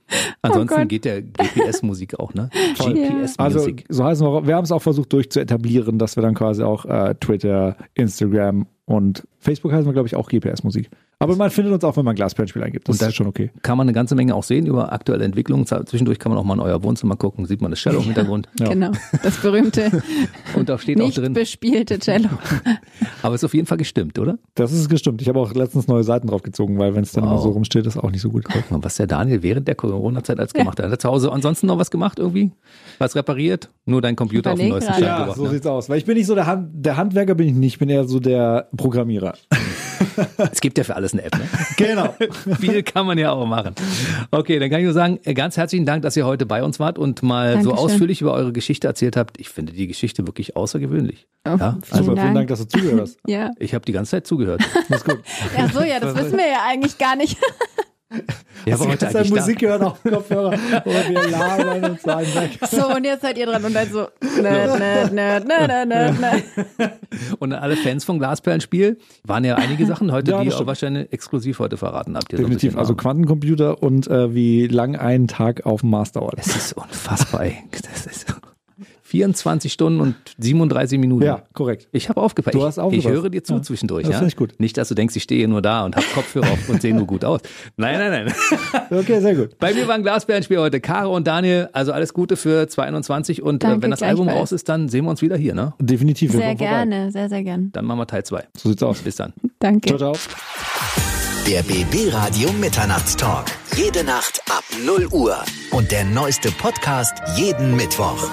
Ansonsten 0.42 0.76
Gott. 0.80 0.88
geht 0.90 1.07
der 1.07 1.22
GPS-Musik 1.22 2.20
auch, 2.20 2.34
ne? 2.34 2.51
Also, 2.78 2.92
GPS-Musik. 2.92 3.86
so 3.88 4.05
heißen 4.05 4.26
wir, 4.26 4.30
auch- 4.30 4.47
wir 4.47 4.55
haben 4.55 4.64
es 4.64 4.72
auch 4.72 4.82
versucht 4.82 5.12
durchzuetablieren, 5.14 5.99
dass 5.99 6.16
wir 6.16 6.22
dann 6.22 6.34
quasi 6.34 6.62
auch 6.62 6.84
äh, 6.84 7.14
Twitter, 7.14 7.76
Instagram 7.94 8.66
und 8.84 9.26
Facebook 9.47 9.72
heißen 9.72 9.86
wir, 9.86 9.92
glaube 9.94 10.09
ich, 10.09 10.16
auch 10.16 10.28
GPS-Musik. 10.28 10.90
Aber 11.18 11.34
man 11.36 11.51
findet 11.51 11.72
uns 11.72 11.82
auch, 11.84 11.97
wenn 11.97 12.05
man 12.05 12.14
Glasperlenspiel 12.14 12.62
eingibt. 12.62 12.88
Das 12.88 12.97
Und 12.97 13.03
da- 13.03 13.07
ist 13.09 13.14
schon 13.14 13.26
okay. 13.26 13.51
kann 13.62 13.78
man 13.78 13.86
eine 13.86 13.94
ganze 13.94 14.14
Menge 14.14 14.34
auch 14.34 14.42
sehen 14.44 14.66
über 14.66 14.92
aktuelle 14.92 15.24
Entwicklungen. 15.24 15.64
Zwischendurch 15.66 16.18
kann 16.18 16.30
man 16.30 16.38
auch 16.38 16.44
mal 16.44 16.55
in 16.55 16.61
euer 16.61 16.82
Wohnzimmer 16.82 17.16
gucken, 17.16 17.47
sieht 17.47 17.62
man 17.62 17.70
das 17.70 17.80
Cello 17.80 17.99
im 18.01 18.05
Hintergrund. 18.05 18.49
Ja. 18.61 18.68
Genau, 18.68 18.90
das 19.22 19.38
berühmte, 19.40 20.03
Und 20.57 20.68
da 20.68 20.78
steht 20.78 21.01
auch 21.01 21.07
nicht 21.07 21.16
drin, 21.16 21.32
bespielte 21.32 21.99
Cello. 21.99 22.28
aber 23.22 23.34
ist 23.34 23.44
auf 23.44 23.55
jeden 23.55 23.66
Fall 23.66 23.78
gestimmt, 23.78 24.18
oder? 24.18 24.38
Das 24.55 24.72
ist 24.72 24.88
gestimmt. 24.90 25.22
Ich 25.22 25.28
habe 25.28 25.38
auch 25.40 25.55
letztens 25.55 25.88
neue 25.88 26.05
Seiten 26.05 26.26
drauf 26.26 26.42
gezogen, 26.42 26.78
weil 26.78 26.94
wenn 26.94 27.03
es 27.05 27.12
dann 27.12 27.24
Wow. 27.24 27.30
immer 27.32 27.40
so 27.40 27.49
rumsteht, 27.51 27.86
ist 27.86 27.97
auch 27.97 28.11
nicht 28.11 28.20
so 28.20 28.28
gut. 28.30 28.44
Guck 28.44 28.70
mal, 28.70 28.82
was 28.84 28.97
der 28.97 29.07
Daniel 29.07 29.42
während 29.42 29.68
der 29.68 29.74
Corona-Zeit 29.74 30.38
als 30.38 30.53
gemacht 30.53 30.78
hat. 30.78 30.86
Hat 30.86 30.92
er 30.92 30.99
zu 30.99 31.09
Hause 31.09 31.32
ansonsten 31.32 31.66
noch 31.66 31.78
was 31.78 31.90
gemacht 31.90 32.18
irgendwie? 32.18 32.51
Was 32.99 33.14
repariert? 33.16 33.70
Nur 33.86 34.03
dein 34.03 34.16
Computer 34.16 34.53
auf 34.53 34.59
den 34.59 34.68
neuesten. 34.68 34.92
Stand 34.92 35.05
Ja, 35.07 35.18
gebracht. 35.20 35.36
so 35.36 35.44
ne? 35.44 35.51
sieht's 35.51 35.66
aus. 35.66 35.88
Weil 35.88 35.99
ich 35.99 36.05
bin 36.05 36.16
nicht 36.16 36.26
so 36.26 36.34
der, 36.34 36.47
Hand, 36.47 36.68
der 36.74 36.97
Handwerker, 36.97 37.34
bin 37.34 37.49
ich 37.49 37.55
nicht. 37.55 37.66
Ich 37.74 37.78
bin 37.78 37.88
eher 37.88 38.05
so 38.09 38.20
der 38.20 38.68
Programmierer. 38.76 39.34
Es 40.51 40.61
gibt 40.62 40.78
ja 40.78 40.84
für 40.84 40.97
alles 40.97 41.12
eine 41.12 41.24
App, 41.24 41.37
ne? 41.37 41.47
Genau. 41.76 42.14
Viel 42.61 42.82
kann 42.82 43.05
man 43.07 43.18
ja 43.18 43.32
auch 43.32 43.47
machen. 43.47 43.74
Okay, 44.30 44.59
dann 44.59 44.70
kann 44.70 44.80
ich 44.80 44.84
nur 44.84 44.95
sagen, 44.95 45.18
äh, 45.24 45.34
ganz 45.34 45.57
herzlichen 45.59 45.84
Dank, 45.84 46.03
dass 46.03 46.16
ihr 46.16 46.24
heute 46.24 46.47
bei 46.47 46.62
uns 46.62 46.80
wart 46.80 46.99
und 46.99 47.22
mal 47.22 47.62
so 47.62 47.70
Dankeschön. 47.70 47.78
ausführlich 47.78 48.20
über 48.22 48.32
eure 48.32 48.53
Geschichte 48.53 48.87
erzählt 48.87 49.16
habt. 49.16 49.39
Ich 49.39 49.49
finde 49.51 49.72
die 49.74 49.87
Geschichte 49.87 50.26
wirklich 50.26 50.57
außergewöhnlich. 50.57 51.26
Oh, 51.47 51.51
Ja, 51.51 51.57
vielen 51.57 51.64
also 51.64 51.82
Super, 51.82 52.05
vielen 52.05 52.16
Dank. 52.16 52.34
Dank, 52.34 52.49
dass 52.49 52.59
du 52.61 52.66
zugehört 52.68 53.01
hast. 53.03 53.18
Ja. 53.26 53.51
ich 53.59 53.74
habe 53.74 53.84
die 53.84 53.93
ganze 53.93 54.12
Zeit 54.12 54.26
zugehört. 54.26 54.62
Das 54.89 55.01
ist 55.01 55.05
gut. 55.05 55.20
Ach 55.59 55.72
so, 55.72 55.82
ja, 55.82 56.01
das 56.01 56.16
wissen 56.16 56.39
wir 56.39 56.49
ja 56.49 56.61
eigentlich 56.66 56.97
gar 56.99 57.16
nicht. 57.16 57.37
Ja, 58.65 58.75
aber 58.77 58.89
heute 58.89 59.09
eigentlich 59.09 59.31
da. 59.31 59.41
Musik 59.41 59.63
hören 59.63 59.83
auf 59.83 60.01
dem 60.03 60.13
Kopfhörer 60.13 60.51
und 60.51 61.09
wir 61.09 61.29
labern 61.29 61.91
uns 61.91 62.05
einen 62.05 62.35
weg. 62.35 62.59
So, 62.71 62.89
und 62.95 63.05
jetzt 63.05 63.23
seid 63.23 63.37
ihr 63.37 63.47
dran 63.47 63.65
und 63.65 63.75
dann 63.75 63.89
so, 63.91 64.07
nerd, 64.41 64.79
nerd, 64.79 65.13
nerd, 65.13 65.47
nerd, 65.47 65.89
nerd, 65.89 66.21
nerd. 66.21 66.43
Und 67.39 67.53
alle 67.53 67.77
Fans 67.77 68.05
von 68.05 68.19
Glasperlenspiel 68.19 68.99
waren 69.25 69.45
ja 69.45 69.57
einige 69.57 69.87
Sachen 69.87 70.13
heute, 70.13 70.31
Ja, 70.33 70.39
die 70.39 70.45
das 70.47 70.53
ihr 70.55 70.57
stimmt. 70.57 70.67
wahrscheinlich 70.69 71.13
exklusiv 71.13 71.59
heute 71.59 71.77
verraten 71.77 72.17
habt. 72.17 72.31
Definitiv. 72.31 72.77
Also. 72.77 72.95
Quantencomputer 72.95 73.83
und 73.83 74.07
äh, 74.09 74.33
wie 74.35 74.67
lang 74.69 74.97
ein 74.97 75.27
Tag 75.29 75.67
auf 75.67 75.81
dem 75.81 75.91
Mars 75.91 76.13
dauert. 76.13 76.35
Es 76.39 76.55
ist 76.55 76.73
unfassbar, 76.75 77.45
ey. 77.45 77.57
Das 77.73 78.07
ist 78.07 78.27
24 79.17 79.73
Stunden 79.73 80.01
und 80.01 80.14
37 80.39 80.99
Minuten. 80.99 81.25
Ja, 81.25 81.43
korrekt. 81.55 81.89
Ich 81.93 82.09
habe 82.09 82.21
aufgepasst. 82.21 82.55
Du 82.55 82.59
Ich- 82.59 82.64
hast 82.64 82.79
aufgepasst. 82.79 83.07
Ich 83.09 83.12
höre 83.12 83.31
dir 83.31 83.43
zu 83.43 83.55
Ja. 83.55 83.62
zwischendurch. 83.62 84.03
Das 84.05 84.12
ja? 84.12 84.19
finde 84.19 84.29
ich 84.29 84.37
gut. 84.37 84.55
Nicht, 84.59 84.77
dass 84.77 84.89
du 84.89 84.95
denkst, 84.95 85.17
ich 85.17 85.23
stehe 85.23 85.49
nur 85.49 85.62
da 85.62 85.85
und 85.85 85.97
habe 85.97 86.07
Kopfhörer 86.14 86.51
auf 86.51 86.69
und 86.69 86.83
sehe 86.83 86.95
nur 86.95 87.07
gut 87.07 87.25
aus. 87.25 87.41
Nein, 87.77 87.99
nein, 87.99 88.25
nein. 88.27 88.35
Okay, 88.91 89.21
sehr 89.21 89.35
gut. 89.35 89.59
Bei 89.59 89.73
mir 89.75 89.89
war 89.89 89.95
ein 89.95 90.03
Glasbärenspiel 90.03 90.59
heute. 90.59 90.81
Caro 90.81 91.14
und 91.17 91.27
Daniel, 91.27 91.69
also 91.73 91.93
alles 91.93 92.12
Gute 92.14 92.37
für 92.37 92.69
2021 92.69 93.43
und 93.43 93.62
äh, 93.64 93.67
Danke, 93.69 93.83
wenn 93.83 93.91
das 93.91 94.03
Album 94.03 94.29
raus 94.29 94.53
ist, 94.53 94.69
dann 94.69 94.89
sehen 94.89 95.05
wir 95.05 95.11
uns 95.11 95.23
wieder 95.23 95.37
hier, 95.37 95.55
ne? 95.55 95.73
Definitiv. 95.81 96.33
wir 96.33 96.39
Sehr 96.41 96.49
kommen 96.49 96.59
vorbei. 96.59 96.73
gerne, 96.87 97.11
sehr, 97.12 97.29
sehr 97.29 97.43
gerne. 97.43 97.69
Dann 97.73 97.85
machen 97.85 97.99
wir 97.99 98.07
Teil 98.07 98.25
2. 98.25 98.45
So 98.57 98.69
sieht's 98.69 98.83
aus. 98.83 98.99
Bis 99.01 99.17
dann. 99.17 99.33
Danke. 99.59 99.97
Ciao, 99.97 100.12
ciao. 100.12 100.12
Der 101.47 101.62
BB 101.62 102.12
Radio 102.12 102.51
Mitternachtstalk. 102.61 103.47
Jede 103.77 104.03
Nacht 104.05 104.41
ab 104.51 104.64
0 104.85 105.07
Uhr. 105.12 105.37
Und 105.71 105.93
der 105.93 106.05
neueste 106.05 106.51
Podcast 106.51 107.14
jeden 107.37 107.77
Mittwoch. 107.77 108.29